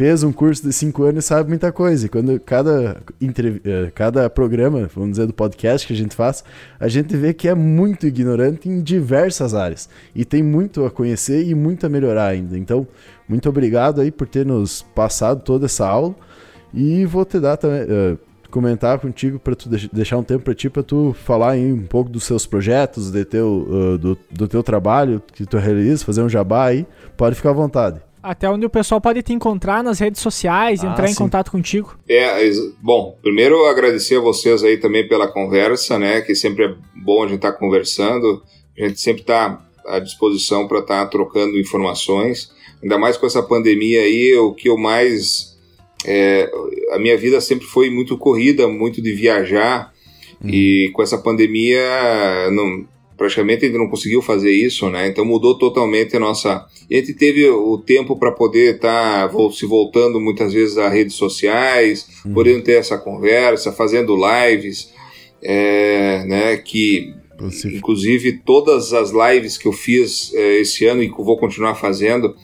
fez 0.00 0.22
um 0.22 0.32
curso 0.32 0.62
de 0.62 0.72
cinco 0.72 1.02
anos 1.02 1.26
e 1.26 1.28
sabe 1.28 1.50
muita 1.50 1.70
coisa. 1.70 2.06
E 2.06 2.08
quando 2.08 2.40
cada, 2.40 3.02
eh, 3.22 3.92
cada 3.94 4.30
programa, 4.30 4.88
vamos 4.94 5.10
dizer, 5.10 5.26
do 5.26 5.34
podcast 5.34 5.86
que 5.86 5.92
a 5.92 5.96
gente 5.96 6.16
faz, 6.16 6.42
a 6.78 6.88
gente 6.88 7.14
vê 7.14 7.34
que 7.34 7.46
é 7.46 7.54
muito 7.54 8.06
ignorante 8.06 8.66
em 8.66 8.80
diversas 8.80 9.54
áreas 9.54 9.90
e 10.14 10.24
tem 10.24 10.42
muito 10.42 10.86
a 10.86 10.90
conhecer 10.90 11.46
e 11.46 11.54
muito 11.54 11.84
a 11.84 11.90
melhorar 11.90 12.28
ainda. 12.28 12.56
Então, 12.56 12.88
muito 13.28 13.46
obrigado 13.46 14.00
aí 14.00 14.10
por 14.10 14.26
ter 14.26 14.46
nos 14.46 14.80
passado 14.80 15.42
toda 15.42 15.66
essa 15.66 15.86
aula. 15.86 16.14
E 16.72 17.04
vou 17.04 17.26
te 17.26 17.38
dar 17.38 17.58
também. 17.58 17.82
Uh, 17.82 18.18
comentar 18.50 18.98
contigo 18.98 19.38
para 19.38 19.54
tu 19.54 19.68
deixar 19.92 20.16
um 20.16 20.24
tempo 20.24 20.42
para 20.42 20.54
ti 20.54 20.68
para 20.68 20.82
tu 20.82 21.14
falar 21.22 21.50
aí 21.50 21.72
um 21.72 21.86
pouco 21.86 22.10
dos 22.10 22.24
seus 22.24 22.46
projetos, 22.46 23.08
de 23.08 23.24
teu, 23.24 23.68
uh, 23.68 23.98
do, 23.98 24.18
do 24.28 24.48
teu 24.48 24.62
trabalho 24.62 25.22
que 25.32 25.46
tu 25.46 25.56
realiza, 25.58 26.04
fazer 26.04 26.22
um 26.22 26.28
jabá 26.28 26.64
aí, 26.64 26.84
pode 27.16 27.36
ficar 27.36 27.50
à 27.50 27.52
vontade. 27.52 28.00
Até 28.22 28.48
onde 28.48 28.66
o 28.66 28.70
pessoal 28.70 29.00
pode 29.00 29.22
te 29.22 29.32
encontrar 29.32 29.82
nas 29.82 29.98
redes 29.98 30.20
sociais, 30.20 30.84
ah, 30.84 30.88
entrar 30.88 31.06
sim. 31.06 31.12
em 31.12 31.16
contato 31.16 31.50
contigo. 31.50 31.96
É, 32.08 32.50
bom, 32.82 33.16
primeiro 33.22 33.64
agradecer 33.66 34.16
a 34.16 34.20
vocês 34.20 34.62
aí 34.62 34.76
também 34.76 35.08
pela 35.08 35.26
conversa, 35.28 35.98
né? 35.98 36.20
Que 36.20 36.34
sempre 36.34 36.64
é 36.64 36.74
bom 36.94 37.22
a 37.22 37.26
gente 37.26 37.36
estar 37.36 37.52
tá 37.52 37.58
conversando, 37.58 38.42
a 38.78 38.86
gente 38.86 39.00
sempre 39.00 39.22
está 39.22 39.64
à 39.86 39.98
disposição 39.98 40.68
para 40.68 40.80
estar 40.80 41.04
tá 41.04 41.06
trocando 41.06 41.58
informações. 41.58 42.50
Ainda 42.82 42.98
mais 42.98 43.16
com 43.16 43.26
essa 43.26 43.42
pandemia 43.42 44.02
aí, 44.02 44.34
o 44.36 44.52
que 44.54 44.68
eu 44.68 44.76
mais 44.76 45.50
é, 46.04 46.50
a 46.92 46.98
minha 46.98 47.16
vida 47.16 47.40
sempre 47.40 47.66
foi 47.66 47.90
muito 47.90 48.16
corrida, 48.16 48.66
muito 48.68 49.02
de 49.02 49.12
viajar, 49.12 49.92
uhum. 50.42 50.50
e 50.50 50.90
com 50.92 51.02
essa 51.02 51.18
pandemia 51.18 51.80
não, 52.50 52.86
praticamente 53.20 53.66
ainda 53.66 53.76
não 53.76 53.90
conseguiu 53.90 54.22
fazer 54.22 54.50
isso, 54.50 54.88
né? 54.88 55.06
Então 55.06 55.26
mudou 55.26 55.58
totalmente 55.58 56.16
a 56.16 56.18
nossa. 56.18 56.66
A 56.90 56.94
gente 56.94 57.12
teve 57.12 57.46
o 57.50 57.76
tempo 57.76 58.18
para 58.18 58.32
poder 58.32 58.76
estar 58.76 59.28
tá 59.28 59.50
se 59.50 59.66
voltando 59.66 60.18
muitas 60.18 60.54
vezes 60.54 60.78
a 60.78 60.88
redes 60.88 61.16
sociais, 61.16 62.08
uhum. 62.24 62.32
podendo 62.32 62.64
ter 62.64 62.78
essa 62.78 62.96
conversa, 62.96 63.72
fazendo 63.72 64.16
lives, 64.16 64.90
é, 65.42 66.24
né? 66.24 66.56
Que 66.56 67.12
inclusive 67.66 68.40
todas 68.42 68.94
as 68.94 69.10
lives 69.10 69.58
que 69.58 69.68
eu 69.68 69.72
fiz 69.72 70.32
é, 70.32 70.60
esse 70.60 70.86
ano 70.86 71.02
e 71.02 71.10
que 71.10 71.22
vou 71.22 71.36
continuar 71.36 71.74
fazendo 71.74 72.34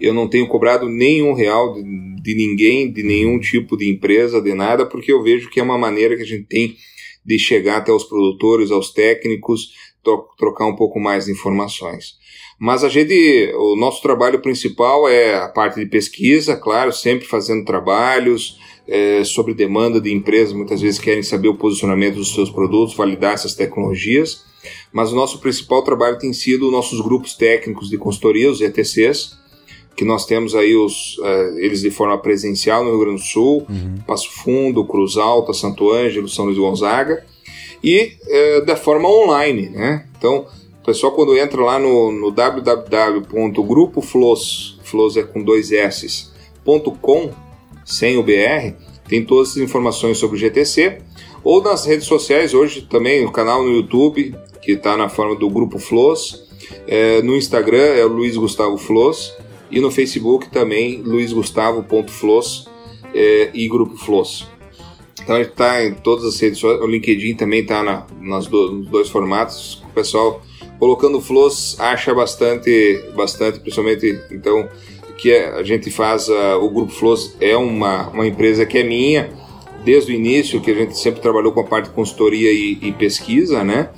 eu 0.00 0.12
não 0.12 0.28
tenho 0.28 0.48
cobrado 0.48 0.88
nenhum 0.88 1.32
real 1.32 1.72
de, 1.74 1.82
de 2.20 2.34
ninguém, 2.34 2.92
de 2.92 3.04
nenhum 3.04 3.38
tipo 3.38 3.76
de 3.76 3.88
empresa, 3.88 4.42
de 4.42 4.52
nada, 4.52 4.84
porque 4.84 5.12
eu 5.12 5.22
vejo 5.22 5.48
que 5.48 5.60
é 5.60 5.62
uma 5.62 5.78
maneira 5.78 6.16
que 6.16 6.22
a 6.22 6.26
gente 6.26 6.44
tem 6.44 6.76
de 7.24 7.38
chegar 7.38 7.78
até 7.78 7.90
os 7.90 8.04
produtores, 8.04 8.70
aos 8.70 8.90
técnicos, 8.92 9.72
trocar 10.36 10.66
um 10.66 10.76
pouco 10.76 11.00
mais 11.00 11.26
de 11.26 11.32
informações. 11.32 12.16
Mas 12.58 12.84
a 12.84 12.88
gente, 12.88 13.52
o 13.56 13.76
nosso 13.76 14.00
trabalho 14.00 14.40
principal 14.40 15.08
é 15.08 15.36
a 15.36 15.48
parte 15.48 15.80
de 15.80 15.86
pesquisa, 15.86 16.56
claro, 16.56 16.92
sempre 16.92 17.26
fazendo 17.26 17.64
trabalhos 17.64 18.58
é, 18.86 19.24
sobre 19.24 19.54
demanda 19.54 20.00
de 20.00 20.12
empresas, 20.12 20.52
muitas 20.52 20.80
vezes 20.80 21.00
querem 21.00 21.22
saber 21.22 21.48
o 21.48 21.56
posicionamento 21.56 22.16
dos 22.16 22.32
seus 22.34 22.50
produtos, 22.50 22.94
validar 22.94 23.34
essas 23.34 23.54
tecnologias. 23.54 24.44
Mas 24.92 25.12
o 25.12 25.16
nosso 25.16 25.40
principal 25.40 25.82
trabalho 25.82 26.18
tem 26.18 26.32
sido 26.32 26.70
nossos 26.70 27.00
grupos 27.00 27.34
técnicos 27.34 27.90
de 27.90 27.98
consultoria, 27.98 28.50
os 28.50 28.60
ETCs, 28.60 29.36
que 29.96 30.04
nós 30.04 30.26
temos 30.26 30.54
aí 30.54 30.74
os, 30.74 31.18
uh, 31.18 31.58
eles 31.58 31.80
de 31.80 31.90
forma 31.90 32.16
presencial 32.18 32.84
no 32.84 32.90
Rio 32.90 33.00
Grande 33.00 33.20
do 33.20 33.26
Sul, 33.26 33.66
uhum. 33.68 33.96
Passo 34.06 34.30
Fundo, 34.30 34.84
Cruz 34.84 35.16
Alta, 35.16 35.52
Santo 35.52 35.92
Ângelo, 35.92 36.28
São 36.28 36.46
Luís 36.46 36.58
Gonzaga, 36.58 37.24
e 37.84 38.16
uh, 38.26 38.64
da 38.64 38.74
forma 38.76 39.06
online, 39.06 39.68
né? 39.68 40.06
Então, 40.16 40.46
o 40.80 40.84
pessoal 40.84 41.12
quando 41.12 41.36
entra 41.36 41.62
lá 41.62 41.78
no, 41.78 42.10
no 42.10 42.30
www.grupoflows, 42.30 44.80
flows 44.82 45.18
é 45.18 45.22
com 45.22 45.42
dois 45.42 45.70
S, 45.70 46.30
.com, 47.02 47.30
sem 47.84 48.16
o 48.16 48.22
BR, 48.22 48.72
tem 49.06 49.22
todas 49.22 49.50
as 49.50 49.58
informações 49.58 50.16
sobre 50.16 50.36
o 50.36 50.38
GTC, 50.40 51.02
ou 51.44 51.62
nas 51.62 51.84
redes 51.84 52.06
sociais, 52.06 52.54
hoje 52.54 52.86
também 52.88 53.22
o 53.26 53.30
canal 53.30 53.62
no 53.62 53.70
YouTube, 53.70 54.34
que 54.62 54.72
está 54.72 54.96
na 54.96 55.10
forma 55.10 55.36
do 55.36 55.50
Grupo 55.50 55.78
Flows, 55.78 56.48
é, 56.88 57.20
no 57.20 57.36
Instagram 57.36 57.84
é 57.84 58.06
o 58.06 58.08
Luiz 58.08 58.34
Gustavo 58.34 58.78
Flows, 58.78 59.34
e 59.70 59.78
no 59.78 59.90
Facebook 59.90 60.48
também, 60.48 61.02
luizgustavo.flos 61.02 62.66
é, 63.14 63.50
e 63.52 63.68
Grupo 63.68 63.98
Flos. 63.98 64.53
Então 65.24 65.36
a 65.36 65.38
gente 65.38 65.52
está 65.52 65.82
em 65.82 65.94
todas 65.94 66.26
as 66.26 66.38
redes 66.38 66.58
sociais, 66.58 66.82
o 66.82 66.86
LinkedIn 66.86 67.34
também 67.34 67.62
está 67.62 67.82
na, 67.82 68.06
nas 68.20 68.46
do, 68.46 68.70
nos 68.70 68.88
dois 68.88 69.08
formatos. 69.08 69.82
O 69.88 69.94
pessoal 69.94 70.42
colocando 70.78 71.18
Flos 71.18 71.80
acha 71.80 72.14
bastante, 72.14 73.02
bastante, 73.16 73.58
principalmente 73.58 74.20
então 74.30 74.68
que 75.16 75.32
a 75.32 75.62
gente 75.62 75.90
faz, 75.90 76.28
uh, 76.28 76.58
o 76.60 76.68
Grupo 76.68 76.92
Flos 76.92 77.34
é 77.40 77.56
uma, 77.56 78.08
uma 78.10 78.26
empresa 78.26 78.66
que 78.66 78.76
é 78.76 78.82
minha, 78.82 79.30
desde 79.82 80.12
o 80.12 80.14
início, 80.14 80.60
que 80.60 80.70
a 80.70 80.74
gente 80.74 80.98
sempre 80.98 81.22
trabalhou 81.22 81.52
com 81.52 81.60
a 81.60 81.64
parte 81.64 81.86
de 81.88 81.94
consultoria 81.94 82.52
e, 82.52 82.78
e 82.82 82.92
pesquisa, 82.92 83.64
né? 83.64 83.88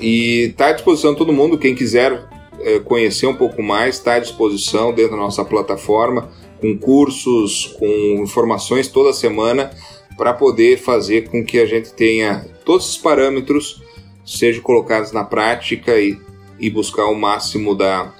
E 0.00 0.48
está 0.50 0.68
à 0.68 0.72
disposição 0.72 1.12
de 1.12 1.18
todo 1.18 1.32
mundo, 1.32 1.58
quem 1.58 1.74
quiser 1.74 2.26
é, 2.60 2.78
conhecer 2.78 3.26
um 3.26 3.34
pouco 3.34 3.62
mais, 3.62 3.96
está 3.96 4.14
à 4.14 4.18
disposição 4.18 4.94
dentro 4.94 5.12
da 5.12 5.18
nossa 5.18 5.44
plataforma, 5.44 6.30
com 6.60 6.78
cursos, 6.78 7.76
com 7.78 8.22
informações 8.22 8.88
toda 8.88 9.12
semana, 9.12 9.70
para 10.16 10.32
poder 10.32 10.78
fazer 10.78 11.28
com 11.28 11.44
que 11.44 11.58
a 11.58 11.66
gente 11.66 11.92
tenha 11.92 12.46
todos 12.64 12.90
os 12.90 12.98
parâmetros 12.98 13.82
sejam 14.24 14.62
colocados 14.62 15.12
na 15.12 15.24
prática 15.24 15.98
e, 15.98 16.18
e 16.58 16.70
buscar 16.70 17.06
o 17.06 17.14
máximo 17.14 17.74
da, 17.74 18.12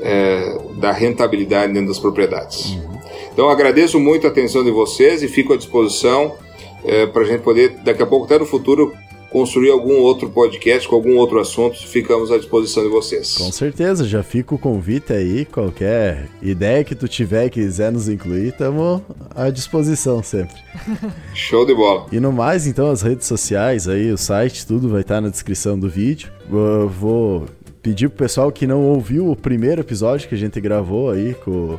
é, 0.00 0.58
da 0.76 0.92
rentabilidade 0.92 1.72
dentro 1.72 1.88
das 1.88 1.98
propriedades. 1.98 2.70
Uhum. 2.70 2.98
Então 3.32 3.48
agradeço 3.48 3.98
muito 3.98 4.26
a 4.26 4.30
atenção 4.30 4.62
de 4.62 4.70
vocês 4.70 5.22
e 5.22 5.28
fico 5.28 5.52
à 5.52 5.56
disposição 5.56 6.36
é, 6.84 7.06
para 7.06 7.22
a 7.22 7.24
gente 7.24 7.42
poder, 7.42 7.70
daqui 7.84 8.02
a 8.02 8.06
pouco, 8.06 8.26
até 8.26 8.38
no 8.38 8.46
futuro, 8.46 8.92
construir 9.32 9.70
algum 9.70 9.94
outro 10.00 10.28
podcast 10.28 10.86
com 10.86 10.94
algum 10.94 11.16
outro 11.16 11.40
assunto, 11.40 11.76
ficamos 11.88 12.30
à 12.30 12.36
disposição 12.36 12.82
de 12.82 12.90
vocês. 12.90 13.36
Com 13.38 13.50
certeza, 13.50 14.06
já 14.06 14.22
fica 14.22 14.54
o 14.54 14.58
convite 14.58 15.12
aí, 15.12 15.46
qualquer 15.46 16.28
ideia 16.42 16.84
que 16.84 16.94
tu 16.94 17.08
tiver 17.08 17.46
e 17.46 17.50
quiser 17.50 17.90
nos 17.90 18.08
incluir, 18.08 18.48
estamos 18.48 19.00
à 19.34 19.48
disposição 19.48 20.22
sempre. 20.22 20.56
Show 21.34 21.64
de 21.64 21.74
bola. 21.74 22.06
E 22.12 22.20
no 22.20 22.30
mais, 22.30 22.66
então, 22.66 22.90
as 22.90 23.00
redes 23.00 23.26
sociais 23.26 23.88
aí, 23.88 24.12
o 24.12 24.18
site, 24.18 24.66
tudo 24.66 24.88
vai 24.90 25.00
estar 25.00 25.20
na 25.20 25.30
descrição 25.30 25.78
do 25.78 25.88
vídeo. 25.88 26.30
Eu 26.50 26.88
vou 26.88 27.46
pedir 27.82 28.08
pro 28.10 28.18
pessoal 28.18 28.52
que 28.52 28.66
não 28.66 28.82
ouviu 28.82 29.30
o 29.30 29.34
primeiro 29.34 29.80
episódio 29.80 30.28
que 30.28 30.34
a 30.34 30.38
gente 30.38 30.60
gravou 30.60 31.10
aí 31.10 31.34
com, 31.34 31.78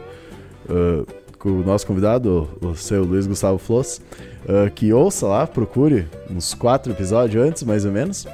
uh, 0.70 1.08
com 1.44 1.50
o 1.50 1.64
nosso 1.64 1.86
convidado, 1.86 2.48
o 2.62 2.74
seu 2.74 3.04
Luiz 3.04 3.28
Gustavo 3.28 3.58
Floss, 3.58 4.02
uh, 4.46 4.72
que 4.74 4.94
ouça 4.94 5.28
lá, 5.28 5.46
procure 5.46 6.08
uns 6.32 6.54
quatro 6.54 6.94
episódios 6.94 7.46
antes, 7.46 7.64
mais 7.64 7.84
ou 7.84 7.92
menos. 7.92 8.26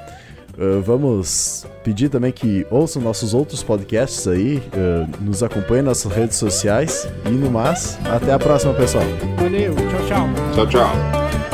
Uh, 0.56 0.80
vamos 0.84 1.66
pedir 1.82 2.08
também 2.08 2.30
que 2.30 2.64
ouçam 2.70 3.02
nossos 3.02 3.34
outros 3.34 3.64
podcasts 3.64 4.28
aí, 4.28 4.58
uh, 4.58 5.24
nos 5.24 5.42
acompanhem 5.42 5.82
nas 5.82 6.04
redes 6.04 6.36
sociais 6.36 7.08
e 7.26 7.30
no 7.30 7.50
mais, 7.50 7.98
até 8.04 8.32
a 8.32 8.38
próxima, 8.38 8.72
pessoal. 8.74 9.04
Valeu, 9.36 9.74
tchau, 9.74 10.06
tchau. 10.06 10.28
Tchau, 10.54 10.66
tchau. 10.68 11.49